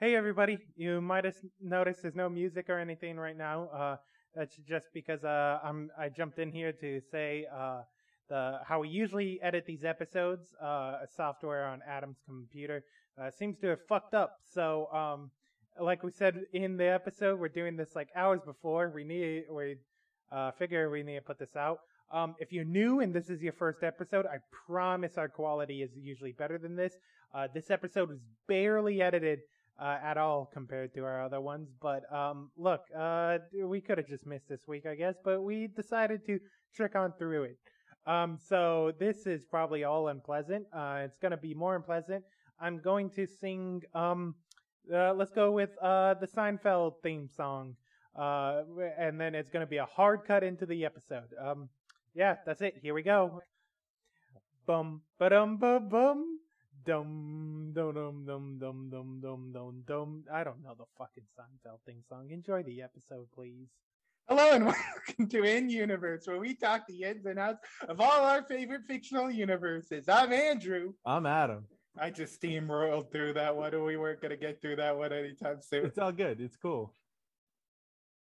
Hey 0.00 0.16
everybody, 0.16 0.56
you 0.76 1.02
might 1.02 1.26
have 1.26 1.36
noticed 1.60 2.00
there's 2.00 2.14
no 2.14 2.30
music 2.30 2.70
or 2.70 2.78
anything 2.78 3.18
right 3.18 3.36
now. 3.36 3.68
Uh, 3.68 3.96
that's 4.34 4.56
just 4.66 4.86
because 4.94 5.24
uh, 5.24 5.58
I'm 5.62 5.90
I 5.98 6.08
jumped 6.08 6.38
in 6.38 6.50
here 6.50 6.72
to 6.72 7.02
say 7.12 7.44
uh, 7.54 7.82
the 8.30 8.60
how 8.66 8.80
we 8.80 8.88
usually 8.88 9.38
edit 9.42 9.66
these 9.66 9.84
episodes. 9.84 10.54
Uh, 10.58 11.00
software 11.14 11.66
on 11.66 11.82
Adam's 11.86 12.16
computer 12.24 12.82
uh, 13.20 13.30
seems 13.30 13.58
to 13.58 13.66
have 13.66 13.80
fucked 13.90 14.14
up. 14.14 14.38
So, 14.50 14.86
um, 14.90 15.30
like 15.78 16.02
we 16.02 16.12
said 16.12 16.44
in 16.54 16.78
the 16.78 16.88
episode, 16.88 17.38
we're 17.38 17.48
doing 17.48 17.76
this 17.76 17.94
like 17.94 18.08
hours 18.16 18.40
before. 18.42 18.90
We 18.94 19.04
need 19.04 19.42
we 19.52 19.76
uh, 20.32 20.52
figure 20.52 20.88
we 20.88 21.02
need 21.02 21.16
to 21.16 21.20
put 21.20 21.38
this 21.38 21.56
out. 21.56 21.80
Um, 22.10 22.36
if 22.38 22.52
you're 22.52 22.64
new 22.64 23.00
and 23.00 23.12
this 23.12 23.28
is 23.28 23.42
your 23.42 23.52
first 23.52 23.82
episode, 23.82 24.24
I 24.24 24.38
promise 24.66 25.18
our 25.18 25.28
quality 25.28 25.82
is 25.82 25.90
usually 25.94 26.32
better 26.32 26.56
than 26.56 26.74
this. 26.74 26.94
Uh, 27.34 27.48
this 27.52 27.70
episode 27.70 28.08
was 28.08 28.18
barely 28.48 29.02
edited 29.02 29.40
uh, 29.78 29.98
at 30.02 30.16
all 30.16 30.50
compared 30.52 30.94
to 30.94 31.04
our 31.04 31.24
other 31.24 31.40
ones. 31.40 31.68
But 31.80 32.10
um, 32.12 32.50
look, 32.56 32.82
uh, 32.98 33.38
we 33.64 33.80
could 33.80 33.98
have 33.98 34.06
just 34.06 34.26
missed 34.26 34.48
this 34.48 34.66
week, 34.66 34.86
I 34.86 34.94
guess, 34.94 35.16
but 35.24 35.42
we 35.42 35.68
decided 35.68 36.24
to 36.26 36.38
trick 36.74 36.94
on 36.94 37.12
through 37.18 37.44
it. 37.44 37.58
Um, 38.06 38.38
so 38.40 38.92
this 38.98 39.26
is 39.26 39.44
probably 39.44 39.84
all 39.84 40.08
unpleasant. 40.08 40.66
Uh, 40.72 41.02
it's 41.04 41.18
going 41.18 41.32
to 41.32 41.36
be 41.36 41.54
more 41.54 41.76
unpleasant. 41.76 42.24
I'm 42.60 42.80
going 42.80 43.10
to 43.10 43.26
sing. 43.26 43.82
Um, 43.94 44.34
uh, 44.92 45.14
let's 45.14 45.30
go 45.30 45.52
with 45.52 45.70
uh, 45.82 46.14
the 46.14 46.26
Seinfeld 46.26 46.94
theme 47.02 47.28
song, 47.28 47.76
uh, 48.18 48.62
and 48.98 49.20
then 49.20 49.34
it's 49.34 49.50
going 49.50 49.64
to 49.64 49.70
be 49.70 49.76
a 49.76 49.86
hard 49.86 50.24
cut 50.26 50.42
into 50.42 50.66
the 50.66 50.84
episode. 50.84 51.28
Um, 51.40 51.68
yeah, 52.14 52.36
that's 52.44 52.60
it. 52.60 52.74
Here 52.82 52.94
we 52.94 53.02
go. 53.02 53.40
Bum 54.66 55.02
ba 55.18 55.30
dum 55.30 55.58
ba 55.58 55.80
bum. 55.80 56.39
Dum 56.90 57.70
dum 57.72 57.94
dum 57.94 58.24
dum 58.26 58.58
dum 58.58 58.90
dum 58.90 59.20
dum 59.22 59.52
dum 59.52 59.84
dum. 59.86 60.24
I 60.32 60.42
don't 60.42 60.60
know 60.60 60.74
the 60.76 60.86
fucking 60.98 61.22
Seinfeld 61.38 61.78
theme 61.86 62.02
song. 62.08 62.30
Enjoy 62.32 62.64
the 62.64 62.82
episode, 62.82 63.28
please. 63.32 63.68
Hello 64.26 64.50
and 64.50 64.64
welcome 65.06 65.28
to 65.28 65.44
In 65.44 65.70
Universe, 65.70 66.26
where 66.26 66.40
we 66.40 66.56
talk 66.56 66.88
the 66.88 67.04
ins 67.04 67.26
and 67.26 67.38
outs 67.38 67.60
of 67.88 68.00
all 68.00 68.24
our 68.24 68.42
favorite 68.42 68.80
fictional 68.88 69.30
universes. 69.30 70.08
I'm 70.08 70.32
Andrew. 70.32 70.94
I'm 71.06 71.26
Adam. 71.26 71.66
I 71.96 72.10
just 72.10 72.42
steamrolled 72.42 73.12
through 73.12 73.34
that 73.34 73.54
one, 73.54 73.72
and 73.72 73.84
we 73.84 73.96
weren't 73.96 74.20
going 74.20 74.32
to 74.32 74.36
get 74.36 74.60
through 74.60 74.74
that 74.76 74.98
one 74.98 75.12
anytime 75.12 75.58
soon. 75.62 75.86
It's 75.86 75.98
all 75.98 76.10
good. 76.10 76.40
It's 76.40 76.56
cool. 76.56 76.92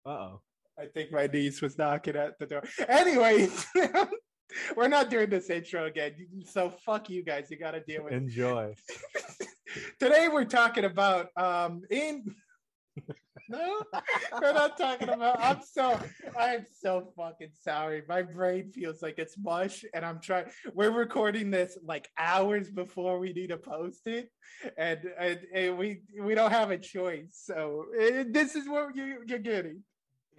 Uh 0.06 0.10
oh. 0.10 0.40
I 0.78 0.86
think 0.86 1.10
my 1.10 1.26
niece 1.26 1.60
was 1.60 1.76
knocking 1.76 2.14
at 2.14 2.38
the 2.38 2.46
door. 2.46 2.62
Anyway, 2.88 3.48
we're 4.76 4.88
not 4.88 5.10
doing 5.10 5.30
this 5.30 5.50
intro 5.50 5.86
again. 5.86 6.14
So 6.44 6.70
fuck 6.70 7.10
you 7.10 7.22
guys. 7.22 7.50
You 7.50 7.58
got 7.58 7.72
to 7.72 7.80
deal 7.80 8.04
with 8.04 8.12
it. 8.12 8.16
Enjoy. 8.16 8.74
Today 9.98 10.28
we're 10.28 10.44
talking 10.44 10.84
about 10.84 11.28
um 11.36 11.82
in 11.90 12.34
no, 13.48 13.82
we're 14.40 14.52
not 14.52 14.78
talking 14.78 15.08
about. 15.08 15.40
I'm 15.40 15.60
so 15.68 15.98
I'm 16.38 16.64
so 16.80 17.12
fucking 17.16 17.50
sorry. 17.60 18.02
My 18.08 18.22
brain 18.22 18.70
feels 18.70 19.02
like 19.02 19.18
it's 19.18 19.36
mush, 19.36 19.84
and 19.92 20.04
I'm 20.04 20.20
trying. 20.20 20.46
We're 20.74 20.92
recording 20.92 21.50
this 21.50 21.76
like 21.84 22.08
hours 22.16 22.70
before 22.70 23.18
we 23.18 23.32
need 23.32 23.48
to 23.48 23.56
post 23.56 24.06
it, 24.06 24.30
and 24.78 25.00
and, 25.18 25.40
and 25.52 25.76
we 25.76 26.02
we 26.20 26.34
don't 26.34 26.52
have 26.52 26.70
a 26.70 26.78
choice. 26.78 27.42
So 27.44 27.86
eh, 27.98 28.24
this 28.28 28.54
is 28.54 28.68
what 28.68 28.94
you, 28.96 29.24
you're 29.26 29.38
getting. 29.38 29.82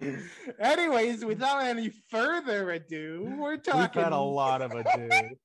Anyways, 0.60 1.24
without 1.24 1.62
any 1.64 1.90
further 2.10 2.70
ado, 2.72 3.34
we're 3.38 3.52
We've 3.52 3.62
talking. 3.62 4.02
had 4.02 4.12
a 4.12 4.18
lot 4.18 4.62
of 4.62 4.72
ado. 4.72 4.84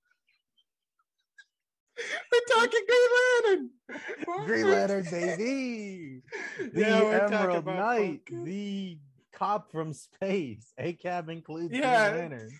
We're 2.31 2.55
talking 2.55 2.81
Green 2.87 3.09
Lantern. 3.43 3.69
Green 4.47 4.69
Lantern, 4.71 5.03
baby. 5.11 6.21
The 6.73 6.79
Yeah, 6.79 7.03
we're 7.03 7.19
talking 7.19 7.37
Emerald 7.37 7.57
about 7.59 7.75
Knight, 7.75 8.21
the 8.31 8.97
cop 9.33 9.71
from 9.71 9.93
space. 9.93 10.73
ACAB 10.79 11.29
includes 11.29 11.73
Yeah. 11.73 12.09
Green 12.11 12.21
Lanterns. 12.31 12.53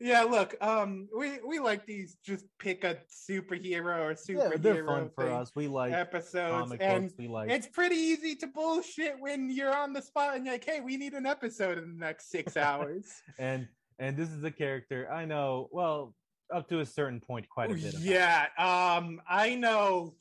Yeah, 0.00 0.22
look, 0.22 0.54
um, 0.60 1.08
we 1.16 1.38
we 1.46 1.58
like 1.58 1.86
these. 1.86 2.16
Just 2.24 2.46
pick 2.58 2.84
a 2.84 2.98
superhero 3.10 3.98
or 3.98 4.10
Yeah, 4.10 4.16
superhero 4.16 4.62
they're 4.62 4.86
fun 4.86 5.10
for 5.14 5.30
us. 5.30 5.52
We 5.54 5.68
like 5.68 5.92
episodes, 5.92 6.52
comic 6.52 6.80
and 6.82 7.04
books. 7.04 7.14
We 7.18 7.28
like 7.28 7.50
it's 7.50 7.66
pretty 7.66 7.96
easy 7.96 8.34
to 8.36 8.46
bullshit 8.46 9.16
when 9.18 9.50
you're 9.50 9.74
on 9.74 9.92
the 9.92 10.02
spot 10.02 10.36
and 10.36 10.44
you're 10.44 10.54
like, 10.54 10.64
hey, 10.64 10.80
we 10.80 10.96
need 10.96 11.14
an 11.14 11.26
episode 11.26 11.78
in 11.78 11.98
the 11.98 12.04
next 12.04 12.30
six 12.30 12.56
hours. 12.56 13.22
and 13.38 13.66
and 13.98 14.16
this 14.16 14.30
is 14.30 14.44
a 14.44 14.50
character 14.50 15.10
I 15.10 15.24
know 15.24 15.68
well 15.72 16.14
up 16.52 16.68
to 16.68 16.80
a 16.80 16.86
certain 16.86 17.20
point 17.20 17.48
quite 17.48 17.70
a 17.70 17.74
bit. 17.74 17.94
About. 17.94 18.02
yeah, 18.02 18.46
um, 18.58 19.20
I 19.28 19.54
know. 19.54 20.14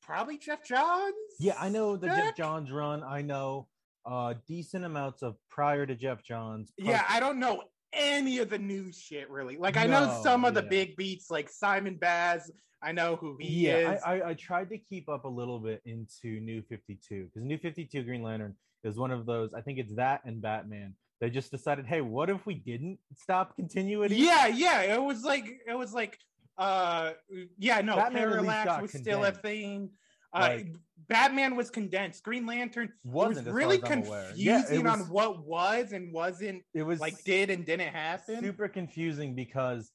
Probably 0.00 0.36
Geoff 0.36 0.64
Johns. 0.64 1.14
Yeah, 1.38 1.54
I 1.60 1.68
know 1.68 1.96
the 1.96 2.08
Geoff 2.08 2.36
Johns 2.36 2.70
run. 2.70 3.02
I 3.02 3.22
know 3.22 3.68
uh 4.04 4.34
decent 4.48 4.84
amounts 4.84 5.22
of 5.22 5.36
prior 5.48 5.86
to 5.86 5.94
Geoff 5.94 6.24
Johns. 6.24 6.72
Yeah, 6.76 7.04
I 7.08 7.20
don't 7.20 7.38
know 7.38 7.62
any 7.92 8.38
of 8.38 8.50
the 8.50 8.58
new 8.58 8.92
shit 8.92 9.30
really. 9.30 9.56
Like 9.56 9.76
I 9.76 9.86
know 9.86 10.20
some 10.22 10.44
of 10.44 10.54
the 10.54 10.62
yeah. 10.62 10.68
big 10.68 10.96
beats, 10.96 11.30
like 11.30 11.48
Simon 11.48 11.96
Baz. 11.96 12.50
I 12.82 12.92
know 12.92 13.16
who 13.16 13.36
he 13.38 13.66
yeah, 13.68 13.92
is. 13.92 14.02
I, 14.02 14.14
I, 14.14 14.28
I 14.30 14.34
tried 14.34 14.68
to 14.70 14.78
keep 14.78 15.08
up 15.08 15.24
a 15.24 15.28
little 15.28 15.60
bit 15.60 15.80
into 15.84 16.40
New 16.40 16.62
52 16.62 17.26
because 17.26 17.44
New 17.44 17.58
52 17.58 18.02
Green 18.02 18.22
Lantern 18.22 18.56
is 18.82 18.96
one 18.96 19.12
of 19.12 19.24
those. 19.24 19.54
I 19.54 19.60
think 19.60 19.78
it's 19.78 19.94
that 19.94 20.22
and 20.24 20.42
Batman. 20.42 20.94
They 21.20 21.30
just 21.30 21.52
decided, 21.52 21.86
hey, 21.86 22.00
what 22.00 22.30
if 22.30 22.44
we 22.46 22.54
didn't 22.54 22.98
stop 23.16 23.54
continuity? 23.54 24.16
Yeah, 24.16 24.48
yeah. 24.48 24.80
It 24.94 25.02
was 25.02 25.22
like 25.22 25.44
it 25.66 25.74
was 25.78 25.92
like 25.92 26.18
uh 26.58 27.12
yeah, 27.58 27.80
no, 27.80 27.96
Batman 27.96 28.28
Parallax 28.28 28.82
was 28.82 28.92
still 28.92 29.24
a 29.24 29.32
thing. 29.32 29.90
Uh 30.34 30.40
Like- 30.40 30.74
Batman 31.08 31.56
was 31.56 31.70
condensed. 31.70 32.22
Green 32.22 32.46
Lantern 32.46 32.92
Wasn't, 33.04 33.46
was 33.46 33.54
really 33.54 33.78
confusing 33.78 34.32
Yeah, 34.36 34.62
it 34.70 34.86
on 34.86 35.00
what 35.08 35.44
was 35.44 35.92
and 35.92 36.12
wasn't 36.12 36.62
it 36.74 36.82
was 36.82 37.00
like 37.00 37.22
did 37.24 37.50
and 37.50 37.64
didn't 37.64 37.92
happen. 37.92 38.40
super 38.40 38.68
confusing 38.68 39.34
because 39.34 39.90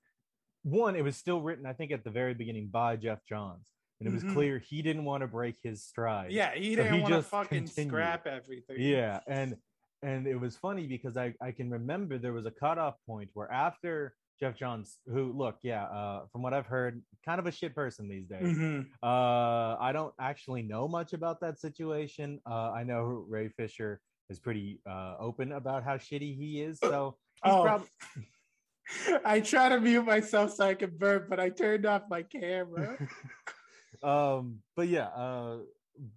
one, 0.63 0.95
it 0.95 1.03
was 1.03 1.15
still 1.15 1.41
written, 1.41 1.65
I 1.65 1.73
think, 1.73 1.91
at 1.91 2.03
the 2.03 2.09
very 2.09 2.33
beginning 2.33 2.67
by 2.67 2.97
Geoff 2.97 3.19
Johns, 3.27 3.71
and 3.99 4.09
it 4.09 4.13
was 4.13 4.23
Mhm. 4.23 4.33
clear 4.33 4.59
he 4.59 4.81
didn't 4.81 5.05
want 5.05 5.21
to 5.21 5.27
break 5.27 5.55
his 5.63 5.81
stride. 5.83 6.31
Yeah, 6.31 6.53
he 6.53 6.75
didn't 6.75 6.93
he 6.95 6.99
want 7.01 7.13
to 7.13 7.19
just 7.19 7.29
fucking 7.29 7.65
continued. 7.65 7.89
scrap 7.91 8.27
everything. 8.27 8.75
Yeah, 8.79 9.21
and 9.27 9.55
and 10.03 10.27
it 10.27 10.35
was 10.35 10.57
funny 10.57 10.87
because 10.87 11.15
I 11.17 11.33
I 11.41 11.51
can 11.51 11.69
remember 11.69 12.17
there 12.17 12.33
was 12.33 12.45
a 12.45 12.51
cutoff 12.51 12.95
point 13.05 13.29
where 13.33 13.49
after 13.51 14.15
Geoff 14.39 14.55
Johns, 14.55 14.99
who 15.07 15.33
look, 15.33 15.57
yeah, 15.63 15.85
uh, 15.85 16.25
from 16.31 16.41
what 16.43 16.53
I've 16.53 16.67
heard, 16.67 17.01
kind 17.25 17.39
of 17.39 17.47
a 17.47 17.51
shit 17.51 17.73
person 17.73 18.07
these 18.07 18.27
days. 18.27 18.43
Mhm. 18.57 18.85
Uh, 19.01 19.75
I 19.79 19.91
don't 19.93 20.13
actually 20.19 20.61
know 20.61 20.87
much 20.87 21.13
about 21.13 21.41
that 21.41 21.59
situation. 21.59 22.39
Uh, 22.45 22.71
I 22.71 22.83
know 22.83 23.01
Ray 23.03 23.49
Fisher 23.49 23.99
is 24.29 24.39
pretty 24.39 24.79
uh, 24.87 25.15
open 25.19 25.53
about 25.53 25.83
how 25.83 25.97
shitty 25.97 26.35
he 26.37 26.61
is, 26.61 26.77
so 26.79 27.17
he's 27.43 27.53
Oh. 27.53 27.63
prob- 27.63 27.87
I 29.25 29.39
try 29.41 29.69
to 29.69 29.79
mute 29.81 30.03
myself 30.05 30.53
so 30.53 30.65
I 30.65 30.73
can 30.75 30.91
burp, 30.97 31.29
but 31.29 31.39
I 31.39 31.49
turned 31.49 31.85
off 31.85 32.03
my 32.09 32.23
camera. 32.23 32.97
um, 34.03 34.59
but 34.75 34.87
yeah, 34.87 35.07
uh, 35.07 35.57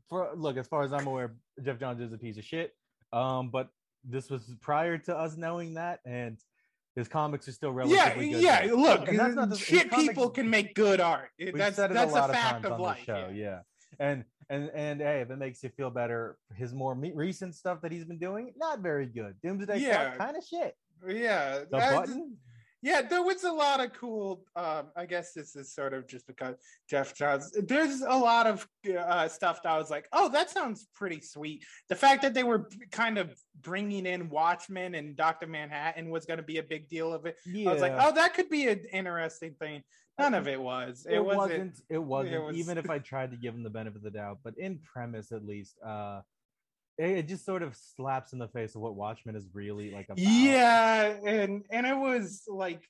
for, 0.09 0.31
look, 0.37 0.57
as 0.57 0.69
far 0.69 0.85
as 0.85 0.93
I'm 0.93 1.07
aware, 1.07 1.35
Geoff 1.63 1.79
Johns 1.81 2.01
is 2.01 2.13
a 2.13 2.19
piece 2.19 2.37
of 2.39 2.45
shit. 2.45 2.73
Um, 3.13 3.51
but 3.51 3.71
this 4.05 4.31
was 4.31 4.55
prior 4.61 4.99
to 4.99 5.17
us 5.17 5.37
knowing 5.37 5.75
that, 5.75 6.01
and 6.05 6.39
his 6.97 7.09
comics 7.09 7.47
are 7.49 7.53
still 7.53 7.71
Yeah, 7.71 8.05
relatively 8.05 8.31
good. 8.31 8.43
yeah. 8.43 8.67
though. 8.67 8.75
Look, 8.75 9.09
And 9.09 9.19
that's 9.19 9.35
not 9.35 9.51
the- 9.51 9.57
shit 9.57 9.91
comics- 9.91 10.09
people 10.09 10.31
can 10.31 10.51
make 10.51 10.75
good 10.75 11.01
art. 11.01 11.31
That's 11.39 11.77
said 11.77 11.91
it 11.91 11.95
that's 11.95 12.13
a 12.13 12.15
lot 12.15 12.31
a 12.31 12.33
fact 12.33 12.51
times 12.53 12.65
of 12.67 12.73
on 12.73 12.81
life. 12.81 12.99
the 13.01 13.05
show, 13.05 13.31
yeah. 13.33 13.43
yeah. 13.45 13.61
And 13.99 14.25
and 14.49 14.71
and 14.75 15.01
hey, 15.01 15.21
if 15.21 15.31
it 15.31 15.37
makes 15.37 15.63
you 15.63 15.69
feel 15.71 15.91
better, 15.91 16.37
his 16.57 16.73
more 16.75 16.95
me- 16.95 17.13
recent 17.15 17.55
stuff 17.55 17.81
that 17.83 17.93
he's 17.93 18.05
been 18.05 18.19
doing, 18.19 18.53
not 18.57 18.81
very 18.81 19.07
good. 19.07 19.37
Doomsday 19.43 19.79
Yeah. 19.79 20.17
kind 20.17 20.37
of 20.37 20.43
shit. 20.45 20.77
Yeah, 21.07 21.61
The 21.61 21.67
button, 21.79 22.37
Yeah, 22.83 23.03
there 23.03 23.23
was 23.23 23.45
a 23.45 23.53
lot 23.53 23.81
of 23.81 23.93
cool. 23.93 24.43
Um, 24.57 24.87
I 24.97 25.05
guess 25.05 25.33
this 25.33 25.55
is 25.55 25.73
sort 25.75 25.93
of 25.93 26.09
just 26.09 26.27
because 26.27 26.57
Geoff 26.89 27.15
Johns. 27.15 27.53
There's 27.53 28.01
a 28.01 28.17
lot 28.17 28.47
of 28.47 28.67
uh, 28.99 29.29
stuff 29.29 29.63
that 29.63 29.71
I 29.71 29.77
was 29.79 29.91
like, 29.91 30.09
oh, 30.13 30.31
that 30.31 30.49
sounds 30.51 30.89
pretty 30.95 31.21
sweet. 31.21 31.65
The 31.89 31.97
fact 31.97 32.23
that 32.23 32.33
they 32.33 32.43
were 32.43 32.71
kind 32.91 33.19
of 33.19 33.35
bringing 33.61 34.07
in 34.07 34.31
Watchmen 34.31 34.95
and 34.95 35.15
Doctor 35.15 35.47
Manhattan 35.47 36.11
was 36.11 36.25
going 36.25 36.39
to 36.39 36.43
be 36.43 36.57
a 36.59 36.63
big 36.63 36.89
deal 36.89 37.13
of 37.13 37.27
it. 37.27 37.37
yeah. 37.45 37.69
I 37.69 37.73
was 37.73 37.83
like, 37.83 37.95
oh, 37.99 38.15
that 38.15 38.35
could 38.35 38.49
be 38.49 38.69
an 38.69 38.85
interesting 38.93 39.55
thing. 39.59 39.83
None 40.19 40.35
of 40.35 40.49
it 40.49 40.61
was. 40.61 41.07
It, 41.09 41.15
it 41.17 41.25
wasn't. 41.25 41.39
wasn't 41.39 41.83
it 41.89 41.99
wasn't 41.99 42.45
was- 42.45 42.57
even 42.57 42.77
if 42.79 42.91
i 42.91 42.99
tried 42.99 43.31
to 43.31 43.37
give 43.39 43.55
him 43.55 43.63
the 43.63 43.71
benefit 43.71 43.97
of 43.97 44.03
the 44.03 44.11
doubt 44.11 44.39
but 44.45 44.53
in 44.59 44.79
premise 44.79 45.33
at 45.33 45.47
least 45.47 45.77
uh 45.85 46.21
it, 47.01 47.29
just 47.29 47.45
sort 47.45 47.63
of 47.63 47.77
slaps 47.77 48.33
in 48.33 48.39
the 48.39 48.49
face 48.49 48.75
of 48.75 48.83
what 48.83 48.95
watchmen 48.95 49.37
is 49.37 49.47
really 49.53 49.91
like 49.91 50.07
about. 50.11 50.19
Yeah, 50.19 51.15
and 51.25 51.65
and 51.71 51.87
it 51.87 51.97
was 51.97 52.45
like 52.49 52.89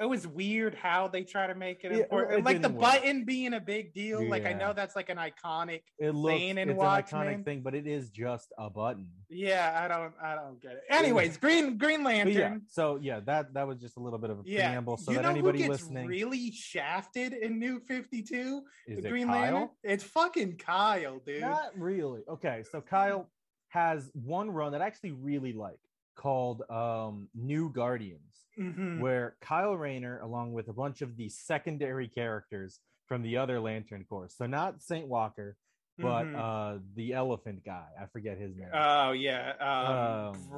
it 0.00 0.06
was 0.06 0.26
weird 0.26 0.74
how 0.74 1.08
they 1.08 1.24
try 1.24 1.46
to 1.46 1.54
make 1.54 1.82
it 1.84 1.92
Yeah, 1.92 1.98
important. 1.98 2.38
it 2.40 2.44
like 2.44 2.62
the 2.62 2.68
work. 2.68 2.80
button 2.80 3.24
being 3.24 3.54
a 3.54 3.60
big 3.60 3.92
deal. 3.94 4.24
Like 4.28 4.46
I 4.46 4.52
know 4.52 4.72
that's 4.72 4.94
like 4.96 5.08
an 5.08 5.18
iconic. 5.18 5.82
it 5.98 6.12
looks 6.14 6.34
Bane 6.38 6.58
and 6.58 6.70
it's 6.70 6.78
Watchmen. 6.78 7.22
an 7.28 7.34
iconic 7.40 7.44
thing 7.44 7.60
but 7.62 7.74
it 7.74 7.86
is 7.86 8.10
just 8.10 8.52
a 8.58 8.70
button 8.70 9.08
Yeah, 9.28 9.80
I 9.82 9.88
don't 9.88 10.12
I 10.22 10.34
don't 10.34 10.60
get 10.62 10.72
it. 10.72 10.82
Anyways, 10.90 11.36
Green 11.36 11.76
Green 11.78 12.04
Lantern. 12.04 12.34
yeah 12.34 12.54
so 12.68 12.98
yeah 13.02 13.20
that 13.26 13.54
that 13.54 13.66
was 13.66 13.78
just 13.80 13.96
a 13.96 14.00
little 14.00 14.18
bit 14.18 14.30
of 14.30 14.38
a 14.38 14.42
Yeah, 14.44 14.68
preamble 14.68 14.96
so 14.96 15.12
you 15.12 15.18
that 15.18 15.24
anybody 15.26 15.68
listening 15.68 16.06
really 16.06 16.50
shafted 16.52 17.32
in 17.32 17.58
New 17.58 17.80
Fifty 17.80 18.22
Two? 18.22 18.62
is 18.86 19.00
The 19.00 19.06
it 19.08 19.10
Green 19.10 19.26
Kyle? 19.26 19.40
Lantern. 19.52 19.68
It's 19.82 20.04
fucking 20.04 20.56
Kyle, 20.58 21.18
dude. 21.24 21.40
Not 21.40 21.76
really. 21.78 22.22
Okay, 22.28 22.62
so 22.70 22.80
Kyle 22.80 23.28
has 23.68 24.10
one 24.14 24.50
run 24.50 24.72
that 24.72 24.80
I 24.82 24.86
actually 24.86 25.12
really 25.12 25.52
like 25.52 25.78
called 26.16 26.62
um 26.70 27.28
New 27.34 27.70
Guardians, 27.70 28.27
Mhm. 28.58 29.00
where 29.00 29.36
Kyle 29.40 29.76
Rayner, 29.76 30.18
along 30.20 30.52
with 30.52 30.68
a 30.68 30.72
bunch 30.72 31.00
of 31.02 31.16
the 31.16 31.28
secondary 31.28 32.08
characters 32.08 32.80
from 33.06 33.22
the 33.22 33.36
other 33.36 33.60
Lantern 33.60 34.04
Corps, 34.04 34.28
so 34.28 34.46
not 34.46 34.82
Saint 34.82 35.06
Walker, 35.08 35.56
but 35.96 36.24
Mhm. 36.26 36.36
uh 36.36 36.78
the 36.94 37.12
elephant 37.12 37.64
guy. 37.64 37.88
I 38.00 38.06
forget 38.06 38.36
his 38.38 38.54
name. 38.56 38.70
Oh 38.72 39.12
yeah, 39.12 39.52
um, 39.60 40.34
Um, 40.34 40.48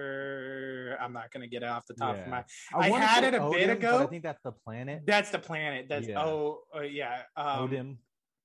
brother. 0.00 0.96
I'm 1.00 1.12
not 1.12 1.30
gonna 1.32 1.46
get 1.46 1.62
it 1.62 1.68
off 1.68 1.86
the 1.86 1.94
top 1.94 2.16
of 2.18 2.26
my. 2.28 2.44
I 2.74 2.90
wanna 2.90 3.06
had 3.06 3.24
it 3.24 3.34
a 3.34 3.40
bit 3.40 3.40
Odym, 3.40 3.66
but 3.68 3.76
ago. 3.78 3.98
I 4.02 4.06
think 4.06 4.22
that's 4.22 4.42
the 4.42 4.52
planet. 4.52 5.02
That's 5.06 5.30
the 5.30 5.38
planet. 5.38 5.86
That's 5.88 6.08
Yeah. 6.08 6.22
oh 6.24 6.64
uh, 6.74 6.80
yeah. 6.80 7.22
Um, 7.36 7.68
Odym. 7.70 7.96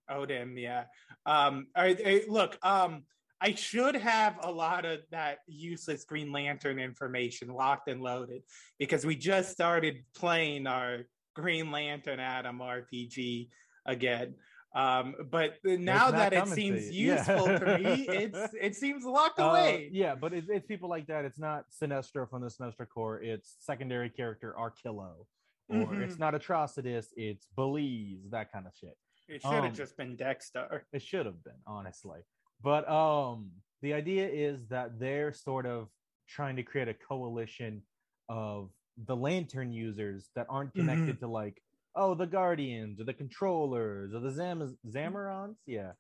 Odym, 0.09 0.59
yeah. 0.62 0.86
Um, 1.25 1.68
I, 1.75 1.88
I- 2.06 2.25
look, 2.27 2.57
um, 2.63 3.06
I 3.45 3.53
should 3.53 3.94
have 3.95 4.39
a 4.42 4.51
lot 4.51 4.86
of 4.86 5.01
that 5.12 5.39
useless 5.45 6.03
Green 6.03 6.31
Lantern 6.31 6.80
information 6.80 7.50
locked 7.50 7.88
and 7.88 8.01
loaded 8.01 8.42
because 8.80 9.06
we 9.06 9.15
just 9.15 9.51
started 9.51 10.03
playing 10.15 10.65
our 10.65 11.01
Green 11.36 11.69
Lantern 11.69 12.19
Atom 12.19 12.57
RPG 12.57 13.50
again. 13.86 14.33
Um, 14.74 15.13
but 15.30 15.57
now 15.63 16.09
that 16.09 16.33
it 16.33 16.39
coming 16.39 16.56
to 16.56 16.59
seems. 16.81 16.89
Yeah. 16.89 17.18
useful 17.18 17.45
to 17.59 17.77
me, 17.77 18.07
it's 18.09 18.53
it 18.59 18.75
seems 18.75 19.06
locked 19.06 19.39
Uh, 19.39 19.44
away. 19.44 19.89
yeah, 19.94 20.15
but 20.15 20.33
it's, 20.33 20.50
it's 20.50 20.65
people 20.65 20.89
like 20.89 21.06
that. 21.06 21.24
It's 21.24 21.38
not 21.38 21.65
Sinestro 21.69 22.27
from 22.27 22.42
the 22.42 22.47
Sinestro 22.47 22.89
Corps. 22.89 23.21
It's 23.21 23.57
secondary 23.59 24.09
character 24.09 24.56
Arkillo, 24.57 25.27
or 25.69 25.75
Mhm. 25.86 26.01
it's 26.01 26.18
not 26.18 26.33
Atrocitus. 26.33 27.09
It's 27.15 27.47
Bleez, 27.56 28.31
that 28.31 28.51
kind 28.51 28.65
of 28.65 28.74
shit. 28.74 28.97
It 29.27 29.44
should 29.44 29.51
have 29.51 29.63
um, 29.65 29.74
just 29.75 29.95
been 29.97 30.15
Dex-Starr. 30.15 30.86
It 30.92 31.01
should 31.03 31.25
have 31.27 31.44
been, 31.44 31.62
honestly. 31.68 32.21
But 32.62 32.90
um, 32.90 33.52
the 33.81 33.94
idea 33.94 34.28
is 34.28 34.68
that 34.68 35.00
they're 35.00 35.34
sort 35.34 35.66
of 35.66 35.88
trying 36.28 36.56
to 36.56 36.63
create 36.63 36.88
a 36.88 36.94
coalition 36.94 37.81
of 38.30 38.69
the 39.06 39.16
lantern 39.16 39.72
users 39.74 40.30
that 40.36 40.48
aren't 40.50 40.74
Mm-hmm. 40.74 40.88
connected 40.88 41.19
to 41.19 41.28
like, 41.28 41.62
oh, 41.96 42.13
the 42.16 42.25
Guardians 42.25 43.00
or 43.00 43.04
the 43.04 43.13
Controllers 43.13 44.13
or 44.13 44.19
the 44.19 44.31
Zam- 44.31 44.78
Zamarons. 44.88 45.56
Yeah. 45.66 45.92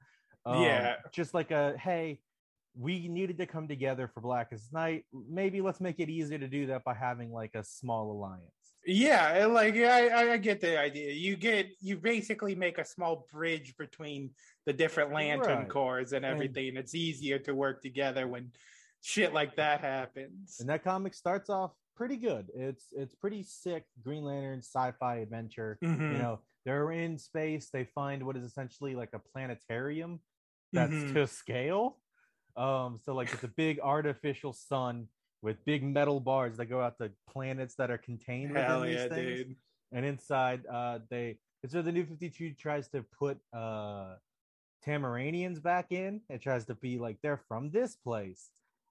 Um, 0.45 0.61
Yeah. 0.61 0.95
Just 1.11 1.33
like 1.33 1.51
a 1.51 1.77
hey, 1.77 2.19
we 2.77 3.07
needed 3.07 3.37
to 3.37 3.45
come 3.45 3.67
together 3.67 4.09
for 4.13 4.19
Blackest 4.21 4.73
Night. 4.73 5.05
Maybe 5.13 5.61
let's 5.61 5.79
make 5.79 5.99
it 5.99 6.09
easier 6.09 6.37
to 6.37 6.47
do 6.47 6.65
that 6.67 6.83
by 6.83 6.93
having 6.93 7.31
like 7.31 7.55
a 7.55 7.63
small 7.63 8.11
alliance. 8.11 8.64
Yeah, 8.85 9.45
like 9.47 9.75
I, 9.75 10.33
I- 10.33 10.37
get 10.37 10.61
the 10.61 10.79
idea. 10.79 11.11
You 11.11 11.35
get 11.35 11.71
you 11.81 11.97
basically 11.97 12.55
make 12.55 12.77
a 12.77 12.85
small 12.85 13.27
bridge 13.31 13.75
between 13.77 14.31
the 14.65 14.73
different 14.73 15.11
lantern 15.11 15.59
Right. 15.59 15.69
Corps 15.69 15.99
and 16.13 16.13
And- 16.13 16.25
everything. 16.25 16.77
it's 16.77 16.93
easier 16.95 17.39
to 17.39 17.55
work 17.55 17.81
together 17.81 18.27
when 18.27 18.51
shit 19.01 19.33
like 19.33 19.55
that 19.55 19.81
happens. 19.81 20.59
and 20.59 20.69
that 20.69 20.83
comic 20.83 21.13
starts 21.13 21.49
off 21.49 21.71
pretty 21.95 22.17
good. 22.17 22.51
It's 22.53 22.85
it's 22.91 23.15
pretty 23.15 23.43
sick 23.43 23.85
Green 24.03 24.23
Lantern 24.23 24.59
sci-fi 24.59 25.17
adventure. 25.17 25.77
Mhm. 25.83 26.11
You 26.13 26.17
know, 26.17 26.39
they're 26.65 26.91
in 26.91 27.17
space. 27.17 27.69
They 27.69 27.85
find 27.85 28.23
what 28.25 28.35
is 28.37 28.43
essentially 28.43 28.95
like 28.95 29.13
a 29.13 29.19
planetarium 29.19 30.19
that's 30.73 30.91
Mhm. 30.91 31.13
to 31.13 31.27
scale. 31.27 32.01
Um, 32.57 32.99
so 33.03 33.13
like 33.13 33.31
it's 33.33 33.43
a 33.43 33.47
big 33.49 33.79
artificial 33.79 34.53
sun 34.53 35.07
with 35.45 35.63
big 35.63 35.83
metal 35.83 36.19
bars 36.19 36.57
that 36.57 36.65
go 36.65 36.81
out 36.81 36.97
to 36.97 37.11
planets 37.29 37.75
that 37.75 37.91
are 37.91 37.99
contained 37.99 38.49
within 38.51 38.65
Hell 38.65 38.81
these 38.81 39.05
things. 39.05 39.39
dude. 39.39 39.55
And 39.91 40.03
inside, 40.03 40.65
uh, 40.65 40.99
they 41.09 41.37
so 41.67 41.81
the 41.81 41.91
new 41.91 42.05
52 42.05 42.53
tries 42.53 42.87
to 42.89 43.03
put 43.17 43.37
uh 43.53 44.15
Tamaranians 44.85 45.61
back 45.61 45.91
in. 45.91 46.21
It 46.29 46.41
tries 46.41 46.65
to 46.65 46.75
be 46.75 46.97
like 46.97 47.17
they're 47.21 47.41
from 47.47 47.69
this 47.71 47.95
place. 47.95 48.49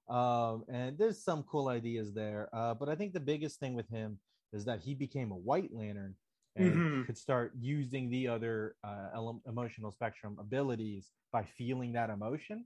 Um, 0.09 0.65
and 0.69 0.97
there's 0.99 1.23
some 1.23 1.43
cool 1.45 1.69
ideas 1.69 2.13
there. 2.13 2.49
Uh, 2.53 2.75
but 2.75 2.89
I 2.89 2.95
think 2.95 3.13
the 3.13 3.21
biggest 3.21 3.59
thing 3.61 3.75
with 3.75 3.89
him 3.89 4.19
is 4.53 4.65
that 4.65 4.81
he 4.81 4.95
became 4.95 5.31
a 5.31 5.37
white 5.37 5.73
lantern 5.73 6.15
and 6.57 6.73
Mhm. 6.73 7.07
could 7.07 7.19
start 7.19 7.53
using 7.59 8.11
the 8.11 8.29
other 8.29 8.77
uh, 8.85 9.09
ele- 9.15 9.43
emotional 9.47 9.91
spectrum 9.91 10.37
abilities 10.39 11.11
by 11.33 11.43
feeling 11.45 11.93
that 11.95 12.11
emotion. 12.11 12.65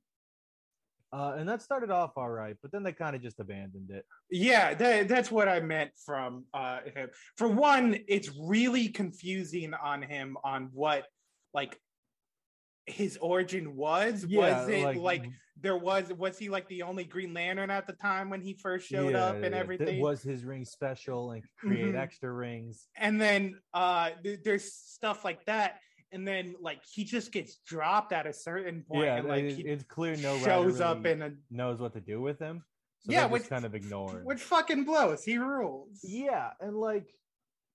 Uh, 1.11 1.37
and 1.39 1.49
that 1.49 1.63
started 1.63 1.91
off 1.91 2.13
all 2.17 2.29
right, 2.29 2.57
but 2.61 2.71
then 2.71 2.83
they 2.83 2.93
kind 2.93 3.17
of 3.17 3.23
just 3.23 3.41
abandoned 3.41 3.91
it. 3.91 4.05
Yeah, 4.31 4.75
that, 4.75 5.09
that's 5.09 5.31
what 5.31 5.49
I 5.49 5.61
meant 5.61 5.93
from 6.05 6.45
uh 6.53 6.81
him. 6.95 7.09
For 7.37 7.49
one, 7.49 7.99
it's 8.09 8.31
really 8.39 8.89
confusing 8.89 9.73
on 9.75 10.03
him 10.03 10.37
on 10.45 10.69
what 10.73 11.05
like 11.55 11.79
his 12.85 13.17
origin 13.23 13.75
was. 13.75 14.27
was 14.29 14.69
it 14.69 14.97
like, 14.97 15.27
there 15.61 15.77
was 15.77 16.13
was 16.13 16.39
he 16.39 16.49
like 16.51 16.69
the 16.69 16.83
only 16.83 17.05
Green 17.05 17.33
Lantern 17.35 17.71
at 17.71 17.87
the 17.87 17.93
time 17.95 18.29
when 18.31 18.41
he 18.43 18.55
first 18.55 18.87
showed 18.87 19.15
up 19.15 19.37
and 19.37 19.55
yeah, 19.55 19.61
everything? 19.61 20.01
was 20.01 20.23
his 20.23 20.45
ring 20.45 20.65
special 20.65 21.33
and 21.33 21.43
create 21.59 21.95
Mhm. 21.95 21.99
extra 21.99 22.31
rings. 22.31 22.87
and 22.97 23.21
then 23.21 23.59
uh 23.75 24.11
th- 24.23 24.41
there's 24.45 24.73
stuff 24.73 25.25
like 25.25 25.45
that 25.47 25.81
and 26.13 26.27
then 26.27 26.55
like 26.61 26.81
he 26.85 27.05
just 27.05 27.33
gets 27.33 27.57
dropped 27.67 28.13
at 28.13 28.27
a 28.27 28.33
certain 28.33 28.83
point 28.91 29.05
yeah, 29.05 29.17
and 29.17 29.29
like 29.29 29.45
it- 29.45 29.67
it's 29.67 29.85
clear 29.85 30.17
no 30.17 30.39
shows 30.39 30.81
up 30.81 30.99
really 31.05 31.13
in 31.13 31.23
a 31.23 31.33
knows 31.51 31.81
what 31.81 31.93
to 31.95 32.01
do 32.01 32.21
with 32.21 32.39
him. 32.39 32.65
So 33.01 33.13
Yeah, 33.13 33.27
which- 33.27 33.49
kind 33.49 33.65
of 33.65 33.75
ignore. 33.75 34.21
which 34.25 34.41
fucking 34.43 34.85
blows 34.85 35.23
he 35.25 35.39
rules 35.39 36.01
Yeah, 36.03 36.51
and 36.61 36.77
like 36.77 37.15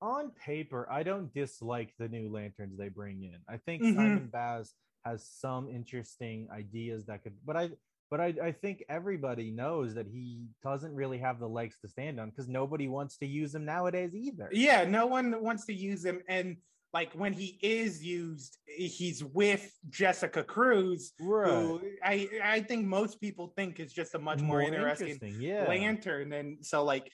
on 0.01 0.31
paper, 0.31 0.85
I 0.91 1.03
don't 1.03 1.33
dislike 1.33 1.93
the 1.97 2.09
new 2.09 2.29
lanterns 2.29 2.77
they 2.77 2.89
bring 2.89 3.23
in. 3.23 3.37
I 3.47 3.55
think 3.57 3.81
Mhm. 3.83 3.95
Simon 3.95 4.27
Baz 4.27 4.73
has 5.05 5.25
some 5.25 5.69
interesting 5.69 6.49
ideas 6.51 7.05
that 7.05 7.23
could, 7.23 7.37
but 7.45 7.55
I, 7.55 7.69
but 8.09 8.19
I, 8.19 8.33
I 8.43 8.51
think 8.51 8.83
everybody 8.89 9.49
knows 9.49 9.93
that 9.95 10.07
he 10.07 10.47
doesn't 10.61 10.93
really 10.93 11.19
have 11.19 11.39
the 11.39 11.47
legs 11.47 11.77
to 11.81 11.87
stand 11.87 12.19
on 12.19 12.29
because 12.31 12.47
nobody 12.49 12.87
wants 12.89 13.17
to 13.19 13.25
use 13.25 13.55
him 13.55 13.63
nowadays 13.65 14.13
either. 14.15 14.49
yeah 14.51 14.83
no 14.83 15.05
one 15.07 15.41
wants 15.41 15.65
to 15.67 15.73
use 15.73 16.03
him 16.03 16.21
and 16.27 16.57
like 16.93 17.11
when 17.13 17.33
he 17.33 17.57
is 17.61 18.03
used 18.03 18.57
he's 18.65 19.23
with 19.23 19.71
jessica 19.89 20.43
cruz 20.43 21.13
right. 21.19 21.49
who 21.49 21.81
i 22.03 22.29
i 22.43 22.59
think 22.61 22.85
most 22.85 23.19
people 23.19 23.51
think 23.57 23.79
is 23.79 23.91
just 23.91 24.13
a 24.15 24.19
much 24.19 24.41
more, 24.41 24.61
interesting, 24.61 25.19
yeah. 25.39 25.65
lantern. 25.67 26.33
And 26.33 26.63
so 26.65 26.83
like 26.83 27.11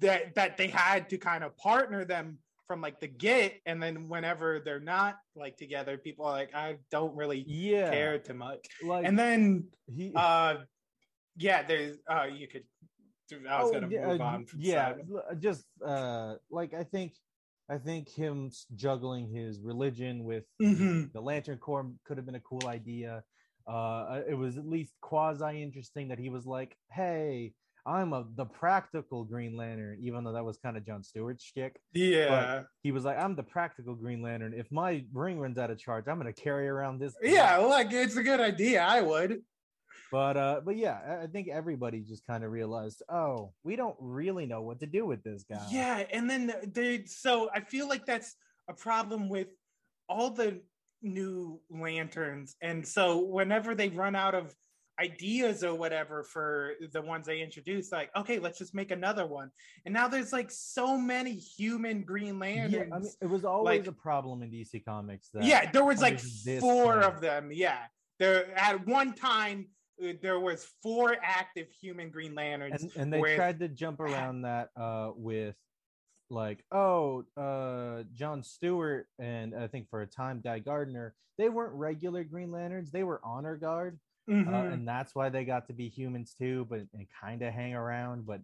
that 0.00 0.34
that 0.34 0.56
they 0.56 0.68
had 0.68 1.08
to 1.10 1.18
kind 1.18 1.42
of 1.44 1.56
partner 1.56 2.04
them 2.04 2.38
from 2.66 2.80
like 2.80 3.00
the 3.00 3.08
get. 3.08 3.60
And 3.66 3.82
then 3.82 4.08
whenever 4.08 4.60
they're 4.60 4.80
not 4.80 5.16
like 5.34 5.56
together 5.56 5.96
people 5.98 6.26
are 6.26 6.32
like 6.32 6.54
i 6.54 6.76
don't 6.90 7.14
really 7.16 7.44
yeah, 7.46 7.90
care 7.90 8.18
too 8.18 8.34
much. 8.34 8.66
Like 8.82 9.06
and 9.06 9.18
then 9.18 9.68
he, 9.86 10.12
uh 10.14 10.56
yeah 11.36 11.62
there's 11.62 11.96
uh 12.08 12.26
you 12.32 12.46
could 12.48 12.64
i 13.48 13.62
was 13.62 13.70
Oh, 13.70 13.72
gonna 13.72 13.88
yeah, 13.90 14.06
move 14.06 14.20
on 14.20 14.44
from 14.44 14.60
yeah 14.60 14.92
just 15.38 15.64
uh 15.84 16.34
like 16.50 16.74
i 16.74 16.84
think 16.84 17.14
i 17.72 17.78
think 17.78 18.08
him 18.08 18.50
juggling 18.74 19.26
his 19.38 19.60
religion 19.60 20.24
with 20.24 20.44
Mhm. 20.60 21.12
the 21.12 21.20
lantern 21.20 21.58
corps 21.58 21.90
could 22.04 22.16
have 22.18 22.26
been 22.26 22.34
a 22.42 22.46
cool 22.50 22.66
idea 22.66 23.22
uh 23.66 24.20
it 24.28 24.34
was 24.34 24.58
at 24.58 24.66
least 24.76 24.92
quasi 25.00 25.62
interesting 25.62 26.08
that 26.08 26.18
he 26.18 26.28
was 26.28 26.44
like 26.46 26.76
hey 26.90 27.54
I'm 27.84 28.12
a 28.12 28.24
the 28.36 28.44
practical 28.44 29.24
Green 29.24 29.56
Lantern, 29.56 29.98
even 30.00 30.22
though 30.22 30.34
that 30.34 30.44
was 30.44 30.56
kind 30.56 30.76
of 30.76 30.86
John 30.86 31.02
Stewart's 31.02 31.42
shtick. 31.42 31.80
Yeah. 31.92 32.62
He 32.84 32.92
was 32.92 33.02
like, 33.04 33.18
I'm 33.18 33.34
the 33.34 33.42
practical 33.42 33.96
Green 33.96 34.22
Lantern. 34.22 34.54
If 34.54 34.70
my 34.70 35.04
ring 35.12 35.40
runs 35.40 35.58
out 35.58 35.68
of 35.72 35.78
charge, 35.80 36.04
I'm 36.06 36.16
gonna 36.16 36.32
carry 36.32 36.68
around 36.68 37.00
this. 37.00 37.12
Yeah, 37.20 37.56
like 37.56 37.88
it's 37.92 38.14
a 38.16 38.22
good 38.22 38.38
idea. 38.38 38.82
I 38.84 39.00
would. 39.00 39.42
But 40.12 40.36
uh, 40.36 40.60
but 40.64 40.76
yeah, 40.76 41.22
I- 41.22 41.26
think 41.26 41.48
everybody 41.48 42.00
just 42.02 42.26
kind 42.26 42.44
of 42.44 42.52
realized, 42.52 43.02
oh, 43.08 43.52
we 43.64 43.74
don't 43.74 43.96
really 43.98 44.44
know 44.44 44.60
what 44.60 44.78
to 44.80 44.86
do 44.86 45.06
with 45.06 45.24
this 45.24 45.44
guy. 45.50 45.66
Yeah, 45.70 46.04
and 46.12 46.28
then 46.28 46.52
they 46.72 47.04
so 47.06 47.48
I 47.54 47.60
feel 47.60 47.88
like 47.88 48.04
that's 48.04 48.36
a 48.68 48.74
problem 48.74 49.30
with 49.30 49.48
all 50.10 50.30
the 50.30 50.60
new 51.00 51.60
lanterns. 51.70 52.54
And 52.60 52.86
so 52.86 53.18
whenever 53.24 53.74
they 53.74 53.88
run 53.88 54.14
out 54.14 54.34
of 54.34 54.54
ideas 55.00 55.64
or 55.64 55.74
whatever 55.74 56.22
for 56.22 56.72
the 56.92 57.00
ones 57.00 57.26
they 57.26 57.40
introduced, 57.40 57.90
like, 57.90 58.10
okay, 58.14 58.38
let's 58.38 58.58
just 58.58 58.74
make 58.74 58.90
another 58.90 59.26
one. 59.26 59.50
And 59.86 59.94
now 59.94 60.06
there's 60.08 60.32
like 60.32 60.50
so 60.50 60.98
many 60.98 61.32
human 61.32 62.02
green 62.02 62.38
lanterns. 62.38 62.74
Yeah, 62.74 62.94
I 62.94 62.98
mean, 62.98 63.10
it 63.22 63.26
was 63.26 63.44
always 63.46 63.80
like- 63.80 63.88
a 63.88 63.92
problem 63.92 64.42
in 64.42 64.50
DC 64.50 64.84
Comics. 64.84 65.30
That 65.32 65.44
yeah, 65.44 65.70
there 65.70 65.84
was 65.84 66.02
like 66.02 66.20
four 66.60 67.00
of 67.00 67.22
them. 67.22 67.50
Yeah. 67.50 67.78
There 68.18 68.56
at 68.56 68.86
one 68.86 69.14
time 69.14 69.68
there 70.20 70.40
was 70.40 70.66
four 70.82 71.16
active 71.22 71.68
human 71.70 72.10
green 72.10 72.34
lanterns. 72.34 72.82
and, 72.82 72.92
and 72.96 73.12
they 73.12 73.20
with- 73.20 73.36
tried 73.36 73.58
to 73.60 73.68
jump 73.68 74.00
around 74.00 74.42
that 74.42 74.70
uh 74.76 75.10
with 75.14 75.56
like 76.30 76.64
oh 76.72 77.24
uh 77.36 78.02
john 78.14 78.42
stewart 78.42 79.06
and 79.18 79.54
i 79.54 79.66
think 79.66 79.86
for 79.90 80.00
a 80.00 80.06
time 80.06 80.40
guy 80.42 80.58
gardner 80.58 81.14
they 81.36 81.50
weren't 81.50 81.74
regular 81.74 82.24
green 82.24 82.50
lanterns 82.50 82.90
they 82.90 83.04
were 83.04 83.20
honor 83.22 83.56
guard 83.56 83.98
uh, 84.30 84.32
Mhm. 84.32 84.72
and 84.72 84.88
that's 84.88 85.14
why 85.14 85.28
they 85.28 85.44
got 85.44 85.66
to 85.66 85.74
be 85.74 85.88
humans 85.88 86.34
too 86.38 86.66
but 86.70 86.80
and 86.94 87.06
kind 87.20 87.42
of 87.42 87.52
hang 87.52 87.74
around 87.74 88.24
but 88.24 88.40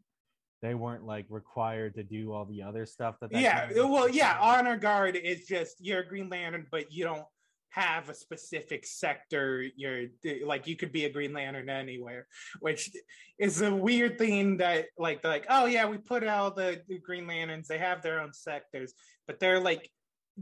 they 0.60 0.74
weren't 0.74 1.04
like 1.06 1.24
required 1.30 1.94
to 1.94 2.02
do 2.02 2.32
all 2.32 2.44
the 2.44 2.60
other 2.62 2.84
stuff 2.84 3.16
that, 3.20 3.30
that 3.32 3.40
yeah 3.40 3.70
well 3.84 4.08
yeah 4.08 4.36
honor 4.40 4.76
guard 4.76 5.16
is 5.16 5.46
just 5.46 5.76
you're 5.80 6.00
a 6.00 6.06
green 6.06 6.28
lantern 6.28 6.66
but 6.70 6.92
you 6.92 7.04
don't 7.04 7.24
have 7.70 8.08
a 8.08 8.14
specific 8.14 8.87
sector 8.87 9.64
you're 9.76 10.06
like 10.44 10.66
you 10.66 10.75
could 10.75 10.92
be 10.92 11.04
a 11.04 11.10
green 11.10 11.32
lantern 11.32 11.68
anywhere 11.68 12.26
which 12.60 12.90
is 13.38 13.60
a 13.62 13.75
weird 13.75 14.18
thing 14.18 14.56
that 14.56 14.87
like 14.98 15.20
they're 15.22 15.30
like 15.30 15.46
oh 15.50 15.66
yeah 15.66 15.87
we 15.87 15.98
put 15.98 16.26
all 16.26 16.50
the, 16.50 16.80
the 16.88 16.98
green 16.98 17.26
lanterns 17.26 17.68
they 17.68 17.78
have 17.78 18.02
their 18.02 18.20
own 18.20 18.32
sectors 18.32 18.94
but 19.26 19.38
they're 19.38 19.60
like 19.60 19.88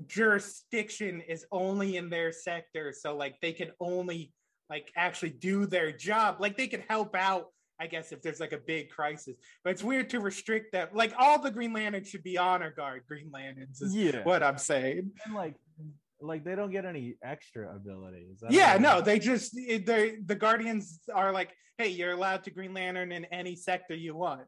jurisdiction 0.06 1.20
is 1.22 1.44
only 1.50 1.96
in 1.96 2.08
their 2.10 2.30
sector 2.30 2.92
so 2.96 3.16
like 3.16 3.34
they 3.40 3.52
can 3.52 3.70
only 3.80 4.32
like 4.70 4.92
actually 4.96 5.30
do 5.30 5.66
their 5.66 5.90
job 5.90 6.36
like 6.38 6.56
they 6.56 6.68
could 6.68 6.84
help 6.88 7.14
out 7.16 7.46
I 7.78 7.86
guess 7.86 8.12
if 8.12 8.22
there's 8.22 8.40
like 8.40 8.52
a 8.52 8.58
big 8.58 8.88
crisis, 8.88 9.36
but 9.62 9.70
it's 9.70 9.84
weird 9.84 10.08
to 10.10 10.20
restrict 10.20 10.72
that. 10.72 10.94
Like 10.94 11.12
all 11.18 11.40
the 11.40 11.50
Green 11.50 11.72
Lanterns 11.72 12.08
should 12.08 12.22
be 12.22 12.38
honor 12.38 12.72
guard 12.74 13.02
Green 13.06 13.30
Lanterns. 13.32 13.82
Is 13.82 13.94
yeah 13.94 14.22
what 14.22 14.42
I'm 14.42 14.58
saying. 14.58 15.10
and 15.24 15.34
like 15.34 15.56
like 16.26 16.44
they 16.44 16.54
don't 16.54 16.70
get 16.70 16.84
any 16.84 17.16
extra 17.22 17.74
abilities 17.74 18.42
Yeah, 18.50 18.76
no, 18.78 19.00
they 19.00 19.18
just 19.18 19.54
the 19.54 20.18
the 20.24 20.34
Guardians 20.34 21.00
are 21.14 21.32
like, 21.32 21.50
hey, 21.78 21.88
you're 21.88 22.12
allowed 22.12 22.44
to 22.44 22.50
Green 22.50 22.74
Lantern 22.74 23.12
in 23.12 23.24
any 23.26 23.56
sector 23.56 23.94
you 23.94 24.14
want. 24.16 24.42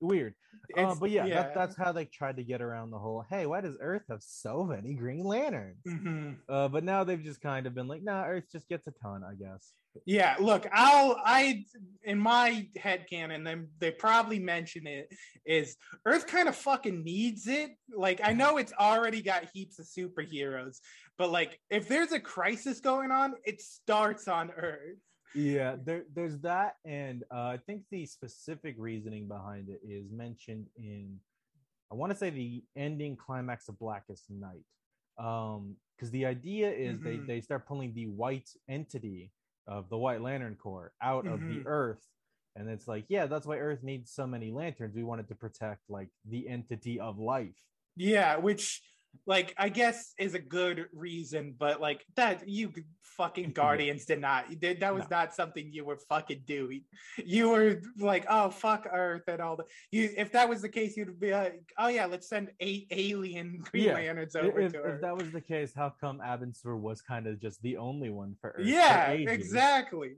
weird 0.00 0.34
uh, 0.76 0.94
but 1.00 1.10
yeah, 1.10 1.26
That, 1.28 1.54
that's 1.54 1.76
how 1.76 1.90
they 1.92 2.04
tried 2.04 2.36
to 2.36 2.44
get 2.44 2.60
around 2.60 2.90
the 2.90 2.98
whole 2.98 3.24
hey 3.30 3.46
why 3.46 3.60
does 3.62 3.76
earth 3.80 4.02
have 4.10 4.22
so 4.22 4.62
many 4.64 4.94
green 4.94 5.24
lanterns 5.24 5.78
Mhm. 5.86 6.36
Uh, 6.48 6.68
but 6.68 6.84
now 6.84 7.04
they've 7.04 7.22
just 7.22 7.40
kind 7.40 7.66
of 7.66 7.74
been 7.74 7.88
like, 7.88 8.02
nah, 8.02 8.24
Earth 8.26 8.44
just 8.52 8.68
gets 8.68 8.86
a 8.86 8.92
ton, 9.02 9.22
I 9.24 9.34
guess. 9.34 9.72
Yeah, 10.06 10.36
look, 10.40 10.66
I'll 10.72 11.16
I 11.24 11.64
in 12.04 12.18
my 12.18 12.68
head 12.76 13.06
canon, 13.08 13.44
then 13.44 13.68
they 13.78 13.90
probably 13.90 14.38
mention 14.38 14.86
it 14.86 15.08
is 15.46 15.76
Earth 16.06 16.26
kind 16.26 16.48
of 16.48 16.56
fucking 16.56 17.02
needs 17.02 17.46
it. 17.46 17.70
Like 17.94 18.20
I 18.22 18.32
know 18.32 18.58
it's 18.58 18.72
already 18.78 19.22
got 19.22 19.48
heaps 19.52 19.78
of 19.78 19.86
superheroes, 19.86 20.78
but 21.18 21.30
like 21.30 21.60
if 21.70 21.88
there's 21.88 22.12
a 22.12 22.20
crisis 22.20 22.80
going 22.80 23.10
on, 23.10 23.34
it 23.44 23.60
starts 23.60 24.28
on 24.28 24.50
Earth. 24.52 24.98
Yeah, 25.34 25.76
there, 25.82 26.04
there's 26.14 26.38
that, 26.40 26.76
and 26.84 27.24
uh, 27.34 27.46
I 27.46 27.58
think 27.66 27.82
the 27.90 28.06
specific 28.06 28.76
reasoning 28.78 29.26
behind 29.26 29.68
it 29.68 29.80
is 29.84 30.12
mentioned 30.12 30.68
in, 30.76 31.18
I 31.90 31.96
want 31.96 32.12
to 32.12 32.18
say 32.18 32.30
the 32.30 32.62
ending 32.76 33.16
climax 33.16 33.68
of 33.68 33.76
Blackest 33.80 34.30
Night, 34.30 34.64
um, 35.18 35.74
because 35.96 36.12
the 36.12 36.26
idea 36.26 36.70
is 36.70 36.98
Mhm. 36.98 37.04
they 37.04 37.16
they 37.26 37.40
start 37.40 37.66
pulling 37.66 37.94
the 37.94 38.06
white 38.06 38.48
entity 38.68 39.32
of 39.66 39.88
the 39.88 39.98
White 39.98 40.20
Lantern 40.20 40.56
Corps 40.56 40.92
out 41.02 41.26
of 41.26 41.40
the 41.40 41.58
Mhm. 41.58 41.66
Earth, 41.66 42.06
and 42.56 42.68
it's 42.68 42.86
like, 42.86 43.06
yeah, 43.08 43.26
that's 43.26 43.46
why 43.46 43.58
Earth 43.58 43.82
needs 43.82 44.10
so 44.12 44.26
many 44.26 44.50
lanterns. 44.50 44.94
We 44.94 45.02
wanted 45.04 45.28
to 45.28 45.34
protect 45.34 45.88
like 45.88 46.10
the 46.24 46.48
entity 46.48 47.00
of 47.00 47.18
life. 47.18 47.56
Yeah, 47.96 48.36
which 48.38 48.82
like 49.26 49.54
I 49.56 49.68
guess 49.68 50.12
is 50.18 50.34
a 50.34 50.38
good 50.38 50.86
reason, 50.92 51.54
but 51.58 51.80
like 51.80 52.04
that 52.16 52.48
you 52.48 52.72
fucking 53.02 53.52
Guardians 53.54 54.04
did 54.04 54.20
not 54.20 54.44
did 54.60 54.80
that 54.80 54.94
was 54.94 55.04
No. 55.10 55.18
not 55.18 55.34
something 55.34 55.70
you 55.72 55.84
were 55.84 55.98
fucking 56.08 56.42
doing. 56.46 56.82
You 57.24 57.50
were 57.50 57.80
like, 57.98 58.26
oh 58.28 58.50
fuck 58.50 58.86
Earth 58.92 59.22
and 59.28 59.40
all 59.40 59.56
that. 59.56 59.66
You 59.92 60.10
if 60.16 60.32
that 60.32 60.48
was 60.48 60.62
the 60.62 60.68
case, 60.68 60.96
you'd 60.96 61.18
be 61.20 61.32
like, 61.32 61.62
oh 61.78 61.88
yeah, 61.88 62.06
let's 62.06 62.28
send 62.28 62.50
eight 62.60 62.86
alien 62.90 63.58
Green 63.70 63.84
Yeah, 63.84 63.94
Lanterns 63.94 64.36
over 64.36 64.60
If, 64.60 64.72
to 64.72 64.84
if 64.94 65.00
that 65.00 65.16
was 65.16 65.30
the 65.30 65.40
case, 65.40 65.72
how 65.74 65.92
come 66.00 66.18
Abin 66.20 66.54
Sur 66.56 66.76
was 66.76 67.00
kind 67.00 67.26
of 67.26 67.40
just 67.40 67.62
the 67.62 67.76
only 67.76 68.10
one 68.10 68.34
for 68.40 68.50
Earth? 68.58 68.66
yeah, 68.66 69.10
exactly. 69.10 70.16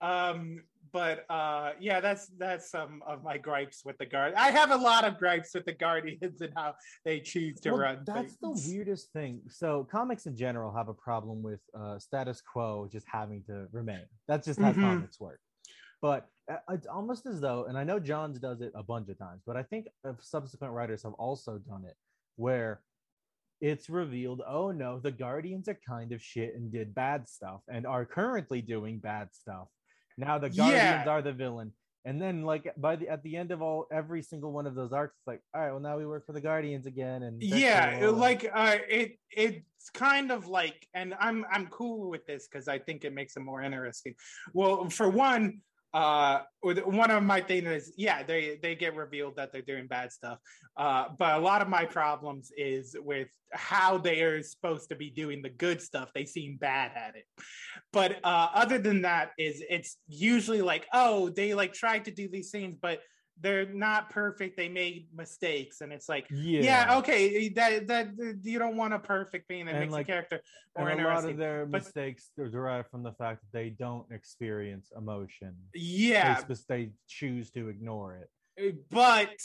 Um, 0.00 0.62
but 0.92 1.24
uh, 1.30 1.72
yeah, 1.80 2.00
that's 2.00 2.26
that's 2.38 2.70
some 2.70 3.02
of 3.06 3.22
my 3.22 3.38
gripes 3.38 3.82
with 3.84 3.96
the 3.98 4.06
guard. 4.06 4.34
I 4.34 4.50
have 4.50 4.70
a 4.70 4.76
lot 4.76 5.04
of 5.04 5.18
gripes 5.18 5.54
with 5.54 5.64
the 5.64 5.72
Guardians 5.72 6.40
and 6.40 6.52
how 6.56 6.74
they 7.04 7.20
choose 7.20 7.60
to 7.60 7.70
Well, 7.70 7.80
run. 7.80 8.02
That's 8.06 8.34
things. 8.34 8.64
the 8.66 8.72
weirdest 8.74 9.12
thing. 9.12 9.40
So 9.48 9.84
comics 9.90 10.26
in 10.26 10.36
general 10.36 10.72
have 10.74 10.88
a 10.88 10.94
problem 10.94 11.42
with 11.42 11.60
uh, 11.78 11.98
status 11.98 12.40
quo 12.40 12.88
just 12.90 13.06
having 13.10 13.42
to 13.44 13.66
remain. 13.72 14.04
That's 14.28 14.46
just 14.46 14.60
how 14.60 14.72
Mhm. 14.72 14.80
comics 14.80 15.20
work. 15.20 15.40
But 16.02 16.28
uh, 16.50 16.56
it's 16.70 16.86
almost 16.86 17.26
as 17.26 17.40
though, 17.40 17.64
and 17.64 17.76
I 17.76 17.82
know 17.84 17.98
Johns 17.98 18.38
does 18.38 18.60
it 18.60 18.72
a 18.74 18.82
bunch 18.82 19.08
of 19.08 19.18
times, 19.18 19.42
but 19.46 19.56
I 19.56 19.62
think 19.62 19.88
subsequent 20.20 20.72
writers 20.72 21.02
have 21.02 21.14
also 21.14 21.58
done 21.58 21.84
it, 21.84 21.96
where 22.36 22.82
it's 23.62 23.88
revealed, 23.88 24.42
oh 24.46 24.70
no, 24.70 25.00
the 25.00 25.10
Guardians 25.10 25.66
are 25.68 25.78
kind 25.88 26.12
of 26.12 26.20
shit 26.22 26.54
and 26.54 26.70
did 26.70 26.94
bad 26.94 27.26
stuff 27.28 27.62
and 27.68 27.86
are 27.86 28.04
currently 28.04 28.60
doing 28.60 28.98
bad 28.98 29.30
stuff. 29.32 29.68
Now 30.18 30.38
the 30.38 30.48
Guardians 30.50 31.04
Yeah. 31.06 31.08
are 31.08 31.22
the 31.22 31.32
villain. 31.32 31.72
And 32.04 32.22
then 32.22 32.44
like 32.44 32.72
by 32.76 32.94
the 32.94 33.08
at 33.08 33.22
the 33.24 33.36
end 33.36 33.50
of 33.50 33.60
all 33.60 33.86
every 33.90 34.22
single 34.22 34.52
one 34.52 34.66
of 34.66 34.76
those 34.76 34.92
arcs, 34.92 35.16
it's 35.18 35.26
like, 35.26 35.40
all 35.52 35.60
right, 35.60 35.70
well 35.72 35.80
now 35.80 35.98
we 35.98 36.06
work 36.06 36.24
for 36.24 36.32
the 36.32 36.40
Guardians 36.40 36.86
again. 36.86 37.24
And 37.24 37.42
yeah 37.42 37.98
cool, 37.98 38.12
like 38.12 38.48
uh 38.54 38.76
it 38.88 39.18
it's 39.30 39.90
kind 39.90 40.30
of 40.30 40.46
like 40.46 40.86
and 40.94 41.14
i'm 41.20 41.44
i'm 41.52 41.66
cool 41.68 42.08
with 42.10 42.24
this 42.26 42.48
because 42.48 42.66
i 42.66 42.78
think 42.78 43.04
it 43.04 43.12
makes 43.12 43.36
it 43.36 43.40
more 43.40 43.62
interesting 43.62 44.14
well 44.52 44.88
for 44.90 45.08
one 45.08 45.60
uh 45.96 46.42
one 46.84 47.10
of 47.10 47.22
my 47.22 47.40
things 47.40 47.66
is 47.66 47.94
yeah 47.96 48.22
they 48.22 48.58
they 48.62 48.74
get 48.74 48.94
revealed 48.94 49.34
that 49.36 49.50
they're 49.50 49.62
doing 49.62 49.86
bad 49.86 50.12
stuff. 50.12 50.38
Uh 50.76 51.06
but 51.18 51.38
a 51.38 51.40
lot 51.40 51.62
of 51.62 51.68
my 51.68 51.86
problems 51.86 52.52
is 52.54 52.94
with 53.00 53.28
how 53.52 53.96
they 53.96 54.20
are 54.20 54.42
supposed 54.42 54.90
to 54.90 54.94
be 54.94 55.08
doing 55.08 55.40
the 55.40 55.48
good 55.48 55.80
stuff. 55.80 56.10
They 56.14 56.26
seem 56.26 56.58
bad 56.58 56.92
at 56.94 57.16
it. 57.16 57.24
But 57.94 58.18
uh 58.22 58.48
other 58.52 58.76
than 58.76 59.02
that 59.02 59.30
is 59.38 59.64
it's 59.70 59.96
usually 60.06 60.60
like 60.60 60.86
oh 60.92 61.30
they 61.30 61.54
like 61.54 61.72
tried 61.72 62.04
to 62.04 62.10
do 62.10 62.28
these 62.28 62.50
things 62.50 62.76
but 62.80 63.00
they're 63.40 63.66
not 63.66 64.08
perfect 64.08 64.56
they 64.56 64.68
made 64.68 65.08
mistakes 65.14 65.82
and 65.82 65.92
it's 65.92 66.08
like 66.08 66.26
yeah, 66.30 66.60
yeah, 66.88 66.98
okay. 66.98 67.48
That 67.50 67.86
that 67.88 68.38
you 68.42 68.58
don't 68.58 68.76
want 68.76 68.94
a 68.94 68.98
perfect 68.98 69.46
being 69.46 69.66
that 69.66 69.72
And, 69.74 69.80
makes 69.80 69.92
like, 69.92 70.06
the 70.06 70.12
character 70.12 70.40
more 70.78 70.88
and 70.88 71.00
a 71.00 71.04
lot 71.04 71.24
of 71.24 71.36
their 71.36 71.66
but- 71.66 71.82
mistakes 71.82 72.30
are 72.38 72.48
derived 72.48 72.88
from 72.90 73.02
the 73.02 73.12
fact 73.12 73.42
that 73.42 73.52
they 73.58 73.68
don't 73.70 74.10
experience 74.10 74.90
emotion. 74.96 75.54
yeah, 75.74 76.40
They, 76.48 76.54
they 76.68 76.90
choose 77.08 77.50
to 77.50 77.68
ignore 77.68 78.16
it. 78.22 78.30
Uh, 78.58 78.72
but 78.90 79.36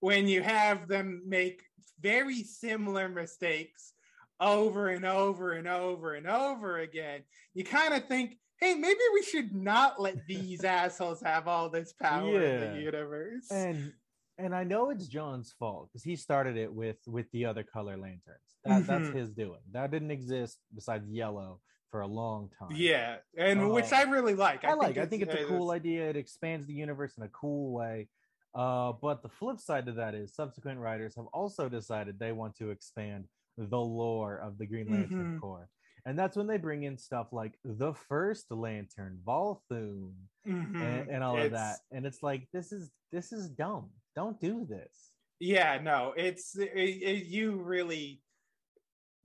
when 0.00 0.26
you 0.28 0.42
have 0.42 0.88
them 0.88 1.22
make 1.26 1.62
very 2.00 2.42
similar 2.42 3.08
mistakes 3.08 3.92
over 4.40 4.88
and 4.88 5.04
over 5.04 5.52
and 5.52 5.66
over 5.68 6.14
and 6.14 6.26
over 6.28 6.78
again, 6.78 7.22
you 7.54 7.64
kind 7.64 7.94
of 7.94 8.06
think, 8.06 8.36
hey, 8.60 8.74
maybe 8.74 9.00
we 9.14 9.22
should 9.22 9.54
not 9.54 10.00
let 10.00 10.26
these 10.26 10.64
assholes 10.64 11.20
have 11.22 11.46
all 11.48 11.68
this 11.70 11.92
power 11.92 12.42
in 12.42 12.60
Yeah. 12.60 12.72
the 12.74 12.80
universe. 12.80 13.50
and 13.50 13.92
and 14.40 14.54
I 14.54 14.62
know 14.62 14.90
it's 14.90 15.08
John's 15.08 15.52
fault 15.58 15.88
because 15.88 16.04
he 16.04 16.14
started 16.14 16.56
it 16.56 16.72
with 16.72 16.98
with 17.06 17.28
the 17.32 17.44
other 17.46 17.64
color 17.64 17.96
lanterns. 17.96 18.56
That 18.64 18.86
that's 18.86 19.08
Mhm. 19.08 19.14
his 19.14 19.30
doing. 19.30 19.60
That 19.72 19.90
didn't 19.90 20.10
exist 20.12 20.60
besides 20.74 21.08
yellow 21.10 21.60
for 21.90 22.02
a 22.02 22.06
long 22.06 22.50
time. 22.58 22.70
yeah, 22.72 23.16
and 23.36 23.72
which 23.72 23.92
Uh, 23.92 23.96
I 23.96 24.02
really 24.02 24.34
like. 24.34 24.62
I, 24.64 24.74
like. 24.74 24.98
I 24.98 25.06
think 25.06 25.22
it's 25.22 25.34
a 25.34 25.44
uh, 25.44 25.48
cool 25.48 25.70
idea. 25.72 26.08
It 26.10 26.16
expands 26.16 26.66
the 26.66 26.74
universe 26.74 27.16
in 27.16 27.22
a 27.24 27.28
cool 27.30 27.72
way. 27.72 28.08
Uh, 28.54 28.92
but 28.92 29.22
the 29.22 29.28
flip 29.28 29.58
side 29.58 29.86
to 29.86 29.92
that 29.92 30.14
is 30.14 30.34
subsequent 30.34 30.78
writers 30.80 31.14
have 31.16 31.26
also 31.28 31.68
decided 31.68 32.18
they 32.18 32.32
want 32.32 32.54
to 32.56 32.70
expand 32.70 33.26
the 33.56 33.78
lore 33.80 34.36
of 34.38 34.56
the 34.58 34.66
Green 34.66 34.90
Lantern 34.90 35.36
Mhm. 35.36 35.40
Corps. 35.40 35.68
And 36.06 36.18
that's 36.18 36.36
when 36.36 36.46
they 36.46 36.56
bring 36.58 36.82
in 36.84 36.96
stuff 36.98 37.28
like 37.32 37.58
the 37.64 37.92
first 37.94 38.50
lantern 38.50 39.18
volthoom 39.26 40.12
Mhm. 40.46 40.80
and, 40.80 41.08
and 41.10 41.22
all 41.24 41.38
of 41.40 41.50
that 41.52 41.78
and 41.92 42.06
it's 42.06 42.22
like 42.22 42.48
this 42.52 42.72
is 42.72 42.90
this 43.12 43.32
is 43.32 43.48
dumb 43.50 43.90
don't 44.16 44.40
do 44.40 44.64
this 44.68 45.12
Yeah, 45.40 45.78
no, 45.82 46.14
it's 46.16 46.56
it, 46.58 46.72
it- 46.74 47.26
you 47.26 47.56
really 47.62 48.22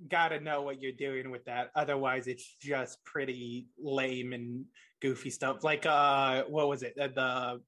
got 0.07 0.29
to 0.29 0.39
know 0.39 0.61
what 0.61 0.81
you're 0.81 0.91
doing 0.91 1.31
with 1.31 1.45
that. 1.45 1.71
Otherwise, 1.75 2.27
it's 2.27 2.55
just 2.61 3.03
pretty 3.05 3.69
lame 3.79 4.33
and 4.33 4.65
goofy 5.01 5.29
stuff. 5.31 5.63
Like 5.63 5.85
uh, 5.85 6.43
what 6.43 6.67
was 6.67 6.83
it? 6.83 6.93
Uh, 6.99 7.07
the 7.07 7.61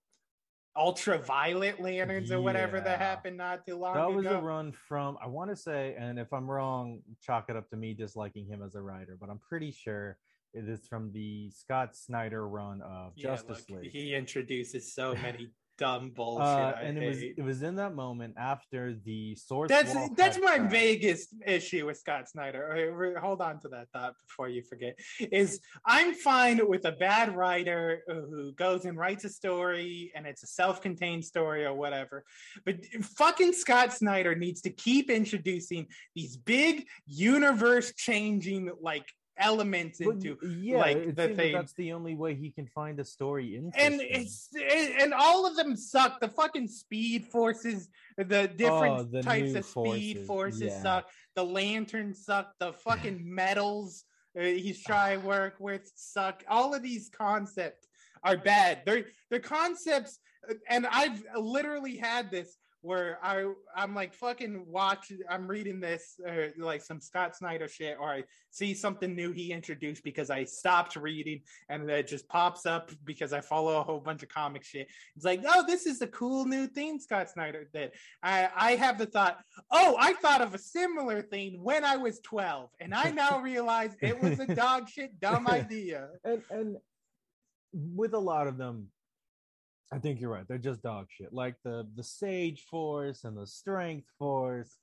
ultraviolet 0.77 1.79
lanterns 1.79 2.32
or 2.32 2.41
whatever 2.41 2.82
that 2.82 3.00
happened 3.00 3.38
not 3.38 3.65
too 3.65 3.77
long 3.77 3.94
that 3.94 4.08
ago. 4.08 4.15
was 4.17 4.25
a 4.25 4.38
run 4.39 4.74
from 4.88 5.17
i 5.24 5.27
want 5.27 5.50
to 5.50 5.55
say 5.55 5.96
and 5.98 6.20
if 6.20 6.32
i'm 6.34 6.50
wrong 6.50 7.00
chalk 7.22 7.46
it 7.50 7.55
up 7.55 7.70
to 7.70 7.77
me 7.77 7.94
disliking 7.94 8.46
him 8.46 8.62
as 8.62 8.75
a 8.75 8.82
writer 8.82 9.17
but 9.20 9.29
i'm 9.29 9.39
pretty 9.39 9.72
sure 9.72 10.17
it 10.53 10.67
is 10.67 10.86
from 10.88 11.12
the 11.13 11.50
scott 11.50 11.96
snyder 11.96 12.48
run 12.48 12.82
of 12.82 13.13
Yeah, 13.15 13.29
justice 13.29 13.65
look, 13.70 13.82
league 13.84 13.91
He 13.91 14.13
introduces 14.13 14.94
so 14.94 15.13
many 15.15 15.50
dumb 15.77 16.12
bullshit. 16.15 16.46
uh, 16.46 16.74
and 16.82 16.98
it 16.98 17.08
was 17.08 17.22
it 17.22 17.44
was 17.44 17.62
in 17.62 17.75
that 17.75 17.96
moment 17.96 18.34
after 18.38 18.94
the 19.05 19.36
source 19.36 19.70
That's 19.70 19.94
that's 20.15 20.39
my 20.39 20.58
biggest 20.60 21.36
issue 21.46 21.86
with 21.86 21.98
Scott 21.98 22.29
Snyder. 22.29 22.72
Okay, 22.72 23.20
Hold 23.20 23.41
on 23.41 23.60
to 23.62 23.67
that 23.70 23.88
thought 23.91 24.13
before 24.27 24.50
you 24.50 24.63
forget. 24.63 24.98
Is 25.32 25.60
I'm 25.86 26.13
fine 26.13 26.60
with 26.67 26.86
a 26.86 26.91
bad 26.91 27.36
writer 27.36 28.01
who 28.08 28.53
goes 28.53 28.86
and 28.86 28.98
writes 28.98 29.25
a 29.25 29.29
story 29.29 30.12
and 30.15 30.25
it's 30.25 30.44
a 30.44 30.48
self-contained 30.48 31.25
story 31.25 31.65
or 31.65 31.74
whatever, 31.74 32.24
but 32.65 32.75
fucking 33.01 33.53
Scott 33.53 33.94
Snyder 33.94 34.36
needs 34.36 34.62
to 34.62 34.70
keep 34.70 35.10
introducing 35.10 35.88
these 36.15 36.38
big 36.38 36.86
universe-changing 37.05 38.72
like 38.82 39.05
elements 39.38 40.00
But, 40.04 40.15
into 40.15 40.38
yeah, 40.46 40.77
like, 40.77 40.98
it 40.98 41.15
the 41.15 41.25
seems 41.25 41.38
that 41.38 41.51
that's 41.54 41.74
the 41.74 41.94
only 41.94 42.15
way 42.15 42.36
he 42.36 42.51
can 42.51 42.68
find 42.68 43.00
a 43.00 43.06
story 43.06 43.56
in. 43.56 43.72
and 43.75 44.01
it's 44.01 44.50
and 45.01 45.13
all 45.13 45.46
of 45.46 45.56
them 45.56 45.75
suck. 45.75 46.20
The 46.20 46.30
fucking 46.30 46.68
speed 46.68 47.25
forces, 47.25 47.89
the 48.18 48.48
different 48.48 49.00
Oh, 49.00 49.04
the 49.04 49.22
types 49.22 49.54
of 49.56 49.65
speed 49.65 50.25
forces, 50.25 50.27
forces 50.27 50.62
yeah. 50.62 50.82
suck. 50.82 51.10
The 51.36 51.44
lanterns 51.44 52.25
suck. 52.25 52.54
The 52.60 52.74
fucking 52.86 53.22
metals 53.24 54.04
uh, 54.38 54.44
he's 54.44 54.84
trying 54.84 55.22
to 55.22 55.27
work 55.27 55.56
with 55.60 55.92
suck. 55.96 56.44
All 56.48 56.74
of 56.74 56.84
these 56.84 57.10
concepts 57.10 57.88
are 58.24 58.38
bad. 58.38 58.82
They're 58.86 59.06
they're 59.30 59.39
concepts, 59.39 60.20
uh, 60.50 60.56
and 60.70 60.86
I've 60.88 61.24
literally 61.38 61.98
had 61.98 62.32
this 62.32 62.58
where 62.86 63.18
I 63.24 63.51
I'm 63.75 63.96
like 63.96 64.13
fucking 64.13 64.65
watch. 64.68 65.12
I'm 65.30 65.48
reading 65.48 65.80
this 65.80 66.20
or 66.25 66.54
like 66.58 66.84
some 66.84 67.01
Scott 67.01 67.36
Snyder 67.36 67.68
shit, 67.68 67.98
or 68.00 68.10
I 68.10 68.24
see 68.51 68.75
something 68.75 69.15
new 69.15 69.32
he 69.32 69.51
introduced 69.51 70.04
because 70.04 70.30
I 70.30 70.44
stopped 70.44 70.96
reading 70.96 71.42
and 71.70 71.89
it 71.89 72.08
just 72.08 72.30
pops 72.30 72.68
up 72.68 72.92
because 73.04 73.34
I 73.34 73.42
follow 73.42 73.80
a 73.80 73.84
whole 73.84 74.00
bunch 74.00 74.22
of 74.22 74.30
comic 74.30 74.63
shit. 74.63 74.88
It's 75.15 75.25
like, 75.25 75.42
oh, 75.48 75.65
this 75.65 75.88
is 75.88 76.01
a 76.01 76.08
cool 76.08 76.46
new 76.46 76.68
thing 76.68 77.00
Scott 77.00 77.30
Snyder 77.30 77.68
did. 77.74 77.92
I, 78.22 78.50
I 78.56 78.75
have 78.75 79.00
the 79.00 79.08
thought, 79.08 79.39
oh, 79.72 79.98
I 80.00 80.13
thought 80.13 80.42
of 80.42 80.54
a 80.54 80.60
similar 80.60 81.24
thing 81.24 81.63
when 81.63 81.84
I 81.84 81.98
was 81.98 82.20
12, 82.20 82.70
and 82.80 82.94
I 82.94 83.10
now 83.10 83.39
realize 83.42 83.96
it 84.01 84.22
was 84.22 84.39
a 84.39 84.54
dog 84.54 84.88
shit 84.89 85.20
dumb 85.20 85.48
idea. 85.50 86.10
and 86.24 86.42
and 86.51 86.77
with 87.74 88.13
a 88.13 88.20
lot 88.20 88.48
of 88.48 88.58
them 88.58 88.88
i 89.94 90.00
think 90.00 90.20
you're 90.20 90.32
right 90.32 90.48
they're 90.48 90.58
just 90.58 90.82
dog 90.82 91.08
shit 91.10 91.32
like 91.32 91.56
the 91.63 91.88
the 91.96 92.04
sage 92.04 92.63
force 92.70 93.24
and 93.24 93.38
the 93.38 93.48
strength 93.48 94.08
force 94.18 94.77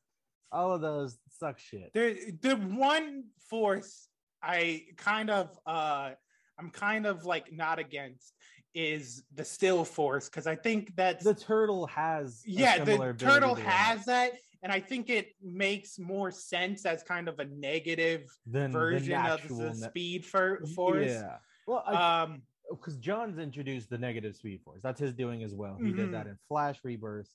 all 0.52 0.72
of 0.72 0.80
those 0.80 1.18
suck 1.28 1.58
shit. 1.58 1.90
The 1.94 2.36
the 2.40 2.56
one 2.56 3.24
force 3.48 4.08
I 4.42 4.84
kind 4.96 5.30
of 5.30 5.58
uh 5.66 6.10
I'm 6.58 6.70
kind 6.70 7.06
of 7.06 7.24
like 7.24 7.52
not 7.52 7.78
against 7.78 8.34
is 8.74 9.24
the 9.34 9.44
still 9.44 9.84
force 9.84 10.28
because 10.28 10.46
I 10.46 10.54
think 10.54 10.94
that 10.96 11.20
the 11.20 11.34
turtle 11.34 11.86
has 11.86 12.42
yeah 12.44 12.84
the 12.84 13.14
turtle 13.18 13.54
has 13.54 14.04
that 14.06 14.32
and 14.62 14.70
i 14.72 14.78
think 14.80 15.10
it 15.10 15.32
makes 15.42 15.98
more 15.98 16.30
sense 16.30 16.86
as 16.86 17.02
kind 17.02 17.28
of 17.28 17.38
a 17.40 17.44
negative 17.46 18.30
than 18.46 18.70
version 18.72 19.14
of 19.14 19.46
the 19.48 19.74
speed 19.74 20.24
for 20.24 20.64
force. 20.74 21.10
yeah. 21.10 21.36
Well 21.66 21.82
I, 21.86 22.22
um 22.22 22.42
because 22.76 22.96
John's 22.96 23.38
introduced 23.38 23.90
the 23.90 23.98
negative 23.98 24.36
speed 24.36 24.60
force. 24.64 24.80
That's 24.82 25.00
his 25.00 25.12
doing 25.14 25.42
as 25.42 25.54
well. 25.54 25.76
He 25.80 25.92
did 25.92 26.08
Mhm. 26.08 26.12
that 26.12 26.26
in 26.26 26.38
Flash 26.48 26.82
Rebirth. 26.84 27.30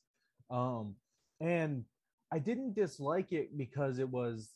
Um, 0.49 0.95
and 1.39 1.85
I 2.31 2.39
didn't 2.39 2.73
dislike 2.73 3.31
it 3.31 3.57
because 3.57 3.99
it 3.99 4.09
was 4.09 4.53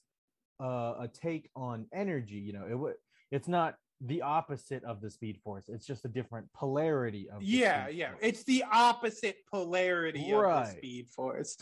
uh, 0.59 0.95
a 0.99 1.07
take 1.07 1.49
on 1.55 1.87
energy. 1.91 2.35
You 2.35 2.53
know, 2.53 2.67
it 2.69 2.75
would. 2.75 2.95
It's 3.31 3.47
not 3.47 3.77
the 4.03 4.21
opposite 4.23 4.83
of 4.83 4.99
the 4.99 5.09
speed 5.11 5.37
force. 5.43 5.65
It's 5.67 5.85
just 5.85 6.05
a 6.05 6.07
different 6.07 6.51
polarity 6.53 7.29
of. 7.29 7.39
the 7.41 7.45
yeah 7.45 7.87
yeah 7.87 8.09
Force. 8.11 8.19
it's 8.23 8.43
the 8.45 8.63
opposite 8.71 9.35
polarity 9.51 10.31
of 10.33 10.41
the 10.41 10.65
speed 10.65 11.07
force 11.09 11.55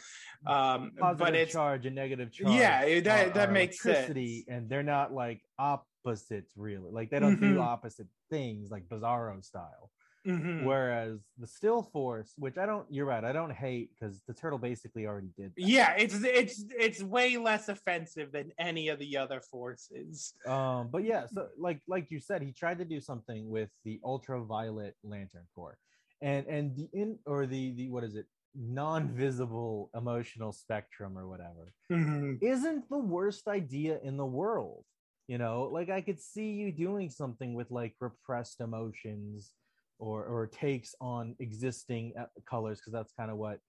um 0.47 0.91
positive 0.97 1.17
but 1.25 1.35
it's 1.35 1.51
charge 1.51 1.85
and 1.85 1.95
negative 1.95 2.31
charge. 2.31 2.53
Yeah, 2.55 2.99
that- 3.01 3.27
are- 3.27 3.29
that 3.31 3.49
are 3.49 3.51
makes 3.51 3.83
electricity, 3.85 4.43
sense. 4.43 4.47
and 4.57 4.69
they're 4.69 4.83
not 4.83 5.13
like 5.13 5.41
opposites 5.57 6.53
really. 6.55 6.91
Like 6.91 7.09
they 7.09 7.19
don't 7.19 7.39
do 7.41 7.55
Mhm. 7.55 7.61
opposite 7.61 8.07
things 8.29 8.71
like 8.71 8.87
Bizarro 8.87 9.43
style. 9.43 9.91
Mhm. 10.27 10.65
Whereas 10.65 11.19
the 11.37 11.47
still 11.47 11.81
force, 11.83 12.33
which 12.37 12.57
I 12.57 12.65
don't, 12.65 12.85
you're 12.91 13.05
right, 13.05 13.23
I 13.23 13.31
don't 13.31 13.51
hate 13.53 13.91
because 13.93 14.21
the 14.27 14.33
turtle 14.33 14.59
basically 14.59 15.05
already 15.07 15.31
did. 15.37 15.53
that. 15.55 15.61
yeah 15.61 15.95
it's 15.97 16.21
it's 16.23 16.65
it's 16.77 17.01
way 17.01 17.37
less 17.37 17.69
offensive 17.69 18.31
than 18.31 18.51
any 18.59 18.89
of 18.89 18.99
the 18.99 19.17
other 19.17 19.39
forces 19.41 20.33
Um, 20.45 20.89
but 20.91 21.03
yeah, 21.03 21.25
so 21.27 21.47
like 21.57 21.81
like 21.87 22.11
you 22.11 22.19
said, 22.19 22.41
he 22.41 22.51
tried 22.51 22.79
to 22.79 22.85
do 22.85 22.99
something 22.99 23.49
with 23.49 23.69
the 23.85 23.99
ultraviolet 24.03 24.95
lantern 25.03 25.47
Corps, 25.55 25.77
and 26.21 26.45
and 26.47 26.75
the 26.75 26.89
in 26.93 27.19
or 27.25 27.45
the 27.45 27.71
the 27.71 27.89
what 27.89 28.03
is 28.03 28.15
it 28.15 28.27
non-visible 28.55 29.89
emotional 29.95 30.51
spectrum 30.51 31.17
or 31.17 31.27
whatever 31.27 31.73
Mhm. 31.91 32.39
isn't 32.41 32.89
the 32.89 32.97
worst 32.97 33.47
idea 33.47 33.99
in 34.03 34.17
the 34.17 34.25
world. 34.25 34.85
You 35.27 35.37
know, 35.37 35.69
like 35.71 35.89
I 35.89 36.01
could 36.01 36.19
see 36.19 36.51
you 36.53 36.71
doing 36.71 37.09
something 37.09 37.53
with 37.53 37.69
like 37.71 37.95
repressed 38.01 38.59
emotions 38.61 39.51
or 39.99 40.23
or 40.25 40.47
takes 40.47 40.95
on 40.99 41.35
existing 41.39 42.13
uh, 42.19 42.25
colors 42.49 42.79
because 42.79 42.93
that's 42.93 43.13
kind 43.13 43.29
of 43.29 43.37
what 43.37 43.59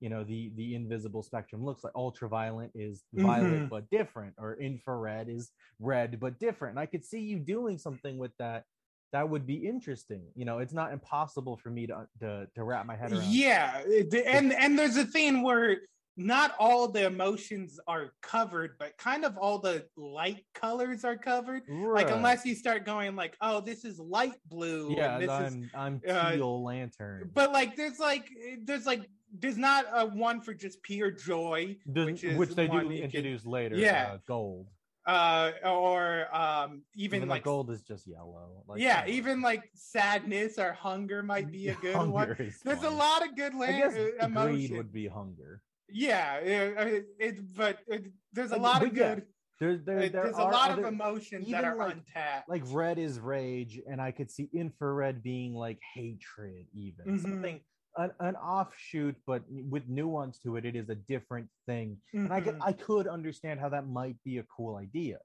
you 0.00 0.10
know 0.10 0.24
the 0.24 0.52
the 0.56 0.74
invisible 0.74 1.22
spectrum 1.22 1.64
looks 1.64 1.82
like. 1.84 1.94
Ultraviolet 1.94 2.70
is 2.74 3.04
violet 3.14 3.62
Mhm. 3.62 3.68
but 3.70 3.88
different, 3.90 4.34
or 4.38 4.56
infrared 4.56 5.28
is 5.28 5.52
red 5.78 6.20
but 6.20 6.38
different. 6.38 6.72
And 6.72 6.80
I 6.80 6.86
could 6.86 7.04
see 7.04 7.20
you 7.20 7.38
doing 7.38 7.78
something 7.78 8.18
with 8.18 8.32
that. 8.38 8.64
That 9.12 9.30
would 9.30 9.46
be 9.46 9.66
interesting. 9.66 10.24
You 10.34 10.44
know, 10.44 10.58
it's 10.58 10.74
not 10.74 10.92
impossible 10.92 11.56
for 11.56 11.70
me 11.70 11.86
to 11.86 12.06
to, 12.20 12.48
to 12.54 12.64
wrap 12.64 12.84
my 12.84 12.96
head 12.96 13.12
around. 13.12 13.32
Yeah, 13.32 13.80
and 14.26 14.52
and 14.52 14.78
there's 14.78 14.96
a 14.96 15.06
thing 15.06 15.42
where 15.42 15.78
not 16.16 16.54
all 16.58 16.88
the 16.88 17.04
emotions 17.04 17.78
are 17.86 18.12
covered, 18.22 18.76
but 18.78 18.96
kind 18.96 19.24
of 19.24 19.36
all 19.36 19.58
the 19.58 19.86
light 19.96 20.44
colors 20.54 21.04
are 21.04 21.16
covered. 21.16 21.62
Like 21.68 22.10
unless 22.10 22.44
you 22.46 22.54
start 22.54 22.86
going 22.86 23.16
like, 23.16 23.36
oh, 23.40 23.60
this 23.60 23.84
is 23.84 23.98
light 23.98 24.34
blue. 24.48 24.88
and 24.88 24.96
yeah, 24.96 25.18
this 25.18 25.28
I'm 25.30 25.44
is 25.64 25.70
I'm 25.74 26.00
uh, 26.08 26.32
teal 26.32 26.64
lantern. 26.64 27.30
but 27.34 27.52
like 27.52 27.76
there's 27.76 27.98
like 27.98 28.30
there's 28.62 28.86
like 28.86 29.08
there's 29.38 29.58
not 29.58 29.84
a 29.92 30.06
one 30.06 30.40
for 30.40 30.54
just 30.54 30.82
pure 30.82 31.10
joy, 31.10 31.76
which 31.86 32.22
which, 32.22 32.50
they 32.54 32.66
do 32.68 32.76
you 32.76 32.82
can- 32.82 32.92
introduce 32.92 33.44
later. 33.44 33.76
Yeah. 33.76 34.12
uh, 34.14 34.18
gold. 34.26 34.68
uh, 35.06 35.52
or 35.64 36.34
um 36.34 36.82
even, 36.94 37.18
Even, 37.18 37.28
like 37.28 37.44
gold 37.44 37.70
is 37.70 37.82
just 37.82 38.06
yellow. 38.06 38.64
Like, 38.66 38.80
yeah, 38.80 39.04
even 39.06 39.42
like 39.42 39.70
sadness 39.74 40.58
or 40.58 40.72
hunger 40.72 41.22
might 41.22 41.52
be 41.52 41.68
a 41.68 41.74
good 41.82 42.08
one. 42.08 42.34
There's 42.64 42.82
a 42.82 42.90
lot 42.90 43.22
of 43.24 43.36
good 43.36 43.52
I 43.54 43.72
guess 43.72 43.94
uh, 44.20 44.28
greed 44.28 44.72
would 44.72 44.92
be 44.92 45.06
hunger. 45.08 45.60
Yeah, 45.88 46.36
it, 46.38 46.76
it, 46.88 47.06
it- 47.18 47.56
but 47.56 47.78
it, 47.86 48.04
there's 48.32 48.52
a 48.52 48.56
lot 48.56 48.82
of 48.82 48.94
good. 48.94 49.24
There, 49.58 49.78
there, 49.78 50.00
there 50.00 50.08
there's 50.10 50.36
a 50.36 50.42
lot 50.42 50.70
other, 50.72 50.86
of 50.86 50.92
emotions 50.92 51.48
that 51.50 51.64
are 51.64 51.76
like- 51.76 51.94
untapped. 51.94 52.48
like 52.48 52.62
red 52.66 52.98
is 52.98 53.18
rage, 53.18 53.80
and 53.88 54.00
I 54.02 54.10
could 54.10 54.30
see 54.30 54.50
infrared 54.52 55.22
being 55.22 55.54
like 55.54 55.78
hatred, 55.94 56.66
even 56.74 57.06
Mhm. 57.06 57.22
something 57.22 57.60
an, 57.96 58.10
an 58.20 58.36
offshoot, 58.36 59.16
but 59.26 59.42
with 59.48 59.88
nuance 59.88 60.38
to 60.40 60.56
it. 60.56 60.66
It 60.66 60.76
is 60.76 60.90
a 60.90 60.94
different 60.94 61.48
thing, 61.66 61.96
and 62.12 62.30
I 62.32 62.42
could 62.42 62.56
Mhm. 62.56 62.62
I 62.66 62.72
could 62.74 63.06
understand 63.06 63.58
how 63.60 63.70
that 63.70 63.86
might 63.88 64.16
be 64.24 64.36
a 64.38 64.42
cool 64.54 64.76
idea, 64.76 65.18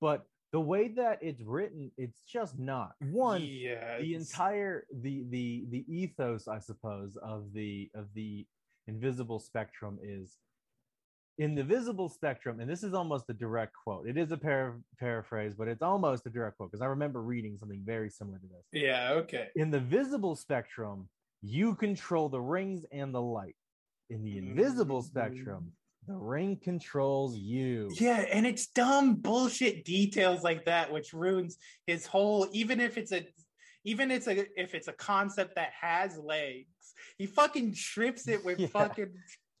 but 0.00 0.24
the 0.52 0.60
way 0.60 0.88
that 0.88 1.22
it's 1.22 1.42
written, 1.42 1.92
it's 1.96 2.22
just 2.22 2.58
not 2.58 2.92
one. 3.00 3.42
yeah, 3.42 3.98
the 4.00 4.14
entire 4.16 4.86
the 4.92 5.24
the 5.30 5.66
the 5.70 5.84
ethos 5.86 6.48
i 6.48 6.58
suppose 6.58 7.16
of 7.18 7.52
the 7.52 7.88
of 7.94 8.06
the 8.14 8.44
invisible 8.86 9.38
spectrum 9.38 9.98
is 10.02 10.36
in 11.38 11.54
the 11.54 11.62
visible 11.64 12.08
spectrum 12.08 12.60
and 12.60 12.70
this 12.70 12.82
is 12.82 12.94
almost 12.94 13.28
a 13.28 13.34
direct 13.34 13.74
quote 13.84 14.08
it 14.08 14.16
is 14.16 14.32
a 14.32 14.36
par- 14.36 14.80
paraphrase 14.98 15.54
but 15.54 15.68
it's 15.68 15.82
almost 15.82 16.24
a 16.26 16.30
direct 16.30 16.56
quote 16.56 16.70
because 16.70 16.80
i 16.82 16.86
remember 16.86 17.20
reading 17.20 17.56
something 17.58 17.82
very 17.84 18.08
similar 18.08 18.38
to 18.38 18.46
this 18.46 18.64
Yeah, 18.72 19.12
okay. 19.16 19.48
in 19.54 19.70
the 19.70 19.80
visible 19.80 20.34
spectrum 20.34 21.08
you 21.42 21.74
control 21.74 22.28
the 22.28 22.40
rings 22.40 22.86
and 22.90 23.14
the 23.14 23.20
light 23.20 23.56
in 24.08 24.22
the 24.22 24.38
invisible 24.38 25.02
Mhm. 25.02 25.06
spectrum 25.06 25.72
the 26.06 26.14
ring 26.14 26.56
controls 26.56 27.36
you. 27.36 27.90
Yeah, 27.98 28.20
and 28.32 28.46
it's 28.46 28.68
dumb 28.68 29.16
bullshit 29.16 29.84
details 29.84 30.44
like 30.44 30.64
that 30.66 30.92
which 30.92 31.12
ruins 31.12 31.58
his 31.88 32.06
whole 32.06 32.46
even 32.52 32.78
if 32.80 32.96
it's 32.96 33.10
a 33.10 33.26
even 33.82 34.12
it's 34.12 34.28
a 34.28 34.46
if 34.60 34.76
it's 34.76 34.86
a 34.86 34.92
concept 34.92 35.56
that 35.56 35.72
has 35.80 36.16
legs, 36.16 36.68
he 37.18 37.26
fucking 37.26 37.74
trips 37.74 38.28
it 38.28 38.44
with 38.44 38.58
Yeah. 38.60 38.66
fucking 38.68 39.12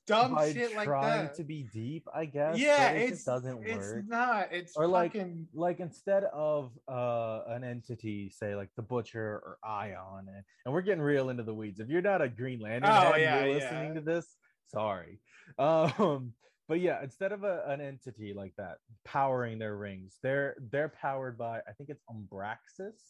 dumb 0.06 0.34
By 0.36 0.52
shit 0.52 0.76
like 0.76 0.86
trying 0.86 1.24
that. 1.24 1.34
to 1.34 1.42
be 1.44 1.64
deep, 1.72 2.06
I 2.14 2.26
guess. 2.26 2.58
yeah, 2.58 2.90
it 2.90 3.02
it's 3.08 3.10
just 3.10 3.26
doesn't 3.26 3.56
work. 3.58 3.66
it's 3.68 3.92
not. 4.08 4.52
It's 4.52 4.76
Or, 4.76 4.86
like, 4.86 5.12
fucking 5.14 5.48
like 5.52 5.80
instead 5.80 6.22
of 6.24 6.70
uh 6.88 7.40
an 7.48 7.64
entity 7.64 8.30
say 8.30 8.54
like 8.54 8.68
the 8.76 8.82
butcher 8.82 9.20
or 9.44 9.58
ion 9.64 10.26
and, 10.28 10.44
and 10.64 10.72
we're 10.74 10.82
getting 10.82 11.02
real 11.02 11.28
into 11.30 11.42
the 11.42 11.54
weeds 11.54 11.80
if 11.80 11.88
you're 11.88 12.02
not 12.02 12.22
a 12.22 12.28
green 12.28 12.60
lantern 12.60 12.88
Oh, 12.90 13.12
head 13.12 13.20
yeah, 13.20 13.38
you're 13.44 13.48
yeah. 13.48 13.54
listening 13.54 13.94
to 13.96 14.00
this 14.00 14.36
sorry 14.68 15.18
um 15.58 16.32
but 16.68 16.78
yeah 16.80 17.02
instead 17.02 17.32
of 17.32 17.42
a, 17.44 17.64
an 17.66 17.80
entity 17.80 18.32
like 18.32 18.52
that 18.58 18.76
powering 19.04 19.58
their 19.58 19.76
rings 19.76 20.18
they're 20.22 20.54
they're 20.70 20.88
powered 20.88 21.36
by 21.38 21.58
i 21.68 21.72
think 21.76 21.90
it's 21.90 22.02
umbraxis 22.08 23.00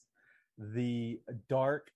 the 0.58 1.20
dark 1.50 1.90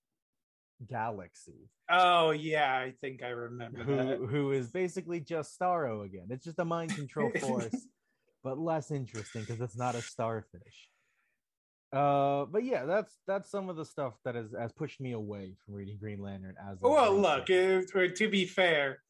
galaxy 0.88 1.68
Oh 1.92 2.30
yeah, 2.30 2.72
I 2.72 2.92
think 3.00 3.22
I 3.22 3.30
remember 3.30 3.82
who 3.82 3.96
that. 3.96 4.18
who 4.18 4.52
is 4.52 4.70
basically 4.70 5.20
just 5.20 5.58
starro 5.58 6.04
again 6.04 6.26
it's 6.30 6.44
just 6.44 6.58
a 6.58 6.64
mind 6.64 6.94
control 6.94 7.30
force 7.40 7.86
but 8.42 8.58
less 8.58 8.90
interesting 8.90 9.42
because 9.42 9.60
it's 9.60 9.76
not 9.76 9.94
a 9.94 10.02
starfish. 10.02 10.88
Uh, 11.92 12.44
but 12.46 12.64
yeah, 12.64 12.84
that's 12.84 13.18
that's 13.26 13.50
some 13.50 13.68
of 13.68 13.76
the 13.76 13.84
stuff 13.84 14.14
that 14.24 14.34
has 14.34 14.54
has 14.58 14.72
pushed 14.72 15.00
me 15.00 15.12
away 15.12 15.54
from 15.64 15.74
reading 15.74 15.98
Green 15.98 16.22
Lantern 16.22 16.54
as. 16.70 16.78
Well, 16.80 17.14
look, 17.16 17.50
or 17.50 18.08
to 18.08 18.28
be 18.28 18.44
fair, 18.44 19.02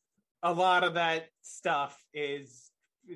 a 0.42 0.52
lot 0.52 0.82
of 0.82 0.94
that 0.94 1.26
stuff 1.42 2.02
is 2.14 2.70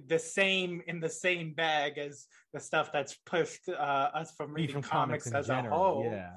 the 0.07 0.19
same 0.19 0.83
in 0.87 1.01
the 1.01 1.09
same 1.09 1.55
bag 1.55 1.97
as 1.97 2.27
the 2.53 2.61
stuff 2.61 2.93
that's 2.93 3.15
pushed 3.25 3.69
uh, 3.69 3.73
us 3.73 4.33
from 4.37 4.53
reading 4.53 4.75
from 4.75 4.83
comics, 4.83 5.27
in 5.27 5.35
as 5.35 5.49
a 5.49 5.63
whole. 5.63 6.05
Yeah, 6.05 6.33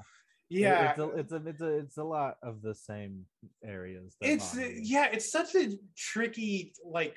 yeah. 0.48 0.90
It's 0.90 0.98
a, 0.98 1.08
it's 1.10 1.32
a 1.32 1.42
it's 1.46 1.60
a 1.60 1.78
it's 1.78 1.96
a 1.98 2.04
lot 2.04 2.36
of 2.42 2.62
the 2.62 2.74
same 2.74 3.24
areas. 3.64 4.16
that 4.20 4.30
it's 4.30 4.56
yeah 4.56 5.08
it's 5.12 5.30
such 5.30 5.54
a 5.54 5.76
tricky 5.96 6.72
like 6.84 7.16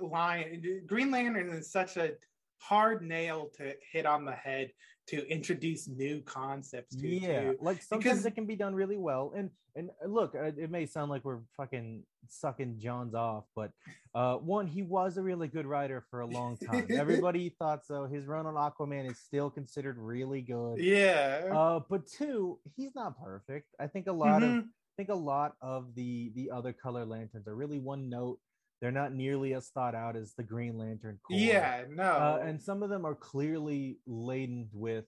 line 0.00 0.62
green 0.86 1.10
lantern 1.10 1.50
is 1.50 1.70
such 1.70 1.96
a 1.96 2.12
hard 2.58 3.02
nail 3.02 3.50
to 3.56 3.74
hit 3.92 4.06
on 4.06 4.24
the 4.24 4.32
head 4.32 4.70
to 5.06 5.26
introduce 5.30 5.86
new 5.88 6.20
concepts 6.22 6.96
to 6.96 7.06
yeah 7.08 7.50
too. 7.52 7.58
like 7.60 7.82
sometimes 7.82 8.04
Because- 8.04 8.26
it 8.26 8.34
can 8.34 8.46
be 8.46 8.56
done 8.56 8.74
really 8.74 8.96
well 8.96 9.32
and 9.36 9.50
and 9.76 9.90
uh, 10.02 10.08
look 10.08 10.34
uh, 10.34 10.50
it 10.56 10.70
may 10.70 10.86
sound 10.86 11.10
like 11.10 11.24
we're 11.24 11.40
fucking 11.56 12.02
sucking 12.28 12.78
john's 12.78 13.14
off 13.14 13.44
but 13.54 13.70
uh 14.14 14.36
one 14.36 14.66
he 14.66 14.82
was 14.82 15.18
a 15.18 15.22
really 15.22 15.46
good 15.48 15.66
writer 15.66 16.04
for 16.10 16.20
a 16.20 16.26
long 16.26 16.56
time 16.56 16.86
everybody 16.90 17.50
thought 17.58 17.84
so 17.84 18.06
his 18.06 18.24
run 18.26 18.46
on 18.46 18.54
aquaman 18.54 19.10
is 19.10 19.18
still 19.18 19.50
considered 19.50 19.98
really 19.98 20.40
good 20.40 20.78
yeah 20.78 21.50
uh 21.52 21.80
but 21.90 22.06
two 22.06 22.58
he's 22.76 22.94
not 22.94 23.20
perfect 23.22 23.66
i 23.78 23.86
think 23.86 24.06
a 24.06 24.12
lot 24.12 24.42
of 24.42 24.48
Mhm. 24.50 24.64
I 24.96 25.02
think 25.02 25.08
a 25.08 25.14
lot 25.16 25.56
of 25.60 25.92
the 25.96 26.30
the 26.36 26.52
other 26.52 26.72
color 26.72 27.04
lanterns 27.04 27.48
are 27.48 27.56
really 27.56 27.80
one 27.80 28.08
note 28.08 28.38
they're 28.84 28.92
not 28.92 29.14
nearly 29.14 29.54
as 29.54 29.68
thought 29.68 29.94
out 29.94 30.14
as 30.14 30.34
the 30.34 30.42
green 30.42 30.76
lantern 30.76 31.18
corps 31.26 31.38
yeah 31.38 31.84
no. 31.88 32.02
Uh, 32.02 32.42
and 32.44 32.60
some 32.60 32.82
of 32.82 32.90
them 32.90 33.06
are 33.06 33.14
clearly 33.14 33.98
laden 34.06 34.68
with 34.74 35.06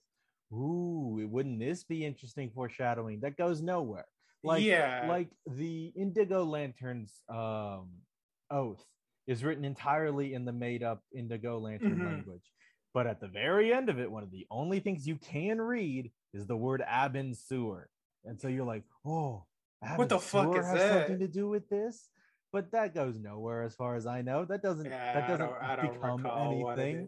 ooh 0.51 1.21
wouldn't 1.29 1.59
this 1.59 1.83
be 1.83 2.03
interesting 2.03 2.49
foreshadowing? 2.49 3.19
That 3.21 3.37
goes 3.37 3.61
nowhere. 3.61 4.07
Like 4.43 4.63
yeah. 4.63 5.05
like 5.07 5.29
the 5.45 5.91
indigo 5.95 6.43
lanterns 6.43 7.21
um 7.29 7.89
oath 8.49 8.83
is 9.27 9.43
written 9.43 9.63
entirely 9.65 10.33
in 10.33 10.43
the 10.45 10.53
made 10.53 10.81
up 10.81 11.03
indigo 11.15 11.59
lantern 11.59 11.97
Mhm. 11.99 12.05
language. 12.05 12.51
But 12.95 13.05
at 13.05 13.19
the 13.21 13.27
very 13.27 13.71
end 13.73 13.89
of 13.89 13.99
it 13.99 14.09
one 14.11 14.23
of 14.23 14.31
the 14.31 14.47
only 14.49 14.79
things 14.79 15.05
you 15.07 15.17
can 15.17 15.61
read 15.61 16.11
is 16.33 16.47
the 16.47 16.57
word 16.57 16.81
Abin 16.89 17.35
Sur 17.35 17.87
and 18.25 18.39
so 18.41 18.47
you're 18.47 18.65
like 18.65 18.85
oh 19.05 19.45
What 19.95 20.09
the 20.09 20.17
Abin 20.17 20.21
fuck 20.21 20.57
is 20.57 20.65
has 20.65 20.73
that? 20.79 20.93
something 21.01 21.19
to 21.19 21.27
do 21.27 21.47
with 21.47 21.69
this 21.69 22.09
but 22.57 22.71
that 22.71 22.95
goes 22.95 23.19
nowhere 23.19 23.61
as 23.61 23.75
far 23.75 23.95
as 23.95 24.07
i 24.07 24.19
know 24.19 24.43
that 24.43 24.63
doesn't 24.63 24.85
yeah, 24.85 25.13
that 25.13 25.27
doesn't 25.27 25.45
don't, 25.45 25.61
I 25.61 25.75
don't 25.75 25.93
become 25.93 26.23
recall 26.23 26.57
what 26.57 26.79
it 26.79 26.81
anything. 26.81 27.07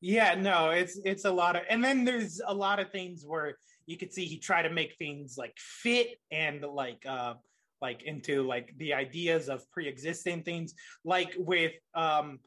Yeah, 0.00 0.34
no, 0.36 0.70
it's 0.70 1.00
it's 1.04 1.24
a 1.24 1.30
lot 1.30 1.56
of, 1.56 1.62
and 1.68 1.82
then 1.82 2.04
there's 2.04 2.40
a 2.46 2.54
lot 2.54 2.78
of 2.78 2.92
things 2.92 3.24
where 3.26 3.58
you 3.86 3.96
could 3.96 4.12
see 4.12 4.26
he 4.26 4.38
tried 4.38 4.62
to 4.62 4.70
make 4.70 4.94
things 4.96 5.36
like 5.36 5.54
fit 5.56 6.20
and 6.30 6.62
like 6.62 7.04
uh 7.06 7.34
like 7.80 8.02
into 8.04 8.42
like 8.42 8.74
the 8.78 8.94
ideas 8.94 9.48
of 9.48 9.68
pre-existing 9.72 10.42
things, 10.42 10.74
like 11.04 11.34
with 11.36 11.72
um 11.94 12.38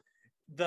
the 0.54 0.64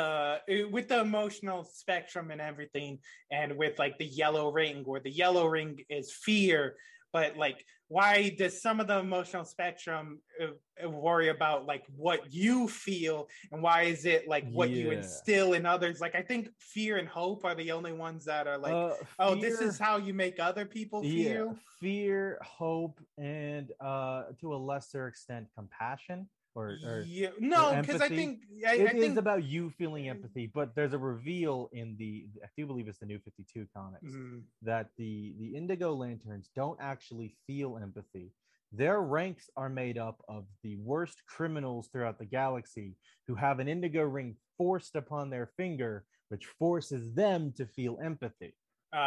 uh, 0.48 0.70
with 0.70 0.88
the 0.88 1.00
emotional 1.00 1.64
spectrum 1.64 2.30
and 2.30 2.42
everything, 2.42 3.00
and 3.32 3.58
with 3.58 3.80
like 3.80 3.98
the 3.98 4.06
yellow 4.06 4.52
ring, 4.52 4.84
where 4.86 5.02
the 5.02 5.12
yellow 5.12 5.48
ring 5.48 5.80
is 5.90 6.14
fear, 6.14 6.76
but 7.16 7.38
like 7.38 7.64
why 7.88 8.36
does 8.38 8.62
some 8.62 8.82
of 8.82 8.88
the 8.88 9.00
emotional 9.00 9.46
spectrum 9.46 10.20
uh, 10.42 10.48
uh, 10.84 10.90
worry 10.90 11.30
about 11.30 11.66
like 11.66 11.84
what 11.96 12.34
you 12.34 12.68
feel 12.68 13.30
and 13.54 13.62
why 13.62 13.84
is 13.84 14.06
it 14.06 14.28
like 14.28 14.46
what 14.52 14.70
you 14.70 14.92
instill 14.92 15.54
in 15.54 15.66
others? 15.66 16.02
Like 16.02 16.14
i 16.14 16.22
think 16.22 16.50
fear 16.60 16.98
and 16.98 17.08
hope 17.08 17.46
are 17.46 17.56
the 17.56 17.72
only 17.72 17.94
ones 17.94 18.26
that 18.26 18.48
are 18.48 18.58
like 18.58 18.74
Uh, 18.74 18.96
oh 19.20 19.36
this 19.36 19.62
is 19.62 19.80
how 19.80 19.96
you 19.96 20.14
make 20.14 20.42
other 20.42 20.66
people 20.66 21.00
yeah, 21.06 21.34
feel. 21.34 21.58
fear, 21.80 22.38
hope, 22.44 23.00
and 23.18 23.72
uh, 23.80 24.24
to 24.42 24.54
a 24.54 24.60
lesser 24.70 25.08
extent, 25.08 25.48
compassion. 25.56 26.28
Or, 26.56 26.80
or 26.86 27.04
yeah 27.06 27.30
no 27.40 27.82
because 27.82 28.00
i 28.00 28.08
think 28.08 28.40
i, 28.66 28.76
it 28.76 28.88
I 28.88 28.92
is 28.94 29.18
about 29.18 29.44
you 29.44 29.70
feeling 29.72 30.08
empathy. 30.08 30.48
But 30.48 30.74
there's 30.74 30.94
a 30.94 30.98
reveal 30.98 31.70
in 31.74 31.98
the 31.98 32.28
I 32.44 32.48
do 32.58 32.66
believe 32.66 32.88
it's 32.88 33.00
the 33.00 33.06
New 33.06 33.20
Fifty 33.20 33.44
Two 33.44 33.68
comics 33.76 34.14
Mhm. 34.14 34.44
that 34.62 34.90
the 34.98 35.36
the 35.38 35.56
Indigo 35.56 35.94
Lanterns 35.94 36.50
don't 36.56 36.80
actually 36.82 37.36
feel 37.46 37.78
empathy. 37.78 38.32
Their 38.72 39.02
ranks 39.02 39.50
are 39.58 39.70
made 39.70 39.98
up 39.98 40.24
of 40.30 40.46
the 40.64 40.78
worst 40.78 41.18
criminals 41.28 41.90
throughout 41.90 42.20
the 42.20 42.26
galaxy 42.26 42.96
who 43.28 43.36
have 43.36 43.60
an 43.60 43.68
indigo 43.68 44.04
ring 44.04 44.36
forced 44.58 44.96
upon 44.96 45.30
their 45.30 45.48
finger, 45.58 46.06
which 46.30 46.46
forces 46.46 47.14
them 47.14 47.52
to 47.58 47.66
feel 47.66 48.00
empathy. 48.02 48.54
oh 48.94 48.98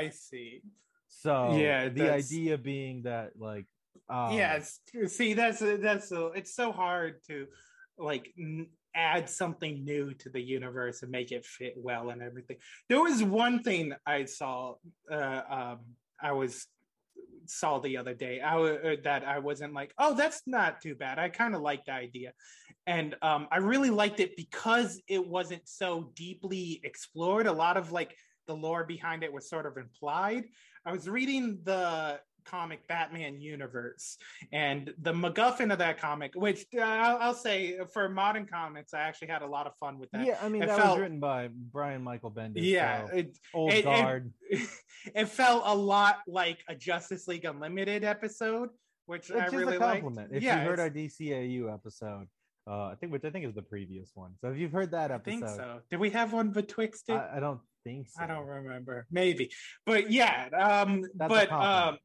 i 0.00 0.08
see 0.10 0.62
So 1.06 1.56
Yeah, 1.58 1.88
the 1.90 2.08
idea 2.10 2.56
being 2.58 3.02
that 3.02 3.38
like 3.38 3.66
um, 4.08 4.32
yes 4.32 4.80
see 5.06 5.34
that's 5.34 5.60
that's 5.60 6.08
so 6.08 6.28
it's 6.28 6.54
so 6.54 6.72
hard 6.72 7.22
to 7.26 7.46
like 7.98 8.32
n- 8.38 8.66
add 8.94 9.28
something 9.28 9.84
new 9.84 10.14
to 10.14 10.30
the 10.30 10.40
universe 10.40 11.02
and 11.02 11.10
make 11.10 11.32
it 11.32 11.44
fit 11.44 11.74
well 11.76 12.10
and 12.10 12.22
everything. 12.22 12.56
There 12.88 13.02
was 13.02 13.22
one 13.22 13.62
thing 13.62 13.92
i 14.06 14.24
saw 14.24 14.74
uh 15.10 15.42
um 15.50 15.78
i 16.22 16.32
was 16.32 16.66
saw 17.46 17.78
the 17.78 17.98
other 17.98 18.14
day. 18.14 18.40
I 18.40 18.56
uh, 18.56 18.96
that 19.04 19.24
i 19.24 19.38
wasn't 19.38 19.74
like 19.74 19.92
oh 19.98 20.14
that's 20.14 20.42
not 20.46 20.80
too 20.80 20.94
bad. 20.94 21.18
I 21.18 21.28
kind 21.28 21.54
of 21.54 21.60
like 21.60 21.84
the 21.84 21.92
idea. 21.92 22.32
And 22.86 23.16
um 23.22 23.48
i 23.50 23.58
really 23.58 23.90
liked 23.90 24.20
it 24.20 24.36
because 24.36 25.00
it 25.08 25.26
wasn't 25.26 25.68
so 25.68 26.12
deeply 26.14 26.80
explored. 26.84 27.46
A 27.46 27.52
lot 27.52 27.76
of 27.76 27.92
like 27.92 28.14
the 28.46 28.54
lore 28.54 28.84
behind 28.84 29.22
it 29.22 29.32
was 29.32 29.48
sort 29.48 29.66
of 29.66 29.76
implied. 29.76 30.44
I 30.86 30.92
was 30.92 31.08
reading 31.08 31.60
the 31.64 32.20
comic 32.44 32.86
batman 32.88 33.40
universe 33.40 34.16
and 34.52 34.92
the 34.98 35.12
MacGuffin 35.12 35.72
of 35.72 35.78
that 35.78 35.98
comic, 35.98 36.32
which 36.34 36.64
uh, 36.76 36.80
I'll, 36.80 37.18
I'll 37.18 37.34
say 37.34 37.78
for 37.92 38.08
modern 38.08 38.46
comics, 38.46 38.94
I 38.94 39.00
actually 39.00 39.28
had 39.28 39.42
a 39.42 39.46
lot 39.46 39.66
of 39.66 39.72
fun 39.78 39.98
with 39.98 40.10
that. 40.12 40.26
yeah, 40.26 40.38
I 40.42 40.48
mean 40.48 40.62
it 40.62 40.66
that 40.66 40.78
felt- 40.78 40.96
was 40.98 41.02
written 41.02 41.20
by 41.20 41.48
Brian 41.52 42.02
Michael 42.02 42.30
Bendis. 42.30 42.52
yeah, 42.56 43.06
so 43.06 43.12
it, 43.16 43.38
old 43.52 43.72
it- 43.72 43.78
it- 43.78 43.84
guard. 43.84 44.32
it 45.14 45.28
felt 45.28 45.62
a 45.66 45.74
lot 45.74 46.18
like 46.26 46.58
a 46.68 46.74
Justice 46.74 47.26
League 47.28 47.44
Unlimited 47.44 48.04
episode, 48.04 48.70
which 49.06 49.30
I 49.30 49.36
which 49.36 49.46
is 49.46 49.52
really 49.54 49.76
a 49.76 49.80
liked. 49.80 50.02
compliment. 50.02 50.30
If 50.34 50.42
yeah, 50.42 50.62
you 50.62 50.68
heard 50.68 50.80
our 50.80 50.86
it's- 50.86 51.16
DCAU 51.18 51.72
episode, 51.72 52.26
uh, 52.66 52.84
I 52.86 52.94
think 52.98 53.12
which 53.12 53.24
I 53.24 53.30
think 53.30 53.44
is 53.46 53.54
the 53.54 53.62
previous 53.62 54.10
one. 54.14 54.32
So 54.40 54.48
if 54.48 54.58
you've 54.58 54.72
heard 54.72 54.90
that 54.92 55.10
I 55.10 55.16
episode, 55.16 55.40
think 55.40 55.48
so. 55.48 55.80
Did 55.90 56.00
we 56.00 56.10
have 56.10 56.32
one 56.32 56.50
betwixt 56.50 57.08
it? 57.08 57.12
I, 57.14 57.36
I 57.36 57.40
don't 57.40 57.60
think 57.84 58.08
so. 58.08 58.22
I 58.22 58.26
don't 58.26 58.46
remember. 58.46 59.06
Maybe, 59.10 59.50
but 59.84 60.10
yeah. 60.10 60.48
Um, 60.58 61.04
That's 61.14 61.28
but 61.28 61.52
um, 61.52 61.98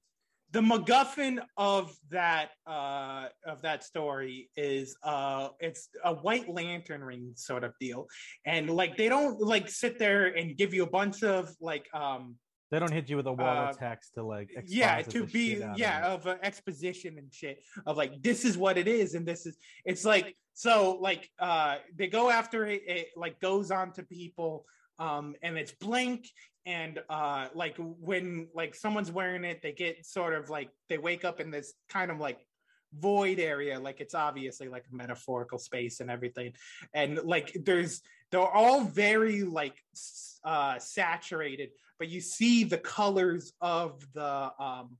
the 0.51 0.61
MacGuffin 0.61 1.39
of 1.57 1.95
that 2.09 2.49
uh 2.65 3.27
of 3.45 3.61
that 3.61 3.83
story 3.83 4.49
is 4.55 4.97
uh 5.03 5.49
it's 5.59 5.89
a 6.03 6.13
white 6.13 6.49
lantern 6.49 7.03
ring 7.03 7.33
sort 7.35 7.63
of 7.63 7.73
deal, 7.79 8.07
and 8.45 8.69
like 8.69 8.97
they 8.97 9.09
don't 9.09 9.39
like 9.41 9.69
sit 9.69 9.99
there 9.99 10.27
and 10.27 10.57
give 10.57 10.73
you 10.73 10.83
a 10.83 10.89
bunch 10.89 11.23
of 11.23 11.55
like 11.61 11.87
um 11.93 12.35
They 12.71 12.79
don't 12.79 12.91
hit 12.91 13.09
you 13.09 13.17
with 13.17 13.27
a 13.27 13.33
wall 13.33 13.57
uh, 13.57 13.69
of 13.69 13.77
text 13.77 14.13
to 14.15 14.23
like 14.23 14.49
yeah 14.67 15.01
to 15.01 15.25
be 15.25 15.61
of 15.61 15.77
yeah 15.77 16.05
of 16.13 16.27
uh, 16.27 16.35
exposition 16.49 17.17
and 17.17 17.33
shit 17.33 17.57
of 17.85 17.97
like 17.97 18.21
this 18.21 18.45
is 18.45 18.57
what 18.57 18.77
it 18.77 18.87
is 18.87 19.15
and 19.15 19.25
this 19.25 19.45
is 19.45 19.57
it's 19.85 20.05
like 20.05 20.35
so 20.53 20.73
like 21.01 21.29
uh 21.39 21.77
they 21.97 22.07
go 22.07 22.29
after 22.29 22.65
it, 22.65 22.81
it 22.85 23.07
like 23.15 23.39
goes 23.39 23.71
on 23.71 23.91
to 23.93 24.03
people 24.03 24.65
um 24.99 25.35
and 25.41 25.57
it's 25.57 25.71
blink 25.71 26.21
and 26.69 26.99
uh 27.09 27.47
like 27.55 27.75
when 27.77 28.47
like 28.53 28.75
someone's 28.75 29.11
wearing 29.11 29.43
it 29.43 29.59
they 29.63 29.71
get 29.71 30.05
sort 30.05 30.33
of 30.35 30.51
like 30.51 30.69
they 30.87 30.99
wake 30.99 31.25
up 31.25 31.39
in 31.39 31.49
this 31.49 31.73
kind 31.89 32.11
of 32.11 32.19
like 32.19 32.39
void 32.93 33.39
area 33.39 33.79
like 33.79 33.99
it's 33.99 34.13
obviously 34.13 34.67
like 34.67 34.85
a 34.91 34.95
metaphorical 34.95 35.57
space 35.57 35.99
and 35.99 36.09
everything. 36.09 36.53
And 36.93 37.19
like 37.23 37.55
there's 37.65 38.01
they're 38.31 38.41
all 38.41 38.81
very 38.83 39.41
like 39.43 39.75
uh 40.43 40.77
saturated 40.79 41.69
but 41.97 42.07
you 42.07 42.21
see 42.21 42.63
the 42.63 42.77
colors 42.77 43.51
of 43.61 44.05
the 44.13 44.51
um 44.59 44.97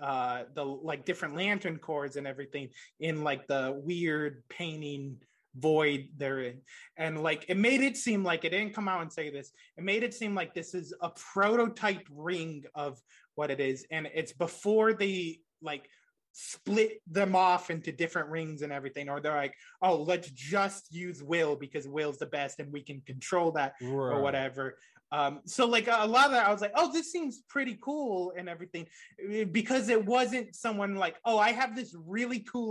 uh 0.00 0.44
the 0.54 0.64
like 0.64 1.04
different 1.04 1.34
lantern 1.36 1.78
cords 1.78 2.16
and 2.16 2.26
everything 2.26 2.68
in 3.00 3.22
like 3.22 3.46
the 3.48 3.80
weird 3.84 4.42
painting 4.48 5.16
void 5.56 6.08
they're 6.16 6.40
in 6.40 6.60
and 6.96 7.22
like 7.22 7.44
it 7.48 7.56
made 7.56 7.80
it 7.80 7.96
seem 7.96 8.22
like 8.22 8.44
it 8.44 8.50
didn't 8.50 8.74
come 8.74 8.88
out 8.88 9.02
and 9.02 9.12
say 9.12 9.30
this 9.30 9.52
it 9.76 9.82
made 9.82 10.02
it 10.02 10.14
seem 10.14 10.34
like 10.34 10.54
this 10.54 10.74
is 10.74 10.94
a 11.02 11.10
prototype 11.10 12.06
ring 12.10 12.62
of 12.74 13.00
what 13.40 13.50
it 13.50 13.58
is. 13.58 13.86
And 13.90 14.06
it's 14.14 14.32
before 14.32 14.92
they 14.92 15.40
like 15.62 15.88
split 16.32 17.00
them 17.10 17.34
off 17.34 17.70
into 17.70 17.90
different 17.90 18.28
rings 18.28 18.62
and 18.62 18.72
everything 18.72 19.08
or 19.08 19.18
they're 19.18 19.34
like 19.34 19.54
oh 19.82 19.96
let's 19.96 20.30
just 20.30 20.92
use 20.92 21.22
will 21.24 21.56
because 21.56 21.88
will's 21.88 22.18
the 22.18 22.26
best 22.26 22.60
and 22.60 22.72
we 22.72 22.82
can 22.82 23.00
control 23.06 23.50
that 23.50 23.74
or 24.14 24.20
whatever. 24.20 24.76
Um 25.10 25.40
so 25.44 25.66
like 25.66 25.88
a 25.88 26.06
lot 26.06 26.26
of 26.26 26.32
that 26.32 26.46
i 26.46 26.52
was 26.52 26.60
like 26.60 26.72
oh 26.76 26.92
this 26.92 27.10
seems 27.10 27.42
pretty 27.48 27.78
cool 27.82 28.32
and 28.36 28.48
everything 28.48 28.86
eh, 29.28 29.44
because 29.44 29.88
it 29.88 30.04
wasn't 30.04 30.54
someone 30.54 30.94
like 30.94 31.16
oh 31.24 31.38
i 31.38 31.50
have 31.50 31.74
this 31.74 31.96
really 32.06 32.40
cool 32.40 32.68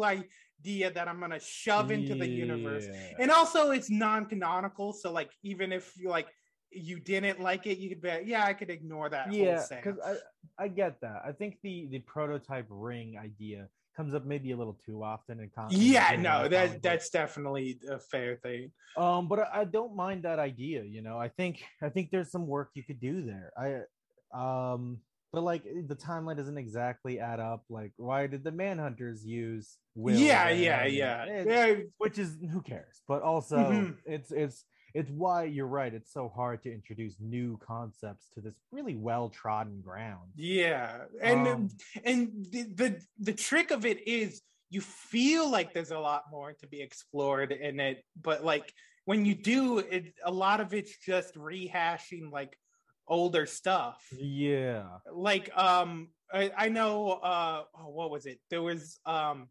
idea 0.59 0.91
that 0.91 1.07
i'm 1.07 1.19
gonna 1.19 1.39
shove 1.39 1.91
into 1.91 2.15
the 2.15 2.27
universe. 2.27 2.85
Yeah. 2.91 3.15
and 3.19 3.31
also 3.31 3.71
it's 3.71 3.89
non-canonical 3.89 4.93
so 4.93 5.11
like 5.11 5.31
even 5.43 5.71
if 5.71 5.93
you 5.97 6.09
like 6.09 6.27
you 6.71 6.99
didn't 6.99 7.39
like 7.39 7.65
it 7.65 7.77
you 7.77 7.89
could 7.89 8.01
be 8.01 8.11
yeah 8.25 8.45
i 8.45 8.53
could 8.53 8.69
ignore 8.69 9.09
that 9.09 9.33
yeah 9.33 9.57
whole 9.57 9.77
because 9.77 9.99
I, 10.05 10.15
I 10.63 10.67
get 10.67 10.99
that. 11.01 11.21
I 11.25 11.31
think 11.31 11.57
the 11.63 11.87
the 11.89 11.99
prototype 11.99 12.67
ring 12.69 13.17
idea 13.17 13.67
comes 13.95 14.13
up 14.13 14.25
maybe 14.25 14.51
a 14.51 14.57
little 14.57 14.77
too 14.85 15.03
often 15.03 15.39
in 15.39 15.51
in 15.71 15.81
yeah 15.81 16.15
no 16.17 16.47
that 16.47 16.81
that's 16.81 17.09
definitely 17.09 17.79
a 17.89 17.99
fair 17.99 18.35
thing. 18.37 18.71
Um 18.97 19.27
but 19.27 19.39
I, 19.39 19.61
I 19.61 19.63
don't 19.65 19.95
mind 19.95 20.23
that 20.23 20.39
idea 20.39 20.83
you 20.83 21.01
know? 21.01 21.17
I 21.17 21.29
think 21.29 21.63
i 21.81 21.89
think 21.89 22.11
there's 22.11 22.31
some 22.31 22.47
work 22.47 22.69
you 22.75 22.83
could 22.83 22.99
do 22.99 23.23
there. 23.23 23.51
I 23.57 23.67
um 24.33 24.99
but 25.31 25.43
like 25.43 25.63
the 25.63 25.95
timeline 25.95 26.37
doesn't 26.37 26.57
exactly 26.57 27.19
add 27.19 27.39
up 27.39 27.63
like 27.69 27.91
why 27.97 28.27
did 28.27 28.43
the 28.43 28.51
manhunters 28.51 29.23
use 29.23 29.77
will 29.95 30.19
yeah 30.19 30.49
yeah 30.49 30.85
yeah. 30.85 31.25
It's- 31.25 31.45
yeah 31.47 31.83
which 31.97 32.17
is 32.17 32.37
who 32.51 32.61
cares? 32.61 33.01
But 33.07 33.21
also 33.21 33.57
Mhm. 33.57 33.97
it's 34.05 34.31
it's 34.31 34.65
it's 34.95 35.11
why 35.11 35.43
you're 35.43 35.67
right 35.67 35.93
it's 35.93 36.11
so 36.11 36.29
hard 36.29 36.63
to 36.63 36.73
introduce 36.73 37.15
new 37.19 37.57
concepts 37.57 38.27
to 38.33 38.41
this 38.41 38.55
really 38.71 38.95
well 38.95 39.29
trodden 39.29 39.81
ground. 39.81 40.31
Yeah, 40.35 41.05
and 41.21 41.47
Um, 41.47 41.69
and 42.03 42.45
the, 42.51 42.63
the 42.63 43.01
the 43.19 43.33
trick 43.33 43.69
of 43.71 43.85
it 43.85 44.07
is 44.07 44.41
you 44.71 44.81
feel 44.81 45.49
like 45.49 45.73
there's 45.73 45.91
a 45.91 45.99
lot 45.99 46.23
more 46.31 46.53
to 46.53 46.67
be 46.67 46.81
explored 46.81 47.51
in 47.51 47.79
it, 47.79 48.03
but 48.21 48.43
like 48.43 48.71
when 49.05 49.25
you 49.25 49.33
do, 49.35 49.79
it 49.79 50.13
a 50.23 50.31
lot 50.31 50.59
of 50.61 50.73
it's 50.73 50.95
just 50.97 51.35
rehashing 51.35 52.31
like 52.31 52.55
older 53.09 53.45
stuff. 53.45 54.05
yeah 54.17 54.83
Like 55.11 55.49
um, 55.57 56.09
I, 56.31 56.51
I 56.55 56.69
know 56.69 57.09
uh, 57.23 57.63
oh, 57.77 57.89
what 57.89 58.11
was 58.11 58.25
it? 58.25 58.39
There 58.49 58.61
was 58.61 58.99
um. 59.05 59.49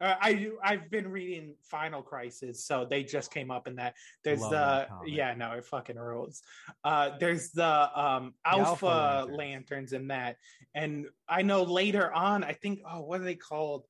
Uh, 0.00 0.16
I 0.20 0.50
I've 0.64 0.90
been 0.90 1.06
reading 1.06 1.54
Final 1.62 2.02
Crisis, 2.02 2.64
so 2.64 2.84
they 2.84 3.04
just 3.04 3.32
came 3.32 3.52
up 3.52 3.68
in 3.68 3.76
that. 3.76 3.94
There's 4.24 4.40
Love 4.40 4.50
the 4.50 4.56
that 4.56 4.88
yeah, 5.06 5.32
no, 5.34 5.52
it 5.52 5.64
fucking 5.64 5.96
rules. 5.96 6.42
Uh, 6.82 7.10
there's 7.20 7.52
the 7.52 8.00
um 8.00 8.34
The 8.44 8.50
Alpha, 8.50 8.86
Alpha 8.86 8.86
lanterns. 8.86 9.38
Lanterns. 9.38 9.92
in 9.92 10.08
that, 10.08 10.38
and 10.74 11.06
I 11.28 11.42
know 11.42 11.62
later 11.62 12.12
on, 12.12 12.42
I 12.42 12.52
think 12.52 12.80
oh, 12.84 13.02
what 13.02 13.20
are 13.20 13.24
they 13.24 13.36
called? 13.36 13.84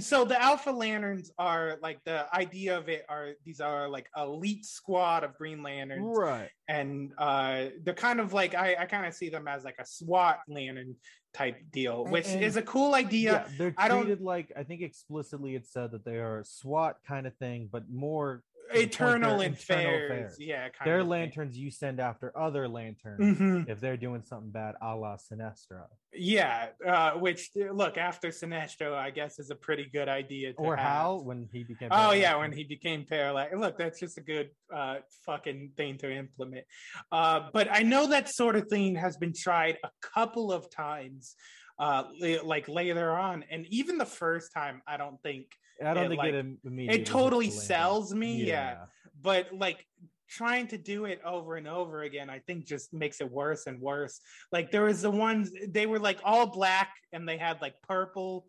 So 0.00 0.24
the 0.24 0.40
Alpha 0.42 0.70
Lanterns 0.70 1.30
are 1.38 1.78
like 1.80 2.02
the 2.04 2.26
idea 2.34 2.76
of 2.76 2.88
it 2.88 3.04
are 3.08 3.30
these 3.44 3.60
are 3.60 3.88
like 3.88 4.08
elite 4.16 4.64
squad 4.66 5.22
of 5.22 5.36
Green 5.38 5.62
Lanterns, 5.62 6.16
right 6.18 6.48
and 6.68 7.12
uh 7.16 7.66
they're 7.84 7.94
kind 7.94 8.18
of 8.18 8.32
like 8.32 8.54
I 8.56 8.74
I 8.80 8.86
kind 8.86 9.06
of 9.06 9.14
see 9.14 9.28
them 9.28 9.46
as 9.46 9.62
like 9.64 9.76
a 9.78 9.86
SWAT 9.86 10.40
Lantern 10.48 10.96
type 11.32 11.58
deal, 11.70 12.04
which 12.06 12.26
and- 12.28 12.42
is 12.42 12.56
a 12.56 12.62
cool 12.62 12.94
idea. 12.94 13.32
yeah, 13.32 13.56
they're 13.56 13.74
I 13.78 13.88
don't- 13.88 14.20
like 14.20 14.52
i 14.56 14.64
think 14.64 14.82
explicitly 14.82 15.54
it 15.54 15.66
said 15.66 15.92
that 15.92 16.04
they 16.04 16.16
are 16.18 16.42
swat 16.44 16.96
kind 17.06 17.26
of 17.26 17.34
thing 17.36 17.68
but 17.70 17.84
more 17.90 18.42
to 18.42 18.42
the 18.42 18.42
point 18.42 18.51
Eternal 18.74 19.38
they're 19.38 19.46
and 19.48 19.58
fairs. 19.58 20.10
affairs. 20.10 20.36
Yeah, 20.40 20.68
kind 20.68 20.86
they're 20.88 20.98
of 21.00 21.04
thing. 21.04 21.10
lanterns 21.10 21.56
you 21.58 21.70
send 21.70 22.00
after 22.00 22.36
other 22.36 22.68
lanterns 22.68 23.38
Mhm. 23.38 23.68
if 23.68 23.80
they're 23.80 23.96
doing 23.96 24.22
something 24.22 24.50
bad 24.50 24.74
a 24.80 24.94
la 24.96 25.16
Sinestro. 25.16 25.86
Yeah, 26.14 26.68
uh, 26.86 27.12
which 27.12 27.50
look 27.54 27.96
after 27.96 28.28
Sinestro, 28.28 28.94
I 28.94 29.10
guess, 29.10 29.38
is 29.38 29.50
a 29.50 29.54
pretty 29.56 29.86
good 29.92 30.08
idea. 30.08 30.52
To 30.52 30.58
Or 30.58 30.76
have. 30.76 30.86
Hal 30.86 31.24
when 31.24 31.48
he 31.52 31.64
became 31.64 31.88
Oh 31.90 32.12
yeah, 32.12 32.36
when 32.36 32.52
he 32.52 32.64
became 32.64 33.04
paralyzed. 33.06 33.54
Look, 33.56 33.78
that's 33.78 33.98
just 34.00 34.18
a 34.18 34.22
good 34.22 34.50
uh, 34.72 34.96
fucking 35.24 35.72
thing 35.76 35.98
to 35.98 36.10
implement. 36.12 36.66
Uh, 37.10 37.48
but 37.52 37.68
I 37.70 37.82
know 37.82 38.06
that 38.08 38.28
sort 38.28 38.56
of 38.56 38.68
thing 38.68 38.96
has 38.96 39.16
been 39.16 39.32
tried 39.34 39.78
a 39.84 39.90
couple 40.00 40.52
of 40.52 40.68
times, 40.70 41.34
uh, 41.78 42.04
like 42.44 42.68
later 42.68 43.10
on, 43.12 43.44
and 43.50 43.66
even 43.70 43.96
the 43.98 44.04
first 44.06 44.52
time, 44.52 44.82
I 44.86 44.96
don't 44.98 45.20
think 45.22 45.46
I 45.82 45.94
don't 45.94 46.04
it, 46.04 46.08
think 46.08 46.18
like, 46.18 46.34
it 46.34 46.46
immediately 46.64 47.02
it 47.02 47.06
totally 47.06 47.50
sells 47.50 48.14
me. 48.14 48.28
landing. 48.28 48.48
Yeah. 48.48 48.76
but 49.20 49.52
like 49.52 49.86
trying 50.28 50.66
to 50.66 50.78
do 50.78 51.04
it 51.04 51.20
over 51.26 51.56
and 51.56 51.68
over 51.68 52.02
again 52.02 52.30
i 52.30 52.38
think 52.38 52.66
just 52.66 52.94
makes 52.94 53.20
it 53.20 53.30
worse 53.30 53.66
and 53.66 53.78
worse 53.80 54.20
like 54.50 54.70
there 54.70 54.84
was 54.84 55.02
the 55.02 55.10
ones 55.10 55.50
they 55.68 55.84
were 55.84 55.98
like 55.98 56.18
all 56.24 56.46
black 56.46 56.94
and 57.12 57.28
they 57.28 57.36
had 57.36 57.60
like 57.60 57.74
purple 57.82 58.46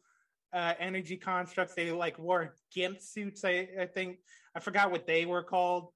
uh 0.54 0.74
energy 0.80 1.18
constructs 1.18 1.76
they 1.76 1.92
like 1.92 2.18
wore 2.18 2.56
gimp 2.74 3.02
suits 3.02 3.44
i 3.44 3.68
i 3.80 3.86
think 3.86 4.18
i 4.56 4.60
forgot 4.62 4.92
what 4.92 5.06
they 5.06 5.26
were 5.26 5.44
called 5.44 5.90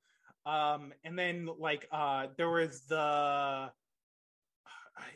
um 0.45 0.91
and 1.05 1.17
then 1.17 1.47
like 1.57 1.87
uh 1.93 2.27
there 2.37 2.49
was 2.49 2.81
the 2.89 3.69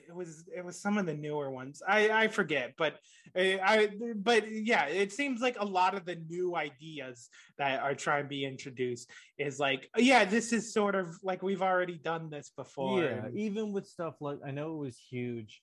it 0.07 0.15
was 0.15 0.45
it 0.55 0.63
was 0.63 0.79
some 0.79 0.97
of 0.97 1.05
the 1.05 1.13
newer 1.13 1.49
ones 1.49 1.81
i 1.87 2.09
i 2.09 2.27
forget 2.27 2.73
but 2.77 2.95
I, 3.35 3.59
I 3.63 3.89
but 4.15 4.51
yeah 4.51 4.85
it 4.85 5.11
seems 5.11 5.41
like 5.41 5.57
a 5.59 5.65
lot 5.65 5.95
of 5.95 6.05
the 6.05 6.15
new 6.15 6.55
ideas 6.55 7.29
that 7.57 7.81
are 7.81 7.95
trying 7.95 8.23
to 8.23 8.29
be 8.29 8.45
introduced 8.45 9.09
is 9.37 9.59
like 9.59 9.89
yeah 9.97 10.25
this 10.25 10.53
is 10.53 10.73
sort 10.73 10.95
of 10.95 11.17
like 11.23 11.41
we've 11.41 11.61
already 11.61 11.97
done 11.97 12.29
this 12.29 12.51
before 12.55 13.03
Yeah, 13.03 13.27
even 13.33 13.71
with 13.71 13.87
stuff 13.87 14.15
like 14.21 14.39
I 14.45 14.51
know 14.51 14.75
it 14.75 14.85
was 14.85 14.97
huge 14.97 15.61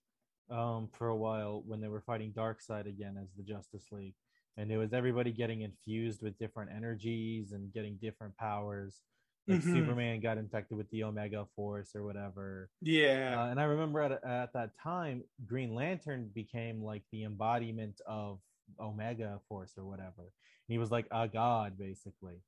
um 0.50 0.88
for 0.92 1.08
a 1.08 1.16
while 1.16 1.62
when 1.66 1.80
they 1.80 1.88
were 1.88 2.00
fighting 2.00 2.32
Darkseid 2.32 2.86
again 2.86 3.18
as 3.20 3.28
the 3.36 3.42
Justice 3.42 3.86
League, 3.92 4.14
and 4.56 4.70
it 4.70 4.78
was 4.78 4.92
everybody 4.92 5.32
getting 5.32 5.62
infused 5.62 6.22
with 6.22 6.38
different 6.38 6.70
energies 6.74 7.52
and 7.52 7.72
getting 7.72 7.98
different 8.00 8.36
powers. 8.36 9.00
Like 9.48 9.60
Mhm. 9.60 9.72
Superman 9.72 10.20
got 10.20 10.38
infected 10.38 10.76
with 10.76 10.90
the 10.90 11.04
Omega 11.04 11.46
Force 11.56 11.94
or 11.96 12.04
whatever. 12.04 12.70
yeah 12.82 13.40
Uh, 13.42 13.50
and 13.50 13.60
I 13.60 13.64
remember 13.64 14.00
at, 14.00 14.12
at 14.24 14.52
that 14.52 14.70
time, 14.82 15.24
Green 15.46 15.74
Lantern 15.74 16.28
became 16.34 16.82
like 16.82 17.02
the 17.12 17.24
embodiment 17.24 18.00
of 18.06 18.40
Omega 18.78 19.40
Force 19.48 19.74
or 19.78 19.84
whatever. 19.84 20.22
And 20.22 20.72
he 20.74 20.78
was 20.78 20.90
like 20.90 21.06
a 21.10 21.26
god, 21.28 21.78
basically. 21.78 22.42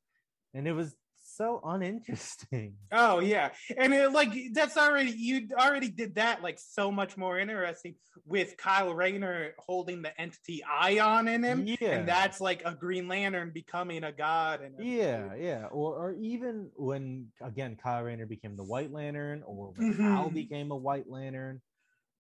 And 0.55 0.67
it 0.69 0.73
was 0.73 0.97
so 1.37 1.61
uninteresting. 1.65 2.75
Oh 2.93 3.21
yeah, 3.21 3.51
and 3.77 3.95
it, 3.95 4.11
like 4.13 4.33
that's 4.53 4.77
already 4.77 5.13
you 5.13 5.49
already 5.53 5.89
did 5.89 6.17
that 6.17 6.43
like 6.43 6.59
so 6.59 6.91
much 6.91 7.17
more 7.17 7.39
interesting 7.39 7.95
with 8.25 8.57
Kyle 8.57 8.93
Rayner 8.93 9.53
holding 9.59 10.03
the 10.03 10.19
entity 10.21 10.63
Ion 10.65 11.29
in 11.29 11.45
him, 11.45 11.65
Yeah. 11.67 11.91
and 11.93 12.09
that's 12.09 12.41
like 12.41 12.63
a 12.65 12.75
Green 12.75 13.07
Lantern 13.07 13.53
becoming 13.55 14.03
a 14.03 14.11
god. 14.13 14.61
And 14.63 14.75
Yeah, 14.79 15.35
yeah. 15.37 15.67
Or 15.67 15.95
or 15.95 16.17
even 16.21 16.71
when 16.75 17.29
again 17.41 17.77
Kyle 17.81 18.03
Rayner 18.03 18.27
became 18.27 18.57
the 18.57 18.65
White 18.65 18.93
Lantern, 18.93 19.45
or 19.45 19.73
when 19.77 19.95
Mhm. 19.95 20.13
Hal 20.13 20.31
became 20.31 20.73
a 20.73 20.77
White 20.77 21.09
Lantern, 21.09 21.63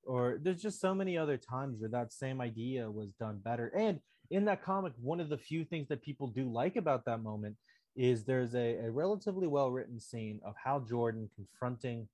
or 0.04 0.38
there's 0.42 0.60
just 0.62 0.80
so 0.80 0.94
many 0.94 1.16
other 1.16 1.38
times 1.38 1.80
where 1.80 1.90
that 1.90 2.12
same 2.12 2.40
idea 2.42 2.90
was 2.90 3.08
done 3.14 3.38
better. 3.38 3.68
And 3.68 4.00
in 4.30 4.44
that 4.44 4.62
comic, 4.62 4.92
one 5.00 5.20
of 5.20 5.30
the 5.30 5.38
few 5.38 5.64
things 5.64 5.88
that 5.88 6.02
people 6.02 6.28
do 6.28 6.52
like 6.52 6.76
about 6.76 7.06
that 7.06 7.22
moment 7.22 7.56
is 7.98 8.24
there's 8.24 8.54
a, 8.54 8.76
a 8.86 8.90
relatively 8.90 9.48
well 9.48 9.70
written 9.70 9.98
scene 9.98 10.40
of 10.44 10.54
Hal 10.62 10.80
Jordan 10.80 11.28
confronting 11.34 12.08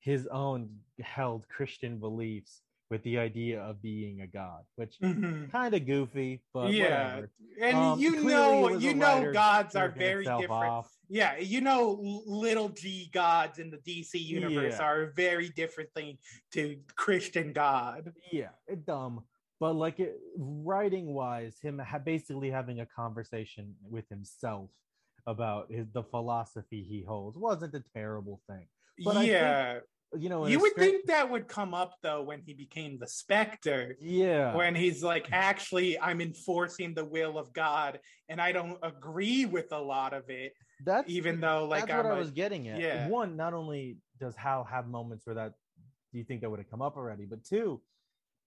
his 0.00 0.26
own 0.26 0.68
held 1.00 1.48
Christian 1.48 1.98
beliefs 1.98 2.60
with 2.90 3.02
the 3.04 3.18
idea 3.18 3.62
of 3.62 3.80
being 3.80 4.20
a 4.20 4.26
god, 4.26 4.62
which 4.76 4.98
Mhm. 5.00 5.50
kind 5.50 5.74
of 5.74 5.86
goofy, 5.86 6.42
but 6.52 6.70
yeah, 6.70 7.14
whatever. 7.14 7.30
and 7.62 7.76
Um, 7.76 7.98
you 7.98 8.22
know, 8.22 8.68
you 8.76 8.94
know, 8.94 9.32
gods 9.32 9.74
are 9.74 9.88
very 9.88 10.24
different. 10.24 10.50
off. 10.50 10.94
Yeah, 11.08 11.38
you 11.38 11.62
know, 11.62 11.98
little 12.26 12.68
G 12.68 13.08
gods 13.10 13.58
in 13.58 13.70
the 13.70 13.78
DC 13.78 14.18
universe 14.20 14.74
Yeah. 14.78 14.84
are 14.84 15.02
a 15.04 15.12
very 15.14 15.48
different 15.48 15.90
thing 15.94 16.18
to 16.52 16.78
Christian 16.96 17.54
God. 17.54 18.12
yeah 18.30 18.50
dumb 18.84 19.24
but 19.60 19.72
like 19.74 20.00
it 20.00 20.18
writing 20.36 21.06
wise 21.14 21.58
him 21.60 21.78
ha- 21.78 21.98
basically 21.98 22.50
having 22.50 22.80
a 22.80 22.86
conversation 22.86 23.74
with 23.88 24.06
himself 24.08 24.68
about 25.26 25.70
his 25.70 25.86
the 25.92 26.02
philosophy 26.02 26.82
he 26.82 27.02
holds 27.02 27.36
wasn't 27.38 27.74
a 27.74 27.82
terrible 27.94 28.40
thing 28.48 28.66
But 29.04 29.16
I 29.16 29.20
think- 29.20 29.30
yeah, 29.32 29.78
you 30.16 30.28
know, 30.28 30.46
You 30.46 30.60
would 30.60 30.74
think 30.76 31.06
that 31.06 31.28
would 31.30 31.48
come 31.48 31.74
up 31.74 31.94
though 32.02 32.22
when 32.22 32.40
he 32.46 32.54
became 32.54 32.98
the 32.98 33.08
Spectre. 33.08 33.96
yeah, 34.00 34.54
When 34.54 34.74
he's 34.76 35.02
like, 35.02 35.26
actually, 35.32 35.98
I'm 35.98 36.20
enforcing 36.20 36.94
the 36.94 37.04
will 37.04 37.36
of 37.36 37.52
God, 37.52 37.98
and 38.28 38.40
I 38.40 38.52
don't 38.52 38.78
agree 38.82 39.44
with 39.44 39.72
a 39.72 39.78
lot 39.80 40.12
of 40.14 40.30
it, 40.30 40.52
that's 40.84 41.10
even 41.10 41.40
though 41.40 41.66
like 41.66 41.86
that's 41.86 41.92
I'm 41.92 42.04
what 42.04 42.12
I 42.12 42.16
a- 42.16 42.18
was 42.18 42.30
getting 42.30 42.68
at. 42.68 42.78
yeah. 42.80 43.08
One, 43.08 43.36
not 43.36 43.54
only 43.54 43.96
does 44.20 44.36
Hal 44.36 44.62
have 44.64 44.86
moments 44.86 45.26
where 45.26 45.34
that 45.34 45.54
do 46.12 46.18
you 46.18 46.24
think 46.24 46.42
that 46.42 46.50
would 46.50 46.60
have 46.60 46.70
come 46.70 46.82
up 46.82 46.96
already, 46.96 47.24
but 47.24 47.42
two, 47.42 47.80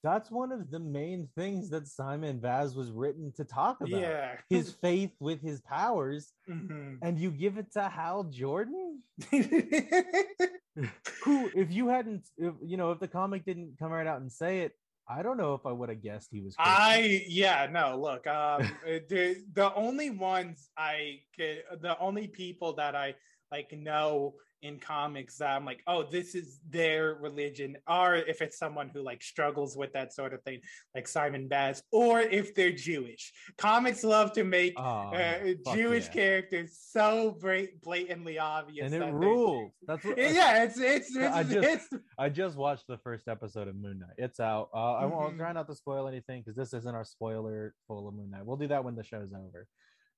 that's 0.03 0.31
one 0.31 0.53
of 0.53 0.71
the 0.71 0.79
main 0.79 1.29
things 1.37 1.71
that 1.71 1.87
Simon 1.89 2.39
Baz 2.39 2.75
was 2.77 2.91
written 2.91 3.33
to 3.37 3.45
talk 3.45 3.81
about. 3.81 4.01
yeah, 4.01 4.37
His 4.49 4.73
faith 4.73 5.11
with 5.21 5.41
his 5.43 5.61
powers, 5.63 6.33
Mhm. 6.49 6.99
and 7.03 7.19
you 7.19 7.31
give 7.31 7.59
it 7.59 7.73
to 7.73 7.83
Hal 7.89 8.25
Jordan, 8.25 9.03
who, 11.25 11.51
if 11.55 11.71
you 11.73 11.89
hadn't, 11.89 12.27
if 12.37 12.55
you 12.65 12.77
know, 12.77 12.93
if 12.93 13.01
the 13.01 13.09
comic 13.09 13.45
didn't 13.45 13.77
come 13.79 13.91
right 13.91 14.07
out 14.07 14.21
and 14.21 14.31
say 14.31 14.61
it, 14.61 14.73
I 15.09 15.23
don't 15.23 15.37
know 15.39 15.55
if 15.55 15.65
I 15.65 15.73
would 15.73 15.89
have 15.89 16.03
guessed 16.03 16.29
he 16.31 16.41
was. 16.41 16.55
Christian. 16.55 16.75
I 16.83 17.25
yeah 17.29 17.67
no 17.71 17.99
look 17.99 18.27
um 18.27 18.61
the 18.85 19.43
the 19.55 19.75
only 19.75 20.11
ones 20.11 20.69
I 20.77 21.21
could 21.35 21.63
the 21.81 21.99
only 21.99 22.29
people 22.29 22.75
that 22.75 22.95
I 22.95 23.15
like 23.51 23.73
know 23.73 24.35
in 24.63 24.77
comics 24.81 25.39
that 25.39 25.55
I'm 25.55 25.65
like 25.65 25.85
oh 25.87 26.03
this 26.03 26.35
is 26.35 26.59
their 26.69 27.15
religion 27.15 27.77
or 27.89 28.17
if 28.17 28.43
it's 28.43 28.59
someone 28.59 28.89
who 28.93 29.03
like 29.03 29.23
struggles 29.23 29.77
with 29.77 29.93
that 29.93 30.13
sort 30.13 30.35
of 30.35 30.43
thing 30.43 30.59
like 30.97 31.07
Simon 31.07 31.47
Baz 31.47 31.81
or 31.93 32.19
if 32.19 32.57
they're 32.57 32.73
Jewish 32.73 33.33
comics 33.57 34.03
love 34.03 34.33
to 34.33 34.43
make 34.43 34.75
Oh, 34.77 34.83
uh, 35.15 35.55
Jewish 35.77 36.07
yeah. 36.07 36.13
characters 36.13 36.77
so 36.91 37.39
blatantly 37.85 38.41
obvious 38.41 38.87
and 38.87 38.95
it 38.97 38.99
that 39.07 39.15
rules. 39.15 39.71
That's 39.87 40.05
what. 40.05 40.19
yeah 40.19 40.65
it's 40.65 40.81
it's 40.81 41.11
it's, 41.17 41.35
I 41.37 41.43
just- 41.45 41.69
it's 41.69 41.89
I 42.19 42.29
just 42.29 42.57
watched 42.57 42.89
the 42.89 42.99
first 42.99 43.29
episode 43.29 43.69
of 43.69 43.77
Moon 43.77 44.01
Knight. 44.01 44.17
It's 44.19 44.41
out. 44.41 44.71
Uh, 44.75 44.95
I 44.95 45.07
won't 45.07 45.35
Mhm. 45.35 45.39
try 45.39 45.53
not 45.53 45.69
to 45.69 45.75
spoil 45.77 46.09
anything 46.09 46.43
because 46.43 46.57
this 46.57 46.75
isn't 46.75 46.95
our 46.97 47.05
spoiler 47.05 47.75
full 47.87 48.09
of 48.09 48.15
Moon 48.15 48.31
Knight. 48.33 48.45
We'll 48.45 48.57
do 48.57 48.67
that 48.67 48.83
when 48.83 48.97
the 48.97 49.05
show's 49.05 49.31
over. 49.33 49.69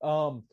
Um, 0.03 0.45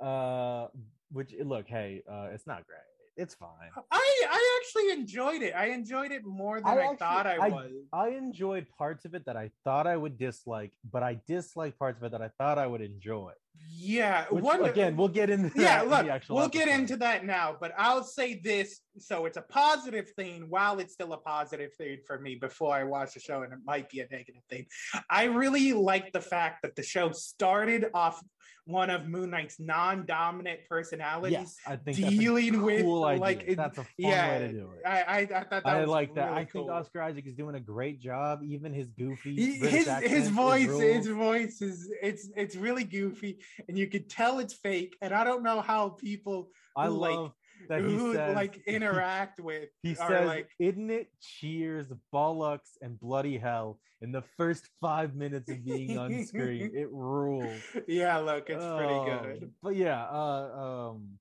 uh, 0.00 0.68
which 1.14 1.32
look, 1.42 1.66
hey, 1.68 2.02
uh, 2.10 2.28
it's 2.32 2.46
not 2.46 2.66
great. 2.66 2.78
It's 3.16 3.34
fine. 3.34 3.70
I 3.92 4.22
I 4.28 4.58
actually 4.60 4.90
enjoyed 4.90 5.40
it. 5.42 5.54
I 5.54 5.66
enjoyed 5.66 6.10
it 6.10 6.24
more 6.24 6.56
than 6.60 6.66
I 6.66 6.72
I, 6.72 6.80
actually- 6.80 6.96
thought 6.96 7.26
I, 7.28 7.36
I- 7.36 7.48
was. 7.48 7.70
I 7.92 8.08
enjoyed 8.08 8.66
parts 8.76 9.04
of 9.04 9.14
it 9.14 9.24
that 9.26 9.36
I 9.36 9.50
thought 9.62 9.86
I 9.86 9.96
would 9.96 10.18
dislike, 10.18 10.72
but 10.90 11.02
I 11.04 11.20
disliked 11.26 11.78
parts 11.78 11.98
of 11.98 12.04
it 12.04 12.10
that 12.12 12.22
I 12.22 12.28
thought 12.38 12.58
I 12.58 12.66
would 12.66 12.80
enjoy. 12.80 13.32
Yeah, 13.76 14.26
Which, 14.30 14.42
one 14.42 14.64
again, 14.64 14.96
we'll 14.96 15.08
get 15.08 15.30
into 15.30 15.50
yeah, 15.56 15.62
that 15.64 15.84
in 15.84 15.90
look, 15.90 16.06
the 16.06 16.12
actual 16.12 16.36
we'll 16.36 16.48
get 16.48 16.68
into 16.68 16.96
that 16.98 17.24
now, 17.24 17.56
but 17.58 17.72
I'll 17.76 18.04
say 18.04 18.40
this 18.42 18.80
so 18.98 19.26
it's 19.26 19.36
a 19.36 19.42
positive 19.42 20.10
thing 20.10 20.46
while 20.48 20.78
it's 20.78 20.92
still 20.92 21.12
a 21.12 21.18
positive 21.18 21.72
thing 21.74 21.98
for 22.06 22.18
me 22.18 22.36
before 22.36 22.74
I 22.74 22.84
watch 22.84 23.14
the 23.14 23.20
show, 23.20 23.42
and 23.42 23.52
it 23.52 23.58
might 23.64 23.90
be 23.90 24.00
a 24.00 24.06
negative 24.10 24.42
thing. 24.48 24.66
I 25.10 25.24
really 25.24 25.72
like 25.72 26.12
the 26.12 26.20
fact 26.20 26.62
that 26.62 26.76
the 26.76 26.82
show 26.82 27.10
started 27.12 27.86
off 27.94 28.22
one 28.66 28.88
of 28.88 29.06
Moon 29.06 29.30
Knight's 29.30 29.60
non 29.60 30.06
dominant 30.06 30.60
personalities. 30.68 31.32
Yes, 31.32 31.56
I 31.66 31.76
think 31.76 31.96
dealing 31.98 32.62
with, 32.62 32.82
cool 32.82 33.00
like, 33.00 33.40
idea. 33.40 33.52
it- 33.52 33.56
that's 33.56 33.78
a 33.78 33.82
fun 33.82 33.90
yeah, 33.98 34.28
way 34.30 34.38
to 34.46 34.52
do 34.52 34.70
it. 34.72 34.88
I, 34.88 35.02
I, 35.02 35.18
I 35.18 35.26
thought 35.26 35.50
that 35.50 35.66
I 35.66 35.84
like 35.84 36.14
that. 36.14 36.26
really 36.28 36.34
I 36.36 36.38
think 36.44 36.52
cool. 36.52 36.70
Oscar 36.70 37.02
Isaac 37.02 37.26
is 37.26 37.34
doing 37.34 37.56
a 37.56 37.60
great 37.60 38.00
job. 38.00 38.40
Even 38.42 38.72
his 38.72 38.88
goofy 38.90 39.34
He- 39.34 39.58
his 39.58 39.86
his 40.02 40.28
voice 40.28 40.70
his 40.80 41.06
voice 41.08 41.60
is 41.60 41.92
it's 42.02 42.30
it's 42.36 42.56
really 42.56 42.84
goofy 42.84 43.40
and 43.68 43.78
you 43.78 43.86
could 43.86 44.08
tell 44.08 44.38
it's 44.38 44.54
fake 44.54 44.96
and 45.02 45.14
i 45.14 45.24
don't 45.24 45.42
know 45.42 45.60
how 45.60 45.88
people 45.90 46.50
I 46.76 46.86
who, 46.86 46.98
like, 46.98 47.16
love 47.16 47.32
that 47.68 47.80
who 47.80 48.14
says 48.14 48.34
like 48.34 48.62
interact 48.66 49.40
with 49.40 49.68
He 49.82 49.92
are 49.96 50.08
says, 50.08 50.26
like 50.26 50.48
"Isn't 50.58 50.90
it 50.90 51.08
cheers, 51.20 51.86
bollocks, 52.12 52.76
and 52.82 52.98
bloody 52.98 53.38
hell?" 53.38 53.78
In 54.02 54.12
the 54.12 54.22
first 54.36 54.68
five 54.80 55.14
minutes 55.14 55.50
of 55.50 55.64
being 55.64 55.96
on 55.96 56.26
screen, 56.26 56.72
it 56.74 56.88
rules. 56.92 57.62
yeah 57.86 58.18
look 58.18 58.50
it's 58.50 58.64
pretty 58.64 59.04
good 59.10 59.50
But 59.62 59.76
yeah, 59.76 60.04
uh, 60.04 60.90
um, 60.92 61.18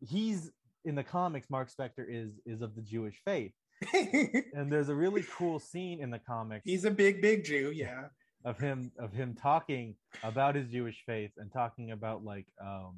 he's 0.00 0.50
in 0.84 0.94
the 0.94 1.04
comics. 1.04 1.50
Mark 1.50 1.68
Spector 1.70 2.06
is 2.08 2.40
is 2.46 2.62
of 2.62 2.74
the 2.74 2.82
Jewish 2.82 3.20
faith, 3.24 3.52
and 3.92 4.72
there's 4.72 4.88
a 4.88 4.94
really 4.94 5.24
cool 5.36 5.58
scene 5.58 6.00
in 6.00 6.10
the 6.10 6.18
comics 6.18 6.62
he's 6.64 6.84
a 6.84 6.90
big 6.90 7.20
big 7.20 7.44
jew 7.44 7.72
yeah 7.74 8.04
of 8.44 8.58
him 8.58 8.90
of 8.98 9.12
him 9.12 9.34
talking 9.40 9.94
about 10.22 10.54
his 10.54 10.68
Jewish 10.68 11.02
faith 11.06 11.30
and 11.38 11.52
talking 11.52 11.90
about 11.92 12.24
like 12.24 12.46
um 12.60 12.96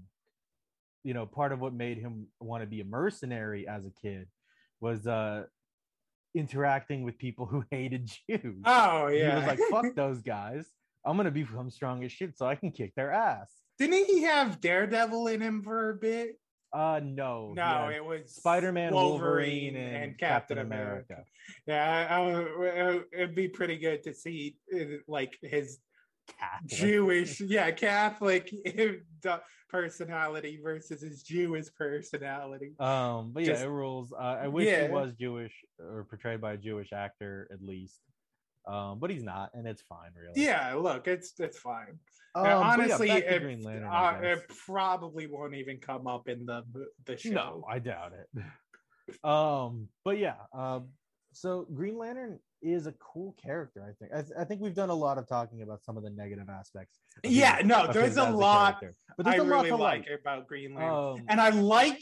you 1.02 1.12
know 1.14 1.26
part 1.26 1.52
of 1.52 1.60
what 1.60 1.72
made 1.74 1.98
him 1.98 2.26
want 2.40 2.62
to 2.62 2.66
be 2.66 2.80
a 2.80 2.84
mercenary 2.84 3.66
as 3.68 3.84
a 3.84 3.90
kid 4.02 4.26
was 4.80 5.06
uh 5.06 5.44
interacting 6.34 7.02
with 7.02 7.18
people 7.18 7.46
who 7.46 7.64
hated 7.70 8.10
Jews. 8.28 8.62
oh 8.64 9.08
yeah, 9.08 9.30
He 9.30 9.36
was 9.36 9.46
like, 9.46 9.58
fuck 9.70 9.94
those 9.96 10.22
guys. 10.22 10.66
I'm 11.04 11.16
gonna 11.16 11.30
become 11.30 11.70
strong 11.70 12.02
as 12.04 12.12
shit 12.12 12.36
so 12.38 12.46
I 12.46 12.54
can 12.54 12.72
kick 12.72 12.94
their 12.94 13.12
ass. 13.12 13.50
didn't 13.78 14.06
he 14.06 14.22
have 14.22 14.60
daredevil 14.60 15.26
in 15.28 15.40
him 15.42 15.62
for 15.62 15.90
a 15.90 15.94
bit 15.94 16.38
Uh 16.74 17.00
no. 17.02 17.52
no 17.54 17.62
had 17.62 17.92
it 17.92 18.04
was 18.04 18.34
Spider-Man, 18.34 18.92
Wolverine, 18.92 19.76
and, 19.76 20.18
Captain, 20.18 20.58
America. 20.58 21.24
yeah 21.66 22.06
I, 22.10 22.20
I, 22.66 23.00
it'd 23.12 23.34
be 23.34 23.48
pretty 23.48 23.78
good 23.78 24.02
to 24.04 24.12
see 24.12 24.56
uh, 24.74 24.96
like 25.06 25.38
his 25.40 25.78
Catholic. 26.40 26.70
Jewish, 26.70 27.40
yeah, 27.40 27.70
Catholic 27.70 28.50
uh, 29.28 29.38
personality 29.68 30.58
versus 30.62 31.02
his 31.02 31.22
Jewish 31.22 31.66
personality. 31.78 32.72
Um, 32.80 33.32
but 33.34 33.42
yeah, 33.42 33.50
Just- 33.52 33.64
it 33.64 33.68
rules. 33.68 34.12
Uh, 34.12 34.38
I 34.44 34.48
wish 34.48 34.66
Yeah. 34.66 34.86
he 34.86 34.92
was 34.92 35.12
Jewish 35.20 35.52
or 35.78 36.04
portrayed 36.08 36.40
by 36.40 36.54
a 36.54 36.56
Jewish 36.56 36.92
actor 36.94 37.46
at 37.52 37.60
least. 37.62 38.00
Um, 38.66 38.98
but 38.98 39.10
he's 39.10 39.22
not, 39.22 39.50
and 39.54 39.66
it's 39.66 39.82
fine, 39.82 40.10
really. 40.18 40.40
Yeah, 40.42 40.74
look, 40.74 41.06
it's 41.06 41.34
it's 41.38 41.58
fine. 41.58 41.98
Um, 42.34 42.44
but 42.44 42.48
yeah, 42.48 42.56
honestly, 42.58 43.10
it, 43.10 43.42
Green 43.42 43.62
Lantern, 43.62 43.84
uh, 43.90 44.18
it 44.22 44.42
probably 44.66 45.26
won't 45.26 45.54
even 45.54 45.78
come 45.78 46.06
up 46.06 46.28
in 46.28 46.46
the 46.46 46.62
the 47.04 47.16
show. 47.16 47.30
No, 47.30 47.64
I 47.68 47.78
doubt 47.78 48.12
it. 48.12 49.24
um, 49.24 49.88
but 50.04 50.18
yeah, 50.18 50.36
um, 50.52 50.88
so 51.32 51.66
Green 51.74 51.98
Lantern 51.98 52.38
is 52.62 52.86
a 52.86 52.92
cool 52.92 53.36
character. 53.42 53.82
I 53.86 53.92
think. 53.98 54.12
I, 54.12 54.22
th- 54.22 54.32
I 54.38 54.44
think 54.44 54.62
we've 54.62 54.74
done 54.74 54.88
a 54.90 54.94
lot 54.94 55.18
of 55.18 55.28
talking 55.28 55.62
about 55.62 55.84
some 55.84 55.96
of 55.96 56.02
the 56.02 56.10
negative 56.10 56.48
aspects. 56.48 56.98
Yeah, 57.22 57.58
him- 57.58 57.68
no, 57.68 57.92
there's 57.92 58.16
a 58.16 58.30
lot 58.30 58.80
character. 58.80 58.98
but 59.16 59.26
I 59.26 59.32
there's 59.36 59.42
a 59.42 59.44
lot 59.50 59.56
really 59.58 59.68
to 59.68 59.76
like 59.76 60.08
like. 60.10 60.20
about 60.20 60.48
Green 60.48 60.74
Lantern, 60.74 60.94
Um, 61.20 61.24
and 61.28 61.40
I 61.40 61.50
like 61.50 62.00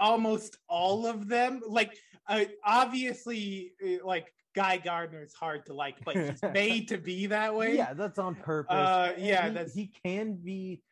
almost 0.00 0.56
all 0.68 1.06
of 1.06 1.28
them. 1.28 1.60
Like, 1.66 1.96
uh, 2.28 2.44
obviously, 2.64 3.72
like 4.02 4.32
Guy 4.54 4.76
Gardner 4.78 5.22
is 5.22 5.32
hard 5.34 5.66
to 5.66 5.74
like, 5.74 5.96
but 6.04 6.16
he's 6.16 6.42
made 6.52 6.88
to 6.88 6.98
be 6.98 7.26
that 7.26 7.54
way. 7.54 7.76
yeah, 7.76 7.94
that's 7.94 8.18
on 8.18 8.34
purpose. 8.34 8.74
Uh, 8.74 9.14
yeah, 9.18 9.48
he, 9.48 9.54
that's- 9.54 9.74
he 9.74 9.90
can 10.04 10.34
be 10.34 10.82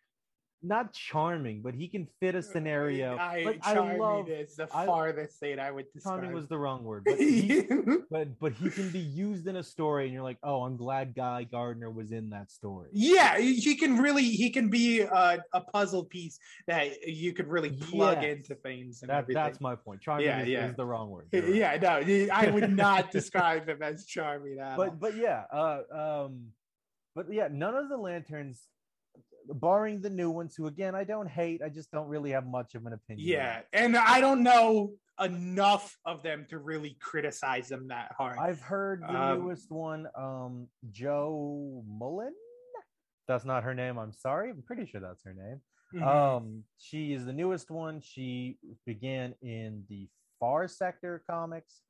not 0.63 0.93
charming, 0.93 1.63
but 1.63 1.75
he 1.75 1.89
can 1.89 2.07
fit 2.21 2.35
a 2.35 2.43
scenario. 2.43 3.17
I, 3.17 3.43
like, 3.45 3.61
I 3.67 3.97
love 3.97 4.29
is 4.29 4.57
the 4.57 4.69
I- 4.75 4.85
farthest 4.87 5.41
thing 5.41 5.59
I 5.59 5.71
would 5.71 5.87
describe. 5.93 6.21
charming 6.21 6.33
was 6.35 6.49
the 6.49 6.59
wrong 6.59 6.85
word, 6.85 7.05
but 7.07 7.19
he, 7.19 7.63
but 8.11 8.39
but 8.39 8.53
he 8.53 8.69
can 8.71 8.91
be 8.91 8.99
used 8.99 9.47
in 9.47 9.57
a 9.57 9.63
story, 9.63 10.05
and 10.05 10.13
you're 10.13 10.23
like, 10.23 10.39
oh, 10.43 10.63
I'm 10.63 10.77
glad 10.77 11.15
Guy 11.15 11.45
Gardner 11.45 11.91
was 11.91 12.13
in 12.13 12.31
that 12.31 12.51
story. 12.51 12.89
yeah, 12.93 13.39
he 13.39 13.75
can 13.77 13.97
really 13.99 14.25
he 14.25 14.51
can 14.51 14.69
be 14.69 15.01
a, 15.01 15.43
a 15.53 15.61
puzzle 15.61 16.05
piece 16.05 16.39
that 16.67 17.07
you 17.09 17.33
could 17.33 17.49
really 17.49 17.71
plug 17.71 18.23
Yes. 18.23 18.37
into 18.39 18.55
things 18.57 19.03
and 19.03 19.09
That 19.11 19.19
everything. 19.19 19.43
that's 19.43 19.61
my 19.61 19.75
point. 19.77 20.03
Charming 20.03 20.27
Yeah, 20.27 20.41
is, 20.43 20.49
yeah. 20.49 20.67
is 20.69 20.77
the 20.77 20.85
wrong 20.85 21.11
word. 21.11 21.27
Right. 21.33 21.49
yeah, 21.55 21.77
no, 21.81 22.29
I 22.33 22.51
would 22.51 22.75
not 22.77 23.11
describe 23.19 23.69
him 23.69 23.83
as 23.83 24.05
charming 24.07 24.59
at 24.59 24.73
all. 24.73 24.77
but 24.77 25.01
but 25.01 25.17
yeah, 25.17 25.45
uh, 25.53 25.81
um, 26.27 26.49
but 27.15 27.33
yeah, 27.33 27.49
none 27.51 27.75
of 27.75 27.89
the 27.89 27.97
lanterns, 27.97 28.61
barring 29.55 30.01
the 30.01 30.11
new 30.11 30.31
ones, 30.31 30.55
who 30.57 30.67
again 30.67 30.95
I 30.95 31.05
don't 31.05 31.29
hate, 31.29 31.63
I 31.65 31.69
just 31.69 31.91
don't 31.91 32.09
really 32.09 32.31
have 32.31 32.47
much 32.47 32.75
of 32.75 32.87
an 32.87 32.93
opinion. 32.93 33.27
Yeah, 33.29 33.61
and 33.73 33.97
I 33.97 34.21
don't 34.21 34.43
know 34.43 34.93
enough 35.21 35.97
of 36.07 36.23
them 36.23 36.47
to 36.49 36.59
really 36.59 36.97
criticize 37.01 37.69
them 37.69 37.89
that 37.89 38.13
hard. 38.17 38.39
I've 38.39 38.61
heard 38.61 39.03
the 39.03 39.15
Um, 39.15 39.41
newest 39.43 39.71
one, 39.71 40.07
um, 40.17 40.69
Jo 40.91 41.83
Mullein. 41.87 42.33
That's 43.29 43.45
not 43.45 43.63
her 43.65 43.75
name. 43.75 43.99
I'm 43.99 44.13
sorry. 44.13 44.51
I'm 44.51 44.63
pretty 44.63 44.87
sure 44.87 45.01
that's 45.01 45.23
her 45.25 45.35
name. 45.35 45.61
Mhm. 45.95 46.07
Um, 46.07 46.65
she 46.79 47.13
is 47.13 47.25
the 47.27 47.33
newest 47.33 47.71
one. 47.71 48.01
She 48.01 48.59
began 48.87 49.35
in 49.43 49.85
the 49.89 50.09
Far 50.39 50.67
Sector 50.69 51.23
comics, 51.29 51.83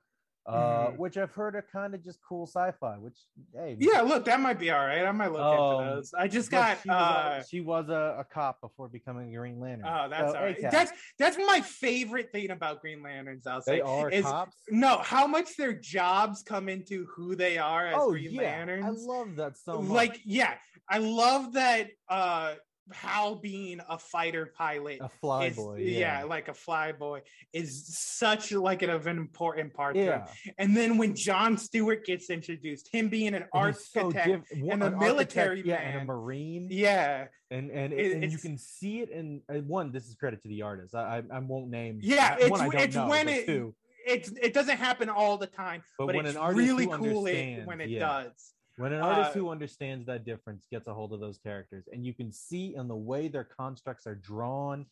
uh, 0.47 0.91
Mhm. 0.91 0.97
which 0.97 1.17
I've 1.19 1.31
heard 1.33 1.55
are 1.55 1.67
kind 1.71 1.95
of 1.95 2.03
just 2.03 2.19
cool 2.27 2.47
sci-fi. 2.47 2.97
Which 2.97 3.19
hey, 3.55 3.77
yeah, 3.79 4.01
look, 4.01 4.25
that 4.25 4.41
might 4.41 4.59
be 4.59 4.71
all 4.71 4.85
right. 4.85 5.05
I 5.05 5.13
might 5.13 5.31
look 5.33 5.43
Um, 5.43 5.53
into 5.83 5.95
those. 5.95 6.15
I 6.15 6.29
just 6.29 6.51
got. 6.51 6.81
she 6.83 6.89
was, 6.89 6.97
uh, 6.97 7.39
a, 7.41 7.47
she 7.47 7.61
was 7.61 7.89
a, 7.89 8.17
a 8.21 8.25
cop 8.25 8.61
before 8.61 8.89
becoming 8.89 9.33
a 9.35 9.39
Green 9.39 9.61
Lantern. 9.61 9.87
Oh, 9.87 10.09
that's 10.09 10.33
So, 10.33 10.39
all 10.39 10.45
right. 10.45 10.57
ACAB. 10.59 10.71
That's 10.71 10.93
that's 11.19 11.37
my 11.37 11.61
favorite 11.61 12.33
thing 12.33 12.51
about 12.51 12.81
Green 12.81 13.03
Lanterns. 13.03 13.47
I'll 13.47 13.61
say 13.61 13.77
they 13.77 13.81
are 13.83 14.11
is 14.11 14.25
cops. 14.25 14.57
no 14.71 14.99
how 14.99 15.27
much 15.27 15.57
their 15.57 15.75
jobs 15.75 16.43
come 16.43 16.69
into 16.69 17.07
who 17.15 17.37
they 17.37 17.59
are 17.59 17.87
as 17.89 17.97
Oh 17.99 18.11
Green 18.11 18.33
yeah, 18.33 18.65
I 18.83 18.91
love 18.91 19.37
that 19.37 19.57
so 19.59 19.83
much. 19.83 19.91
like 19.91 20.21
yeah, 20.25 20.55
I 20.89 20.99
love 20.99 21.53
that. 21.53 21.91
uh 22.09 22.55
Hal 22.93 23.37
being 23.37 23.81
a 23.89 23.99
fighter 23.99 24.53
pilot 24.57 24.99
A 25.01 25.09
fly 25.09 25.47
is- 25.47 25.57
boy. 25.57 25.79
yeah. 25.79 26.25
like 26.25 26.49
a 26.49 26.55
fly 26.55 26.93
boy 26.93 27.23
is 27.53 27.87
such 27.97 28.53
like 28.53 28.83
an, 28.83 28.91
an 28.91 29.09
important 29.19 29.73
part 29.75 29.97
yeah. 29.97 30.27
And 30.59 30.77
then 30.77 30.99
when 30.99 31.15
John 31.15 31.57
Stewart 31.59 32.05
gets 32.05 32.31
introduced, 32.31 32.89
him 32.93 33.09
being 33.09 33.35
an 33.35 33.45
so 33.53 33.59
architect, 33.59 34.27
diff- 34.51 34.61
one- 34.63 34.83
and 34.83 34.95
a 34.95 34.99
military 34.99 35.63
yeah, 35.65 35.77
and 35.77 36.03
a 36.03 36.05
marine. 36.05 36.69
yeah, 36.71 37.27
and 37.51 37.71
and, 37.71 37.93
It- 37.93 38.23
and 38.23 38.31
you 38.33 38.39
can 38.39 38.57
see 38.59 39.01
it 39.01 39.11
in 39.11 39.43
uh, 39.49 39.55
one. 39.59 39.93
This 39.93 40.07
is 40.07 40.15
credit 40.15 40.43
to 40.43 40.49
the 40.49 40.63
artist. 40.63 40.95
I 40.95 41.19
I, 41.19 41.37
I 41.37 41.39
won't 41.41 41.69
name. 41.71 41.99
Yeah, 42.03 42.35
it's- 42.35 42.51
one 42.51 42.61
I 42.61 42.69
don't 42.69 42.81
it's 42.81 42.97
know, 42.97 43.09
when 43.09 43.29
it- 43.29 43.47
two, 43.47 43.75
it's 44.07 44.31
it 44.43 44.55
doesn't 44.55 44.79
happen 44.79 45.09
all 45.09 45.37
the 45.39 45.47
time, 45.47 45.83
But 45.99 46.07
but, 46.07 46.17
when 46.17 46.27
it's 46.27 46.35
an 46.37 46.41
artist 46.41 46.59
really 46.59 46.87
cool 46.87 47.27
it, 47.27 47.67
when 47.67 47.81
it 47.81 47.91
yeah. 47.91 48.01
does. 48.01 48.55
When 48.81 48.93
an 48.93 49.01
artist 49.03 49.31
uh, 49.31 49.39
who 49.39 49.51
understands 49.51 50.07
that 50.07 50.25
difference 50.25 50.67
gets 50.71 50.87
a 50.89 50.95
hold 50.95 51.13
of 51.13 51.21
those 51.21 51.39
characters, 51.39 51.85
and 51.93 52.05
you 52.07 52.15
can 52.15 52.33
see 52.33 52.75
in 52.75 52.89
the 52.89 52.97
way 52.97 53.29
their 53.29 53.45
constructs 53.45 54.07
are 54.07 54.15
drawn 54.15 54.87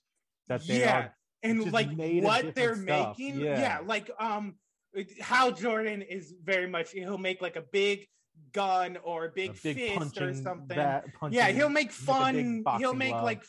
that 0.49 0.67
they 0.67 0.81
Yeah, 0.81 0.99
are 0.99 1.15
and 1.43 1.73
like 1.73 1.89
what 1.97 2.55
they're 2.55 2.75
stuff. 2.75 3.17
making 3.19 3.41
Yeah. 3.41 3.61
yeah. 3.61 3.79
like 3.87 4.11
um 4.19 4.57
hal 5.21 5.53
jordan 5.53 6.03
is 6.03 6.35
very 6.43 6.67
much 6.67 6.91
he'll 6.93 7.19
make 7.19 7.41
like 7.43 7.57
a 7.57 7.61
big 7.73 8.07
gun 8.53 8.97
or 9.05 9.27
a 9.27 9.29
big, 9.31 9.51
a 9.51 9.53
big 9.63 9.77
fist 9.77 10.21
or 10.21 10.33
something 10.35 10.77
bat. 10.77 11.05
yeah 11.31 11.49
he'll 11.49 11.69
make 11.69 11.89
with 11.89 11.99
a 11.99 12.33
big 12.33 12.65
fun 12.65 12.79
he'll 12.79 12.95
make 12.95 13.11
glove, 13.11 13.25
like 13.25 13.43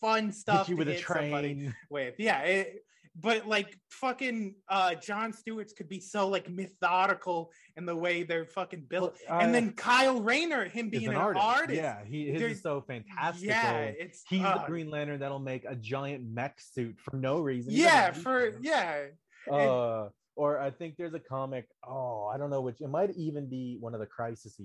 fun 0.00 0.26
hit 0.26 0.34
stuff 0.34 0.68
you 0.68 0.74
to 0.74 0.78
with 0.78 0.88
a 0.88 0.92
hit 0.92 1.00
train. 1.02 1.74
with 1.90 2.14
yeah 2.18 2.40
it, 2.42 2.84
but 3.20 3.46
like 3.46 3.76
fucking 3.90 4.54
uh 4.68 4.94
john 4.94 5.32
stewart's 5.32 5.72
could 5.72 5.88
be 5.88 6.00
so 6.00 6.28
like 6.28 6.48
methodical 6.48 7.50
in 7.76 7.84
the 7.86 7.94
way 7.94 8.22
they're 8.22 8.44
fucking 8.46 8.84
built 8.88 9.16
Well, 9.28 9.40
and 9.40 9.54
then 9.54 9.72
kyle 9.72 10.20
rayner 10.20 10.64
him 10.66 10.88
being 10.90 11.06
an 11.08 11.14
an 11.14 11.20
artist. 11.20 11.44
artist, 11.44 11.76
Yeah, 11.82 12.04
he 12.04 12.30
his 12.30 12.42
is 12.42 12.62
so 12.62 12.80
fantastic. 12.82 13.48
yeah 13.48 13.78
it's 13.80 14.24
He's 14.28 14.42
uh, 14.44 14.58
the 14.58 14.66
Green 14.66 14.90
Lantern 14.90 15.20
that'll 15.20 15.38
make 15.38 15.64
a 15.64 15.74
giant 15.74 16.24
mech 16.28 16.60
suit 16.60 16.96
for 17.00 17.16
no 17.16 17.40
reason. 17.40 17.72
He 17.72 17.82
yeah 17.82 18.12
for 18.12 18.52
yeah 18.60 19.06
uh 19.50 20.08
or 20.36 20.58
i 20.60 20.70
think 20.70 20.96
there's 20.96 21.14
a 21.14 21.18
comic 21.20 21.66
oh 21.86 22.26
i 22.32 22.36
don't 22.36 22.50
know 22.50 22.60
which 22.60 22.80
it 22.80 22.88
might 22.88 23.10
even 23.16 23.46
be 23.48 23.76
one 23.80 23.94
of 23.94 24.00
the 24.00 24.06
crises 24.06 24.56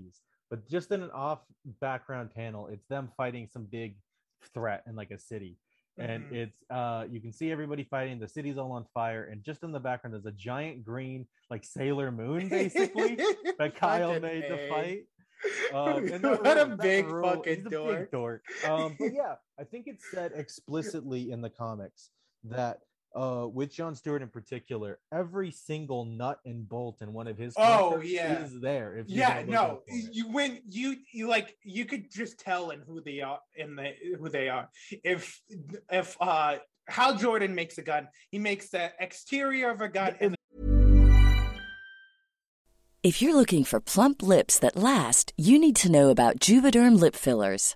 but 0.50 0.68
just 0.70 0.92
in 0.92 1.02
an 1.02 1.10
off 1.12 1.40
background 1.82 2.30
panel 2.36 2.68
it's 2.68 2.86
them 2.88 3.10
fighting 3.18 3.48
some 3.52 3.66
big 3.72 3.96
threat 4.54 4.84
in 4.88 4.96
like 4.96 5.12
a 5.12 5.18
city 5.20 5.58
and 5.98 6.24
Mhm. 6.24 6.32
it's 6.34 6.64
uh 6.72 7.06
you 7.10 7.20
can 7.22 7.32
see 7.32 7.52
everybody 7.52 7.84
fighting 7.84 8.20
the 8.20 8.28
city's 8.28 8.58
all 8.58 8.72
on 8.72 8.86
fire 8.94 9.26
and 9.32 9.44
just 9.44 9.64
in 9.64 9.72
the 9.72 9.80
background 9.80 10.14
there's 10.14 10.26
a 10.26 10.32
giant 10.32 10.84
green 10.84 11.28
like 11.52 11.64
sailor 11.64 12.12
moon 12.12 12.50
basically 12.50 13.16
that 13.60 13.76
kyle 13.76 14.20
made 14.20 14.44
A. 14.46 14.50
to 14.50 14.70
fight 14.70 15.04
um, 15.74 16.08
what 16.08 16.58
a 16.58 16.66
rule- 16.66 16.78
that 16.78 16.78
big 16.82 17.06
rule- 17.08 17.30
fucking 17.36 17.68
a 17.68 17.70
dork. 17.70 18.00
big 18.00 18.12
dork. 18.12 18.44
Um, 18.66 18.96
but 18.98 19.14
yeah, 19.14 19.36
I 19.60 19.66
think 19.66 19.88
it's 19.88 20.06
said 20.10 20.32
explicitly 20.36 21.32
in 21.32 21.42
the 21.42 21.50
comics 21.50 22.12
that 22.46 22.80
uh, 23.16 23.48
with 23.52 23.72
John 23.74 23.96
Stewart 23.96 24.22
in 24.22 24.30
particular, 24.30 25.00
every 25.12 25.52
single 25.52 26.06
nut 26.06 26.40
and 26.46 26.68
bolt 26.68 27.02
in 27.02 27.14
one 27.14 27.28
of 27.28 27.38
his 27.38 27.54
Oh, 27.58 28.02
yeah. 28.02 28.44
is 28.44 28.60
there. 28.60 28.98
If 28.98 29.10
you 29.10 29.18
yeah 29.18 29.44
no 29.48 29.82
looking 29.88 30.02
for 30.02 30.10
it. 30.10 30.16
you 30.16 30.32
when 30.32 30.60
you 30.68 30.96
you 31.12 31.28
like 31.28 31.56
you 31.64 31.86
could 31.86 32.12
just 32.12 32.40
tell 32.40 32.72
in 32.72 32.82
who 32.82 33.02
they 33.02 33.22
are 33.22 33.40
in 33.56 33.76
the 33.76 33.92
who 34.20 34.30
they 34.30 34.50
are 34.50 34.70
if 35.04 35.40
if 35.92 36.18
uh 36.20 36.58
hal 36.88 37.16
jordan 37.16 37.54
makes 37.56 37.78
a 37.78 37.82
gun 37.82 38.08
he 38.30 38.38
makes 38.40 38.70
the 38.70 38.92
exterior 39.00 39.70
of 39.70 39.80
a 39.82 39.88
gun 39.88 40.16
and 40.20 40.36
If 43.04 43.22
you're 43.22 43.36
looking 43.36 43.66
for 43.66 43.82
plump 43.82 44.24
lips 44.24 44.58
that 44.60 44.78
last, 44.78 45.34
you 45.36 45.60
need 45.60 45.76
to 45.78 45.92
know 45.92 46.10
about 46.10 46.40
Juvederm 46.40 46.98
lip 46.98 47.16
fillers. 47.16 47.76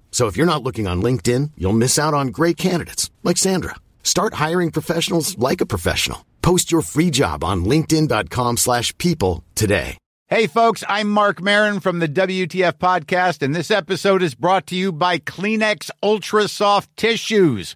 So 0.11 0.27
if 0.27 0.37
you're 0.37 0.53
not 0.53 0.61
looking 0.61 0.85
on 0.87 1.01
LinkedIn, 1.01 1.51
you'll 1.57 1.81
miss 1.85 1.97
out 1.97 2.13
on 2.13 2.27
great 2.27 2.57
candidates 2.57 3.09
like 3.23 3.37
Sandra. 3.37 3.73
Start 4.03 4.35
hiring 4.35 4.69
professionals 4.69 5.35
like 5.39 5.61
a 5.61 5.65
professional. 5.65 6.23
Post 6.43 6.71
your 6.71 6.83
free 6.83 7.09
job 7.09 7.43
on 7.43 7.65
linkedin.com/people 7.65 9.43
today. 9.55 9.97
Hey, 10.31 10.47
folks, 10.47 10.81
I'm 10.87 11.09
Marc 11.09 11.41
Maron 11.41 11.81
from 11.81 11.99
the 11.99 12.07
WTF 12.07 12.77
Podcast, 12.77 13.41
and 13.41 13.53
this 13.53 13.69
episode 13.69 14.23
is 14.23 14.33
brought 14.33 14.65
to 14.67 14.77
you 14.77 14.93
by 14.93 15.19
Kleenex 15.19 15.89
Ultra 16.01 16.47
Soft 16.47 16.89
Tissues, 16.95 17.75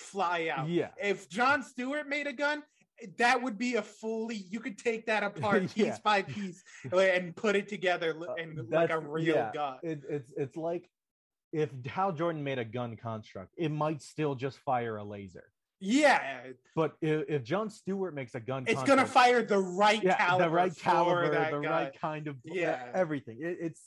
Fly 0.00 0.48
out 0.52 0.68
Yeah. 0.68 0.88
if 1.00 1.28
john 1.28 1.62
stewart 1.62 2.08
made 2.08 2.26
a 2.26 2.32
gun 2.32 2.62
that 3.18 3.42
would 3.42 3.56
be 3.58 3.76
a 3.76 3.82
fully 3.82 4.36
you 4.36 4.60
could 4.60 4.78
take 4.78 5.06
that 5.06 5.22
apart 5.22 5.62
piece 5.74 5.76
Yeah. 5.76 5.98
by 6.02 6.22
piece 6.22 6.62
and 6.92 7.34
put 7.36 7.54
it 7.56 7.68
together 7.68 8.14
Uh, 8.18 8.34
like 8.68 8.90
a 8.90 8.98
real 8.98 9.36
yeah, 9.36 9.50
gun 9.52 9.78
It, 9.82 10.02
it's 10.08 10.32
it's 10.36 10.56
like 10.56 10.88
if 11.52 11.70
Hal 11.86 12.12
Jordan 12.12 12.44
made 12.44 12.60
a 12.60 12.64
gun 12.64 12.96
construct, 12.96 13.54
it 13.58 13.70
might 13.70 14.02
still 14.02 14.36
just 14.36 14.58
fire 14.60 14.98
a 14.98 15.02
laser. 15.02 15.50
Yeah, 15.80 16.20
But 16.76 16.94
if, 17.02 17.24
if 17.28 17.42
John 17.42 17.68
Stewart 17.70 18.14
makes 18.14 18.36
a 18.36 18.40
gun, 18.40 18.64
it's 18.68 18.84
gonna 18.84 19.04
fire 19.04 19.42
the 19.42 19.58
right 19.58 20.00
yeah, 20.00 20.16
caliber, 20.16 20.44
the 20.44 20.50
right 20.50 20.76
caliber, 20.76 21.28
the 21.28 21.60
guy. 21.66 21.70
right 21.84 22.00
kind 22.00 22.28
of 22.28 22.36
Yeah. 22.44 22.86
everything. 22.94 23.38
It, 23.40 23.56
it's 23.60 23.82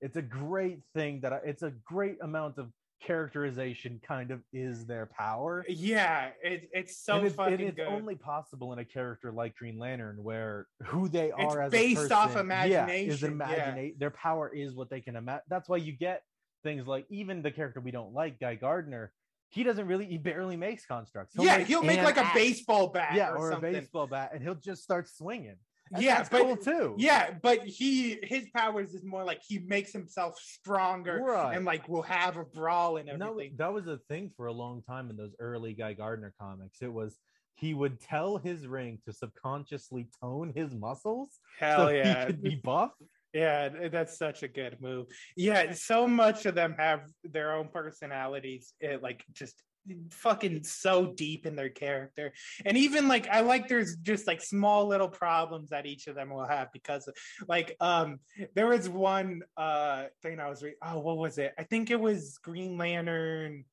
it's 0.00 0.16
a 0.16 0.22
great 0.22 0.78
thing 0.94 1.22
that 1.22 1.32
I, 1.32 1.38
it's 1.44 1.64
a 1.64 1.72
great 1.84 2.18
amount 2.22 2.56
of 2.58 2.70
characterization. 3.04 4.00
Kind 4.06 4.30
of 4.30 4.40
is 4.52 4.86
their 4.86 5.06
power. 5.06 5.64
Yeah, 5.68 6.30
it, 6.42 6.68
it's 6.72 6.96
so 7.04 7.16
and 7.16 7.26
it's, 7.26 7.36
fucking 7.36 7.54
and 7.54 7.62
it's 7.62 7.76
good. 7.76 7.86
only 7.86 8.14
possible 8.14 8.72
in 8.72 8.78
a 8.78 8.84
character 8.84 9.32
like 9.32 9.56
Green 9.56 9.78
Lantern, 9.78 10.22
where 10.22 10.66
who 10.84 11.08
they 11.08 11.32
It's 11.36 11.54
are 11.54 11.62
as 11.62 11.72
based 11.72 12.10
a 12.10 12.14
off 12.14 12.34
person, 12.34 12.48
yeah, 12.48 12.88
is 12.88 13.22
imagination, 13.22 13.38
yeah. 13.40 13.88
Their 13.98 14.10
power 14.10 14.48
is 14.54 14.74
what 14.74 14.90
they 14.90 15.00
can 15.00 15.16
imagine. 15.16 15.42
That's 15.48 15.68
why 15.68 15.78
you 15.78 15.92
get 15.92 16.22
things 16.62 16.86
like 16.86 17.06
even 17.10 17.42
the 17.42 17.50
character 17.50 17.80
we 17.80 17.90
don't 17.90 18.12
like, 18.12 18.38
Guy 18.38 18.54
Gardner. 18.54 19.12
He 19.50 19.62
doesn't 19.62 19.86
really, 19.86 20.04
he 20.04 20.18
barely 20.18 20.56
makes 20.56 20.84
constructs. 20.84 21.34
yeah, 21.38 21.58
he'll 21.60 21.82
make 21.82 22.02
like 22.02 22.18
a 22.18 22.30
baseball 22.34 22.88
bat, 22.88 23.14
yeah, 23.14 23.30
or, 23.30 23.38
or, 23.38 23.50
a 23.52 23.60
baseball 23.60 24.06
bat, 24.06 24.32
and 24.34 24.42
he'll 24.42 24.54
just 24.54 24.82
start 24.82 25.08
swinging. 25.08 25.56
Yeah, 25.98 26.16
that's 26.16 26.28
but 26.28 26.42
cool 26.42 26.56
too. 26.56 26.94
Yeah, 26.98 27.34
but 27.42 27.64
he 27.64 28.18
his 28.22 28.48
powers 28.54 28.94
is 28.94 29.04
more 29.04 29.24
like 29.24 29.40
he 29.46 29.58
makes 29.60 29.92
himself 29.92 30.38
stronger 30.38 31.20
Right. 31.22 31.56
and 31.56 31.64
like 31.64 31.88
will 31.88 32.02
have 32.02 32.36
a 32.36 32.44
brawl 32.44 32.96
and 32.98 33.08
And 33.08 33.20
that, 33.20 33.26
wa- 33.26 33.32
everything. 33.32 33.56
that 33.58 33.72
was 33.72 33.86
a 33.86 33.98
thing 34.08 34.30
for 34.36 34.46
a 34.46 34.52
long 34.52 34.82
time 34.82 35.10
in 35.10 35.16
those 35.16 35.34
early 35.38 35.74
Guy 35.74 35.92
Gardner 35.94 36.34
comics. 36.40 36.82
It 36.82 36.92
was 36.92 37.16
he 37.54 37.74
would 37.74 38.00
tell 38.00 38.38
his 38.38 38.66
ring 38.66 38.98
to 39.06 39.12
subconsciously 39.12 40.08
tone 40.22 40.52
his 40.54 40.74
muscles 40.76 41.40
Hell 41.58 41.86
so 41.86 41.88
yeah. 41.88 42.20
he 42.20 42.26
could 42.26 42.42
be 42.42 42.54
buff. 42.56 42.92
Yeah, 43.34 43.88
that's 43.90 44.16
such 44.16 44.42
a 44.42 44.48
good 44.48 44.80
move. 44.80 45.06
Yeah, 45.36 45.72
so 45.72 46.06
much 46.08 46.46
of 46.46 46.54
them 46.54 46.74
have 46.78 47.02
their 47.24 47.52
own 47.54 47.68
personalities, 47.68 48.72
it, 48.80 49.02
like 49.02 49.22
just 49.32 49.62
fucking 50.10 50.64
so 50.64 51.12
deep 51.16 51.46
in 51.46 51.56
their 51.56 51.68
character. 51.68 52.32
And 52.64 52.76
even 52.76 53.08
like 53.08 53.28
I 53.28 53.40
like 53.40 53.68
there's 53.68 53.96
just 53.96 54.26
like 54.26 54.42
small 54.42 54.86
little 54.86 55.08
problems 55.08 55.70
that 55.70 55.86
each 55.86 56.06
of 56.06 56.14
them 56.14 56.30
will 56.30 56.46
have 56.46 56.72
because 56.72 57.08
like 57.48 57.76
um 57.80 58.20
there 58.54 58.66
was 58.66 58.88
one 58.88 59.42
uh 59.56 60.04
thing 60.22 60.40
I 60.40 60.48
was 60.48 60.62
reading. 60.62 60.78
Oh, 60.82 61.00
what 61.00 61.18
was 61.18 61.38
it? 61.38 61.54
I 61.58 61.64
think 61.64 61.90
it 61.90 62.00
was 62.00 62.38
Green 62.42 62.78
Lantern. 62.78 63.64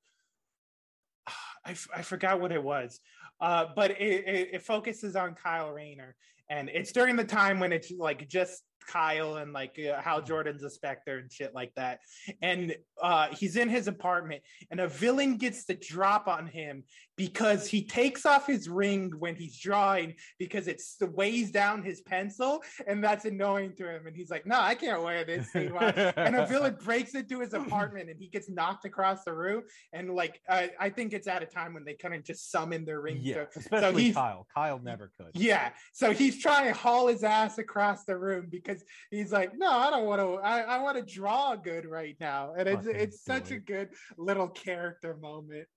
I, 1.66 1.72
f- 1.72 1.90
I 1.96 2.04
forgot 2.04 2.40
what 2.40 2.52
it 2.52 2.62
was. 2.62 3.00
Uh, 3.42 3.66
but 3.76 3.92
it, 3.92 4.28
it, 4.28 4.50
it 4.54 4.62
focuses 4.62 5.16
on 5.16 5.34
Kyle 5.34 5.72
Rayner 5.72 6.16
and 6.50 6.70
it's 6.70 6.92
during 6.92 7.16
the 7.16 7.24
time 7.24 7.60
when 7.60 7.72
it's 7.72 7.92
like 7.98 8.28
just 8.28 8.64
Kyle 8.88 9.38
and 9.38 9.52
like 9.52 9.80
uh, 9.80 10.00
Hal 10.00 10.22
Jordan's 10.22 10.64
a 10.64 10.70
Spectre 10.70 11.18
and 11.18 11.32
shit 11.32 11.56
like 11.56 11.74
that. 11.76 12.00
And 12.42 12.76
uh, 13.06 13.28
he's 13.32 13.56
in 13.56 13.70
his 13.70 13.88
apartment, 13.88 14.42
and 14.72 14.80
a 14.80 14.88
villain 14.88 15.38
gets 15.38 15.66
the 15.66 15.76
drop 15.76 16.28
on 16.28 16.48
him 16.48 16.84
because 17.18 17.68
he 17.68 17.86
takes 17.86 18.26
off 18.26 18.48
his 18.48 18.68
ring 18.68 19.12
when 19.20 19.36
he's 19.36 19.58
drawing 19.60 20.16
because 20.40 20.68
it 20.68 20.82
weighs 21.14 21.52
down 21.52 21.84
his 21.84 22.02
pencil, 22.02 22.64
and 22.88 23.04
that's 23.04 23.26
annoying 23.26 23.74
to 23.78 23.88
him. 23.88 24.08
And 24.08 24.16
he's 24.16 24.32
like, 24.32 24.48
"No, 24.48 24.60
I 24.60 24.74
can't 24.74 25.04
wear 25.04 25.24
this." 25.24 25.56
anymore." 25.56 25.94
and 26.18 26.36
a 26.36 26.48
villain 26.48 26.78
breaks 26.84 27.14
into 27.14 27.42
his 27.42 27.54
apartment, 27.54 28.10
and 28.10 28.20
he 28.20 28.28
gets 28.28 28.50
knocked 28.50 28.86
across 28.86 29.24
the 29.24 29.34
room. 29.34 29.62
And 29.94 30.10
like, 30.16 30.42
I, 30.50 30.72
I 30.80 30.90
think 30.90 31.14
it's 31.14 31.28
at 31.28 31.44
a 31.44 31.46
time 31.46 31.76
when 31.76 31.86
they 31.86 31.94
couldn't 31.94 32.26
just 32.26 32.50
summon 32.50 32.86
their 32.86 33.02
ring. 33.02 33.20
Yeah, 33.22 33.46
to- 33.46 33.60
especially 33.60 34.04
he's- 34.06 34.16
Kyle. 34.16 34.48
Kyle 34.56 34.80
never 34.80 35.12
could. 35.16 35.30
yeah. 35.36 35.70
So 35.94 36.12
he's 36.12 36.42
trying 36.42 36.66
to 36.66 36.74
haul 36.74 37.06
his 37.08 37.24
ass 37.24 37.60
across 37.60 38.04
the 38.06 38.18
room 38.18 38.48
because 38.50 38.84
he's 39.12 39.32
like, 39.32 39.52
no, 39.56 39.70
I 39.70 39.92
don't 39.92 40.06
want 40.06 40.22
to. 40.22 40.38
I, 40.38 40.62
I 40.62 40.78
want 40.82 40.98
to 40.98 41.14
draw 41.14 41.56
good 41.56 41.86
right 41.86 42.18
now, 42.20 42.56
and 42.58 42.68
it's 42.68 42.88
it's 43.02 43.24
such 43.24 43.52
a 43.52 43.60
good 43.60 43.90
little 44.18 44.48
character 44.48 45.16
moment. 45.18 45.68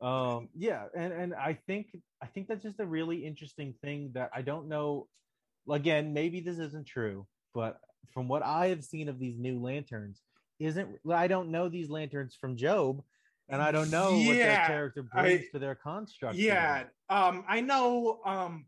um 0.00 0.48
yeah 0.54 0.84
and 0.96 1.12
and 1.12 1.34
i 1.34 1.54
think 1.66 1.86
i 2.22 2.26
think 2.26 2.46
that's 2.46 2.62
just 2.62 2.78
a 2.80 2.86
really 2.86 3.24
interesting 3.24 3.74
thing 3.82 4.10
that 4.14 4.30
i 4.34 4.42
don't 4.42 4.68
know 4.68 5.08
again 5.70 6.12
maybe 6.12 6.40
this 6.40 6.58
isn't 6.58 6.86
true 6.86 7.26
but 7.54 7.78
from 8.12 8.28
what 8.28 8.42
i 8.42 8.66
have 8.66 8.84
seen 8.84 9.08
of 9.08 9.18
these 9.18 9.38
new 9.38 9.58
lanterns 9.60 10.20
isn't 10.60 10.88
i 11.10 11.26
don't 11.26 11.50
know 11.50 11.68
these 11.68 11.88
lanterns 11.88 12.36
from 12.38 12.56
job 12.56 13.02
and 13.48 13.62
i 13.62 13.72
don't 13.72 13.90
know 13.90 14.10
what 14.12 14.36
their 14.36 14.52
Yeah, 14.52 14.66
character 14.66 15.06
I- 15.14 15.22
brings 15.22 15.50
to 15.52 15.58
their 15.58 15.74
construct 15.74 16.36
Yeah. 16.36 16.84
Um, 17.08 17.44
I 17.48 17.60
know. 17.60 18.20
Um, 18.24 18.66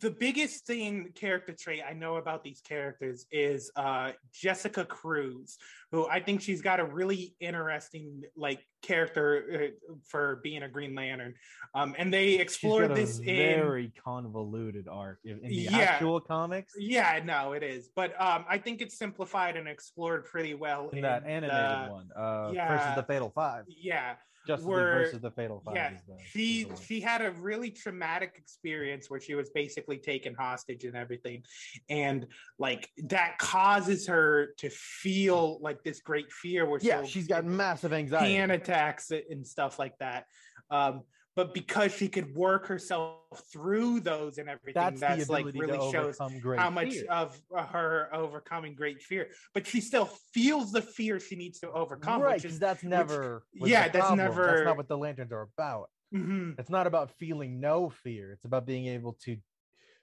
the 0.00 0.10
biggest 0.10 0.66
thing 0.66 1.10
character 1.14 1.54
trait 1.58 1.82
I 1.88 1.92
know 1.94 2.16
about 2.16 2.44
these 2.44 2.60
characters 2.60 3.26
is 3.32 3.70
uh 3.76 4.12
Jessica 4.32 4.84
Cruz, 4.84 5.56
who 5.90 6.06
I 6.08 6.20
think 6.20 6.42
she's 6.42 6.60
got 6.60 6.80
a 6.80 6.84
really 6.84 7.34
interesting 7.40 8.22
like 8.36 8.60
character 8.82 9.72
uh, 9.88 9.94
for 10.06 10.40
being 10.42 10.62
a 10.62 10.68
Green 10.68 10.94
Lantern. 10.94 11.34
Um, 11.74 11.94
and 11.98 12.12
they 12.12 12.34
explored 12.34 12.94
this 12.94 13.18
in 13.20 13.24
very 13.24 13.92
convoluted 14.04 14.86
arc 14.88 15.18
in, 15.24 15.38
in 15.42 15.48
the 15.48 15.54
Yeah. 15.56 15.78
actual 15.78 16.20
comics. 16.20 16.74
Yeah, 16.78 17.20
no, 17.24 17.52
it 17.52 17.62
is, 17.62 17.88
but 17.94 18.20
um, 18.20 18.44
I 18.48 18.58
think 18.58 18.82
it's 18.82 18.98
simplified 18.98 19.56
and 19.56 19.66
explored 19.68 20.24
pretty 20.26 20.54
well 20.54 20.90
in 20.90 21.02
that 21.02 21.24
the- 21.24 21.30
animated 21.30 21.90
one 21.90 22.08
uh 22.16 22.52
versus 22.52 22.94
the 22.96 23.04
fatal 23.04 23.30
five. 23.34 23.64
Yeah, 23.68 24.14
League 24.48 24.60
versus 24.60 25.20
the 25.20 25.30
fatal 25.30 25.62
five 25.64 25.74
yeah. 25.74 25.90
the- 26.06 26.16
She 26.24 26.64
the 26.64 26.76
she 26.76 27.00
had 27.00 27.22
a 27.22 27.30
really 27.32 27.70
traumatic 27.70 28.34
experience 28.36 29.10
where 29.10 29.20
she 29.20 29.34
was 29.34 29.50
basically 29.50 29.98
taken 29.98 30.34
hostage 30.34 30.84
and 30.84 30.96
everything, 30.96 31.42
and 31.88 32.26
like 32.58 32.88
that 33.08 33.38
causes 33.38 34.06
her 34.06 34.54
to 34.58 34.70
feel 34.70 35.58
like 35.60 35.82
this 35.84 36.00
great 36.00 36.30
fear. 36.32 36.66
Where 36.66 36.80
yeah 36.82 37.04
she's 37.04 37.26
got 37.26 37.44
massive 37.44 37.92
anxiety 37.92 38.34
panic 38.34 38.62
attacks 38.62 39.10
and 39.10 39.46
stuff 39.46 39.78
like 39.78 39.96
that. 39.98 40.24
Um, 40.70 41.02
but 41.36 41.54
because 41.54 41.92
she 41.94 42.08
could 42.08 42.34
work 42.34 42.66
herself 42.66 43.18
through 43.52 44.00
those 44.00 44.38
and 44.38 44.48
everything, 44.48 44.74
that's, 44.74 45.00
that's, 45.00 45.28
like 45.30 45.46
really 45.54 45.78
shows 45.90 46.18
how 46.18 46.70
much 46.70 46.94
fear. 46.94 47.06
of 47.08 47.40
uh, 47.56 47.64
her 47.66 48.08
overcoming 48.12 48.74
great 48.74 49.00
fear. 49.02 49.28
But 49.54 49.66
she 49.66 49.80
still 49.80 50.10
feels 50.34 50.72
the 50.72 50.82
fear 50.82 51.20
she 51.20 51.36
needs 51.36 51.60
to 51.60 51.70
overcome, 51.70 52.20
right 52.20 52.40
because 52.40 52.58
that's 52.58 52.82
never 52.82 53.44
was 53.58 53.70
yeah, 53.70 53.88
that's 53.88 54.06
problem. 54.06 54.34
that's 54.34 54.64
not 54.64 54.76
what 54.76 54.88
the 54.88 54.98
lanterns 54.98 55.32
are 55.32 55.48
about 55.56 55.88
Mhm. 56.12 56.58
it's 56.58 56.70
not 56.70 56.88
about 56.88 57.12
feeling 57.18 57.60
no 57.60 57.88
fear 57.88 58.32
it's 58.32 58.44
about 58.44 58.66
being 58.66 58.86
able 58.86 59.12
to 59.24 59.36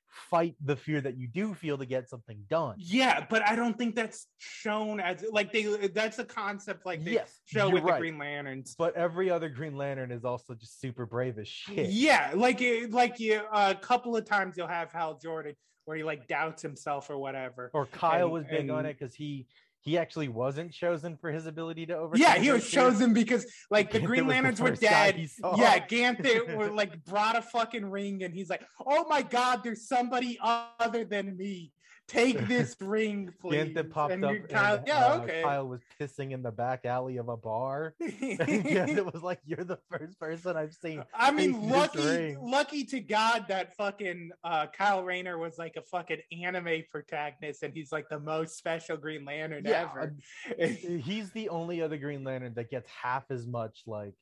fight 0.10 0.56
the 0.64 0.76
fear 0.76 1.02
that 1.02 1.18
you 1.18 1.28
do 1.28 1.54
feel 1.54 1.78
to 1.78 1.86
get 1.86 2.10
something 2.10 2.38
done 2.50 2.76
Yeah, 2.78 3.26
but 3.30 3.42
I 3.48 3.56
don't 3.56 3.78
think 3.78 3.96
that's 3.96 4.28
shown 4.38 5.00
as 5.00 5.24
like 5.32 5.52
they. 5.52 5.64
That's 5.88 6.18
a 6.20 6.26
concept 6.26 6.86
like 6.86 7.04
they 7.04 7.12
Yes, 7.14 7.40
show 7.46 7.70
with 7.70 7.84
right. 7.84 7.96
the 7.96 8.00
Green 8.00 8.18
Lanterns. 8.18 8.76
but 8.78 8.96
every 8.96 9.30
other 9.30 9.50
green 9.50 9.76
lantern 9.78 10.12
is 10.12 10.24
also 10.26 10.54
just 10.54 10.80
super 10.82 11.06
brave 11.06 11.38
as 11.38 11.48
shit 11.48 11.90
Yeah, 11.90 12.32
like 12.36 12.62
eh, 12.62 12.88
like 12.90 13.20
you 13.20 13.42
a 13.54 13.76
couple 13.76 14.16
of 14.16 14.26
times 14.26 14.56
you'll 14.58 14.68
have 14.68 14.92
Hal 14.92 15.20
Jordan 15.22 15.56
where 15.86 15.96
he 15.98 16.04
like 16.04 16.28
doubts 16.28 16.62
himself 16.62 17.10
or 17.10 17.18
whatever. 17.18 17.70
or 17.74 17.86
kyle 17.86 18.24
And- 18.26 18.32
was 18.34 18.44
big 18.50 18.70
on 18.70 18.86
it 18.86 18.98
because 19.00 19.16
he 19.16 19.46
he 19.82 19.98
actually 19.98 20.28
wasn't 20.28 20.72
chosen 20.72 21.18
for 21.18 21.32
his 21.32 21.46
ability 21.46 21.86
to 21.86 21.98
overcome 21.98 22.22
Yeah, 22.22 22.38
he 22.38 22.52
was 22.52 22.70
chosen 22.70 23.14
because 23.14 23.46
like 23.72 23.92
the 23.92 24.00
Ganthet 24.00 24.06
Green 24.06 24.24
the 24.24 24.30
Lanterns 24.30 24.60
were 24.60 24.72
dead. 24.72 25.18
Yeah, 25.56 25.80
Ganthet 25.80 26.56
were 26.56 26.70
like 26.72 27.04
brought 27.06 27.38
a 27.38 27.42
fucking 27.42 27.86
ring 27.86 28.24
and 28.24 28.34
he's 28.34 28.50
like, 28.50 28.64
"Oh 28.86 29.06
my 29.08 29.22
god, 29.22 29.62
there's 29.64 29.88
somebody 29.88 30.38
other 30.42 31.06
than 31.06 31.38
me. 31.38 31.72
Take 32.08 32.40
this 32.48 32.76
ring, 32.80 33.34
please." 33.40 33.76
Ganthet 33.76 33.90
popped 33.92 34.14
and 34.14 34.24
up 34.24 34.36
Kyle, 34.50 34.78
and, 34.78 34.88
yeah, 34.88 35.06
uh, 35.06 35.20
okay. 35.20 35.42
Kyle 35.44 35.68
was 35.68 35.82
pissing 36.00 36.32
in 36.32 36.42
the 36.42 36.52
back 36.52 36.86
alley 36.86 37.18
of 37.18 37.30
a 37.30 37.38
bar 37.38 37.96
and 38.00 38.40
Ganthet 38.40 39.12
was 39.12 39.22
like 39.22 39.40
you're 39.46 39.64
the 39.64 39.80
first 39.90 40.20
person 40.20 40.56
i've 40.56 40.74
seen 40.74 41.04
I 41.14 41.32
mean, 41.32 41.70
lucky, 41.70 42.36
lucky 42.40 42.84
to 42.86 43.00
God 43.00 43.46
that 43.50 43.76
fucking 43.76 44.32
uh, 44.44 44.68
Kyle 44.68 45.04
Rayner 45.04 45.38
was 45.38 45.58
like 45.58 45.76
a 45.76 45.82
fucking 45.82 46.20
anime 46.44 46.84
protagonist, 46.90 47.64
and 47.64 47.74
he's 47.74 47.92
like 47.92 48.08
the 48.10 48.20
most 48.20 48.58
special 48.58 48.98
Green 48.98 49.26
Lantern 49.26 49.64
Yeah, 49.66 49.90
ever. 49.92 50.16
he's 50.66 51.32
the 51.32 51.50
only 51.50 51.82
other 51.82 51.98
Green 51.98 52.24
Lantern 52.24 52.54
that 52.56 52.70
gets 52.70 52.90
half 52.90 53.26
as 53.30 53.46
much 53.46 53.84
like 53.86 54.14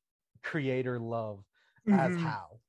creator 0.43 0.99
love 0.99 1.43
as 1.91 2.11
Mhm. 2.15 2.21
Hal. 2.21 2.61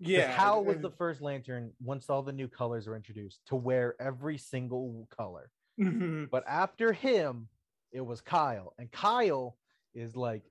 Yeah, 0.00 0.30
Hal 0.30 0.64
was 0.64 0.78
the 0.80 0.90
first 0.90 1.20
Lantern 1.20 1.72
once 1.80 2.08
all 2.08 2.22
the 2.22 2.32
new 2.32 2.48
colors 2.48 2.86
were 2.86 2.96
introduced 2.96 3.40
to 3.46 3.56
wear 3.56 3.94
every 4.00 4.38
single 4.38 5.08
color. 5.10 5.50
Mhm. 5.78 6.30
But 6.30 6.44
after 6.46 6.92
him, 6.92 7.48
it 7.92 8.00
was 8.00 8.20
Kyle, 8.20 8.74
and 8.78 8.90
Kyle 8.90 9.56
is 9.94 10.16
like 10.16 10.42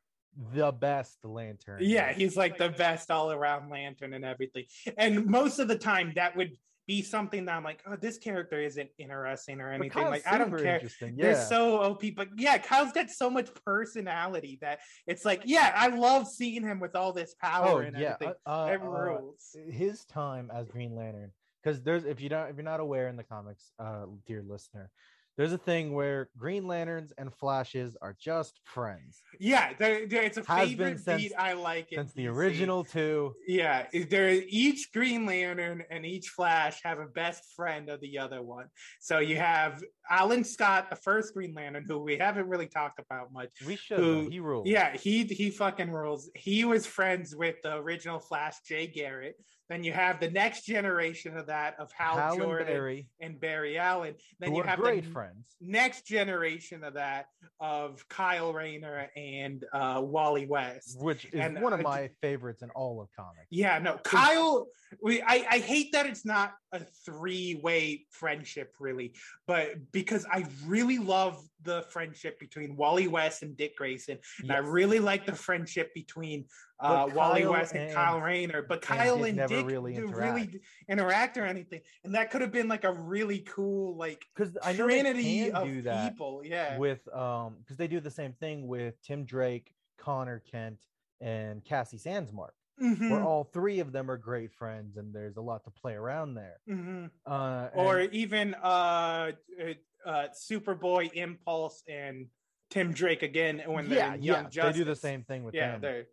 the 0.54 0.72
best 0.72 1.24
Lantern. 1.24 1.80
Yeah, 1.82 2.14
he's 2.14 2.38
like 2.38 2.58
the 2.58 2.70
best 2.70 3.10
all 3.10 3.32
around 3.32 3.70
lantern 3.70 4.14
and 4.14 4.26
everything. 4.26 4.66
And 4.98 5.26
most 5.26 5.60
of 5.60 5.68
the 5.68 5.78
time, 5.78 6.14
that 6.16 6.36
would 6.36 6.58
be 6.88 7.01
something 7.01 7.45
that 7.45 7.55
I'm 7.55 7.63
like, 7.63 7.83
oh, 7.85 7.97
this 7.97 8.17
character 8.17 8.59
isn't 8.59 8.89
interesting 8.97 9.59
or 9.59 9.71
anything. 9.71 10.05
Like, 10.05 10.25
I 10.25 10.38
don't 10.38 10.49
care. 10.57 10.75
Interesting. 10.75 11.15
Yeah. 11.17 11.33
They're 11.33 11.45
so 11.45 11.81
OP, 11.81 12.03
but 12.15 12.29
yeah, 12.38 12.57
Kyle's 12.57 12.93
got 12.93 13.09
so 13.09 13.29
much 13.29 13.49
personality 13.65 14.57
that 14.61 14.79
it's 15.05 15.25
like, 15.25 15.41
yeah, 15.45 15.73
I 15.75 15.88
love 15.88 16.27
seeing 16.27 16.63
him 16.63 16.79
with 16.79 16.95
all 16.95 17.11
this 17.11 17.35
power 17.41 17.67
oh 17.67 17.77
and 17.79 17.97
yeah, 17.97 18.13
everything. 18.13 18.33
uh, 18.45 18.69
it 18.71 18.81
uh, 18.81 18.88
rules. 18.88 19.55
his 19.69 20.05
time 20.05 20.49
as 20.53 20.69
Green 20.69 20.95
Lantern, 20.95 21.31
because 21.61 21.81
there's 21.81 22.05
if 22.05 22.21
you 22.21 22.29
don't 22.29 22.49
if 22.49 22.55
you're 22.55 22.63
not 22.63 22.79
aware 22.79 23.09
in 23.09 23.17
the 23.17 23.23
comics, 23.23 23.71
uh, 23.79 24.05
dear 24.25 24.41
listener, 24.47 24.89
there's 25.38 25.53
a 25.53 25.57
thing 25.57 25.93
where 25.93 26.29
Green 26.38 26.65
Lanterns 26.67 27.13
and 27.17 27.33
Flashes 27.33 27.95
are 28.01 28.15
just 28.19 28.59
friends 28.65 29.21
Yeah, 29.39 29.73
they're, 29.77 30.07
they're- 30.07 30.23
it's 30.23 30.38
a 30.38 30.43
Has 30.45 30.69
favorite 30.69 30.99
since- 30.99 31.21
beat. 31.21 31.33
I 31.38 31.53
like 31.53 31.91
it. 31.91 31.95
since 31.97 32.13
the 32.13 32.27
original 32.27 32.83
two. 32.83 33.33
Yeah, 33.47 33.85
there 34.09 34.29
each 34.31 34.91
Green 34.91 35.25
Lantern 35.25 35.83
and 35.91 36.05
each 36.05 36.29
Flash 36.29 36.81
have 36.83 36.99
a 36.99 37.05
best 37.05 37.43
friend 37.55 37.89
of 37.89 38.01
the 38.01 38.17
other 38.17 38.41
one. 38.41 38.67
So 38.99 39.19
you 39.19 39.38
have 39.38 39.83
Alan 40.10 40.43
Scott, 40.43 40.89
the 40.89 40.95
first 40.95 41.34
Green 41.34 41.53
Lantern, 41.53 41.86
who 41.88 41.99
we 41.99 42.18
haven't 42.18 42.47
really 42.47 42.68
talked 42.68 42.99
about 42.99 43.32
much. 43.32 43.49
We 43.66 43.76
should. 43.76 43.99
Who- 43.99 44.30
He 44.30 44.39
rules. 44.39 44.68
Yeah, 44.68 44.95
he 44.95 45.24
he 45.26 45.49
fucking 45.49 45.91
rules. 45.91 46.30
He 46.36 46.66
was 46.66 46.86
friends 46.86 47.36
with 47.36 47.55
the 47.64 47.76
original 47.76 48.20
Flash, 48.20 48.55
Jay 48.68 48.88
Garrick. 48.88 49.36
Then 49.70 49.84
you 49.84 49.91
have 49.91 50.22
the 50.22 50.32
next 50.32 50.66
generation 50.66 51.36
of 51.36 51.47
that 51.47 51.78
of 51.78 51.91
Hal, 51.91 52.16
Hal 52.16 52.34
and 52.34 52.41
Jordan 52.41 52.68
Barry, 52.68 53.10
and 53.20 53.38
Barry 53.38 53.78
Allen. 53.78 54.16
Then 54.39 54.55
you 54.55 54.64
have 54.64 54.80
great 54.80 55.03
the 55.03 55.12
friends. 55.12 55.45
next 55.60 56.08
generation 56.08 56.86
of 56.86 56.93
that 56.93 57.26
of 57.60 58.08
Kyle 58.08 58.53
Rayner 58.53 59.10
and 59.18 59.66
uh, 59.74 60.01
Wally 60.03 60.45
West. 60.45 61.01
which 61.01 61.26
is 61.26 61.41
and, 61.41 61.62
one 61.62 61.74
of 61.74 61.82
uh, 61.82 61.84
my 61.84 62.10
favorites 62.22 62.62
in 62.62 62.70
all 62.72 63.01
of 63.01 63.10
comics. 63.14 63.47
Yeah, 63.49 63.80
no, 63.80 63.97
Kyle. 63.97 64.68
We 65.03 65.22
I, 65.22 65.45
I 65.51 65.58
hate 65.60 65.91
that 65.91 66.05
it's 66.05 66.26
not 66.26 66.53
a 66.72 66.80
three 67.05 67.60
way 67.62 68.05
friendship, 68.12 68.74
really, 68.80 69.16
but 69.47 69.91
because 69.98 70.28
I 70.32 70.45
really 70.68 71.00
love 71.00 71.43
the 71.64 71.82
friendship 71.89 72.39
between 72.39 72.76
Wally 72.76 73.08
West 73.08 73.41
and 73.41 73.58
Dick 73.58 73.76
Grayson, 73.76 74.20
and 74.43 74.52
I 74.52 74.58
really 74.60 75.00
like 75.00 75.26
the 75.26 75.34
friendship 75.34 75.91
between 75.95 76.45
uh, 76.80 77.10
Wally 77.16 77.48
West 77.48 77.74
and, 77.74 77.86
and- 77.86 77.95
Kyle 77.95 78.22
Rayner. 78.22 78.62
But 78.62 78.84
Kyle 78.84 79.24
and 79.24 79.38
never 79.38 79.56
Dick 79.56 79.66
really 79.66 79.95
interact. 79.95 80.36
really 80.38 80.62
interact 80.88 81.38
or 81.38 81.45
anything, 81.45 81.82
and 82.04 82.14
that 82.14 82.30
could 82.30 82.41
have 82.41 82.52
been 82.52 82.68
like 82.68 82.84
a 82.84 82.93
really 82.93 83.39
cool 83.39 83.98
like 83.98 84.24
Because 84.36 84.56
I 84.64 84.74
know 84.74 84.86
trinity 84.86 85.52
of 85.52 85.66
people. 85.66 86.43
Yeah, 86.45 86.78
with 86.78 87.02
um 87.12 87.56
because 87.64 87.78
they 87.78 87.88
do 87.88 88.00
the 88.00 88.12
same 88.12 88.34
thing 88.34 88.68
with 88.68 89.02
Tim 89.02 89.26
Drake, 89.26 89.74
Connor 89.98 90.43
Kent, 90.52 90.78
and 91.22 91.66
Cassie 91.66 91.98
Sandsmark, 91.98 92.52
Mhm, 92.82 93.09
where 93.09 93.23
all 93.23 93.43
three 93.43 93.80
of 93.80 93.91
them 93.91 94.09
are 94.11 94.17
great 94.17 94.53
friends, 94.53 94.97
and 94.97 95.13
there's 95.13 95.38
a 95.38 95.41
lot 95.41 95.63
to 95.63 95.71
play 95.71 95.93
around 95.93 96.36
there. 96.36 96.59
mhm. 96.69 97.09
Uh, 97.25 97.69
or 97.73 97.99
and- 97.99 98.13
even 98.13 98.53
uh, 98.55 99.32
uh, 99.59 99.73
uh, 100.05 100.28
Superboy, 100.30 101.11
Impulse, 101.13 101.84
and 101.88 102.28
Tim 102.69 102.93
Drake 102.93 103.23
again 103.23 103.63
when 103.65 103.89
they're 103.89 103.97
yeah, 103.99 104.13
Young 104.15 104.43
yeah, 104.43 104.49
Justice. 104.49 104.73
they 104.75 104.80
do 104.80 104.86
the 104.86 104.95
same 104.95 105.23
thing 105.23 105.43
with 105.43 105.55
Yeah, 105.55 105.71
them. 105.78 105.82
they're 105.82 106.07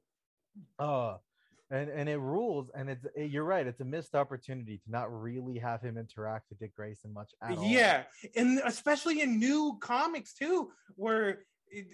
Uh, 0.78 1.18
and 1.70 1.90
and 1.90 2.08
it 2.08 2.18
rules, 2.18 2.70
and 2.70 2.88
it's 2.88 3.04
it- 3.16 3.30
you're 3.30 3.44
right. 3.44 3.66
It's 3.66 3.80
a 3.80 3.84
missed 3.84 4.14
opportunity 4.14 4.78
to 4.78 4.90
not 4.90 5.12
really 5.12 5.58
have 5.58 5.82
him 5.82 5.98
interact 5.98 6.48
with 6.48 6.58
Dick 6.60 6.74
Grayson 6.74 7.12
much 7.12 7.32
at 7.42 7.58
all. 7.58 7.64
yeah, 7.64 8.04
and 8.36 8.60
especially 8.64 9.20
in 9.20 9.38
new 9.38 9.76
comics 9.80 10.32
too, 10.34 10.72
where. 10.96 11.44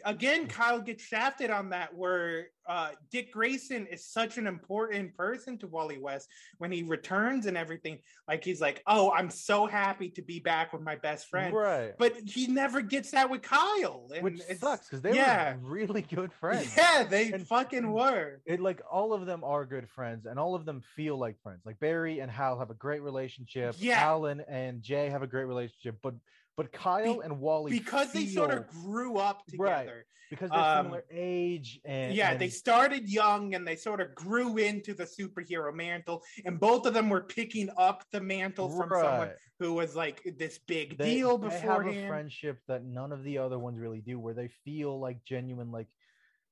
Again 0.04 0.46
Kyle 0.46 0.80
gets 0.80 1.02
shafted 1.04 1.50
on 1.50 1.70
that. 1.70 1.94
Where 1.94 2.46
uh, 2.68 2.90
Dick 3.10 3.32
Grayson 3.32 3.86
is 3.86 4.06
such 4.06 4.38
an 4.38 4.46
important 4.46 5.14
person 5.16 5.58
to 5.58 5.66
Wally 5.66 5.98
West 5.98 6.28
when 6.58 6.70
he 6.70 6.82
returns 6.84 7.46
and 7.46 7.56
everything. 7.56 7.98
Like 8.28 8.44
he's 8.44 8.60
like, 8.60 8.82
"Oh, 8.86 9.10
I'm 9.10 9.30
so 9.30 9.66
happy 9.66 10.10
to 10.10 10.22
be 10.22 10.40
back 10.40 10.72
with 10.72 10.82
my 10.82 10.96
best 10.96 11.28
friend." 11.28 11.54
right. 11.54 11.92
But 11.98 12.14
he 12.24 12.46
never 12.46 12.80
gets 12.80 13.10
that 13.12 13.28
with 13.30 13.42
Kyle, 13.42 14.08
and 14.14 14.22
Which 14.22 14.40
sucks 14.58 14.88
because 14.88 15.02
they 15.02 15.14
yeah. 15.14 15.54
were 15.56 15.70
really 15.70 16.02
good 16.02 16.32
friends. 16.32 16.76
Yeah, 16.76 17.04
they 17.04 17.32
And- 17.32 17.46
fucking 17.46 17.90
were. 17.90 18.40
it 18.46 18.60
like 18.60 18.80
all 18.90 19.12
of 19.12 19.26
them 19.26 19.42
are 19.44 19.64
good 19.66 19.88
friends 19.88 20.26
and 20.26 20.38
all 20.38 20.54
of 20.54 20.64
them 20.64 20.82
feel 20.96 21.18
like 21.18 21.40
friends 21.42 21.60
like 21.66 21.78
barry 21.80 22.20
and 22.20 22.30
hal 22.30 22.58
have 22.58 22.70
a 22.70 22.74
great 22.74 23.02
relationship 23.02 23.74
Yeah. 23.78 24.00
alan 24.00 24.40
and 24.48 24.82
jay 24.82 25.08
have 25.10 25.22
a 25.22 25.26
great 25.26 25.44
relationship 25.44 25.96
but 26.02 26.14
but 26.56 26.72
kyle 26.72 27.14
Be- 27.18 27.24
and 27.24 27.40
wally 27.40 27.72
because 27.72 28.12
they 28.12 28.26
sort 28.26 28.50
of 28.50 28.66
grew 28.68 29.18
up 29.18 29.42
Right. 29.58 29.80
together. 29.80 30.06
because 30.30 30.50
they're 30.50 30.60
um, 30.60 30.84
similar 30.86 31.04
age 31.10 31.80
and 31.84 32.14
yeah, 32.14 32.30
and- 32.30 32.40
they 32.40 32.48
started 32.48 33.08
young 33.08 33.54
and 33.54 33.66
they 33.66 33.74
sort 33.76 34.00
of 34.00 34.14
grew 34.14 34.58
into 34.58 34.94
the 34.94 35.04
superhero 35.04 35.74
mantle, 35.74 36.22
and 36.44 36.60
both 36.60 36.86
of 36.86 36.94
them 36.94 37.08
were 37.10 37.22
picking 37.22 37.68
up 37.76 38.04
the 38.12 38.20
mantle 38.20 38.68
from 38.68 38.90
someone 38.90 39.30
who 39.58 39.74
was 39.74 39.96
like 39.96 40.22
this 40.38 40.58
big 40.66 40.96
they, 40.98 41.16
deal 41.16 41.36
they 41.36 41.50
have 41.58 41.86
a 41.86 42.06
friendship 42.06 42.60
that 42.68 42.84
none 42.84 43.10
of 43.12 43.24
the 43.24 43.38
other 43.38 43.58
ones 43.58 43.78
really 43.78 44.00
do 44.00 44.18
where 44.20 44.34
they 44.34 44.48
feel 44.64 45.00
like 45.00 45.24
genuine 45.24 45.72
like 45.72 45.88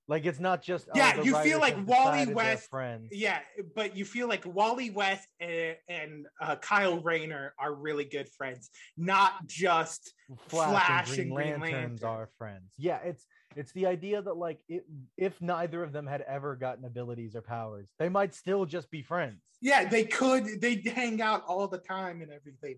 like 0.09 0.25
it's 0.25 0.41
not 0.41 0.63
just 0.63 0.89
oh, 0.89 0.93
Yeah, 0.97 1.17
the 1.17 1.25
you 1.25 1.37
feel 1.43 1.61
like 1.61 1.77
Wally 1.87 2.27
West- 2.33 2.71
friends 2.71 3.11
Yeah, 3.13 3.41
but 3.75 3.97
you 3.97 4.05
feel 4.05 4.27
like 4.27 4.45
Wally 4.47 4.91
West 4.91 5.29
and, 5.39 5.77
and 5.89 6.27
uh, 6.41 6.57
Kyle 6.57 6.99
Rayner 6.99 7.55
are 7.59 7.75
really 7.75 8.05
good 8.05 8.29
friends, 8.29 8.71
not 8.97 9.47
just 9.47 10.13
Flash, 10.49 10.71
Flash 10.71 11.11
and 11.11 11.19
and 11.21 11.35
Green 11.35 11.49
Green 11.49 11.61
Lanterns 11.61 12.03
Lantern. 12.03 12.21
are 12.23 12.29
friends. 12.39 12.73
Yeah, 12.79 12.99
it's 13.05 13.27
it's 13.57 13.73
the 13.73 13.87
idea 13.87 14.23
that 14.23 14.37
like 14.37 14.61
it, 14.69 14.85
if 15.17 15.41
neither 15.41 15.83
of 15.83 15.93
them 15.93 16.07
had 16.07 16.23
ever 16.23 16.57
gotten 16.57 16.85
abilities 16.85 17.37
or 17.37 17.43
powers, 17.43 17.91
they 17.99 18.09
might 18.09 18.35
still 18.35 18.65
just 18.65 18.91
be 18.91 19.03
friends. 19.03 19.41
Yeah, 19.61 19.89
they 19.89 20.05
could. 20.05 20.61
They 20.61 20.83
hang 20.95 21.21
out 21.21 21.45
all 21.47 21.67
the 21.69 21.79
time 21.79 22.23
and 22.23 22.31
everything. 22.31 22.77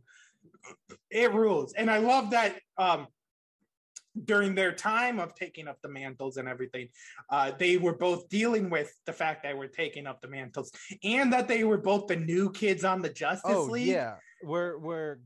It 1.11 1.33
rules, 1.33 1.75
and 1.75 1.91
I 1.91 1.99
love 1.99 2.31
that. 2.31 2.57
Um, 2.79 3.07
during 4.25 4.55
their 4.55 4.73
time 4.73 5.19
of 5.21 5.35
taking 5.35 5.69
up 5.69 5.79
the 5.83 5.89
mantles 5.89 6.37
and 6.37 6.49
everything, 6.49 6.89
uh, 7.31 7.53
they 7.59 7.77
were 7.77 7.95
both 7.97 8.29
dealing 8.29 8.71
with 8.71 8.93
the 9.07 9.13
fact 9.13 9.43
that 9.45 9.57
we're 9.57 9.67
taking 9.69 10.07
up 10.07 10.21
the 10.21 10.29
mantles, 10.29 10.73
and 11.05 11.33
that 11.33 11.49
they 11.49 11.65
were 11.65 11.79
both 11.79 12.07
the 12.09 12.17
new 12.17 12.51
kids 12.51 12.85
on 12.85 13.03
the 13.03 13.09
Justice 13.09 13.53
oh 13.55 13.65
League. 13.65 13.87
yeah, 13.87 14.17
where 14.43 14.79
where 14.79 15.21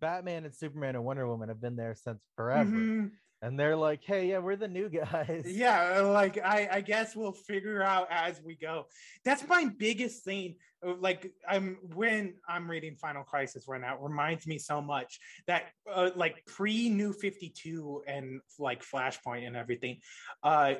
Batman 0.00 0.44
and 0.44 0.54
Superman 0.54 0.94
and 0.96 1.04
Wonder 1.04 1.26
Woman 1.28 1.48
have 1.48 1.60
been 1.60 1.76
there 1.76 1.94
since 1.94 2.20
forever, 2.36 2.70
Mhm. 2.70 3.10
and 3.42 3.58
they're 3.58 3.76
like, 3.76 4.02
hey, 4.04 4.28
yeah, 4.28 4.38
we're 4.38 4.56
the 4.56 4.66
new 4.68 4.88
guys. 4.88 5.44
Yeah, 5.46 6.00
like 6.00 6.38
I, 6.38 6.68
I 6.72 6.80
guess 6.80 7.14
we'll 7.14 7.32
figure 7.32 7.82
out 7.82 8.08
as 8.10 8.40
we 8.42 8.56
go. 8.56 8.86
That's 9.24 9.46
my 9.46 9.66
biggest 9.78 10.24
thing. 10.24 10.56
Like 10.82 11.32
I'm 11.48 11.78
when 11.94 12.34
I'm 12.48 12.68
reading 12.68 12.96
Final 12.96 13.22
Crisis 13.22 13.66
right 13.68 13.80
now, 13.80 13.94
it 13.94 14.00
reminds 14.00 14.46
me 14.46 14.58
so 14.58 14.80
much 14.80 15.20
that 15.46 15.66
uh, 15.90 16.10
like 16.16 16.44
pre 16.46 16.88
New 16.88 17.12
Fifty 17.12 17.52
Two 17.56 18.02
and 18.08 18.40
like 18.58 18.82
Flashpoint 18.84 19.46
and 19.46 19.56
everything, 19.56 19.98
uh, 20.42 20.74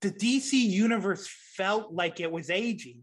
the 0.00 0.10
DC 0.10 0.52
universe 0.52 1.28
felt 1.56 1.92
like 1.92 2.20
it 2.20 2.30
was 2.30 2.50
aging. 2.50 3.02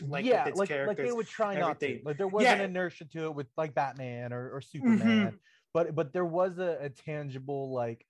Like 0.00 0.24
yeah, 0.24 0.50
like, 0.54 0.70
like 0.70 0.96
they 0.96 1.12
would 1.12 1.28
try 1.28 1.56
not 1.56 1.80
to. 1.80 2.00
Like 2.04 2.16
there 2.16 2.28
was 2.28 2.46
an 2.46 2.60
inertia 2.60 3.04
to 3.06 3.24
it 3.24 3.34
with 3.34 3.48
like 3.56 3.74
Batman 3.74 4.32
or, 4.32 4.50
or 4.50 4.60
Mhm. 4.60 4.64
Superman, 4.70 5.38
but 5.74 5.94
but 5.94 6.12
there 6.12 6.24
was 6.24 6.58
a, 6.58 6.78
a 6.80 6.88
tangible 6.88 7.72
like 7.72 8.06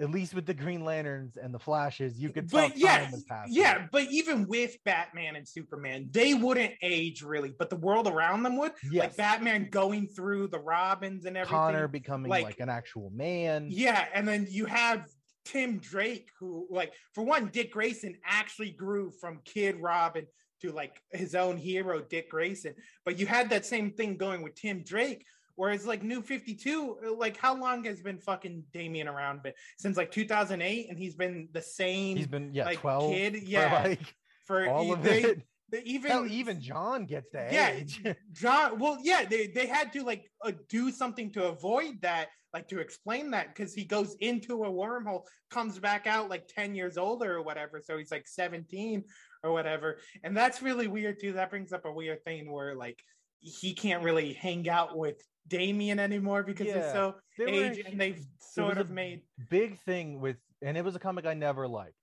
at 0.00 0.10
least 0.10 0.34
with 0.34 0.44
the 0.44 0.54
Green 0.54 0.84
Lanterns 0.84 1.36
and 1.36 1.54
the 1.54 1.58
Flashes, 1.58 2.18
you 2.18 2.28
could 2.30 2.50
tell 2.50 2.68
but 2.68 2.76
yeah, 2.76 2.98
time 2.98 3.12
was 3.12 3.24
passing. 3.24 3.54
yeah, 3.54 3.86
but 3.90 4.02
even 4.10 4.46
with 4.46 4.76
Batman 4.84 5.36
and 5.36 5.48
Superman, 5.48 6.08
they 6.10 6.34
wouldn't 6.34 6.74
age 6.82 7.22
really, 7.22 7.54
but 7.58 7.70
the 7.70 7.76
world 7.76 8.06
around 8.06 8.42
them 8.42 8.58
would. 8.58 8.72
yes. 8.90 9.04
Like 9.04 9.16
Batman 9.16 9.68
going 9.70 10.08
through 10.08 10.48
the 10.48 10.58
Robins 10.58 11.24
and 11.24 11.36
everything. 11.36 11.56
Connor 11.56 11.88
becoming 11.88 12.28
like, 12.30 12.44
like- 12.44 12.60
an 12.60 12.68
actual 12.68 13.10
man. 13.10 13.68
Yeah, 13.70 14.04
and 14.12 14.28
then 14.28 14.46
you 14.50 14.66
have 14.66 15.06
Tim 15.46 15.78
Drake, 15.78 16.28
who, 16.38 16.66
like, 16.70 16.92
for 17.14 17.24
one, 17.24 17.48
Dick 17.52 17.72
Grayson 17.72 18.16
actually 18.26 18.72
grew 18.72 19.12
from 19.20 19.40
Kid 19.44 19.76
Robin 19.80 20.26
to 20.62 20.72
like 20.72 21.00
his 21.12 21.34
own 21.34 21.56
hero, 21.56 22.00
Dick 22.00 22.30
Grayson. 22.30 22.74
But 23.04 23.18
you 23.18 23.26
had 23.26 23.50
that 23.50 23.64
same 23.66 23.92
thing 23.92 24.16
going 24.16 24.42
with 24.42 24.54
Tim 24.54 24.82
Drake. 24.82 25.24
Whereas 25.56 25.86
like 25.86 26.02
New 26.02 26.22
52, 26.22 27.16
like 27.18 27.36
how 27.38 27.56
long 27.58 27.84
has 27.84 28.00
been 28.00 28.18
fucking 28.18 28.64
Damian 28.72 29.08
around? 29.08 29.40
But 29.42 29.54
since 29.78 29.96
like 29.96 30.12
2008, 30.12 30.88
and 30.90 30.98
he's 30.98 31.14
been 31.16 31.48
the 31.52 31.62
same 31.62 32.16
He's 32.16 32.26
been 32.26 32.50
yeah 32.54 32.66
like 32.66 32.78
twelve. 32.80 33.10
kid. 33.12 33.34
for, 33.36 33.44
Yeah, 33.44 33.82
like 33.84 34.14
for 34.46 34.68
all 34.68 34.84
e- 34.84 34.90
of 34.92 35.02
they- 35.02 35.22
it. 35.24 35.42
they 35.72 35.80
even 35.82 36.10
Hell, 36.10 36.26
even 36.26 36.60
Jon 36.60 37.06
gets 37.06 37.30
to 37.30 37.48
yeah, 37.50 37.70
age. 37.70 38.02
Jon. 38.32 38.78
Well, 38.78 38.98
yeah, 39.02 39.24
they 39.24 39.48
they 39.48 39.66
had 39.66 39.92
to 39.94 40.04
like 40.04 40.30
uh, 40.44 40.52
do 40.68 40.90
something 40.92 41.32
to 41.32 41.46
avoid 41.48 42.00
that, 42.02 42.28
like 42.52 42.68
to 42.68 42.78
explain 42.78 43.30
that, 43.32 43.48
because 43.54 43.74
he 43.74 43.84
goes 43.84 44.14
into 44.20 44.62
a 44.64 44.70
wormhole, 44.70 45.22
comes 45.50 45.78
back 45.80 46.06
out 46.06 46.28
like 46.30 46.46
ten 46.48 46.74
years 46.74 46.96
older 46.98 47.34
or 47.36 47.42
whatever, 47.42 47.80
so 47.82 47.98
he's 47.98 48.12
like 48.12 48.28
seventeen 48.28 49.04
or 49.42 49.52
whatever, 49.52 49.98
and 50.22 50.36
that's 50.36 50.62
really 50.62 50.86
weird 50.86 51.18
too. 51.20 51.32
That 51.32 51.50
brings 51.50 51.72
up 51.72 51.84
a 51.84 51.92
weird 51.92 52.22
thing 52.24 52.52
where 52.52 52.74
like 52.76 53.02
he 53.46 53.72
can't 53.74 54.02
really 54.02 54.32
hang 54.32 54.68
out 54.68 54.96
with 54.96 55.22
Damian 55.48 55.98
anymore 55.98 56.42
because 56.42 56.66
Yeah. 56.66 56.82
he's 56.82 56.92
so 56.92 57.14
They 57.38 57.44
age, 57.46 57.78
and 57.86 58.00
they've 58.00 58.20
sort 58.38 58.78
of 58.78 58.90
made 58.90 59.22
Big 59.48 59.78
thing 59.80 60.20
with, 60.20 60.36
and 60.62 60.76
it 60.76 60.84
was 60.84 60.96
a 60.96 60.98
comic 60.98 61.26
I 61.26 61.34
never 61.34 61.68
liked. 61.68 61.94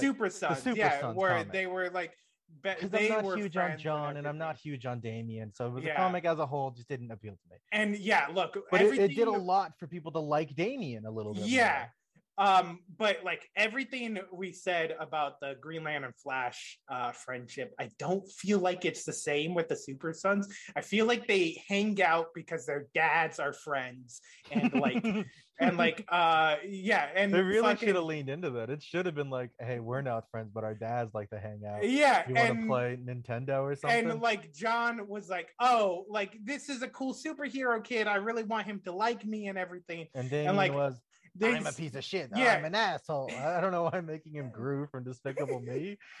Super 0.00 0.30
Sons, 0.30 0.62
Super 0.62 0.76
yeah, 0.76 1.00
Sons 1.00 1.16
where 1.16 1.30
comic. 1.32 1.52
they 1.52 1.66
were 1.66 1.90
like. 1.90 2.12
be- 2.62 2.70
Because 2.74 2.90
they 2.90 3.10
I'm 3.12 3.24
not 3.24 3.36
huge 3.38 3.56
on 3.56 3.76
Jon 3.78 4.16
and 4.18 4.26
I'm 4.26 4.38
not 4.38 4.56
huge 4.56 4.86
on 4.86 5.00
Damian, 5.00 5.52
so 5.52 5.66
it 5.66 5.70
was 5.70 5.84
Yeah. 5.84 5.94
a 5.94 5.96
comic 5.96 6.24
as 6.24 6.38
a 6.38 6.46
whole 6.46 6.70
just 6.70 6.88
didn't 6.88 7.10
appeal 7.10 7.34
to 7.34 7.48
me. 7.50 7.56
And 7.72 7.96
yeah, 7.98 8.28
look, 8.32 8.56
But 8.70 8.82
it, 8.82 8.98
it 8.98 9.14
did 9.16 9.28
a 9.28 9.30
lot 9.32 9.78
for 9.78 9.86
people 9.86 10.12
to 10.12 10.18
like 10.20 10.54
Damian 10.54 11.06
a 11.06 11.10
little 11.10 11.34
bit. 11.34 11.44
Yeah. 11.46 11.88
Um, 12.38 12.80
but 12.98 13.18
like 13.24 13.48
everything 13.56 14.18
we 14.32 14.52
said 14.52 14.94
about 15.00 15.40
the 15.40 15.54
Green 15.60 15.84
Lantern 15.84 16.12
Flash 16.22 16.78
uh, 16.88 17.12
friendship, 17.12 17.74
I 17.78 17.90
don't 17.98 18.28
feel 18.30 18.58
like 18.58 18.84
it's 18.84 19.04
the 19.04 19.12
same 19.12 19.54
with 19.54 19.68
the 19.68 19.76
Super 19.76 20.12
Sons. 20.12 20.46
I 20.74 20.82
feel 20.82 21.06
like 21.06 21.26
they 21.26 21.62
hang 21.68 22.00
out 22.02 22.28
because 22.34 22.66
their 22.66 22.88
dads 22.94 23.38
are 23.38 23.52
friends, 23.52 24.20
and 24.50 24.74
like, 24.74 25.02
and 25.60 25.78
like, 25.78 26.04
uh, 26.10 26.56
yeah, 26.68 27.08
and 27.14 27.32
they 27.32 27.40
really 27.40 27.62
fucking- 27.62 27.88
should 27.88 27.96
have 27.96 28.04
leaned 28.04 28.28
into 28.28 28.50
that. 28.50 28.68
It 28.68 28.82
should 28.82 29.06
have 29.06 29.14
been 29.14 29.30
like, 29.30 29.50
"Hey, 29.58 29.80
we're 29.80 30.02
not 30.02 30.30
friends, 30.30 30.50
but 30.52 30.62
our 30.64 30.74
dads 30.74 31.14
like 31.14 31.30
to 31.30 31.38
hang 31.38 31.62
out. 31.66 31.88
yeah, 31.88 32.28
You 32.28 32.34
want 32.34 32.60
to 32.60 32.66
play 32.66 32.98
Nintendo 33.02 33.62
or 33.62 33.74
something?" 33.76 34.10
and 34.10 34.20
like 34.20 34.52
Jon 34.52 35.08
was 35.08 35.30
like, 35.30 35.48
"Oh, 35.58 36.04
like 36.10 36.36
this 36.44 36.68
is 36.68 36.82
a 36.82 36.88
cool 36.88 37.14
superhero 37.14 37.82
kid. 37.82 38.06
I 38.06 38.16
really 38.16 38.44
want 38.44 38.66
him 38.66 38.80
to 38.84 38.92
like 38.92 39.24
me 39.24 39.46
and 39.46 39.56
everything." 39.56 40.08
And 40.14 40.28
Damian 40.28 40.56
like, 40.56 40.74
was, 40.74 41.00
They, 41.38 41.54
"I'm 41.54 41.66
a 41.66 41.72
piece 41.72 41.94
of 41.94 42.04
shit. 42.04 42.30
yeah. 42.34 42.54
I'm 42.56 42.64
an 42.64 42.74
asshole. 42.74 43.30
I 43.36 43.56
I 43.56 43.60
don't 43.60 43.72
know 43.72 43.82
why 43.84 43.90
I'm 43.94 44.06
making 44.06 44.32
him 44.34 44.50
Gru 44.52 44.86
from 44.86 45.04
Despicable 45.04 45.60
Me." 45.60 45.96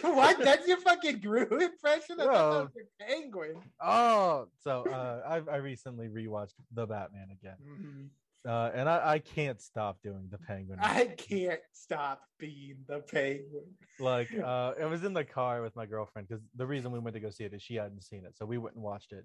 what? 0.00 0.38
That's 0.42 0.66
your 0.66 0.78
fucking 0.78 1.20
Gru 1.20 1.42
impression? 1.42 2.20
I 2.20 2.24
thought 2.24 2.26
that 2.26 2.26
Well- 2.26 2.70
was 2.74 2.86
penguin. 3.00 3.54
Oh, 3.80 4.48
so 4.62 4.84
uh, 4.84 5.22
I 5.26 5.52
I 5.52 5.56
recently 5.56 6.08
rewatched 6.08 6.54
The 6.72 6.86
Batman 6.86 7.28
again, 7.32 7.56
Mhm. 7.66 8.08
uh, 8.50 8.70
and 8.74 8.88
I, 8.88 9.12
I 9.14 9.18
can't 9.18 9.60
stop 9.60 9.98
doing 10.02 10.28
the 10.30 10.38
Penguin. 10.38 10.78
I 10.82 11.06
can't 11.16 11.60
stop 11.72 12.22
being 12.38 12.76
the 12.88 13.00
penguin. 13.00 13.64
like 14.00 14.28
uh 14.36 14.72
it 14.78 14.84
was 14.86 15.04
in 15.04 15.12
the 15.12 15.24
car 15.24 15.62
with 15.62 15.74
my 15.76 15.86
girlfriend 15.86 16.28
because 16.28 16.42
the 16.56 16.66
reason 16.66 16.90
we 16.92 16.98
went 16.98 17.14
to 17.14 17.20
go 17.20 17.30
see 17.30 17.44
it 17.44 17.54
is 17.54 17.62
she 17.62 17.76
hadn't 17.76 18.02
seen 18.02 18.24
it 18.24 18.36
so 18.36 18.44
we 18.44 18.58
went 18.58 18.74
and 18.74 18.82
watched 18.84 19.12
it 19.12 19.24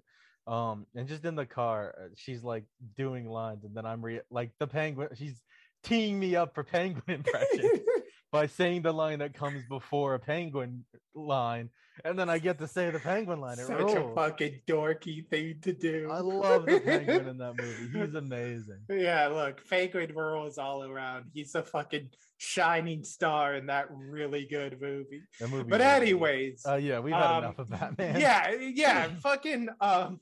um 0.50 0.84
and 0.94 1.08
just 1.08 1.24
in 1.24 1.36
the 1.36 1.46
car 1.46 1.94
uh, 1.98 2.08
she's 2.16 2.42
like 2.42 2.64
doing 2.96 3.28
lines 3.28 3.64
and 3.64 3.74
then 3.74 3.86
i'm 3.86 4.04
re- 4.04 4.20
like 4.30 4.50
the 4.58 4.66
penguin 4.66 5.08
she's 5.14 5.40
teeing 5.84 6.18
me 6.18 6.36
up 6.36 6.54
for 6.54 6.64
penguin 6.64 7.02
impressions 7.08 7.80
by 8.32 8.46
saying 8.46 8.82
the 8.82 8.92
line 8.92 9.18
that 9.18 9.34
comes 9.34 9.62
before 9.68 10.14
a 10.14 10.18
penguin 10.18 10.84
line 11.14 11.68
and 12.04 12.18
then 12.18 12.30
i 12.30 12.38
get 12.38 12.58
to 12.58 12.66
say 12.68 12.90
the 12.90 12.98
penguin 13.00 13.40
line 13.40 13.58
it 13.58 13.66
Such 13.66 13.78
rules. 13.80 14.12
a 14.12 14.14
fucking 14.14 14.60
dorky 14.66 15.26
thing 15.28 15.56
to 15.62 15.72
do. 15.72 16.08
i 16.10 16.20
love 16.20 16.64
the 16.66 16.80
penguin 16.80 17.28
in 17.28 17.38
that 17.38 17.56
movie 17.56 17.98
he's 18.06 18.14
amazing 18.14 18.80
Yeah, 18.88 19.26
look, 19.28 19.68
Penguin 19.68 20.14
rules 20.14 20.58
all 20.58 20.82
around. 20.84 21.26
He's 21.34 21.54
a 21.54 21.62
fucking 21.62 22.10
shining 22.38 23.04
star 23.04 23.54
in 23.56 23.66
that 23.66 23.86
really 23.90 24.46
good 24.46 24.80
movie. 24.80 25.22
movie 25.40 25.68
But 25.68 25.80
anyways, 25.82 26.64
uh 26.66 26.76
yeah 26.76 27.00
we've 27.00 27.12
had 27.12 27.22
um, 27.24 27.44
enough 27.44 27.58
of 27.58 27.70
batman 27.70 28.20
yeah, 28.20 28.52
yeah, 28.54 29.08
fucking 29.20 29.68
um 29.80 30.20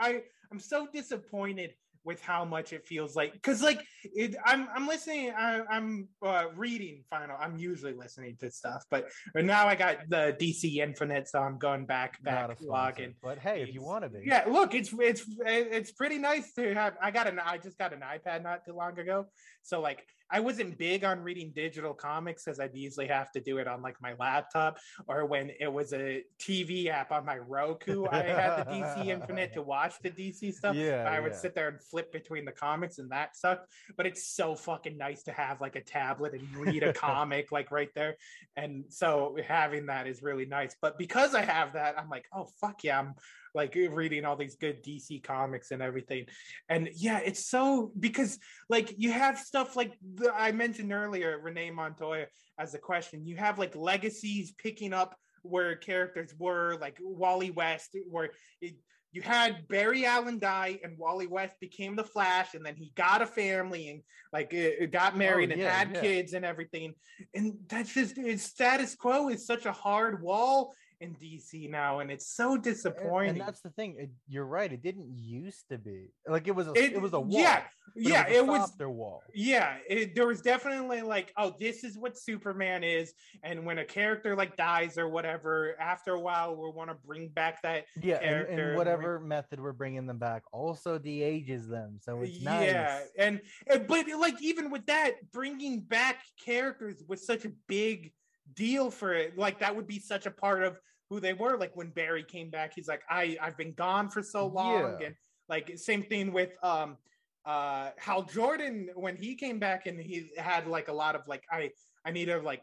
I 0.00 0.22
I'm 0.52 0.60
so 0.60 0.86
disappointed 0.92 1.74
with 2.06 2.22
how 2.22 2.44
much 2.44 2.72
it 2.72 2.86
feels 2.86 3.16
like 3.16 3.32
because 3.32 3.62
like 3.62 3.80
it, 4.04 4.36
I'm 4.44 4.68
I'm 4.74 4.86
listening 4.86 5.32
I, 5.36 5.62
I'm 5.70 6.08
uh, 6.24 6.44
reading 6.54 7.02
final 7.10 7.36
I'm 7.40 7.56
usually 7.56 7.94
listening 7.94 8.36
to 8.40 8.50
stuff 8.50 8.84
but 8.90 9.08
now 9.34 9.66
I 9.66 9.74
got 9.74 10.08
the 10.08 10.36
DC 10.40 10.76
Infinite 10.76 11.28
so 11.28 11.40
I'm 11.40 11.58
going 11.58 11.84
back 11.84 12.22
back 12.22 12.56
logging 12.60 13.14
but 13.22 13.38
hey 13.38 13.62
if 13.62 13.74
you 13.74 13.82
want 13.82 14.04
to 14.04 14.08
be 14.08 14.26
yeah, 14.26 14.44
look, 14.48 14.74
it's 14.74 14.92
it's 14.98 15.24
it's 15.40 15.92
pretty 15.92 16.18
nice 16.18 16.52
to 16.54 16.74
have. 16.74 16.94
I 17.00 17.10
got 17.10 17.26
an 17.28 17.38
I 17.38 17.58
just 17.58 17.78
got 17.78 17.92
an 17.92 18.00
iPad 18.00 18.42
not 18.42 18.64
too 18.64 18.72
long 18.72 18.98
ago, 18.98 19.26
so 19.62 19.80
like 19.80 20.04
I 20.30 20.40
wasn't 20.40 20.78
big 20.78 21.04
on 21.04 21.20
reading 21.20 21.52
digital 21.54 21.94
comics 21.94 22.44
because 22.44 22.58
I'd 22.58 22.74
usually 22.74 23.06
have 23.06 23.30
to 23.32 23.40
do 23.40 23.58
it 23.58 23.68
on 23.68 23.82
like 23.82 23.96
my 24.00 24.14
laptop 24.18 24.78
or 25.06 25.24
when 25.26 25.50
it 25.60 25.72
was 25.72 25.92
a 25.92 26.24
TV 26.38 26.88
app 26.88 27.12
on 27.12 27.24
my 27.24 27.38
Roku. 27.38 28.06
I 28.10 28.22
had 28.22 28.66
the 28.66 28.70
DC 28.70 29.06
Infinite 29.06 29.52
to 29.54 29.62
watch 29.62 29.94
the 30.02 30.10
DC 30.10 30.52
stuff. 30.54 30.74
Yeah, 30.74 31.08
I 31.08 31.20
would 31.20 31.32
yeah. 31.32 31.38
sit 31.38 31.54
there 31.54 31.68
and 31.68 31.80
flip 31.80 32.12
between 32.12 32.44
the 32.44 32.52
comics, 32.52 32.98
and 32.98 33.10
that 33.10 33.36
sucked. 33.36 33.70
But 33.96 34.06
it's 34.06 34.26
so 34.26 34.54
fucking 34.54 34.96
nice 34.96 35.22
to 35.24 35.32
have 35.32 35.60
like 35.60 35.76
a 35.76 35.82
tablet 35.82 36.34
and 36.34 36.56
read 36.56 36.82
a 36.82 36.92
comic 36.92 37.52
like 37.52 37.70
right 37.70 37.90
there. 37.94 38.16
And 38.56 38.84
so 38.88 39.36
having 39.46 39.86
that 39.86 40.06
is 40.06 40.22
really 40.22 40.46
nice. 40.46 40.74
But 40.80 40.98
because 40.98 41.34
I 41.34 41.42
have 41.42 41.74
that, 41.74 41.98
I'm 41.98 42.08
like, 42.08 42.26
oh 42.32 42.48
fuck 42.60 42.82
yeah, 42.84 42.98
I'm 42.98 43.14
like 43.56 43.74
reading 43.74 44.24
all 44.24 44.36
these 44.36 44.54
good 44.54 44.84
DC 44.84 45.24
comics 45.24 45.70
and 45.70 45.82
everything. 45.82 46.26
And 46.68 46.90
yeah, 46.94 47.20
it's 47.24 47.48
so 47.48 47.90
because 47.98 48.38
like 48.68 48.94
you 48.98 49.10
have 49.10 49.38
stuff 49.38 49.74
like 49.74 49.94
the, 50.14 50.32
I 50.32 50.52
mentioned 50.52 50.92
earlier, 50.92 51.40
Renee 51.42 51.70
Montoya 51.70 52.26
as 52.58 52.74
a 52.74 52.78
question. 52.78 53.26
You 53.26 53.36
have 53.36 53.58
like 53.58 53.74
legacies 53.74 54.52
picking 54.52 54.92
up 54.92 55.16
where 55.42 55.74
characters 55.76 56.34
were, 56.38 56.76
like 56.80 56.98
Wally 57.00 57.50
West, 57.50 57.96
where 58.10 58.30
it, 58.60 58.74
you 59.12 59.22
had 59.22 59.66
Barry 59.68 60.04
Allen 60.04 60.38
die 60.38 60.78
and 60.84 60.98
Wally 60.98 61.26
West 61.26 61.58
became 61.58 61.96
the 61.96 62.04
Flash, 62.04 62.52
and 62.52 62.64
then 62.64 62.76
he 62.76 62.92
got 62.94 63.22
a 63.22 63.26
family 63.26 63.88
and 63.88 64.02
like 64.32 64.54
uh, 64.54 64.84
got 64.90 65.16
married 65.16 65.50
and 65.50 65.60
yeah, 65.60 65.70
had 65.70 65.94
yeah. 65.94 66.00
kids 66.02 66.34
and 66.34 66.44
everything. 66.44 66.92
And 67.34 67.54
that's 67.68 67.94
just 67.94 68.18
it's 68.18 68.42
status 68.42 68.94
quo 68.94 69.30
is 69.30 69.46
such 69.46 69.64
a 69.64 69.72
hard 69.72 70.22
wall 70.22 70.74
in 71.00 71.14
DC 71.16 71.68
now, 71.70 71.98
and 72.00 72.10
it's 72.10 72.26
so 72.34 72.56
disappointing. 72.56 73.30
And 73.30 73.40
that's 73.40 73.60
the 73.60 73.70
thing. 73.70 73.96
It, 73.98 74.10
you're 74.28 74.46
right. 74.46 74.72
It 74.72 74.82
didn't 74.82 75.08
used 75.14 75.68
to 75.70 75.78
be 75.78 76.08
like 76.26 76.48
it 76.48 76.54
was 76.54 76.68
a 76.68 76.72
it, 76.72 76.92
It- 76.94 77.02
was 77.02 77.12
a 77.12 77.20
wall. 77.20 77.40
yeah, 77.40 77.62
yeah, 77.94 78.26
it 78.28 78.46
was 78.46 78.72
a 78.80 78.88
wall. 78.88 79.22
yeah 79.34 79.76
it, 79.88 80.14
there 80.14 80.26
was 80.26 80.40
definitely 80.42 81.02
like 81.02 81.32
oh 81.36 81.54
this 81.60 81.84
is 81.84 81.96
what 81.98 82.18
superman 82.18 82.82
is 82.82 83.12
and 83.42 83.64
when 83.64 83.78
a 83.78 83.84
character 83.84 84.34
like 84.34 84.56
dies 84.56 84.98
or 84.98 85.08
whatever 85.08 85.76
after 85.80 86.12
a 86.12 86.20
while 86.20 86.54
we 86.56 86.68
want 86.70 86.90
to 86.90 86.96
bring 87.06 87.28
back 87.28 87.62
that 87.62 87.84
Yeah, 88.02 88.14
and, 88.16 88.22
character 88.24 88.52
and 88.52 88.60
and 88.60 88.76
whatever 88.76 89.20
method 89.20 89.60
we're 89.60 89.72
bringing 89.72 90.06
them 90.06 90.18
back 90.18 90.42
also 90.52 90.98
de-ages 90.98 91.68
them, 91.68 91.98
so 92.00 92.20
it's 92.22 92.40
nice. 92.42 92.66
yeah 92.70 93.00
and, 93.18 93.40
and 93.70 93.86
but 93.86 94.06
like 94.18 94.40
even 94.42 94.70
with 94.70 94.84
that 94.86 95.12
bringing 95.32 95.80
back 95.80 96.18
characters 96.44 97.02
was 97.08 97.24
such 97.24 97.44
a 97.44 97.50
big 97.68 98.12
deal 98.54 98.90
for 98.90 99.12
it 99.12 99.36
like 99.36 99.58
that 99.58 99.74
would 99.74 99.86
be 99.86 99.98
such 99.98 100.26
a 100.26 100.30
part 100.30 100.62
of 100.62 100.78
who 101.10 101.20
they 101.20 101.32
were 101.32 101.56
like 101.58 101.74
when 101.76 101.88
barry 101.90 102.22
came 102.22 102.48
back 102.50 102.72
he's 102.74 102.88
like 102.88 103.02
i 103.10 103.36
i've 103.42 103.56
been 103.56 103.72
gone 103.72 104.08
for 104.08 104.22
so 104.22 104.46
long 104.46 104.96
Yeah. 105.00 105.06
and 105.06 105.14
like 105.48 105.72
same 105.78 106.02
thing 106.02 106.32
with 106.32 106.56
um 106.62 106.96
uh 107.44 107.90
hal 107.98 108.22
jordan 108.22 108.90
when 108.94 109.16
he 109.16 109.34
came 109.34 109.58
back 109.58 109.86
and 109.86 110.00
he 110.00 110.30
had 110.36 110.66
like 110.66 110.88
a 110.88 110.92
lot 110.92 111.14
of 111.14 111.26
like 111.28 111.44
i 111.50 111.70
i 112.04 112.10
need 112.10 112.26
to 112.26 112.38
like 112.40 112.62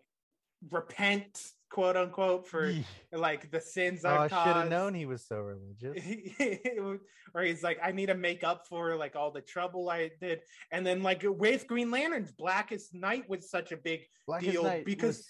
repent 0.72 1.52
quote 1.70 1.98
unquote 1.98 2.48
for 2.48 2.74
like 3.12 3.50
the 3.52 3.60
sins 3.60 4.02
Oh, 4.06 4.10
I 4.10 4.24
i've 4.26 4.30
should 4.30 4.38
have 4.56 4.70
known 4.70 4.94
he 4.94 5.06
was 5.06 5.26
so 5.26 5.38
religious. 5.40 6.02
or 7.34 7.42
he's 7.42 7.64
like, 7.64 7.80
I 7.84 7.92
need 7.92 8.06
to 8.08 8.14
make 8.16 8.44
up 8.44 8.68
for 8.68 8.96
like 8.96 9.16
all 9.16 9.32
the 9.32 9.42
trouble 9.42 9.90
I 9.90 10.12
did. 10.22 10.42
And 10.72 10.86
then 10.86 11.02
like 11.02 11.24
with 11.26 11.66
Green 11.66 11.90
Lanterns, 11.90 12.32
Blackest 12.32 12.94
Night 12.94 13.28
was 13.28 13.50
such 13.50 13.72
a 13.72 13.78
big 13.78 14.02
Blackest 14.28 14.52
deal 14.52 14.64
Night 14.64 14.86
because 14.86 15.28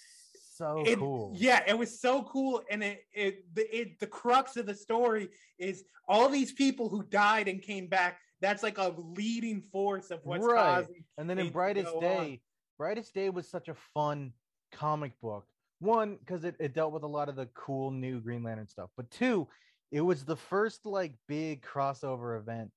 so 0.54 0.84
it, 0.86 0.98
cool. 1.00 1.32
yeah, 1.34 1.64
it 1.66 1.76
was 1.76 2.00
so 2.00 2.22
cool. 2.22 2.62
And 2.70 2.84
it, 2.84 3.04
it, 3.12 3.54
the, 3.54 3.76
it, 3.76 3.98
the 3.98 4.06
crux 4.06 4.56
of 4.56 4.66
the 4.66 4.74
story 4.74 5.28
is 5.58 5.82
all 6.06 6.28
these 6.28 6.52
people 6.52 6.88
who 6.88 7.02
died 7.02 7.48
and 7.48 7.60
came 7.60 7.88
back. 7.88 8.18
That's 8.40 8.62
like 8.62 8.78
a 8.78 8.94
leading 8.96 9.60
force 9.60 10.12
of 10.12 10.20
what's 10.22 10.44
Right. 10.44 10.56
causing. 10.56 11.04
And 11.18 11.28
then 11.28 11.40
in 11.40 11.50
Brightest 11.50 11.98
Day, 12.00 12.18
on. 12.18 12.38
Brightest 12.78 13.12
Day 13.14 13.30
was 13.30 13.48
such 13.50 13.68
a 13.68 13.74
fun 13.94 14.32
comic 14.70 15.12
book. 15.20 15.44
One, 15.80 16.18
because 16.20 16.44
it, 16.44 16.54
it 16.60 16.72
dealt 16.72 16.92
with 16.92 17.02
a 17.02 17.08
lot 17.08 17.28
of 17.28 17.34
the 17.34 17.46
cool 17.54 17.90
new 17.90 18.20
Green 18.20 18.44
Lantern 18.44 18.68
stuff. 18.68 18.90
But 18.96 19.10
two, 19.10 19.48
it 19.90 20.02
was 20.02 20.24
the 20.24 20.36
first 20.36 20.86
like 20.86 21.14
big 21.26 21.62
crossover 21.62 22.38
event. 22.38 22.70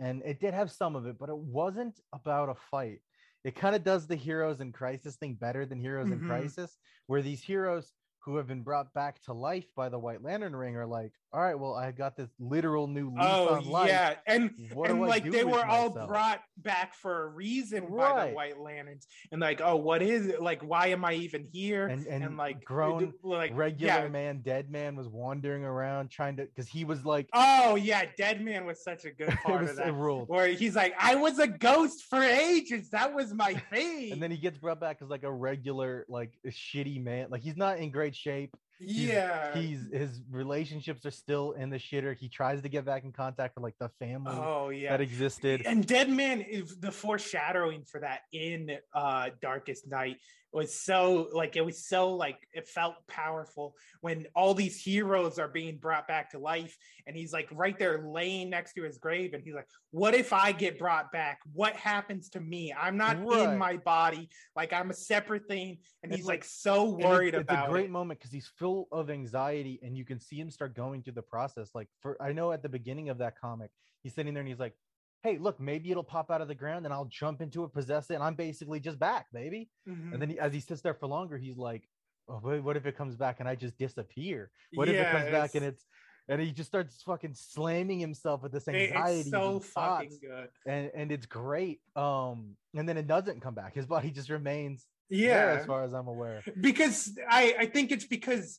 And 0.00 0.22
it 0.24 0.40
did 0.40 0.54
have 0.54 0.72
some 0.72 0.96
of 0.96 1.06
it, 1.06 1.18
but 1.20 1.28
it 1.28 1.38
wasn't 1.38 2.00
about 2.12 2.48
a 2.48 2.56
fight. 2.70 2.98
It 3.46 3.54
kind 3.54 3.76
of 3.76 3.84
does 3.84 4.08
the 4.08 4.16
heroes 4.16 4.60
in 4.60 4.72
crisis 4.72 5.16
thing 5.16 5.36
better 5.36 5.64
than 5.64 5.78
heroes 5.78 6.08
Mhm. 6.08 6.14
in 6.14 6.20
crisis, 6.20 6.78
where 7.06 7.22
these 7.22 7.42
heroes 7.44 7.92
who 8.26 8.36
have 8.36 8.48
been 8.48 8.62
brought 8.62 8.92
back 8.92 9.22
to 9.22 9.32
life 9.32 9.66
by 9.76 9.88
the 9.88 9.98
White 9.98 10.20
Lantern 10.20 10.54
Ring 10.54 10.76
are 10.76 10.84
like, 10.86 11.12
all 11.32 11.40
right, 11.40 11.58
well, 11.58 11.74
I 11.74 11.92
got 11.92 12.16
this 12.16 12.28
literal 12.40 12.88
new 12.88 13.10
lease 13.10 13.18
Oh 13.20 13.54
on 13.54 13.66
life. 13.66 13.88
yeah, 13.88 14.14
and 14.26 14.50
What 14.72 14.90
and 14.90 15.00
like 15.00 15.30
they 15.30 15.44
were 15.44 15.64
all 15.64 15.90
myself? 15.90 16.08
brought 16.08 16.40
back 16.56 16.94
for 16.94 17.24
a 17.24 17.26
reason 17.28 17.86
by 17.96 18.26
the 18.26 18.34
White 18.34 18.58
Lanterns, 18.58 19.06
and 19.30 19.40
like, 19.40 19.60
oh, 19.62 19.76
what 19.76 20.02
is 20.02 20.26
it? 20.26 20.42
Like, 20.42 20.62
why 20.62 20.88
am 20.88 21.04
I 21.04 21.14
even 21.14 21.46
here? 21.52 21.86
and 21.86 22.04
and, 22.06 22.36
like 22.36 22.64
grown 22.64 23.12
like 23.22 23.52
regular 23.54 24.02
yeah. 24.04 24.08
man 24.08 24.40
dead 24.40 24.70
man 24.70 24.96
was 24.96 25.08
wandering 25.08 25.62
around 25.64 26.10
trying 26.10 26.36
to 26.36 26.44
because 26.46 26.68
he 26.68 26.84
was 26.84 27.04
like 27.04 27.28
Oh 27.32 27.76
yeah, 27.76 28.06
Dead 28.16 28.42
Man 28.42 28.64
was 28.66 28.82
such 28.82 29.04
a 29.04 29.10
good 29.10 29.28
part 29.44 29.62
was 29.62 29.70
of 29.70 29.76
that. 29.76 29.94
ruled 29.94 30.28
Where 30.28 30.48
he's 30.48 30.74
like, 30.74 30.94
I 30.98 31.14
was 31.14 31.38
a 31.38 31.46
ghost 31.46 32.04
for 32.10 32.22
ages. 32.22 32.90
That 32.90 33.14
was 33.14 33.32
my 33.32 33.54
thing. 33.70 34.10
and 34.12 34.22
then 34.22 34.30
he 34.30 34.36
gets 34.36 34.58
brought 34.58 34.80
back 34.80 34.98
as 35.00 35.08
like 35.08 35.22
a 35.22 35.32
regular 35.32 36.04
like 36.08 36.32
a 36.44 36.48
shitty 36.48 37.02
man 37.02 37.28
like 37.30 37.42
he's 37.42 37.56
not 37.56 37.78
in 37.78 37.90
great 37.90 38.15
shape 38.16 38.56
He's- 38.78 39.08
yeah. 39.08 39.54
he's 39.56 39.88
his 39.90 40.20
relationships 40.30 41.06
are 41.06 41.10
still 41.10 41.52
in 41.52 41.70
the 41.70 41.78
shitter. 41.78 42.14
He 42.14 42.28
tries 42.28 42.60
to 42.60 42.68
get 42.68 42.84
back 42.84 43.04
in 43.04 43.12
contact 43.12 43.56
with 43.56 43.62
like 43.62 43.78
the 43.80 43.88
family 43.98 44.34
oh 44.36 44.68
yeah. 44.68 44.90
that 44.90 45.00
existed. 45.00 45.62
and 45.64 45.86
Dead 45.86 46.10
Man 46.10 46.42
is 46.42 46.78
the 46.78 46.92
foreshadowing 46.92 47.84
for 47.84 48.00
that 48.00 48.20
in 48.32 48.76
uh 48.94 49.30
Darkest 49.40 49.88
Night 49.88 50.18
was 50.52 50.74
so 50.80 51.28
like 51.32 51.56
it 51.56 51.64
was 51.64 51.86
so 51.86 52.14
like 52.14 52.38
it 52.52 52.66
felt 52.66 52.94
powerful 53.08 53.74
when 54.00 54.26
all 54.34 54.54
these 54.54 54.80
heroes 54.80 55.38
are 55.38 55.48
being 55.48 55.76
brought 55.76 56.08
back 56.08 56.30
to 56.30 56.38
life 56.38 56.76
and 57.06 57.14
he's 57.16 57.32
like 57.32 57.48
right 57.52 57.78
there 57.78 58.06
laying 58.08 58.48
next 58.48 58.72
to 58.74 58.82
his 58.82 58.96
grave 58.98 59.34
and 59.34 59.42
he's 59.42 59.54
like 59.54 59.68
what 59.90 60.14
if 60.14 60.32
I 60.32 60.52
get 60.52 60.78
brought 60.78 61.10
back? 61.10 61.38
What 61.54 61.74
happens 61.74 62.28
to 62.30 62.40
me? 62.40 62.72
I'm 62.78 62.96
not 62.98 63.16
Right. 63.24 63.48
in 63.48 63.56
my 63.58 63.78
body. 63.78 64.28
Like 64.54 64.72
I'm 64.74 64.90
a 64.90 64.94
separate 64.94 65.46
thing. 65.48 65.78
And 66.02 66.12
It's 66.12 66.18
he's 66.18 66.26
like- 66.26 66.40
like, 66.40 66.44
so 66.44 66.84
worried 66.90 67.34
it's 67.34 67.42
about 67.42 67.68
a 67.68 67.70
great 67.72 67.86
it. 67.86 67.90
moment 67.90 68.20
because 68.20 68.32
he's 68.32 68.46
full 68.58 68.88
of 68.92 69.08
anxiety 69.10 69.78
and 69.82 69.96
you 69.96 70.04
can 70.04 70.20
see 70.20 70.36
him 70.38 70.50
start 70.50 70.74
going 70.74 71.02
through 71.02 71.14
the 71.14 71.22
process. 71.22 71.70
Like 71.74 71.88
for 72.00 72.16
i 72.22 72.32
know 72.32 72.52
at 72.52 72.62
the 72.62 72.68
beginning 72.68 73.08
of 73.08 73.18
that 73.18 73.38
comic 73.38 73.70
he's 74.02 74.14
sitting 74.14 74.34
there 74.34 74.42
and 74.42 74.48
he's 74.48 74.60
like 74.60 74.74
hey 75.22 75.38
look 75.38 75.58
maybe 75.60 75.90
it'll 75.90 76.04
pop 76.04 76.30
out 76.30 76.40
of 76.40 76.48
the 76.48 76.54
ground 76.54 76.84
and 76.84 76.94
i'll 76.94 77.06
jump 77.06 77.40
into 77.40 77.64
it 77.64 77.72
possess 77.72 78.10
it 78.10 78.14
and 78.14 78.22
i'm 78.22 78.34
basically 78.34 78.80
just 78.80 78.98
back 78.98 79.26
baby. 79.32 79.68
Mhm. 79.88 80.12
and 80.12 80.22
then 80.22 80.30
he, 80.30 80.38
as 80.38 80.52
he 80.52 80.60
sits 80.60 80.82
there 80.82 80.94
for 80.94 81.06
longer 81.06 81.36
he's 81.38 81.56
like 81.56 81.88
oh, 82.28 82.40
what, 82.60 82.76
if 82.76 82.86
it 82.86 82.96
comes 82.96 83.14
back 83.16 83.40
and 83.40 83.48
i 83.48 83.54
just 83.54 83.76
disappear? 83.78 84.50
What 84.74 84.88
if 84.88 84.96
it 84.96 85.10
comes 85.12 85.30
back 85.30 85.54
and 85.54 85.64
it's 85.64 85.84
and 86.28 86.40
he 86.40 86.50
just 86.50 86.68
starts 86.68 87.00
fucking 87.02 87.34
slamming 87.34 88.00
himself 88.00 88.42
with 88.42 88.50
this 88.52 88.66
anxiety 88.66 89.20
it's 89.20 89.30
so 89.30 89.52
and 89.54 89.64
fucking 89.64 90.18
good. 90.20 90.48
and 90.66 90.90
and 90.94 91.12
it's 91.12 91.26
great 91.26 91.80
um 91.94 92.56
and 92.74 92.88
then 92.88 92.96
it 92.96 93.06
doesn't 93.06 93.40
come 93.40 93.54
back. 93.54 93.74
His 93.74 93.86
body 93.86 94.10
just 94.10 94.28
remains 94.28 94.86
yeah 95.08 95.28
there 95.46 95.50
as 95.60 95.66
far 95.66 95.84
as 95.84 95.94
i'm 95.94 96.08
aware. 96.08 96.42
Because 96.60 97.16
I, 97.30 97.54
I 97.60 97.66
think 97.66 97.92
it's 97.92 98.06
because 98.06 98.58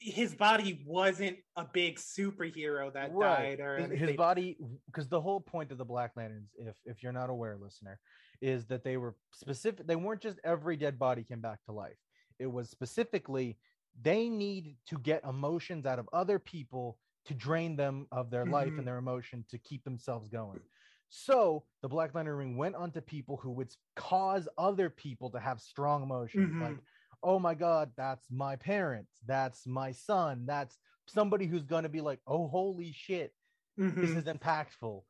his 0.00 0.34
body 0.34 0.82
wasn't 0.86 1.36
a 1.56 1.64
big 1.64 1.96
superhero 1.96 2.92
that 2.92 3.18
died 3.18 3.60
or 3.60 3.78
His- 3.78 4.00
his, 4.00 4.16
body 4.16 4.56
because 4.86 5.08
the 5.08 5.20
whole 5.20 5.40
point 5.40 5.72
of 5.72 5.78
the 5.78 5.84
black 5.84 6.12
lanterns 6.16 6.50
if 6.58 6.76
if 6.84 7.02
you're 7.02 7.12
not 7.12 7.30
aware 7.30 7.56
listener 7.56 7.98
is 8.40 8.66
that 8.66 8.84
they 8.84 8.96
were 8.96 9.16
specific 9.32 9.86
they 9.86 9.96
weren't 9.96 10.20
just 10.22 10.38
every 10.44 10.76
dead 10.76 10.98
body 10.98 11.24
came 11.24 11.40
back 11.40 11.62
to 11.64 11.72
life 11.72 11.98
it 12.38 12.46
was 12.46 12.70
specifically 12.70 13.58
they 14.00 14.28
need 14.28 14.76
to 14.86 14.96
get 14.98 15.24
emotions 15.24 15.84
out 15.84 15.98
of 15.98 16.08
other 16.12 16.38
people 16.38 16.98
to 17.24 17.34
drain 17.34 17.74
them 17.74 18.06
of 18.12 18.30
their 18.30 18.46
life 18.46 18.72
Mhm. 18.72 18.78
and 18.78 18.86
their 18.86 18.98
emotion 18.98 19.44
to 19.48 19.58
keep 19.58 19.82
themselves 19.82 20.28
going 20.28 20.60
so 21.08 21.64
the 21.82 21.88
black 21.88 22.14
lantern 22.14 22.36
ring 22.36 22.56
went 22.56 22.76
onto 22.76 23.00
people 23.00 23.36
who 23.36 23.50
would 23.50 23.74
cause 23.96 24.46
other 24.58 24.88
people 24.90 25.30
to 25.30 25.40
have 25.40 25.60
strong 25.60 26.02
emotions 26.04 26.52
Mhm. 26.52 26.62
like 26.62 26.78
oh 27.22 27.38
my 27.38 27.54
god 27.54 27.90
that's 27.96 28.26
my 28.30 28.56
parents 28.56 29.12
that's 29.26 29.66
my 29.66 29.92
son 29.92 30.44
that's 30.46 30.78
somebody 31.06 31.46
who's 31.46 31.64
going 31.64 31.82
to 31.82 31.88
be 31.88 32.00
like 32.00 32.20
oh 32.26 32.48
holy 32.48 32.92
shit 32.92 33.32
this 33.76 34.10
Mhm. 34.10 34.16
is 34.16 34.24
impactful 34.24 35.02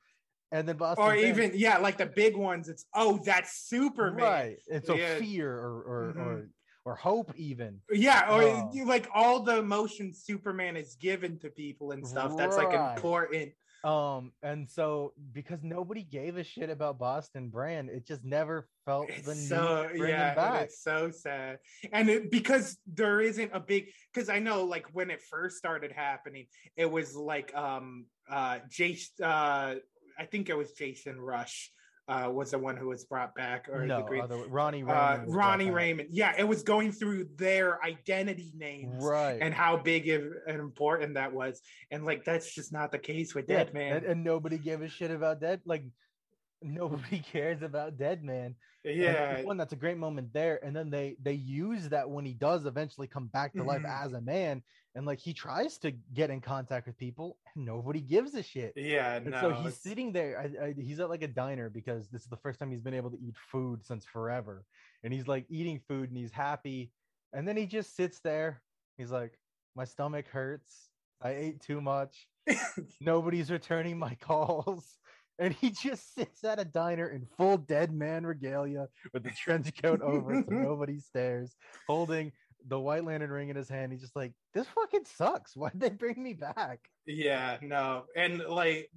and 0.53 0.69
then 0.69 0.77
Boston 0.77 1.05
or 1.05 1.15
even 1.15 1.53
yeah 1.55 1.79
like 1.79 1.99
the 1.99 2.07
big 2.07 2.37
ones 2.37 2.69
it's 2.69 2.87
oh 2.95 3.19
that's 3.25 3.53
superman 3.69 4.25
right 4.25 4.59
It's 4.67 4.89
Yeah. 4.89 5.19
fear 5.19 5.53
or 5.53 5.83
or, 5.83 6.15
Mhm. 6.15 6.19
or 6.21 6.49
or 6.85 6.95
hope 6.95 7.33
even 7.37 7.81
yeah 7.91 8.35
or 8.35 8.43
Oh. 8.43 8.71
like 8.87 9.09
all 9.13 9.41
the 9.41 9.59
emotions 9.59 10.23
superman 10.25 10.77
is 10.77 10.95
given 10.95 11.39
to 11.41 11.51
people 11.51 11.93
and 11.93 12.07
stuff 12.07 12.37
that's 12.37 12.57
like 12.57 12.73
important 12.73 13.53
um 13.85 14.33
and 14.43 14.69
so 14.69 15.13
because 15.33 15.63
nobody 15.63 16.03
gave 16.03 16.37
a 16.37 16.43
shit 16.43 16.69
about 16.69 16.99
boston 16.99 17.49
brand 17.49 17.89
it 17.89 18.05
just 18.05 18.25
never 18.25 18.69
felt 18.85 19.07
the 19.07 19.15
it's 19.19 19.27
need 19.27 19.49
so 19.49 19.89
bring 19.97 20.11
yeah 20.11 20.59
it's 20.61 20.83
so 20.83 21.11
sad. 21.11 21.59
And 21.93 22.09
it, 22.09 22.31
because 22.31 22.77
there 22.93 23.21
isn't 23.21 23.51
a 23.55 23.61
big 23.61 23.87
because 24.13 24.29
i 24.29 24.41
know 24.41 24.65
like 24.65 24.87
when 24.93 25.11
it 25.11 25.23
first 25.23 25.59
started 25.59 25.93
happening 25.93 26.47
it 26.77 26.91
was 26.91 27.15
like 27.15 27.55
um 27.55 28.07
uh 28.29 28.59
jason 28.69 29.25
uh 29.25 29.75
i 30.19 30.25
think 30.29 30.49
it 30.49 30.57
was 30.57 30.73
jason 30.73 31.17
Rusch 31.17 31.69
uh 32.09 32.31
was 32.33 32.51
the 32.53 32.59
one 32.59 32.77
who 32.77 32.89
was 32.89 33.05
brought 33.05 33.35
back 33.35 33.69
or 33.71 33.85
no 33.87 33.99
the 33.99 34.03
green 34.05 34.23
other, 34.23 34.37
ronnie 34.49 34.83
uh 34.83 34.87
Raymond 34.87 35.27
brought 35.31 35.37
ronnie 35.37 35.71
raymond. 35.71 36.09
Yeah 36.11 36.35
it 36.39 36.47
was 36.49 36.63
going 36.63 36.91
through 36.93 37.29
their 37.37 37.83
identity 37.85 38.53
names 38.57 39.05
right. 39.05 39.39
and 39.41 39.53
how 39.53 39.77
big 39.77 40.09
of- 40.09 40.33
and 40.47 40.59
important 40.61 41.15
that 41.15 41.33
was. 41.33 41.61
And 41.91 42.05
like 42.05 42.25
that's 42.25 42.55
just 42.55 42.73
not 42.73 42.91
the 42.93 42.99
case 42.99 43.35
with 43.35 43.45
Yeah, 43.49 43.65
dead 43.65 43.75
man. 43.75 43.97
and, 43.99 44.07
and 44.07 44.25
nobody 44.25 44.59
gave 44.59 44.81
a 44.83 44.89
shit 44.89 45.11
about 45.11 45.41
dead 45.41 45.61
like 45.67 45.85
nobody 46.63 47.21
cares 47.21 47.63
about 47.63 47.99
dead 47.99 48.25
man. 48.25 48.55
Yeah. 48.85 49.43
one 49.43 49.57
that's 49.59 49.73
a 49.75 49.77
great 49.77 49.99
moment 49.99 50.33
there. 50.33 50.59
And 50.65 50.75
then 50.75 50.89
they 50.91 51.17
they 51.23 51.35
use 51.35 51.89
that 51.91 52.09
when 52.09 52.25
he 52.25 52.33
does 52.33 52.65
eventually 52.65 53.07
come 53.07 53.27
back 53.27 53.53
to 53.55 53.63
life 53.63 53.83
Mhm. 53.83 54.05
as 54.07 54.13
a 54.15 54.21
man 54.21 54.63
and 54.99 55.07
like 55.07 55.21
he 55.21 55.33
tries 55.33 55.79
to 55.79 55.93
get 56.13 56.29
in 56.29 56.41
contact 56.41 56.89
with 56.89 56.99
people 56.99 57.37
and 57.55 57.65
nobody 57.65 58.01
gives 58.01 58.35
a 58.35 58.43
shit. 58.43 58.73
Yeah 58.75 59.15
and 59.15 59.27
no 59.31 59.41
so 59.41 59.51
he's 59.51 59.59
it's- 59.67 59.81
sitting 59.81 60.11
there 60.13 60.37
I, 60.41 60.67
I, 60.67 60.75
he's 60.77 60.99
at 60.99 61.09
like 61.09 61.23
a 61.23 61.29
diner 61.29 61.71
because 61.71 62.09
this 62.09 62.23
is 62.23 62.29
the 62.29 62.37
first 62.37 62.59
time 62.59 62.73
he's 62.73 62.81
been 62.81 62.95
able 62.95 63.11
to 63.11 63.19
eat 63.23 63.37
food 63.53 63.87
since 63.87 64.05
forever. 64.05 64.65
And 65.05 65.13
he's 65.15 65.29
like 65.29 65.47
eating 65.49 65.79
food 65.87 66.09
and 66.11 66.19
he's 66.19 66.33
happy. 66.33 66.91
And 67.33 67.47
then 67.47 67.57
he 67.57 67.65
just 67.65 67.95
sits 67.95 68.19
there. 68.19 68.61
He's 68.97 69.13
like 69.13 69.39
my 69.77 69.85
stomach 69.85 70.27
hurts. 70.27 70.89
I 71.23 71.31
ate 71.31 71.61
too 71.61 71.81
much. 71.81 72.27
Nobody's 73.01 73.53
returning 73.53 73.99
my 73.99 74.17
calls. 74.17 74.85
And 75.41 75.55
he 75.55 75.71
just 75.71 76.17
sits 76.17 76.43
at 76.43 76.59
a 76.59 76.65
diner 76.65 77.11
in 77.11 77.25
full 77.37 77.59
dead 77.59 77.93
man 77.93 78.27
regalia 78.27 78.89
with 79.15 79.23
the 79.23 79.31
trench 79.31 79.71
coat 79.81 80.01
over 80.03 80.35
so 80.35 80.45
nobody 80.49 80.99
stares 80.99 81.55
holding 81.87 82.33
the 82.67 82.79
white 82.79 83.05
lantern 83.05 83.31
ring 83.31 83.49
in 83.49 83.57
his 83.57 83.69
hand 83.69 83.93
he's 83.93 84.01
just 84.01 84.17
like 84.17 84.33
this 84.53 84.67
fucking 84.75 85.05
sucks 85.05 85.57
why'd 85.57 85.79
they 85.79 85.91
bring 85.91 86.23
me 86.23 86.35
back 86.35 86.81
Yeah, 87.07 87.57
no, 87.63 88.05
and 88.17 88.41
like 88.41 88.91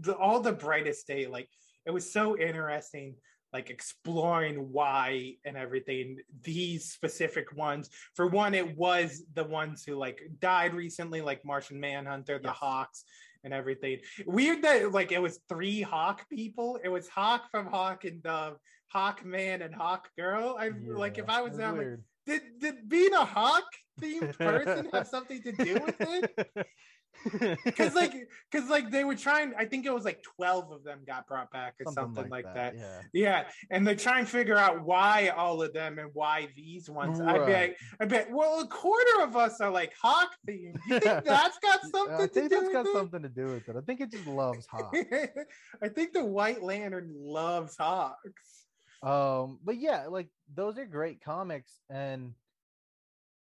the, 0.00 0.14
all 0.16 0.40
the 0.40 0.52
brightest 0.52 1.06
day, 1.06 1.26
like 1.26 1.48
it 1.84 1.90
was 1.90 2.12
so 2.12 2.38
interesting, 2.38 3.16
like 3.52 3.70
exploring 3.70 4.70
why 4.70 5.34
and 5.44 5.56
everything. 5.56 6.18
These 6.42 6.92
specific 6.92 7.56
ones, 7.56 7.90
for 8.14 8.26
one, 8.28 8.54
it 8.54 8.76
was 8.76 9.24
the 9.34 9.44
ones 9.44 9.84
who 9.84 9.96
like 9.96 10.20
died 10.40 10.74
recently, 10.74 11.22
like 11.22 11.44
Martian 11.44 11.80
Manhunter, 11.80 12.38
the 12.38 12.48
Yes. 12.48 12.56
Hawks, 12.56 13.04
and 13.42 13.52
everything. 13.52 13.98
Weird 14.26 14.62
that 14.62 14.92
like 14.92 15.10
it 15.10 15.22
was 15.22 15.40
three 15.48 15.82
Hawk 15.82 16.28
people. 16.30 16.78
It 16.84 16.88
was 16.88 17.08
Hawk 17.08 17.50
from 17.50 17.66
Hawk 17.66 18.04
and 18.04 18.22
Dove, 18.22 18.58
Hawk 18.88 19.24
Man, 19.24 19.62
and 19.62 19.74
Hawk 19.74 20.08
Girl. 20.16 20.56
I 20.58 20.70
like 20.88 21.18
if 21.18 21.28
I 21.28 21.40
was 21.42 21.56
them, 21.56 21.76
like, 21.76 21.86
weird. 21.86 22.04
Did 22.26 22.42
did 22.58 22.88
being 22.88 23.12
a 23.14 23.24
Hawk 23.24 23.64
themed 24.00 24.36
person 24.38 24.88
have 24.92 25.06
something 25.06 25.42
to 25.42 25.52
do 25.52 25.74
with 25.74 25.96
it? 26.00 26.66
because 27.64 27.94
like 27.94 28.14
because 28.50 28.68
like 28.68 28.90
they 28.90 29.04
were 29.04 29.14
trying 29.14 29.52
i 29.58 29.64
think 29.64 29.86
it 29.86 29.92
was 29.92 30.04
like 30.04 30.22
12 30.36 30.70
of 30.70 30.84
them 30.84 31.00
got 31.06 31.26
brought 31.26 31.50
back 31.50 31.74
or 31.84 31.92
something, 31.92 32.28
like, 32.28 32.44
that, 32.54 32.74
yeah 32.76 33.00
yeah 33.12 33.44
and 33.70 33.86
they 33.86 33.94
try 33.94 34.18
and 34.18 34.28
figure 34.28 34.56
out 34.56 34.84
why 34.84 35.28
all 35.36 35.62
of 35.62 35.72
them 35.72 35.98
and 35.98 36.10
why 36.12 36.48
these 36.56 36.88
ones 36.88 37.20
i 37.20 37.38
bet 37.38 37.76
i 38.00 38.04
bet 38.04 38.30
well 38.30 38.60
a 38.60 38.66
quarter 38.66 39.22
of 39.22 39.36
us 39.36 39.60
are 39.60 39.70
like 39.70 39.92
hawk 40.00 40.30
themed 40.48 40.76
you 40.88 41.00
think 41.00 41.02
that's 41.24 41.58
got 41.58 41.80
something 41.82 42.14
I 42.16 42.26
to 42.26 42.28
think 42.28 42.50
do 42.50 42.60
that's 42.60 42.72
got 42.72 42.84
with 42.84 42.94
it? 42.94 42.98
something 42.98 43.22
to 43.22 43.28
do 43.28 43.46
with 43.46 43.68
it. 43.68 43.76
I 43.76 43.80
think 43.80 44.00
it 44.00 44.10
just 44.10 44.26
loves 44.26 44.66
Hawk. 44.70 44.94
i 45.82 45.88
think 45.88 46.12
the 46.12 46.24
white 46.24 46.62
lantern 46.62 47.12
loves 47.16 47.76
hawks 47.76 48.55
um, 49.06 49.58
but 49.64 49.76
yeah, 49.78 50.06
like 50.08 50.28
those 50.54 50.78
are 50.78 50.86
great 50.86 51.22
comics, 51.22 51.72
and 51.88 52.34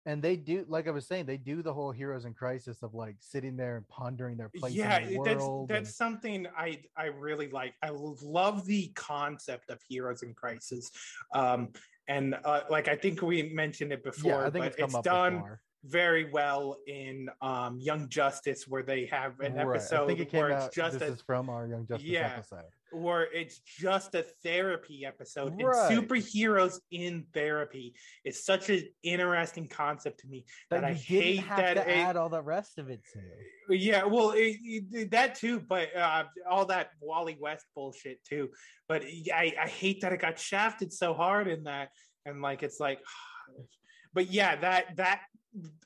and 0.07 0.23
they 0.23 0.37
do, 0.37 0.67
like 0.69 0.87
I 0.87 0.91
was 0.91 1.07
saying, 1.07 1.25
they 1.27 1.37
do 1.39 1.63
the 1.63 1.73
whole 1.73 1.91
heroes 1.91 2.25
in 2.27 2.35
crisis 2.35 2.83
of 2.83 2.93
like 2.95 3.17
sitting 3.21 3.57
there 3.57 3.77
and 3.77 3.89
pondering 3.89 4.37
their 4.37 4.51
place 4.51 4.75
yeah 4.75 4.99
in 4.99 5.23
the 5.23 5.25
that's 5.25 5.49
that's 5.69 5.97
something 5.97 6.47
i 6.59 6.79
i 6.97 7.07
really 7.07 7.49
like 7.49 7.75
i 7.83 7.89
love 7.91 8.67
the 8.67 8.89
concept 8.95 9.71
of 9.71 9.81
heroes 9.89 10.23
in 10.23 10.35
crisis 10.35 10.91
um 11.35 11.71
and 12.09 12.35
uh, 12.45 12.61
like 12.69 12.87
i 12.89 12.95
think 12.95 13.23
we 13.23 13.45
mentioned 13.55 13.93
it 13.93 14.05
before 14.05 14.31
yeah, 14.33 14.47
I 14.47 14.51
think 14.51 14.65
but 14.65 14.79
it's 14.79 14.95
it's 14.95 15.01
done 15.03 15.37
before. 15.37 15.61
very 15.87 16.31
well 16.31 16.77
in 16.87 17.29
um 17.41 17.79
young 17.81 18.09
justice 18.09 18.67
where 18.69 18.83
they 18.83 19.07
have 19.07 19.41
an 19.41 19.57
Right, 19.57 19.77
episode 19.77 20.03
I 20.03 20.07
think 20.07 20.21
it 20.21 20.31
came 20.31 20.41
where 20.41 20.51
out. 20.51 20.67
it's 20.67 20.77
just 20.77 20.99
this 20.99 21.09
a 21.09 21.13
is 21.13 21.21
from 21.23 21.49
our 21.49 21.67
Young 21.67 21.87
Justice 21.87 22.07
Yeah. 22.11 22.31
episode. 22.37 22.65
Where 22.95 23.23
it's 23.33 23.59
just 23.59 24.15
a 24.15 24.23
therapy 24.43 25.05
episode 25.05 25.61
Right. 25.61 25.91
and 25.93 26.09
superheroes 26.09 26.81
in 26.91 27.27
therapy 27.35 27.95
is 28.25 28.45
such 28.45 28.71
an 28.71 28.85
interesting 29.03 29.69
concept 29.69 30.21
to 30.21 30.29
me 30.29 30.45
That, 30.71 30.83
that, 30.83 30.91
i 30.91 30.93
hate 30.95 31.45
that 31.49 31.77
it- 31.77 31.89
add 31.89 32.17
all 32.17 32.29
the 32.29 32.43
rest 32.43 32.79
of 32.79 32.89
it 32.91 33.01
to. 33.13 33.75
yeah, 33.77 34.05
well, 34.05 34.31
it, 34.31 34.57
it- 34.63 35.11
that 35.11 35.35
too, 35.35 35.61
but 35.61 35.95
uh, 35.97 36.25
all 36.49 36.67
that 36.67 36.91
Wally 37.01 37.37
West 37.41 37.65
bullshit 37.75 38.23
too. 38.25 38.51
But 38.89 39.03
I, 39.35 39.55
I 39.61 39.67
hate 39.69 40.01
that 40.03 40.13
it 40.13 40.21
got 40.21 40.39
shafted 40.39 40.93
so 40.93 41.15
hard 41.15 41.49
in 41.49 41.65
that, 41.65 41.89
and 42.27 42.43
like 42.43 42.63
it's 42.63 42.79
like, 42.81 43.01
but 44.15 44.31
yeah, 44.31 44.57
that 44.57 44.97
that 44.97 45.21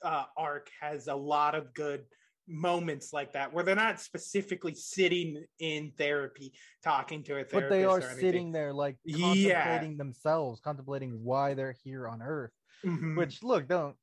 uh, 0.03 0.25
arc 0.37 0.69
has 0.81 1.07
a 1.09 1.15
lot 1.15 1.55
of 1.55 1.73
good 1.75 2.05
moments 2.49 3.13
like 3.13 3.33
that 3.35 3.53
where 3.53 3.63
they're 3.63 3.77
not 3.77 4.01
specifically 4.01 4.75
sitting 4.75 5.45
in 5.59 5.93
therapy 5.99 6.53
talking 6.83 7.23
to 7.23 7.33
a 7.33 7.45
therapist, 7.45 7.53
But 7.53 7.69
they 7.69 7.85
are 7.85 8.01
sitting 8.01 8.53
there 8.53 8.73
like 8.73 8.97
Yeah. 9.05 9.63
contemplating 9.63 9.97
themselves, 9.99 10.61
contemplating 10.61 11.23
why 11.23 11.55
they're 11.55 11.77
here 11.85 12.09
on 12.09 12.23
Earth. 12.23 12.53
Mhm. 12.85 13.17
Which 13.17 13.43
look, 13.43 13.69
don't 13.69 13.97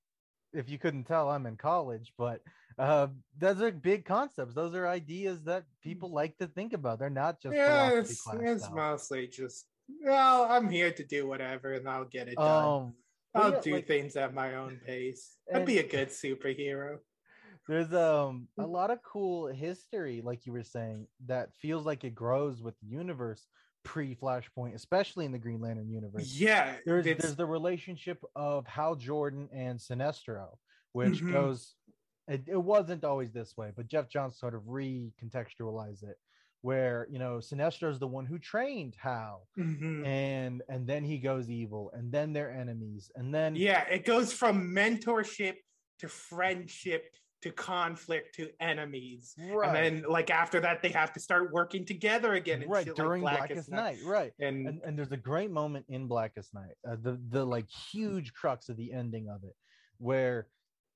if 0.54 0.70
you 0.70 0.78
couldn't 0.78 1.04
tell, 1.04 1.30
I'm 1.30 1.46
in 1.46 1.58
college, 1.58 2.14
but 2.18 2.41
uh, 2.78 3.08
those 3.38 3.62
are 3.62 3.72
big 3.72 4.06
concepts. 4.06 4.54
Those 4.54 4.74
are 4.74 4.88
ideas 4.88 5.43
that 5.43 5.66
people 5.82 6.12
like 6.12 6.38
to 6.38 6.48
think 6.48 6.74
about. 6.74 7.00
They're 7.00 7.10
not 7.10 7.41
just 7.41 7.56
yeah, 7.56 7.89
it's, 7.91 8.26
it's 8.34 8.70
mostly 8.72 9.28
just 9.28 9.68
well, 10.02 10.43
I'm 10.43 10.70
here 10.70 10.91
to 10.91 11.04
do 11.04 11.28
whatever 11.28 11.74
and 11.74 11.88
I'll 11.88 12.06
get 12.06 12.28
it 12.28 12.36
done. 12.36 12.66
Um, 12.66 12.93
I'll 13.36 13.52
yeah, 13.52 13.60
do 13.60 13.72
like, 13.74 13.88
things 13.88 14.16
at 14.16 14.34
my 14.34 14.56
own 14.56 14.80
pace. 14.86 15.38
I'd 15.54 15.66
be 15.66 15.80
a 15.80 15.88
good 15.88 16.10
superhero. 16.10 17.00
There's 17.68 17.93
um 17.93 18.47
a 18.59 18.66
lot 18.66 18.91
of 18.91 19.01
cool 19.03 19.47
history, 19.47 20.22
like 20.22 20.45
you 20.45 20.53
were 20.53 20.63
saying, 20.63 21.07
that 21.26 21.55
feels 21.55 21.86
like 21.86 22.03
it 22.03 22.11
grows 22.16 22.61
with 22.61 22.80
the 22.80 22.88
universe 22.88 23.47
pre 23.84 24.16
Flashpoint, 24.16 24.76
especially 24.76 25.26
in 25.26 25.32
the 25.32 25.39
Green 25.39 25.61
Lantern 25.61 25.89
universe. 25.89 26.26
Yeah, 26.34 26.78
there's 26.86 27.05
it's- 27.07 27.22
there's 27.24 27.36
the 27.36 27.45
relationship 27.45 28.24
of 28.36 28.68
Hal 28.68 28.95
Jordan 28.95 29.49
and 29.51 29.80
Sinestro, 29.80 30.57
which 30.93 31.22
Mhm. 31.22 31.32
goes. 31.32 31.76
It, 32.28 32.43
it 32.47 32.57
wasn't 32.57 33.03
always 33.03 33.32
this 33.34 33.55
way, 33.55 33.72
but 33.76 33.88
Geoff 33.88 34.09
Johns 34.09 34.39
sort 34.39 34.55
of 34.55 34.63
recontextualized 34.63 36.03
it, 36.03 36.18
where 36.61 37.07
you 37.09 37.20
know 37.20 37.38
Sinestro 37.38 37.89
is 37.91 37.99
the 37.99 38.07
one 38.07 38.26
who 38.26 38.39
trained 38.39 38.95
Hal, 38.95 39.47
Mhm. 39.57 40.05
and 40.05 40.63
and 40.70 40.88
then 40.88 41.03
he 41.03 41.18
goes 41.20 41.49
evil, 41.49 41.91
and 41.93 42.11
then 42.11 42.34
they're 42.34 42.51
enemies, 42.51 43.11
and 43.16 43.34
then 43.34 43.55
yeah, 43.55 43.88
it 43.89 44.05
goes 44.05 44.34
from 44.34 44.70
mentorship 44.74 45.57
to 45.99 46.07
friendship 46.09 47.16
to 47.46 47.52
conflict 47.52 48.34
to 48.36 48.50
enemies. 48.60 49.36
right, 49.38 49.68
And 49.68 49.76
then 50.04 50.12
like 50.12 50.32
after 50.32 50.60
that 50.62 50.82
they 50.82 50.89
have 50.89 51.14
to 51.14 51.20
start 51.20 51.52
working 51.52 51.86
together 51.86 52.34
again 52.34 52.66
right 52.68 52.89
during 52.96 53.22
like 53.22 53.38
Blackest, 53.38 53.70
Night, 53.70 54.00
right. 54.04 54.34
And, 54.39 54.68
and, 54.68 54.82
and 54.84 54.98
there's 54.98 55.12
a 55.12 55.18
great 55.18 55.52
moment 55.52 55.86
in 55.88 56.08
blackest 56.08 56.54
night 56.56 56.74
uh, 56.89 56.96
the 57.00 57.20
the 57.30 57.46
like 57.46 57.70
huge 57.70 58.34
crux 58.34 58.68
of 58.70 58.78
the 58.78 58.91
ending 58.91 59.30
of 59.30 59.43
it 59.43 59.56
where 60.00 60.48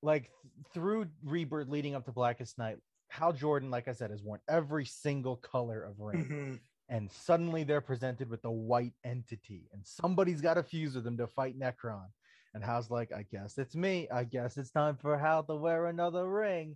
like 0.01 0.23
th- 0.23 0.65
through 0.73 1.05
rebirth 1.23 1.67
leading 1.69 1.93
up 1.93 2.05
to 2.05 2.11
blackest 2.11 2.57
night 2.57 2.77
hal 3.09 3.31
jordan 3.31 3.69
like 3.69 3.87
i 3.87 3.91
said 3.91 4.09
has 4.09 4.23
worn 4.23 4.39
every 4.49 4.85
single 4.85 5.35
color 5.37 5.83
of 5.83 5.99
ring 5.99 6.25
Mhm. 6.25 6.59
and 6.89 7.11
suddenly 7.11 7.63
they're 7.63 7.81
presented 7.81 8.27
with 8.29 8.43
a 8.45 8.51
white 8.51 8.93
entity 9.03 9.69
and 9.73 9.85
somebody's 9.85 10.41
got 10.41 10.55
to 10.55 10.63
fuse 10.63 10.95
with 10.95 11.03
them 11.03 11.17
to 11.17 11.27
fight 11.27 11.55
Nekron 11.59 12.07
and 12.53 12.63
hal's 12.63 12.89
like 12.89 13.11
i 13.11 13.23
guess 13.31 13.57
it's 13.57 13.75
me 13.75 14.07
i 14.11 14.23
guess 14.23 14.57
it's 14.57 14.71
time 14.71 14.95
for 14.97 15.17
hal 15.17 15.43
to 15.43 15.55
wear 15.55 15.87
another 15.87 16.27
ring 16.29 16.75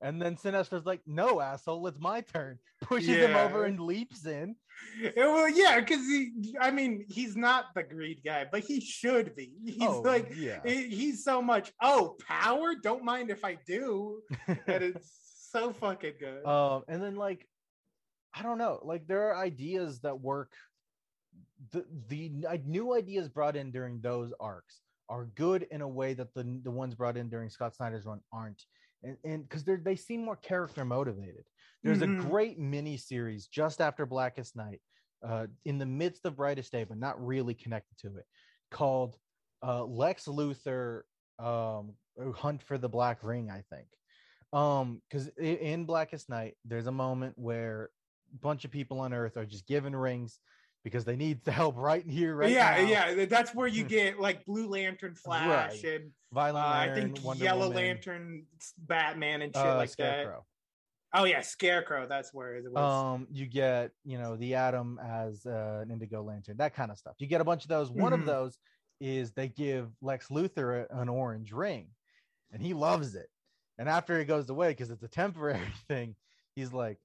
and 0.00 0.22
then 0.22 0.36
Sinestro's 0.36 0.86
like, 0.86 1.00
no, 1.08 1.40
asshole, 1.40 1.84
it's 1.88 1.98
my 1.98 2.20
turn. 2.20 2.60
Pushes 2.82 3.08
him 3.16 3.34
over 3.34 3.64
and 3.64 3.80
leaps 3.80 4.26
in. 4.26 4.54
Yeah, 5.02 5.10
well, 5.26 5.48
yeah, 5.48 5.80
because 5.80 6.06
he, 6.06 6.54
I 6.60 6.70
mean, 6.70 7.04
he's 7.08 7.34
not 7.36 7.74
the 7.74 7.82
greed 7.82 8.20
guy, 8.24 8.46
but 8.48 8.60
he 8.60 8.80
should 8.80 9.34
be. 9.34 9.54
He's 9.64 9.82
Oh, 9.82 10.02
like, 10.02 10.32
yeah. 10.36 10.60
he's 10.64 11.24
so 11.24 11.42
much. 11.42 11.72
Oh, 11.82 12.14
power! 12.24 12.76
Don't 12.80 13.02
mind 13.02 13.28
if 13.30 13.44
I 13.44 13.58
do. 13.66 14.20
And 14.46 14.56
it's 14.68 15.48
so 15.50 15.72
fucking 15.72 16.12
good. 16.20 16.46
um 16.46 16.84
and 16.86 17.02
then 17.02 17.16
like 17.16 17.44
i 18.34 18.42
don't 18.44 18.58
know 18.58 18.78
like 18.84 19.08
there 19.08 19.30
are 19.32 19.42
ideas 19.42 19.98
that 20.02 20.20
work 20.20 20.52
the 21.72 21.84
the 22.08 22.30
new 22.66 22.94
ideas 22.94 23.28
brought 23.28 23.56
in 23.56 23.72
during 23.72 24.00
those 24.00 24.32
arcs 24.38 24.80
are 25.08 25.26
good 25.26 25.62
in 25.70 25.80
a 25.80 25.88
way 25.88 26.14
that 26.14 26.34
the 26.34 26.60
the 26.62 26.70
ones 26.70 26.94
brought 26.94 27.16
in 27.16 27.28
during 27.28 27.50
scott 27.50 27.74
snyder's 27.74 28.04
run 28.06 28.20
aren't. 28.32 28.62
And 29.02 29.16
and 29.24 29.42
because 29.42 29.64
they're 29.64 29.78
they 29.78 29.96
seem 29.96 30.24
more 30.24 30.36
character 30.36 30.84
motivated. 30.84 31.44
There's 31.82 32.00
Mhm. 32.00 32.02
a 32.02 32.28
great 32.28 32.58
mini 32.58 32.96
series 32.96 33.46
just 33.48 33.80
after 33.80 34.06
blackest 34.06 34.56
night 34.56 34.82
uh 35.24 35.46
in 35.64 35.78
the 35.78 35.86
midst 35.86 36.24
of 36.26 36.36
brightest 36.36 36.70
day 36.72 36.84
but 36.84 36.98
not 36.98 37.24
really 37.24 37.54
connected 37.54 37.96
to 37.98 38.16
it 38.18 38.26
called 38.70 39.18
uh 39.62 39.84
lex 39.84 40.26
luthor 40.26 41.02
um 41.38 41.96
hunt 42.34 42.62
for 42.62 42.78
the 42.78 42.88
black 42.88 43.22
ring 43.22 43.50
i 43.50 43.62
think. 43.62 43.88
Um 44.52 45.02
because 45.08 45.28
in 45.38 45.84
blackest 45.84 46.28
night 46.28 46.56
there's 46.64 46.86
a 46.86 46.92
moment 46.92 47.36
where 47.38 47.90
a 48.34 48.38
bunch 48.38 48.64
of 48.64 48.70
people 48.70 49.00
on 49.00 49.12
earth 49.12 49.36
are 49.36 49.46
just 49.46 49.66
given 49.66 49.94
rings 49.94 50.40
because 50.90 51.04
they 51.04 51.16
need 51.16 51.42
the 51.44 51.52
help 51.52 51.76
right 51.76 52.04
here 52.06 52.34
right 52.34 52.50
yeah, 52.50 52.82
now. 52.82 53.14
yeah, 53.14 53.24
that's 53.26 53.54
where 53.54 53.68
you 53.68 53.84
get 53.84 54.18
like 54.18 54.44
Blue 54.46 54.66
Lantern, 54.68 55.14
Flash, 55.14 55.82
Right. 55.84 55.84
and 55.84 56.04
uh, 56.06 56.34
violent 56.34 56.66
I 56.66 56.94
think 56.94 57.22
Wonder 57.24 57.44
Yellow 57.44 57.68
Woman, 57.68 57.76
Lantern, 57.76 58.46
Batman, 58.78 59.42
and 59.42 59.54
shit 59.54 59.64
uh, 59.64 59.76
like 59.76 59.90
Scarecrow. 59.90 60.44
that. 61.12 61.20
Oh 61.20 61.24
yeah, 61.24 61.40
Scarecrow. 61.40 62.06
That's 62.06 62.34
where 62.34 62.56
it 62.56 62.64
was. 62.70 62.76
um 63.14 63.26
you 63.30 63.46
get 63.46 63.92
you 64.04 64.18
know 64.18 64.36
the 64.36 64.54
atom 64.54 64.98
as 65.02 65.46
uh, 65.46 65.80
an 65.82 65.90
indigo 65.90 66.22
lantern 66.22 66.56
that 66.58 66.74
kind 66.74 66.90
of 66.90 66.98
stuff 66.98 67.14
you 67.18 67.26
get 67.26 67.40
a 67.40 67.44
bunch 67.44 67.62
of 67.64 67.68
those 67.68 67.90
one 67.90 68.12
of 68.12 68.20
Mhm. 68.20 68.26
those 68.26 68.58
is 69.00 69.32
they 69.32 69.48
give 69.48 69.88
lex 70.02 70.28
luthor 70.28 70.84
a- 70.90 70.98
an 71.00 71.08
orange 71.08 71.50
ring 71.52 71.88
and 72.52 72.60
he 72.60 72.74
loves 72.74 73.14
it 73.14 73.28
and 73.78 73.88
after 73.88 74.18
it 74.20 74.26
goes 74.26 74.50
away 74.50 74.68
because 74.70 74.90
it's 74.90 75.02
a 75.02 75.08
temporary 75.08 75.60
thing 75.88 76.14
he's 76.56 76.72
like 76.74 76.98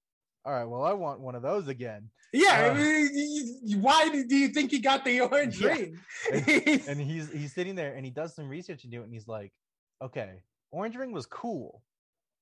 all 0.45 0.53
right 0.53 0.65
well 0.65 0.83
i 0.83 0.93
want 0.93 1.19
one 1.19 1.35
of 1.35 1.41
those 1.41 1.67
again 1.67 2.09
yeah, 2.35 2.65
uh, 2.65 2.71
I 2.71 2.73
mean, 2.73 3.09
y- 3.13 3.53
y- 3.75 3.77
why 3.79 4.09
do 4.09 4.35
you 4.35 4.47
think 4.47 4.71
he 4.71 4.79
got 4.79 5.05
the 5.05 5.21
orange 5.31 5.61
Yeah. 5.61 5.67
ring? 5.67 5.99
and 6.87 6.99
he's 6.99 7.31
he's 7.31 7.53
sitting 7.53 7.75
there 7.75 7.93
and 7.93 8.03
he 8.03 8.09
does 8.09 8.33
some 8.35 8.49
research 8.49 8.83
into 8.85 9.01
it 9.01 9.03
and 9.03 9.13
he's 9.13 9.27
like 9.27 9.53
okay 10.01 10.41
orange 10.71 10.95
ring 10.95 11.11
was 11.11 11.27
cool 11.27 11.83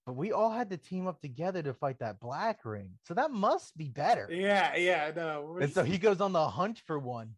but 0.06 0.14
we 0.16 0.32
all 0.32 0.50
had 0.50 0.70
to 0.70 0.78
team 0.78 1.08
up 1.08 1.20
together 1.20 1.62
to 1.62 1.74
fight 1.74 2.00
that 2.00 2.20
black 2.22 2.64
ring 2.64 2.92
so 3.04 3.14
that 3.14 3.32
must 3.32 3.78
be 3.78 3.90
better 3.90 4.30
yeah, 4.32 4.76
yeah, 4.78 5.12
no. 5.14 5.58
and 5.60 5.74
so 5.74 5.84
he 5.84 5.98
goes 5.98 6.22
on 6.22 6.32
the 6.32 6.48
hunt 6.48 6.82
for 6.88 6.98
one 6.98 7.32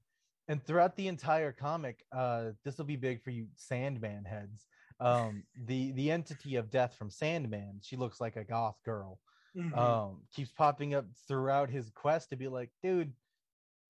and 0.48 0.64
throughout 0.64 0.96
the 0.96 1.08
entire 1.08 1.52
comic 1.52 2.04
uh 2.16 2.52
this 2.64 2.78
will 2.78 2.86
be 2.86 2.96
big 2.98 3.24
for 3.24 3.32
you 3.32 3.48
sandman 3.56 4.24
heads 4.26 4.68
um 5.00 5.44
the 5.66 5.92
the 5.94 6.12
entity 6.12 6.56
of 6.56 6.70
death 6.70 6.94
from 7.00 7.10
sandman 7.10 7.80
she 7.82 7.96
looks 7.96 8.22
like 8.22 8.36
a 8.36 8.44
goth 8.44 8.78
girl 8.86 9.20
Mhm. 9.56 9.78
um 9.78 10.22
keeps 10.36 10.52
popping 10.52 10.94
up 10.96 11.06
throughout 11.28 11.70
his 11.70 11.90
quest 11.92 12.30
to 12.30 12.36
be 12.36 12.48
like 12.48 12.70
dude 12.82 13.14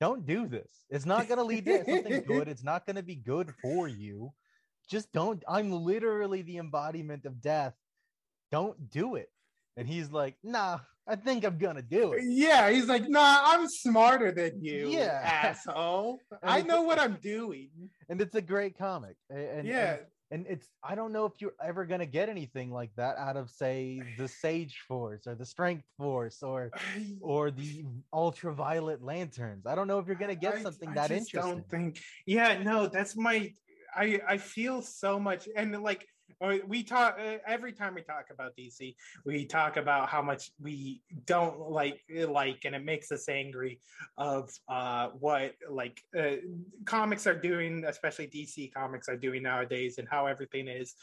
don't 0.02 0.26
do 0.26 0.46
this 0.48 0.84
it's 0.90 1.06
not 1.06 1.28
going 1.28 1.38
to 1.38 1.44
lead 1.44 1.66
to 1.66 1.84
something 1.90 2.22
good 2.24 2.48
it's 2.50 2.64
not 2.64 2.86
going 2.86 2.98
to 2.98 3.04
be 3.04 3.16
good 3.16 3.54
for 3.62 3.88
you 3.88 4.34
just 4.90 5.12
don't 5.14 5.42
i'm 5.48 5.72
literally 5.72 6.42
the 6.42 6.58
embodiment 6.58 7.26
of 7.26 7.40
death 7.42 7.76
don't 8.52 8.90
do 8.90 9.16
it 9.16 9.30
and 9.78 9.88
he's 9.88 10.12
like 10.12 10.36
nah 10.44 10.80
i 11.08 11.16
think 11.16 11.46
i'm 11.46 11.58
gonna 11.58 11.82
do 11.82 12.12
it 12.14 12.22
Yeah, 12.26 12.70
he's 12.70 12.88
like, 12.88 13.08
nah, 13.08 13.40
I'm 13.46 13.68
smarter 13.70 14.32
than 14.32 14.62
you, 14.64 14.90
Yeah. 14.90 15.20
asshole. 15.44 16.20
And 16.42 16.52
I 16.52 16.62
know 16.62 16.82
what 16.84 17.00
I'm 17.00 17.16
doing. 17.22 17.70
and 18.10 18.20
it's 18.22 18.36
a 18.36 18.42
great 18.42 18.78
comic 18.78 19.16
a- 19.32 19.58
and, 19.58 19.68
yeah, 19.68 19.94
and, 19.94 20.06
and 20.32 20.46
it's 20.48 20.70
i 20.84 20.96
don't 20.96 21.12
know 21.12 21.26
if 21.26 21.34
you're 21.40 21.54
ever 21.64 21.86
going 21.86 22.00
to 22.00 22.06
get 22.06 22.30
anything 22.30 22.72
like 22.72 22.92
that 22.96 23.18
out 23.18 23.38
of 23.38 23.50
say 23.50 24.02
the 24.18 24.28
sage 24.44 24.82
force 24.88 25.28
or 25.28 25.36
the 25.36 25.46
strength 25.46 25.86
force 25.98 26.42
or 26.42 26.72
or 27.22 27.52
the 27.52 27.86
ultraviolet 28.14 29.02
lanterns 29.04 29.66
i 29.66 29.76
don't 29.76 29.88
know 29.88 30.00
if 30.00 30.08
you're 30.08 30.16
going 30.16 30.30
to 30.30 30.36
get 30.36 30.56
I- 30.56 30.62
something 30.64 30.90
I 30.90 30.94
that 30.96 31.10
just 31.10 31.34
interesting 31.34 31.58
Don't 31.58 31.70
think. 31.70 32.02
Yeah, 32.26 32.62
no, 32.62 32.88
that's 32.88 33.16
my. 33.16 33.54
I 33.96 34.20
I 34.28 34.38
feel 34.38 34.82
so 34.82 35.20
much, 35.20 35.48
and 35.56 35.72
like 35.84 36.08
we 36.68 36.84
talk 36.84 37.18
uh, 37.20 37.38
every 37.48 37.72
time 37.72 37.96
we 37.96 38.02
talk 38.02 38.26
about 38.32 38.56
DC, 38.58 38.96
we 39.26 39.46
talk 39.46 39.78
about 39.78 40.10
how 40.10 40.22
much 40.22 40.52
we 40.62 41.02
don't 41.26 41.60
like 41.70 42.02
like, 42.28 42.66
and 42.66 42.76
it 42.76 42.84
makes 42.84 43.12
us 43.12 43.30
angry 43.30 43.80
of 44.18 44.50
uh 44.68 45.10
what 45.20 45.54
like 45.70 46.02
uh, 46.18 46.36
comics 46.86 47.28
are 47.28 47.36
doing, 47.36 47.86
especially 47.88 48.28
DC 48.28 48.74
comics 48.74 49.08
are 49.08 49.18
doing 49.18 49.44
nowadays, 49.44 49.98
and 49.98 50.08
how 50.10 50.26
everything 50.26 50.68
is. 50.68 50.96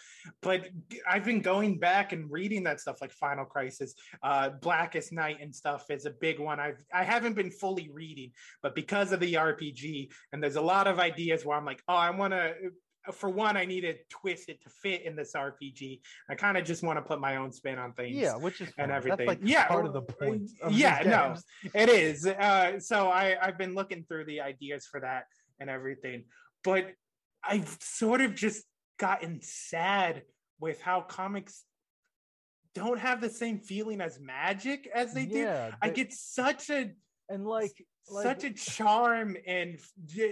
But 0.42 0.68
I've 1.08 1.24
been 1.24 1.40
going 1.40 1.78
back 1.78 2.12
and 2.12 2.30
reading 2.30 2.62
that 2.64 2.80
stuff, 2.80 3.00
like 3.00 3.12
Final 3.12 3.44
Crisis, 3.44 3.94
uh, 4.22 4.50
Blackest 4.60 5.12
Night, 5.12 5.38
and 5.40 5.54
stuff 5.54 5.90
is 5.90 6.06
a 6.06 6.10
big 6.10 6.38
one. 6.38 6.60
I've 6.60 6.84
I 6.92 7.04
haven't 7.04 7.34
been 7.34 7.50
fully 7.50 7.88
reading, 7.92 8.32
but 8.62 8.74
because 8.74 9.12
of 9.12 9.20
the 9.20 9.34
RPG, 9.34 10.10
and 10.32 10.42
there's 10.42 10.56
a 10.56 10.60
lot 10.60 10.86
of 10.86 10.98
ideas 10.98 11.44
where 11.44 11.56
I'm 11.56 11.64
like, 11.64 11.82
oh, 11.88 11.94
I 11.94 12.10
want 12.10 12.32
to. 12.32 12.54
For 13.12 13.28
one, 13.28 13.56
I 13.56 13.64
need 13.64 13.82
to 13.82 13.94
twist 14.08 14.48
it 14.48 14.62
to 14.62 14.70
fit 14.70 15.02
in 15.02 15.16
this 15.16 15.32
RPG. 15.34 16.00
I 16.28 16.34
kind 16.34 16.56
of 16.56 16.64
just 16.64 16.82
want 16.82 16.98
to 16.98 17.02
put 17.02 17.20
my 17.20 17.36
own 17.36 17.52
spin 17.52 17.78
on 17.78 17.92
things. 17.92 18.16
yeah 18.16 18.36
which 18.36 18.60
is 18.60 18.70
and 18.78 18.90
everything. 18.90 19.26
That's 19.26 19.40
like 19.40 19.48
Yeah, 19.48 19.66
part 19.66 19.86
of 19.86 19.92
the 19.92 20.02
point 20.02 20.50
of 20.62 20.72
yeah, 20.72 21.02
no. 21.04 21.34
It 21.74 21.88
is. 21.88 22.26
Uh, 22.26 22.78
so 22.80 23.08
I, 23.08 23.36
I've 23.40 23.58
been 23.58 23.74
looking 23.74 24.04
through 24.04 24.24
the 24.26 24.40
ideas 24.40 24.86
for 24.86 25.00
that 25.00 25.24
and 25.58 25.68
everything, 25.70 26.24
but 26.64 26.92
I've 27.44 27.76
sort 27.80 28.20
of 28.20 28.34
just 28.34 28.64
gotten 28.98 29.40
sad 29.42 30.22
with 30.58 30.80
how 30.80 31.00
comics 31.00 31.64
don't 32.74 33.00
have 33.00 33.20
the 33.20 33.30
same 33.30 33.58
feeling 33.58 34.00
as 34.00 34.20
magic 34.20 34.88
as 34.94 35.12
they 35.14 35.26
do. 35.26 35.38
yeah 35.38 35.70
I 35.82 35.88
get 35.88 36.12
such 36.12 36.70
a 36.70 36.90
and 37.30 37.46
like, 37.46 37.86
like 38.08 38.24
such 38.24 38.44
a 38.44 38.50
charm 38.50 39.36
and 39.46 39.78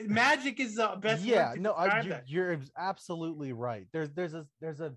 magic 0.06 0.60
is 0.60 0.76
the 0.76 0.96
best. 1.00 1.22
yeah 1.22 1.54
no 1.58 1.72
I, 1.72 2.00
you, 2.00 2.14
you're 2.26 2.60
absolutely 2.76 3.52
right 3.52 3.86
there's 3.92 4.10
there's 4.10 4.34
a 4.34 4.46
there's 4.60 4.80
a 4.80 4.94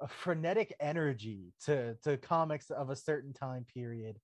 a 0.00 0.08
frenetic 0.08 0.74
energy 0.80 1.52
to 1.64 1.94
to 2.04 2.16
comics 2.18 2.70
of 2.70 2.90
a 2.90 2.96
certain 2.96 3.32
time 3.32 3.64
period 3.72 4.18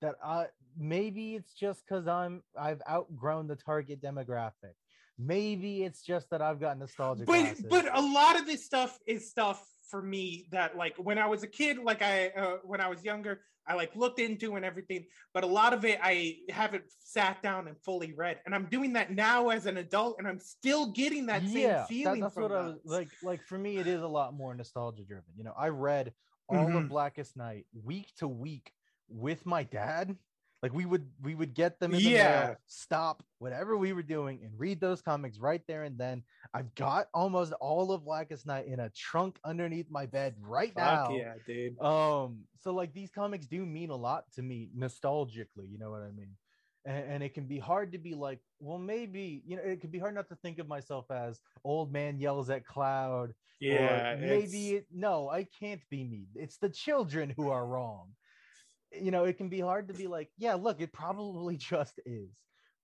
that 0.00 0.14
I 0.24 0.46
maybe 0.76 1.34
it's 1.34 1.52
just 1.52 1.82
because 1.86 2.06
I'm 2.06 2.42
I've 2.58 2.80
outgrown 2.88 3.48
the 3.48 3.56
target 3.56 4.00
demographic. 4.00 4.74
maybe 5.18 5.82
it's 5.82 6.02
just 6.02 6.30
that 6.30 6.40
I've 6.40 6.60
got 6.60 6.78
nostalgic. 6.78 7.26
but 7.26 7.40
glasses. 7.40 7.66
but 7.68 7.96
a 7.96 8.00
lot 8.00 8.38
of 8.38 8.46
this 8.46 8.64
stuff 8.64 8.98
is 9.06 9.28
stuff 9.28 9.62
for 9.90 10.02
me 10.02 10.46
that 10.52 10.76
like 10.76 10.94
when 10.96 11.18
I 11.18 11.26
was 11.26 11.42
a 11.42 11.46
kid, 11.46 11.78
like 11.78 12.02
I 12.02 12.28
uh, 12.28 12.56
when 12.62 12.80
I 12.80 12.88
was 12.88 13.04
younger, 13.04 13.40
I 13.68 13.74
like 13.74 13.94
looked 13.94 14.18
into 14.18 14.56
and 14.56 14.64
everything. 14.64 15.04
But 15.34 15.44
a 15.44 15.46
lot 15.46 15.72
of 15.74 15.84
it 15.84 15.98
I 16.02 16.38
haven't 16.48 16.84
sat 16.98 17.42
down 17.42 17.68
and 17.68 17.76
fully 17.84 18.12
read, 18.14 18.40
and 18.46 18.54
I'm 18.54 18.66
doing 18.66 18.92
that 18.94 19.12
now 19.12 19.50
as 19.50 19.66
an 19.66 19.76
adult, 19.76 20.16
and 20.18 20.26
I'm 20.26 20.40
still 20.40 20.90
getting 20.92 21.26
that 21.26 21.42
same 21.42 21.56
yeah, 21.58 21.68
that- 21.78 21.88
feeling. 21.88 22.20
that's 22.20 22.34
from 22.34 22.44
what 22.44 22.52
I 22.52 22.62
was 22.62 22.78
like. 22.84 23.08
Like 23.22 23.42
for 23.44 23.58
me, 23.58 23.76
it 23.76 23.86
is 23.86 24.00
a 24.02 24.08
lot 24.08 24.32
more 24.34 24.54
nostalgia 24.54 25.04
driven. 25.04 25.32
You 25.36 25.44
know, 25.44 25.54
I 25.56 25.68
read 25.68 26.12
all 26.48 26.56
of 26.66 26.68
Mhm. 26.70 26.88
Blackest 26.88 27.36
Night 27.36 27.66
week 27.84 28.12
to 28.16 28.26
week 28.26 28.72
with 29.08 29.44
my 29.44 29.62
dad. 29.64 30.16
Like 30.62 30.72
we 30.74 30.86
would 30.86 31.08
we 31.22 31.34
would 31.36 31.54
get 31.54 31.78
them 31.78 31.92
in 31.94 31.98
the 32.02 32.10
Yeah. 32.10 32.46
mail, 32.46 32.56
stop 32.66 33.22
whatever 33.38 33.76
we 33.76 33.92
were 33.92 34.02
doing, 34.02 34.40
and 34.42 34.58
read 34.58 34.80
those 34.80 35.00
comics 35.00 35.38
right 35.38 35.62
there 35.68 35.84
and 35.84 35.96
then. 35.96 36.24
I've 36.54 36.74
got 36.74 37.08
almost 37.14 37.52
all 37.60 37.92
of 37.92 38.04
Blackest 38.04 38.46
Night 38.46 38.66
in 38.66 38.80
a 38.80 38.88
trunk 38.90 39.38
underneath 39.44 39.90
my 39.90 40.06
bed 40.06 40.34
right 40.40 40.72
Fuck 40.74 41.10
now. 41.10 41.16
yeah, 41.16 41.34
dude. 41.46 41.78
Um, 41.80 42.40
so 42.60 42.72
like 42.72 42.92
these 42.92 43.10
comics 43.10 43.46
do 43.46 43.64
mean 43.64 43.90
a 43.90 43.96
lot 43.96 44.24
to 44.32 44.42
me 44.42 44.70
nostalgically, 44.76 45.70
you 45.70 45.78
know 45.78 45.90
what 45.90 46.02
I 46.02 46.10
mean? 46.10 46.36
And, 46.84 47.04
and 47.12 47.22
it 47.22 47.34
can 47.34 47.44
be 47.44 47.58
hard 47.58 47.92
to 47.92 47.98
be 47.98 48.14
like, 48.14 48.40
well, 48.60 48.78
maybe 48.78 49.42
you 49.46 49.56
know, 49.56 49.62
it 49.62 49.80
can 49.80 49.90
be 49.90 49.98
hard 49.98 50.14
not 50.14 50.28
to 50.30 50.36
think 50.36 50.58
of 50.58 50.66
myself 50.66 51.10
as 51.10 51.38
old 51.64 51.92
man 51.92 52.18
yells 52.18 52.50
at 52.50 52.64
cloud. 52.66 53.32
Yeah, 53.60 54.16
maybe 54.18 54.68
it's- 54.70 54.82
it, 54.82 54.86
no, 54.92 55.28
I 55.28 55.44
can't 55.44 55.82
be 55.90 56.02
me. 56.02 56.26
It's 56.34 56.56
the 56.56 56.70
children 56.70 57.30
who 57.36 57.50
are 57.50 57.64
wrong. 57.66 58.14
You 58.92 59.10
know, 59.10 59.24
it 59.24 59.36
can 59.36 59.48
be 59.48 59.60
hard 59.60 59.88
to 59.88 59.94
be 59.94 60.06
like, 60.06 60.30
yeah, 60.38 60.54
look, 60.54 60.80
it 60.80 60.92
probably 60.92 61.56
just 61.72 62.00
is. 62.06 62.30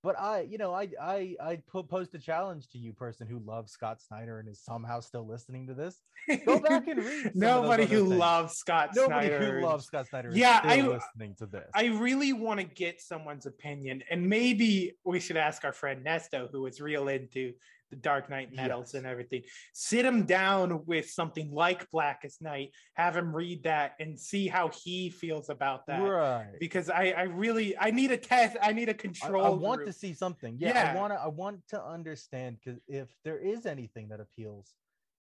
But 0.03 0.21
I, 0.21 0.43
you 0.43 0.59
know, 0.59 0.75
I 0.75 0.89
I 1.01 1.35
I 1.43 1.57
put 1.67 1.89
post 1.89 2.15
a 2.15 2.19
challenge 2.19 2.69
to 2.73 2.79
you, 2.79 2.93
person 2.93 3.27
who 3.27 3.39
loves 3.39 3.73
Scott 3.73 4.03
Snyder 4.03 4.39
and 4.39 4.47
is 4.51 4.61
somehow 4.63 5.01
still 5.01 5.27
listening 5.27 5.67
to 5.69 5.73
this. 5.75 5.99
Go 6.45 6.61
back 6.61 6.87
and 6.89 6.99
read. 7.03 7.07
some 7.23 7.27
of 7.29 7.33
those 7.33 7.35
Nobody 7.35 7.87
who 7.87 8.09
things. 8.09 8.19
loves 8.19 8.53
Scott 8.55 8.91
Nobody 8.95 9.29
Snyder. 9.29 9.61
who 9.61 9.65
loves 9.67 9.87
Scott 9.87 10.07
Snyder 10.09 10.29
is 10.29 10.37
Yeah, 10.37 10.59
still 10.61 10.93
I- 10.93 10.95
listening 10.97 11.35
to 11.39 11.47
this. 11.47 11.71
I 11.75 11.87
really 11.87 12.35
want 12.35 12.61
to 12.61 12.65
get 12.67 13.01
someone's 13.01 13.47
opinion, 13.47 14.03
and 14.11 14.29
maybe 14.29 14.93
we 15.07 15.21
should 15.21 15.39
ask 15.39 15.65
our 15.65 15.73
friend 15.73 16.05
Nesto, 16.05 16.51
who 16.53 16.67
is 16.67 16.83
real 16.83 17.09
into 17.09 17.55
the 17.95 18.01
Dark 18.01 18.29
Knight 18.29 18.53
metals 18.53 18.89
Yes. 18.93 18.95
and 18.95 19.07
everything. 19.07 19.43
Sit 19.73 20.05
him 20.05 20.25
down 20.27 20.85
with 20.87 21.11
something 21.11 21.51
like 21.53 21.89
Blackest 21.91 22.43
Night, 22.43 22.73
have 22.95 23.17
him 23.17 23.35
read 23.35 23.65
that, 23.65 23.93
and 24.01 24.19
see 24.19 24.49
how 24.49 24.71
he 24.83 25.11
feels 25.11 25.49
about 25.49 25.87
that. 25.87 26.01
right. 26.01 26.57
Because 26.59 26.91
I, 26.91 27.15
I 27.17 27.23
really, 27.23 27.77
I 27.79 27.91
need 27.91 28.11
a 28.11 28.17
test. 28.17 28.57
I 28.61 28.73
need 28.73 28.89
a 28.89 28.95
control. 28.95 29.45
I 29.45 29.49
want 29.51 29.79
group. 29.79 29.89
to 29.89 29.93
see 29.93 30.13
something. 30.15 30.57
Yeah, 30.59 30.93
I 30.93 30.97
want 30.97 31.13
to. 31.13 31.21
I 31.21 31.29
want 31.29 31.61
to 31.69 31.83
understand 31.85 32.59
because 32.63 32.81
if 32.89 33.09
there 33.25 33.39
is 33.39 33.67
anything 33.67 34.09
that 34.09 34.21
appeals 34.21 34.73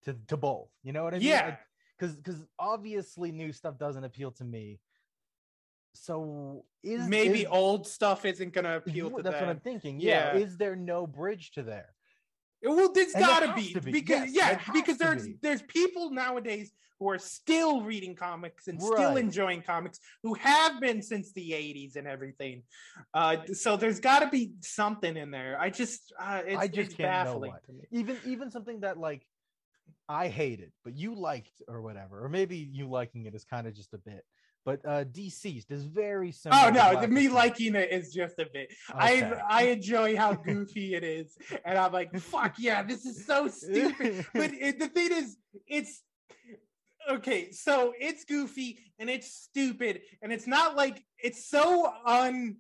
to 0.05 0.15
to 0.27 0.37
both, 0.37 0.69
you 0.83 0.93
know 0.93 1.03
what 1.03 1.13
I 1.13 1.19
mean? 1.19 1.27
Yeah. 1.27 1.55
Because 1.99 2.15
because 2.15 2.43
obviously 2.57 3.31
new 3.31 3.51
stuff 3.53 3.77
doesn't 3.77 4.03
appeal 4.03 4.31
to 4.31 4.43
me. 4.43 4.79
So 5.95 6.65
is 6.81 7.07
Maybe 7.07 7.41
is- 7.41 7.47
old 7.51 7.85
stuff 7.87 8.25
isn't 8.25 8.51
going 8.53 8.65
to 8.65 8.77
appeal 8.77 9.11
to 9.11 9.21
that's 9.21 9.35
them. 9.37 9.47
what 9.47 9.51
I'm 9.55 9.59
thinking. 9.59 9.99
Yeah. 9.99 10.33
Yeah. 10.35 10.39
Is 10.43 10.57
there 10.57 10.75
no 10.75 11.05
bridge 11.05 11.51
to 11.51 11.61
there? 11.63 11.93
Well, 12.63 12.91
there's 12.93 13.13
And 13.13 13.25
gotta 13.25 13.53
be, 13.53 13.73
to 13.73 13.81
be. 13.81 13.91
because 13.91 14.31
Yes, 14.31 14.61
yeah, 14.65 14.73
because 14.73 14.97
there's 14.97 15.27
be. 15.27 15.35
there's 15.41 15.61
people 15.63 16.11
nowadays 16.11 16.71
who 16.99 17.09
are 17.09 17.19
still 17.19 17.81
reading 17.81 18.15
comics 18.15 18.67
and 18.67 18.81
still 18.81 19.17
enjoying 19.17 19.61
comics 19.61 19.99
who 20.21 20.33
have 20.35 20.79
been 20.79 21.01
since 21.01 21.33
the 21.33 21.51
80s 21.51 21.97
and 21.97 22.07
everything. 22.07 22.63
Uh, 23.13 23.37
so 23.51 23.75
there's 23.75 23.99
got 23.99 24.19
to 24.19 24.29
be 24.29 24.53
something 24.61 25.17
in 25.17 25.29
there. 25.29 25.57
I 25.59 25.69
just 25.69 26.13
uh, 26.19 26.41
it's, 26.45 26.57
I 26.57 26.67
just 26.67 26.91
it's 26.91 26.95
baffling. 26.95 27.53
Even 27.91 28.17
even 28.25 28.51
something 28.51 28.81
that 28.81 28.97
like 28.97 29.25
I 30.07 30.27
hated, 30.27 30.71
but 30.83 30.95
you 30.95 31.15
liked 31.15 31.61
or 31.67 31.81
whatever, 31.81 32.23
or 32.23 32.29
maybe 32.29 32.57
you 32.57 32.87
liking 32.87 33.25
it 33.25 33.35
is 33.35 33.43
kind 33.43 33.67
of 33.67 33.73
just 33.73 33.93
a 33.93 33.97
bit. 33.97 34.23
But 34.65 34.79
uh 34.85 35.03
DCeased 35.05 35.71
is 35.71 35.83
very 35.83 36.31
similar. 36.31 36.61
Oh 36.67 36.69
no, 36.69 37.07
me 37.07 37.27
liking 37.27 37.75
it 37.75 37.91
is 37.91 38.13
just 38.13 38.39
a 38.39 38.47
bit. 38.51 38.71
I 38.93 39.13
Okay. 39.17 39.41
I 39.49 39.63
enjoy 39.63 40.15
how 40.15 40.33
goofy 40.33 40.95
it 40.95 41.03
is, 41.03 41.37
and 41.65 41.77
I'm 41.77 41.91
like, 41.91 42.17
fuck 42.17 42.55
yeah, 42.57 42.81
this 42.83 43.05
is 43.05 43.25
so 43.25 43.47
stupid. 43.49 44.25
but 44.33 44.51
it, 44.67 44.79
the 44.79 44.87
thing 44.87 45.11
is, 45.11 45.37
it's 45.67 46.01
okay. 47.09 47.51
So 47.51 47.93
it's 47.99 48.23
goofy 48.23 48.79
and 48.99 49.09
it's 49.09 49.29
stupid, 49.33 50.01
and 50.21 50.31
it's 50.31 50.47
not 50.47 50.75
like 50.77 51.03
it's 51.21 51.45
so 51.49 51.91
un. 52.05 52.57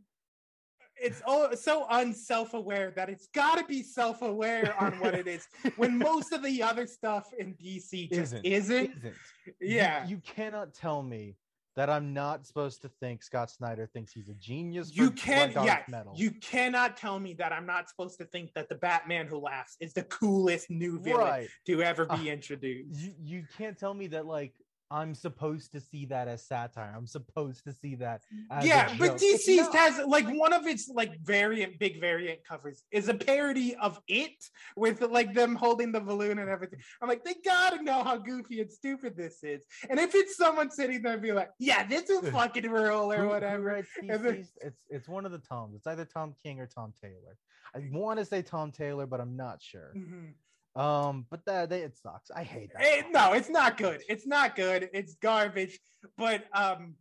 It's 0.95 1.23
all 1.25 1.55
so 1.55 1.87
unself-aware 1.89 2.91
that 2.95 3.09
it's 3.09 3.27
got 3.33 3.57
to 3.57 3.65
be 3.65 3.81
self-aware 3.81 4.75
on 4.79 4.93
what 4.99 5.15
it 5.15 5.27
is. 5.27 5.47
When 5.75 5.97
most 6.09 6.31
of 6.33 6.43
the 6.43 6.61
other 6.61 6.85
stuff 6.85 7.31
in 7.37 7.55
DC 7.55 8.09
just 8.09 8.33
Isn't. 8.35 8.45
isn't. 8.45 8.91
Isn't. 8.97 9.15
You- 9.45 9.53
Yeah, 9.59 10.05
You, 10.05 10.17
cannot 10.17 10.73
tell 10.75 11.01
me 11.01 11.35
that 11.75 11.89
I'm 11.89 12.13
not 12.13 12.45
supposed 12.45 12.81
to 12.83 12.89
think 12.99 13.23
Scott 13.23 13.49
Snyder 13.49 13.87
thinks 13.93 14.11
he's 14.13 14.29
a 14.29 14.33
genius. 14.35 14.95
you 14.95 15.09
can't, 15.11 15.53
yeah 15.53 15.81
metal. 15.89 16.13
you 16.15 16.31
cannot 16.31 16.97
tell 16.97 17.19
me 17.19 17.33
that 17.33 17.51
i'm 17.51 17.65
not 17.65 17.89
supposed 17.89 18.17
to 18.19 18.25
think 18.25 18.53
that 18.53 18.69
the 18.69 18.75
batman 18.75 19.27
who 19.27 19.37
laughs 19.37 19.75
is 19.79 19.93
the 19.93 20.03
coolest 20.03 20.69
new 20.69 20.99
villain 20.99 21.25
right. 21.25 21.49
to 21.65 21.81
ever 21.81 22.05
Uh, 22.09 22.17
be 22.17 22.29
introduced 22.29 22.99
You 22.99 23.13
you 23.23 23.43
can't 23.57 23.77
tell 23.77 23.93
me 23.93 24.07
that 24.07 24.25
like 24.25 24.53
I'm 24.93 25.15
supposed 25.15 25.71
to 25.71 25.79
see 25.81 26.05
that 26.05 26.27
as 26.27 26.45
satire. 26.45 26.93
I'm 26.95 27.07
supposed 27.07 27.63
to 27.63 27.73
see 27.73 27.95
that 27.95 28.21
as 28.51 28.63
a 28.63 28.67
yeah 28.67 28.95
but 28.99 29.17
joke. 29.17 29.17
Dc 29.17 29.57
not. 29.57 29.75
has 29.75 29.99
like 30.05 30.27
one 30.29 30.53
of 30.53 30.67
its 30.67 30.87
like 30.87 31.19
variant 31.21 31.79
big 31.79 31.99
variant 31.99 32.39
covers 32.47 32.83
is 32.91 33.07
a 33.09 33.13
parody 33.15 33.75
of 33.77 33.99
it 34.07 34.37
with 34.77 35.01
like 35.01 35.33
them 35.33 35.55
holding 35.55 35.91
the 35.91 35.99
balloon 35.99 36.37
and 36.37 36.47
everything 36.49 36.79
i'm 37.01 37.09
like 37.09 37.23
they 37.23 37.33
gotta 37.43 37.81
know 37.81 38.03
how 38.03 38.17
goofy 38.17 38.61
and 38.61 38.71
stupid 38.71 39.17
this 39.17 39.43
is 39.43 39.63
and 39.89 39.99
if 39.99 40.13
it's 40.13 40.37
someone 40.37 40.69
sitting 40.69 41.01
there 41.01 41.13
and 41.13 41.21
be 41.23 41.31
like 41.31 41.49
yeah 41.59 41.83
this 41.85 42.09
is 42.09 42.29
fucking 42.29 42.69
real 42.69 43.11
or 43.11 43.27
whatever 43.27 43.63
writes 43.63 43.89
and 43.99 44.09
then- 44.23 44.47
It's 44.61 44.77
it's 44.89 45.07
one 45.09 45.25
of 45.25 45.31
the 45.31 45.39
Toms. 45.39 45.75
It's 45.75 45.87
either 45.87 46.05
Tom 46.05 46.35
King 46.43 46.59
or 46.59 46.67
Tom 46.67 46.93
Taylor. 47.01 47.35
I 47.75 47.79
want 47.91 48.19
to 48.19 48.25
say 48.25 48.41
Tom 48.43 48.71
Taylor, 48.71 49.07
but 49.07 49.19
I'm 49.19 49.35
not 49.35 49.61
sure. 49.61 49.91
Mhm. 49.95 50.33
Um, 50.75 51.25
but 51.29 51.45
that 51.45 51.69
they, 51.69 51.81
it 51.81 51.95
sucks. 51.97 52.31
I 52.31 52.43
hate 52.43 52.71
that. 52.73 52.81
Comic. 52.81 53.13
no, 53.13 53.33
it's 53.33 53.49
not 53.49 53.77
good. 53.77 54.01
It's 54.09 54.25
not 54.25 54.55
good. 54.55 54.89
It's 54.93 55.15
garbage. 55.15 55.79
But 56.17 56.45
um, 56.53 56.95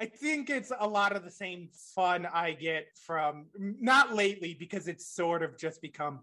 I 0.00 0.06
think 0.06 0.48
it's 0.48 0.72
a 0.78 0.86
lot 0.86 1.14
of 1.14 1.24
the 1.24 1.30
same 1.30 1.68
fun 1.94 2.26
I 2.26 2.52
get 2.52 2.86
from 3.04 3.46
not 3.54 4.14
lately 4.14 4.56
because 4.58 4.88
it's 4.88 5.14
sort 5.14 5.42
of 5.42 5.58
just 5.58 5.82
become 5.82 6.20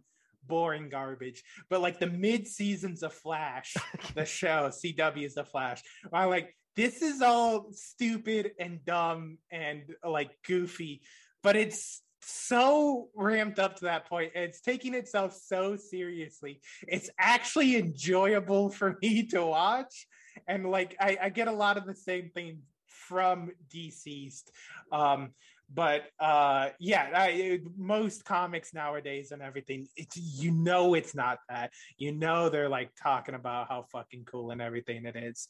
boring 0.48 0.90
garbage. 0.90 1.44
But 1.70 1.82
like 1.82 2.00
the 2.00 2.08
mid 2.08 2.48
seasons 2.48 3.04
of 3.04 3.14
Flash, 3.14 3.76
the 4.16 4.26
show 4.26 4.70
CW's 4.70 5.36
The 5.36 5.44
Flash, 5.44 5.84
I'm 6.12 6.30
like, 6.30 6.56
this 6.76 7.02
is 7.02 7.22
all 7.22 7.68
stupid 7.72 8.52
and 8.60 8.84
dumb 8.84 9.38
and 9.52 9.84
like 10.04 10.32
goofy, 10.46 11.02
but 11.42 11.56
it's 11.56 12.02
so 12.28 13.10
ramped 13.16 13.60
up 13.60 13.76
to 13.78 13.86
that 13.86 14.08
point. 14.08 14.32
It's 14.34 14.62
taking 14.62 14.94
itself 14.94 15.34
so 15.34 15.76
seriously. 15.76 16.62
It's 16.88 17.10
actually 17.20 17.76
enjoyable 17.78 18.70
for 18.78 18.98
me 19.02 19.28
to 19.28 19.46
watch. 19.46 20.08
And 20.48 20.70
like 20.70 20.96
I, 21.00 21.18
I 21.24 21.30
get 21.30 21.48
a 21.48 21.52
lot 21.52 21.78
of 21.78 21.86
the 21.86 21.96
same 21.96 22.30
thing 22.34 22.60
from 22.88 23.52
DCeased. 23.74 24.50
Um, 24.92 25.32
but 25.74 26.04
uh 26.20 26.70
yeah 26.80 27.10
I, 27.16 27.60
most 27.76 28.24
comics 28.24 28.72
nowadays 28.72 29.32
and 29.32 29.42
everything 29.42 29.88
it's 29.96 30.16
you 30.16 30.52
know 30.52 30.94
it's 30.94 31.16
not 31.16 31.40
that 31.50 31.72
you 31.98 32.12
know 32.12 32.50
they're 32.50 32.70
like 32.70 32.92
talking 33.02 33.34
about 33.34 33.68
how 33.68 33.86
fucking 33.92 34.26
cool 34.26 34.52
and 34.52 34.62
everything 34.62 35.06
it 35.06 35.16
is 35.16 35.48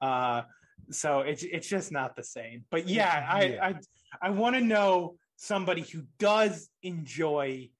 uh 0.00 0.40
so 0.90 1.20
it's 1.20 1.42
it's 1.42 1.68
just 1.68 1.92
not 1.92 2.16
the 2.16 2.22
same 2.22 2.64
but 2.70 2.88
yeah 2.88 3.26
i 3.30 3.44
Yeah. 3.44 3.66
i 3.66 4.26
i 4.28 4.30
want 4.30 4.56
to 4.56 4.62
know 4.62 5.16
somebody 5.38 5.82
who 5.82 6.02
does 6.18 6.68
enjoy 6.82 7.70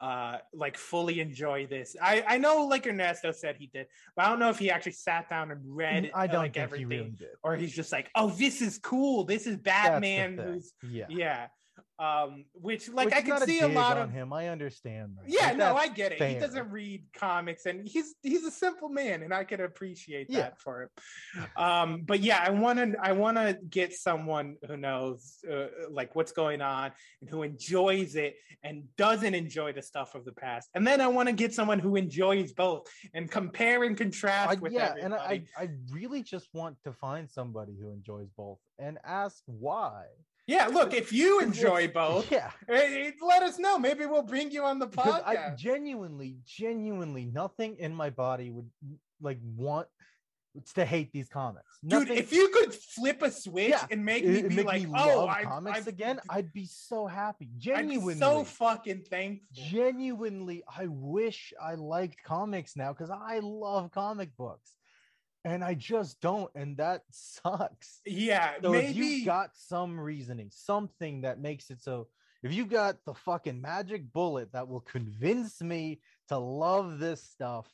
uh 0.00 0.38
like 0.54 0.76
fully 0.76 1.18
enjoy 1.18 1.66
this 1.66 1.96
i 2.00 2.24
i 2.28 2.38
know 2.38 2.66
like 2.66 2.86
ernesto 2.86 3.32
said 3.32 3.56
he 3.58 3.66
did 3.66 3.88
but 4.14 4.24
i 4.24 4.28
don't 4.28 4.38
know 4.38 4.48
if 4.48 4.58
he 4.58 4.70
actually 4.70 4.92
sat 4.92 5.28
down 5.28 5.50
and 5.50 5.60
read 5.64 6.08
I 6.14 6.28
don't 6.28 6.36
like 6.36 6.54
think 6.54 6.62
everything 6.62 6.90
he 6.90 6.96
really 6.98 7.10
did. 7.10 7.28
or 7.42 7.56
he's 7.56 7.74
just 7.74 7.90
like 7.90 8.08
oh 8.14 8.30
this 8.30 8.62
is 8.62 8.78
cool 8.78 9.24
this 9.24 9.48
is 9.48 9.56
batman 9.56 10.38
who's 10.38 10.72
yeah. 10.88 11.06
yeah 11.08 11.46
um 11.98 12.44
which 12.52 12.88
like 12.88 13.06
Which 13.06 13.14
i 13.14 13.22
can 13.22 13.40
see 13.46 13.58
a 13.60 13.66
dig 13.68 13.76
lot 13.76 13.96
of 13.98 14.10
him. 14.10 14.32
I 14.32 14.48
understand. 14.48 15.16
that. 15.16 15.28
yeah 15.28 15.48
Like, 15.48 15.56
no 15.56 15.74
i 15.76 15.88
get 15.88 16.12
it 16.12 16.22
he 16.22 16.34
doesn't 16.38 16.70
read 16.70 17.02
comics 17.14 17.66
and 17.66 17.86
he's 17.88 18.14
he's 18.22 18.44
a 18.44 18.50
simple 18.50 18.88
man 18.88 19.22
and 19.22 19.32
i 19.34 19.42
can 19.44 19.60
appreciate 19.60 20.26
Yeah. 20.30 20.40
that 20.42 20.60
for 20.60 20.82
him 20.82 21.46
um 21.56 22.02
but 22.06 22.20
yeah 22.20 22.40
i 22.46 22.50
want 22.50 22.78
to 22.78 22.94
i 23.02 23.12
want 23.12 23.36
to 23.36 23.58
get 23.68 23.92
someone 23.94 24.56
who 24.66 24.76
knows 24.76 25.38
uh, 25.52 25.66
like 25.90 26.14
what's 26.14 26.32
going 26.32 26.60
on 26.60 26.92
and 27.20 27.30
who 27.30 27.42
enjoys 27.42 28.14
it 28.14 28.36
and 28.62 28.84
doesn't 28.96 29.34
enjoy 29.34 29.72
the 29.72 29.82
stuff 29.82 30.14
of 30.14 30.24
the 30.24 30.32
past 30.32 30.68
and 30.74 30.86
then 30.86 31.00
i 31.00 31.06
want 31.06 31.28
to 31.28 31.34
get 31.34 31.52
someone 31.52 31.78
who 31.78 31.96
enjoys 31.96 32.52
both 32.52 32.86
and 33.14 33.30
compare 33.30 33.84
and 33.84 33.96
contrast 33.96 34.50
I, 34.50 34.54
with 34.54 34.72
yeah, 34.72 34.94
everybody. 34.98 35.04
and 35.04 35.14
I, 35.14 35.42
I 35.56 35.68
really 35.92 36.22
just 36.22 36.48
want 36.52 36.76
to 36.84 36.92
find 36.92 37.28
somebody 37.30 37.74
who 37.80 37.90
enjoys 37.90 38.28
both 38.36 38.58
and 38.78 38.98
ask 39.04 39.42
why. 39.46 40.04
Yeah, 40.48 40.66
look, 40.68 40.94
if 40.94 41.12
you 41.12 41.40
enjoy 41.40 41.88
both, 41.88 42.32
Yeah. 42.32 42.50
eh, 42.68 43.08
eh, 43.08 43.10
let 43.20 43.42
us 43.42 43.58
know. 43.58 43.78
Maybe 43.78 44.06
we'll 44.06 44.22
bring 44.22 44.50
you 44.50 44.64
on 44.64 44.78
the 44.78 44.86
Because 44.86 45.22
I 45.24 45.54
genuinely, 45.56 46.38
genuinely, 46.46 47.26
nothing 47.26 47.76
in 47.78 47.94
my 47.94 48.08
body 48.10 48.50
would 48.50 48.70
like 49.20 49.38
want 49.42 49.88
to 50.74 50.84
hate 50.84 51.12
these 51.12 51.28
comics. 51.28 51.78
Dude, 51.86 52.10
if 52.10 52.32
you 52.32 52.48
could 52.48 52.74
flip 52.74 53.22
a 53.22 53.30
switch 53.30 53.70
Yeah, 53.70 53.86
and 53.90 54.04
make 54.04 54.24
me 54.24 54.38
it 54.38 54.48
be 54.48 54.56
make 54.56 54.66
like, 54.66 54.82
me 54.82 54.90
oh, 54.94 55.26
love 55.26 55.28
I, 55.28 55.42
comics 55.44 55.86
I, 55.86 55.90
again, 55.90 56.20
I'd 56.30 56.52
be 56.52 56.64
so 56.64 57.06
happy. 57.06 57.46
I'd 57.46 57.58
Genuinely, 57.58 58.14
be 58.14 58.20
so 58.20 58.42
fucking 58.44 59.02
thankful. 59.10 59.64
genuinely, 59.70 60.64
I 60.66 60.86
wish 60.88 61.52
I 61.62 61.74
liked 61.74 62.24
comics 62.24 62.74
now 62.74 62.92
because 62.94 63.10
I 63.10 63.40
love 63.40 63.90
comic 63.92 64.34
books, 64.36 64.72
and 65.44 65.64
I 65.64 65.74
just 65.74 66.20
don't, 66.20 66.50
and 66.54 66.76
that 66.78 67.02
sucks. 67.10 68.00
Yeah, 68.06 68.54
So 68.62 68.72
if 68.74 68.84
maybe 68.86 69.06
you 69.06 69.24
got 69.26 69.50
some 69.56 69.98
reasoning, 69.98 70.50
something 70.52 71.22
that 71.22 71.40
makes 71.40 71.70
it 71.70 71.80
so, 71.80 72.08
if 72.42 72.52
you 72.52 72.66
got 72.66 73.04
the 73.04 73.14
fucking 73.14 73.60
magic 73.60 74.12
bullet 74.12 74.52
that 74.52 74.68
will 74.68 74.80
convince 74.80 75.60
me 75.60 76.00
to 76.28 76.38
love 76.38 76.98
this 76.98 77.22
stuff, 77.22 77.66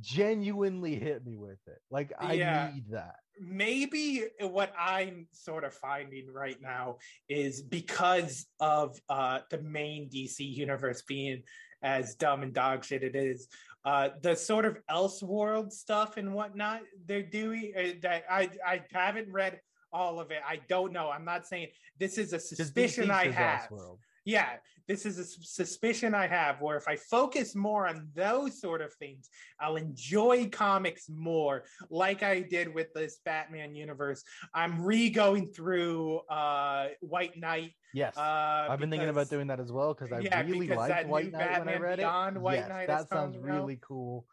genuinely 0.00 0.96
hit 0.96 1.24
me 1.24 1.36
with 1.36 1.58
it. 1.66 1.78
Like 1.90 2.12
I 2.18 2.34
Yeah. 2.36 2.70
need 2.72 2.90
that. 2.90 3.16
maybe 3.40 4.24
what 4.40 4.72
I'm 4.78 5.26
sort 5.32 5.64
of 5.64 5.74
finding 5.74 6.32
right 6.32 6.60
now 6.60 6.98
is 7.28 7.62
because 7.62 8.46
of 8.60 9.00
uh, 9.08 9.40
the 9.50 9.60
main 9.62 10.08
DC 10.08 10.38
universe 10.40 11.02
being 11.02 11.42
as 11.82 12.14
dumb 12.14 12.42
and 12.42 12.52
dog 12.54 12.84
shit 12.84 13.02
it 13.02 13.14
is, 13.16 13.48
uh, 13.84 14.10
the 14.22 14.34
sort 14.34 14.64
of 14.64 14.78
Elseworld 14.90 15.72
stuff 15.72 16.16
and 16.16 16.32
whatnot 16.32 16.80
they're 17.06 17.22
doing. 17.22 17.72
Uh, 17.76 17.88
that 18.02 18.24
I 18.30 18.50
I 18.66 18.82
haven't 18.92 19.30
read 19.30 19.60
all 19.92 20.20
of 20.20 20.30
it. 20.30 20.40
I 20.46 20.60
don't 20.68 20.92
know. 20.92 21.10
I'm 21.10 21.24
not 21.24 21.46
saying 21.46 21.68
this 21.98 22.18
is 22.18 22.32
a 22.32 22.40
suspicion 22.40 23.10
I 23.10 23.30
have. 23.30 23.68
Elseworld. 23.70 23.98
Yeah, 24.24 24.48
this 24.88 25.06
is 25.06 25.18
a 25.18 25.24
suspicion 25.24 26.14
I 26.14 26.26
have 26.26 26.60
where 26.60 26.76
if 26.76 26.88
I 26.88 26.96
focus 26.96 27.54
more 27.54 27.86
on 27.86 28.08
those 28.14 28.60
sort 28.60 28.80
of 28.80 28.92
things, 28.94 29.28
I'll 29.60 29.76
enjoy 29.76 30.48
comics 30.50 31.08
more, 31.08 31.64
like 31.90 32.22
I 32.22 32.40
did 32.40 32.74
with 32.74 32.92
this 32.94 33.18
Batman 33.24 33.74
universe. 33.74 34.22
I'm 34.52 34.82
re 34.82 35.10
going 35.10 35.48
through 35.48 36.18
uh, 36.30 36.88
White 37.00 37.38
Knight. 37.38 37.72
Yes. 37.92 38.16
Uh, 38.16 38.66
I've 38.68 38.78
been 38.80 38.90
thinking 38.90 39.08
about 39.08 39.30
doing 39.30 39.46
that 39.48 39.60
as 39.60 39.70
well 39.72 39.94
because 39.94 40.12
I 40.12 40.20
yeah, 40.20 40.42
really 40.42 40.66
because 40.68 40.88
liked 40.88 41.08
White 41.08 41.32
Knight 41.32 41.40
when 41.40 41.50
I 41.50 41.54
Batman 41.58 41.82
read 41.82 41.98
Beyond 41.98 42.36
it. 42.36 42.40
White 42.40 42.54
yes, 42.56 42.68
Knight 42.68 42.86
that 42.88 43.08
sounds 43.08 43.36
coming 43.36 43.50
out. 43.50 43.62
really 43.62 43.78
cool. 43.80 44.26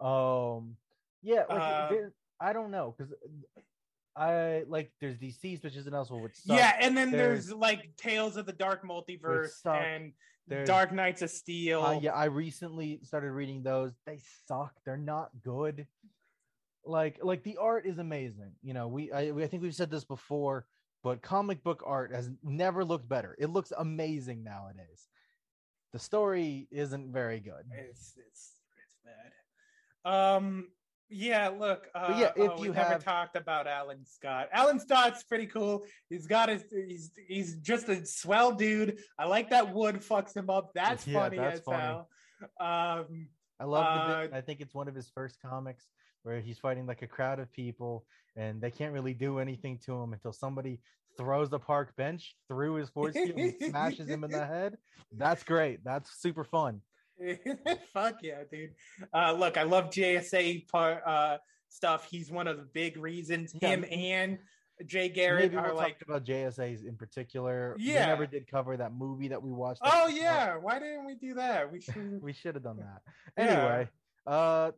Um, 0.00 0.76
yeah, 1.22 1.44
like 1.48 1.60
Uh, 1.60 1.88
there, 1.90 2.12
I 2.40 2.52
don't 2.52 2.70
know 2.70 2.94
because 2.96 3.12
I 4.16 4.64
like 4.68 4.92
there's 5.00 5.16
DC's 5.16 5.62
which 5.62 5.76
isn't 5.76 5.94
elsewhere 5.94 6.20
which 6.20 6.36
sucks. 6.36 6.58
Yeah, 6.58 6.76
and 6.80 6.96
then 6.96 7.10
There's- 7.10 7.46
there's, 7.46 7.56
like 7.58 7.96
Tales 7.96 8.36
of 8.36 8.44
the 8.46 8.52
Dark 8.52 8.84
Multiverse 8.84 9.64
and 9.64 10.12
There's- 10.46 10.66
Dark 10.68 10.92
Knights 10.92 11.22
of 11.22 11.30
Steel. 11.30 11.82
Uh, 11.82 11.98
yeah, 12.00 12.12
I 12.12 12.26
recently 12.26 13.00
started 13.04 13.30
reading 13.32 13.62
those. 13.62 13.92
They 14.04 14.18
suck. 14.46 14.74
They're 14.84 14.96
not 14.98 15.30
good. 15.42 15.86
Like, 16.84 17.20
like 17.22 17.42
the 17.44 17.56
art 17.58 17.86
is 17.86 17.98
amazing. 17.98 18.52
You 18.62 18.74
know, 18.74 18.88
we 18.88 19.10
I, 19.12 19.30
we, 19.30 19.44
I 19.44 19.46
think 19.46 19.62
we've 19.62 19.74
said 19.74 19.90
this 19.90 20.04
before, 20.04 20.66
but 21.02 21.22
comic 21.22 21.62
book 21.62 21.82
art 21.86 22.12
has 22.12 22.28
never 22.42 22.84
looked 22.84 23.08
better. 23.08 23.34
It 23.38 23.50
looks 23.50 23.72
amazing 23.78 24.42
nowadays. 24.42 25.08
The 25.92 25.98
story 26.00 26.68
isn't 26.70 27.12
very 27.12 27.38
good. 27.40 27.64
It's 27.70 28.14
it's 28.18 28.52
it's 28.84 28.96
bad. 29.04 30.36
Um. 30.36 30.68
Yeah. 31.12 31.48
Look. 31.48 31.88
Uh, 31.94 32.16
yeah, 32.18 32.32
if 32.36 32.50
oh, 32.52 32.62
you 32.64 32.72
never 32.72 32.90
have- 32.90 33.04
talked 33.04 33.36
about 33.36 33.66
Alan 33.66 34.04
Scott. 34.04 34.48
Alan 34.52 34.80
Scott's 34.80 35.22
pretty 35.22 35.46
cool. 35.46 35.84
He's 36.08 36.26
got 36.26 36.48
his. 36.48 36.64
He's 36.70 37.10
he's 37.28 37.56
just 37.56 37.88
a 37.88 38.04
swell 38.06 38.52
dude. 38.52 38.98
I 39.18 39.26
like 39.26 39.50
that 39.50 39.72
wood 39.72 39.96
fucks 39.96 40.34
him 40.36 40.50
up. 40.50 40.72
That's 40.74 41.06
Yeah, 41.06 41.20
funny 41.20 41.36
that's 41.36 41.58
as 41.60 41.64
funny. 41.64 41.78
hell. 41.78 42.08
Um. 42.60 43.28
I 43.60 43.64
love 43.64 44.08
the. 44.08 44.34
Uh, 44.34 44.38
I 44.38 44.40
think 44.40 44.60
it's 44.60 44.74
one 44.74 44.88
of 44.88 44.94
his 44.94 45.08
first 45.14 45.38
comics 45.40 45.84
where 46.24 46.40
he's 46.40 46.58
fighting 46.58 46.86
like 46.86 47.02
a 47.02 47.06
crowd 47.06 47.38
of 47.38 47.52
people 47.52 48.04
and 48.36 48.60
they 48.60 48.70
can't 48.70 48.92
really 48.92 49.14
do 49.14 49.38
anything 49.38 49.78
to 49.84 49.92
him 50.00 50.12
until 50.12 50.32
somebody 50.32 50.80
throws 51.18 51.50
the 51.50 51.58
park 51.58 51.94
bench 51.96 52.34
through 52.48 52.74
his 52.74 52.88
force 52.88 53.12
field 53.14 53.36
and 53.38 53.54
smashes 53.70 54.08
him 54.08 54.24
in 54.24 54.30
the 54.30 54.44
head. 54.46 54.78
That's 55.16 55.42
great. 55.44 55.84
That's 55.84 56.10
super 56.20 56.42
fun. 56.44 56.80
Fuck 57.92 58.16
yeah, 58.22 58.42
dude. 58.50 58.70
Uh, 59.14 59.32
look, 59.32 59.56
I 59.56 59.62
love 59.62 59.90
JSA 59.90 60.68
part 60.68 61.02
uh, 61.06 61.38
stuff. 61.68 62.06
He's 62.10 62.30
one 62.30 62.46
of 62.46 62.56
the 62.56 62.66
big 62.72 62.96
reasons. 62.96 63.54
Yeah. 63.60 63.68
Him 63.68 63.84
and 63.90 64.38
Jay 64.86 65.08
Garrick 65.08 65.52
Maybe 65.52 65.56
are 65.56 65.68
we'll 65.68 65.76
like. 65.76 65.96
about 66.02 66.24
JSA's 66.24 66.82
in 66.84 66.96
particular. 66.96 67.76
Yeah. 67.78 68.00
we 68.00 68.06
never 68.06 68.26
did 68.26 68.46
cover 68.50 68.76
that 68.76 68.92
movie 68.92 69.28
that 69.28 69.42
we 69.42 69.52
watched. 69.52 69.80
Oh 69.84 70.08
yeah, 70.08 70.56
why 70.56 70.78
didn't 70.78 71.06
we 71.06 71.14
do 71.14 71.34
that? 71.34 71.70
We 71.70 71.80
should. 71.80 72.22
we 72.22 72.32
should 72.32 72.54
have 72.54 72.64
done 72.64 72.78
that. 72.78 73.02
Yeah. 73.38 73.44
Anyway, 73.44 73.88
uh, 74.26 74.72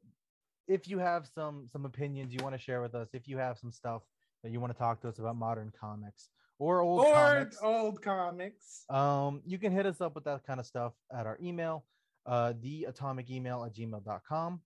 if 0.68 0.86
you 0.88 0.98
have 0.98 1.26
some 1.34 1.68
some 1.72 1.84
opinions 1.84 2.32
you 2.32 2.38
want 2.42 2.54
to 2.54 2.60
share 2.60 2.80
with 2.80 2.94
us, 2.94 3.08
if 3.12 3.26
you 3.26 3.38
have 3.38 3.58
some 3.58 3.72
stuff 3.72 4.02
that 4.42 4.52
you 4.52 4.60
want 4.60 4.72
to 4.72 4.78
talk 4.78 5.00
to 5.00 5.08
us 5.08 5.18
about 5.18 5.36
modern 5.36 5.72
comics 5.78 6.28
or 6.58 6.80
old 6.80 7.04
or 7.04 7.12
comics, 7.12 7.58
old 7.62 8.02
comics. 8.02 8.84
um, 8.90 9.40
you 9.44 9.58
can 9.58 9.72
hit 9.72 9.86
us 9.86 10.00
up 10.00 10.14
with 10.14 10.24
that 10.24 10.46
kind 10.46 10.60
of 10.60 10.66
stuff 10.66 10.92
at 11.12 11.26
our 11.26 11.38
email, 11.42 11.84
uh, 12.26 12.52
the 12.60 12.84
atomic 12.84 13.30
email 13.30 13.64
at 13.64 13.74
gmail.com. 13.74 14.60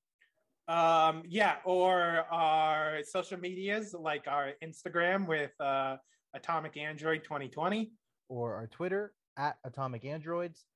Um, 0.68 1.22
yeah, 1.26 1.56
or 1.64 2.26
our 2.30 2.98
social 3.02 3.38
medias 3.38 3.94
like 3.98 4.24
our 4.28 4.52
Instagram 4.62 5.26
with 5.26 5.52
uh, 5.60 5.96
Atomic 6.34 6.76
Android 6.76 7.24
2020. 7.24 7.90
or 8.28 8.54
our 8.54 8.66
Twitter 8.66 9.12
at 9.38 9.56
Atomic 9.64 10.04
Androids. 10.04 10.66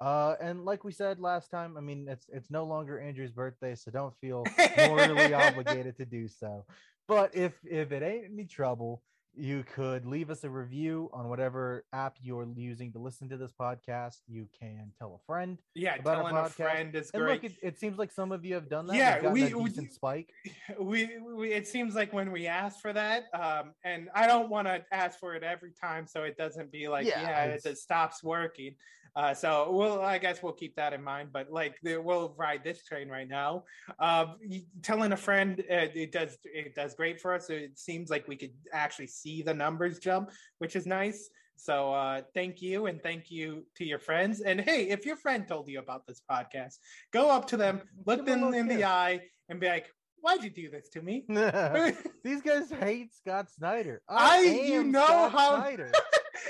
Uh, 0.00 0.34
and 0.40 0.64
like 0.64 0.82
we 0.84 0.90
said 0.90 1.20
last 1.20 1.50
time, 1.50 1.76
I 1.76 1.80
mean 1.80 2.08
it's 2.08 2.26
it's 2.32 2.50
no 2.50 2.64
longer 2.64 2.98
Andrew's 2.98 3.30
birthday, 3.30 3.74
so 3.74 3.90
don't 3.90 4.14
feel 4.20 4.44
morally 4.78 5.34
obligated 5.46 5.96
to 5.98 6.04
do 6.06 6.26
so. 6.26 6.64
But 7.06 7.34
if 7.34 7.52
if 7.64 7.92
it 7.92 8.02
ain't 8.02 8.32
any 8.32 8.46
trouble, 8.46 9.02
you 9.34 9.64
could 9.74 10.04
leave 10.04 10.28
us 10.30 10.44
a 10.44 10.50
review 10.50 11.08
on 11.12 11.28
whatever 11.28 11.84
app 11.92 12.18
you're 12.22 12.46
using 12.54 12.92
to 12.92 12.98
listen 12.98 13.28
to 13.30 13.36
this 13.36 13.50
podcast. 13.50 14.18
You 14.28 14.46
can 14.58 14.92
tell 14.98 15.18
a 15.20 15.24
friend. 15.26 15.56
Yeah, 15.74 15.94
About 15.94 16.16
our 16.18 16.30
telling 16.30 16.36
a 16.46 16.48
friend 16.50 16.94
is 16.94 17.10
And 17.14 17.22
great. 17.22 17.42
look, 17.42 17.52
it, 17.52 17.56
it 17.62 17.78
seems 17.78 17.96
like 17.98 18.12
some 18.12 18.30
of 18.30 18.44
you 18.44 18.54
have 18.54 18.68
done 18.68 18.86
that. 18.88 18.96
Yeah, 18.96 19.30
we- 19.32 19.54
we- 19.54 19.70
spike. 19.90 20.32
we, 20.80 21.10
we 21.34 21.52
it 21.52 21.66
seems 21.66 21.94
like 21.94 22.12
when 22.12 22.30
we 22.30 22.46
ask 22.46 22.80
for 22.80 22.92
that 22.92 23.24
um 23.34 23.72
and 23.84 24.08
i 24.14 24.26
don't 24.26 24.48
want 24.48 24.66
to 24.66 24.82
ask 24.92 25.18
for 25.18 25.34
it 25.34 25.42
every 25.42 25.72
time 25.72 26.06
so 26.06 26.22
it 26.22 26.36
doesn't 26.36 26.70
be 26.70 26.88
like 26.88 27.06
Yeah, 27.06 27.22
yeah, 27.22 27.44
it, 27.46 27.64
it 27.64 27.78
stops 27.78 28.22
working 28.22 28.74
uh 29.14 29.34
so 29.34 29.70
we'll 29.70 30.00
i 30.00 30.16
guess 30.18 30.42
we'll 30.42 30.52
keep 30.52 30.74
that 30.76 30.92
in 30.92 31.02
mind 31.02 31.28
but 31.32 31.50
like 31.50 31.74
we'll 31.84 32.34
ride 32.38 32.62
this 32.64 32.82
train 32.84 33.08
right 33.08 33.28
now. 33.28 33.64
Y- 34.00 34.64
telling 34.82 35.12
a 35.12 35.16
friend 35.16 35.60
uh, 35.70 35.86
it 35.94 36.12
does 36.12 36.38
it 36.44 36.74
does 36.74 36.94
great 36.94 37.20
for 37.20 37.34
us. 37.34 37.50
It 37.50 37.78
seems 37.78 38.08
like 38.10 38.26
we 38.26 38.36
could 38.36 38.54
actually 38.72 39.08
see 39.08 39.42
the 39.42 39.54
numbers 39.54 39.98
jump 39.98 40.30
which 40.58 40.76
is 40.76 40.86
nice. 40.86 41.28
So 41.56 41.92
uh 41.92 42.22
thank 42.34 42.62
you 42.62 42.86
and 42.86 43.02
thank 43.02 43.30
you 43.30 43.64
to 43.76 43.84
your 43.84 43.98
friends. 43.98 44.40
And 44.40 44.60
hey 44.60 44.88
if 44.88 45.04
your 45.04 45.16
friend 45.16 45.46
told 45.46 45.68
you 45.68 45.78
about 45.78 46.06
this 46.06 46.22
podcast 46.30 46.76
go 47.12 47.30
up 47.30 47.46
to 47.48 47.56
them 47.56 47.82
look 48.06 48.24
Give 48.24 48.34
'em 48.36 48.42
a 48.44 48.50
them 48.50 48.54
in 48.54 48.66
the 48.68 48.84
eye 48.84 49.20
and 49.48 49.60
be 49.60 49.68
like 49.68 49.88
why'd 50.22 50.42
you 50.44 50.50
do 50.50 50.70
this 50.70 50.88
to 50.90 51.02
me? 51.02 51.24
These 52.24 52.42
guys 52.42 52.70
hate 52.70 53.12
Scott 53.14 53.50
Snyder. 53.50 54.00
I- 54.08 54.38
I, 54.38 54.40
you 54.72 54.84
know 54.84 55.04
Scott 55.04 55.32
how- 55.32 55.56
Snyder. 55.56 55.92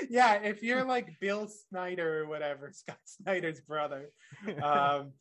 yeah 0.09 0.35
if 0.35 0.63
you're 0.63 0.83
like 0.85 1.07
bill 1.19 1.47
snyder 1.69 2.21
or 2.23 2.27
whatever 2.27 2.71
scott 2.73 2.97
snyder's 3.05 3.61
brother 3.61 4.09
um 4.61 5.11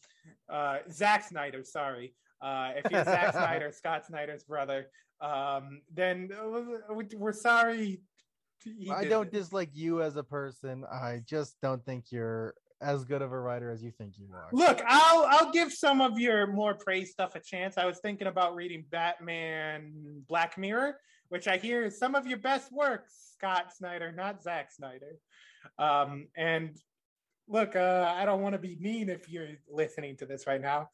uh 0.51 0.79
Zack 0.91 1.25
snyder 1.29 1.63
sorry 1.65 2.15
uh 2.41 2.73
if 2.77 2.91
you're 2.91 3.05
Zack 3.05 3.33
snyder 3.43 3.73
scott 3.73 4.07
snyder's 4.07 4.45
brother 4.45 4.87
um 5.21 5.83
then 5.93 6.31
uh, 6.39 6.95
we- 6.95 7.07
we're 7.17 7.33
sorry 7.33 8.01
I 8.93 9.05
don't 9.05 9.31
this. 9.33 9.41
dislike 9.43 9.71
you 9.73 10.03
as 10.03 10.15
a 10.17 10.23
person. 10.23 10.85
I 10.85 11.21
just 11.27 11.57
don't 11.61 11.85
think 11.85 12.13
you're 12.13 12.55
as 12.81 13.05
good 13.05 13.21
of 13.21 13.33
a 13.33 13.41
writer 13.41 13.73
as 13.73 13.83
you 13.83 13.91
think 13.91 14.15
you 14.19 14.29
are. 14.33 14.49
Look, 14.53 14.81
I'll 14.87 15.27
I'll 15.29 15.51
give 15.51 15.73
some 15.73 16.01
of 16.01 16.21
your 16.21 16.47
more 16.47 16.75
praise 16.75 17.11
stuff 17.11 17.35
a 17.35 17.41
chance. 17.41 17.77
I 17.77 17.87
was 17.87 17.99
thinking 17.99 18.29
about 18.29 18.55
reading 18.55 18.85
Batman 18.89 20.23
Black 20.29 20.57
Mirror, 20.59 20.97
which 21.33 21.49
I 21.49 21.57
hear 21.57 21.83
is 21.83 21.99
some 21.99 22.15
of 22.15 22.27
your 22.27 22.37
best 22.37 22.71
works, 22.71 23.31
Scott 23.33 23.73
Snyder, 23.75 24.13
not 24.13 24.43
Zack 24.43 24.71
Snyder. 24.71 25.17
Um, 25.79 26.27
and 26.37 26.77
look, 27.49 27.75
uh, 27.75 28.13
I 28.15 28.27
don't 28.27 28.43
want 28.43 28.53
to 28.53 28.59
be 28.59 28.77
mean 28.79 29.09
if 29.09 29.31
you're 29.31 29.49
listening 29.67 30.19
to 30.19 30.27
this 30.27 30.47
right 30.47 30.61
now. 30.61 30.91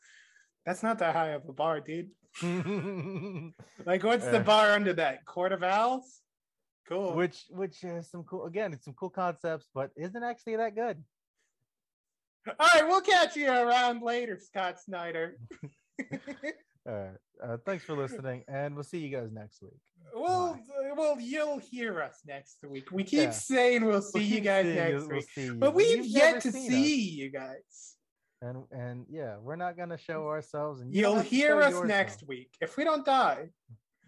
That's 0.65 0.85
not 0.85 1.01
that 1.01 1.17
high 1.17 1.31
of 1.31 1.43
a 1.49 1.53
bar, 1.53 1.81
dude. 1.81 2.11
Like, 3.85 4.05
what's 4.05 4.29
the 4.29 4.39
bar 4.39 4.75
under 4.75 4.93
that? 4.93 5.25
Court 5.25 5.51
of 5.51 5.65
Owls? 5.65 6.21
Cool. 6.89 7.15
which 7.15 7.45
which 7.51 7.81
has 7.81 8.09
some 8.09 8.23
cool 8.23 8.47
again, 8.47 8.73
it's 8.73 8.85
some 8.85 8.95
cool 8.95 9.11
concepts, 9.11 9.67
but 9.75 9.91
isn't 9.97 10.23
actually 10.23 10.57
that 10.57 10.77
good. 10.77 11.03
All 12.47 12.69
right, 12.75 12.87
we'll 12.87 13.01
catch 13.01 13.35
you 13.35 13.51
around 13.51 14.03
later, 14.03 14.39
Scott 14.39 14.81
Snyder. 14.81 15.37
All 16.87 16.95
right. 16.95 17.17
Uh, 17.43 17.57
thanks 17.65 17.85
for 17.85 17.95
listening, 17.95 18.43
and 18.49 18.75
we'll 18.75 18.85
see 18.85 18.99
you 18.99 19.09
guys 19.17 19.31
next 19.33 19.63
week. 19.63 19.79
we'll 20.15 20.59
well, 20.97 21.21
you'll 21.21 21.59
hear 21.59 22.03
us 22.03 22.21
next 22.27 22.59
week. 22.69 22.91
We 22.91 23.05
keep 23.05 23.19
Yeah. 23.21 23.31
saying 23.31 23.85
we'll 23.85 24.03
see 24.03 24.19
We'll 24.21 24.29
you 24.29 24.41
guys 24.41 24.67
next 24.67 24.91
you- 25.03 25.09
we'll 25.09 25.17
week, 25.19 25.31
see 25.31 25.51
but 25.51 25.75
we've 25.75 25.97
you've 25.99 26.07
yet 26.07 26.41
to 26.43 26.53
see 26.53 27.11
you 27.11 27.31
guys. 27.31 27.97
and 28.43 28.65
and 28.73 29.07
yeah, 29.09 29.37
we're 29.39 29.57
not 29.57 29.77
gonna 29.77 29.99
show 29.99 30.27
ourselves, 30.29 30.81
and 30.81 30.93
you 30.95 31.03
don't 31.03 31.15
You'll 31.17 31.23
hear 31.25 31.63
us 31.63 31.83
next 31.85 32.27
week 32.27 32.57
if 32.61 32.77
we 32.77 32.85
don't 32.85 33.05
die, 33.05 33.51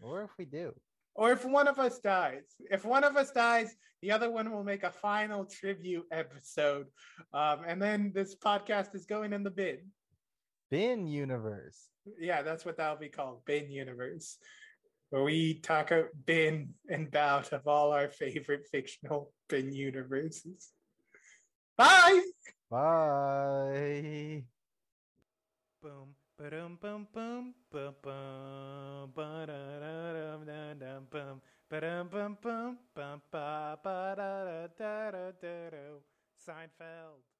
or 0.00 0.22
if 0.24 0.30
we 0.38 0.44
do. 0.46 0.72
or 1.14 1.32
if 1.32 1.44
one 1.44 1.68
of 1.68 1.78
us 1.78 1.98
dies. 2.00 2.44
If 2.70 2.84
one 2.84 3.04
of 3.04 3.16
us 3.16 3.30
dies, 3.30 3.74
the 4.02 4.10
other 4.12 4.30
one 4.30 4.50
will 4.50 4.64
make 4.64 4.82
a 4.84 4.90
final 4.90 5.44
tribute 5.44 6.06
episode, 6.10 6.86
um, 7.32 7.62
and 7.66 7.80
then 7.80 8.10
this 8.14 8.34
podcast 8.34 8.94
is 8.94 9.06
going 9.06 9.32
in 9.32 9.42
the 9.44 9.50
bin. 9.50 9.92
Bin 10.70 11.06
universe. 11.06 11.90
Yeah, 12.18 12.42
that's 12.42 12.64
what 12.64 12.76
that'll 12.76 12.96
be 12.96 13.08
called, 13.08 13.44
Bin 13.44 13.70
Universe, 13.70 14.38
where 15.10 15.22
we 15.24 15.60
talk 15.60 15.90
about 15.90 16.08
bin 16.24 16.74
and 16.88 17.10
bout 17.10 17.52
of 17.52 17.66
all 17.66 17.92
our 17.92 18.08
favorite 18.08 18.66
fictional 18.70 19.32
bin 19.48 19.72
universes. 19.72 20.70
Bye. 21.76 22.22
Bye. 22.70 24.44
Boom, 25.82 26.14
ba-dum, 26.38 26.78
bum, 26.80 27.08
bum, 27.12 27.54
ba 27.72 27.92
bum, 28.02 29.10
ba-da-da-dum, 29.14 30.44
da-dum, 30.46 31.06
bum, 31.10 31.40
ba-dum, 31.68 32.08
bum, 32.08 32.38
bum, 32.40 32.78
bum, 32.94 33.22
ba, 33.32 33.78
ba-da-da-da-da-da-do. 33.82 36.02
Seinfeld. 36.38 37.39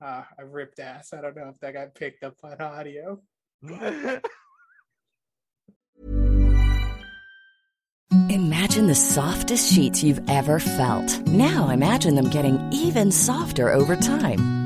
Ah, 0.00 0.28
I 0.38 0.42
ripped 0.42 0.78
ass. 0.78 1.12
I 1.12 1.20
don't 1.20 1.36
know 1.36 1.48
if 1.48 1.58
that 1.60 1.74
got 1.74 1.94
picked 1.94 2.22
up 2.22 2.36
on 2.44 2.60
audio. 2.60 3.20
Imagine 8.30 8.86
the 8.86 8.94
softest 8.94 9.72
sheets 9.72 10.02
you've 10.02 10.20
ever 10.30 10.60
felt. 10.60 11.26
Now 11.26 11.70
imagine 11.70 12.14
them 12.14 12.30
getting 12.30 12.72
even 12.72 13.10
softer 13.10 13.70
over 13.72 13.96
time. 13.96 14.57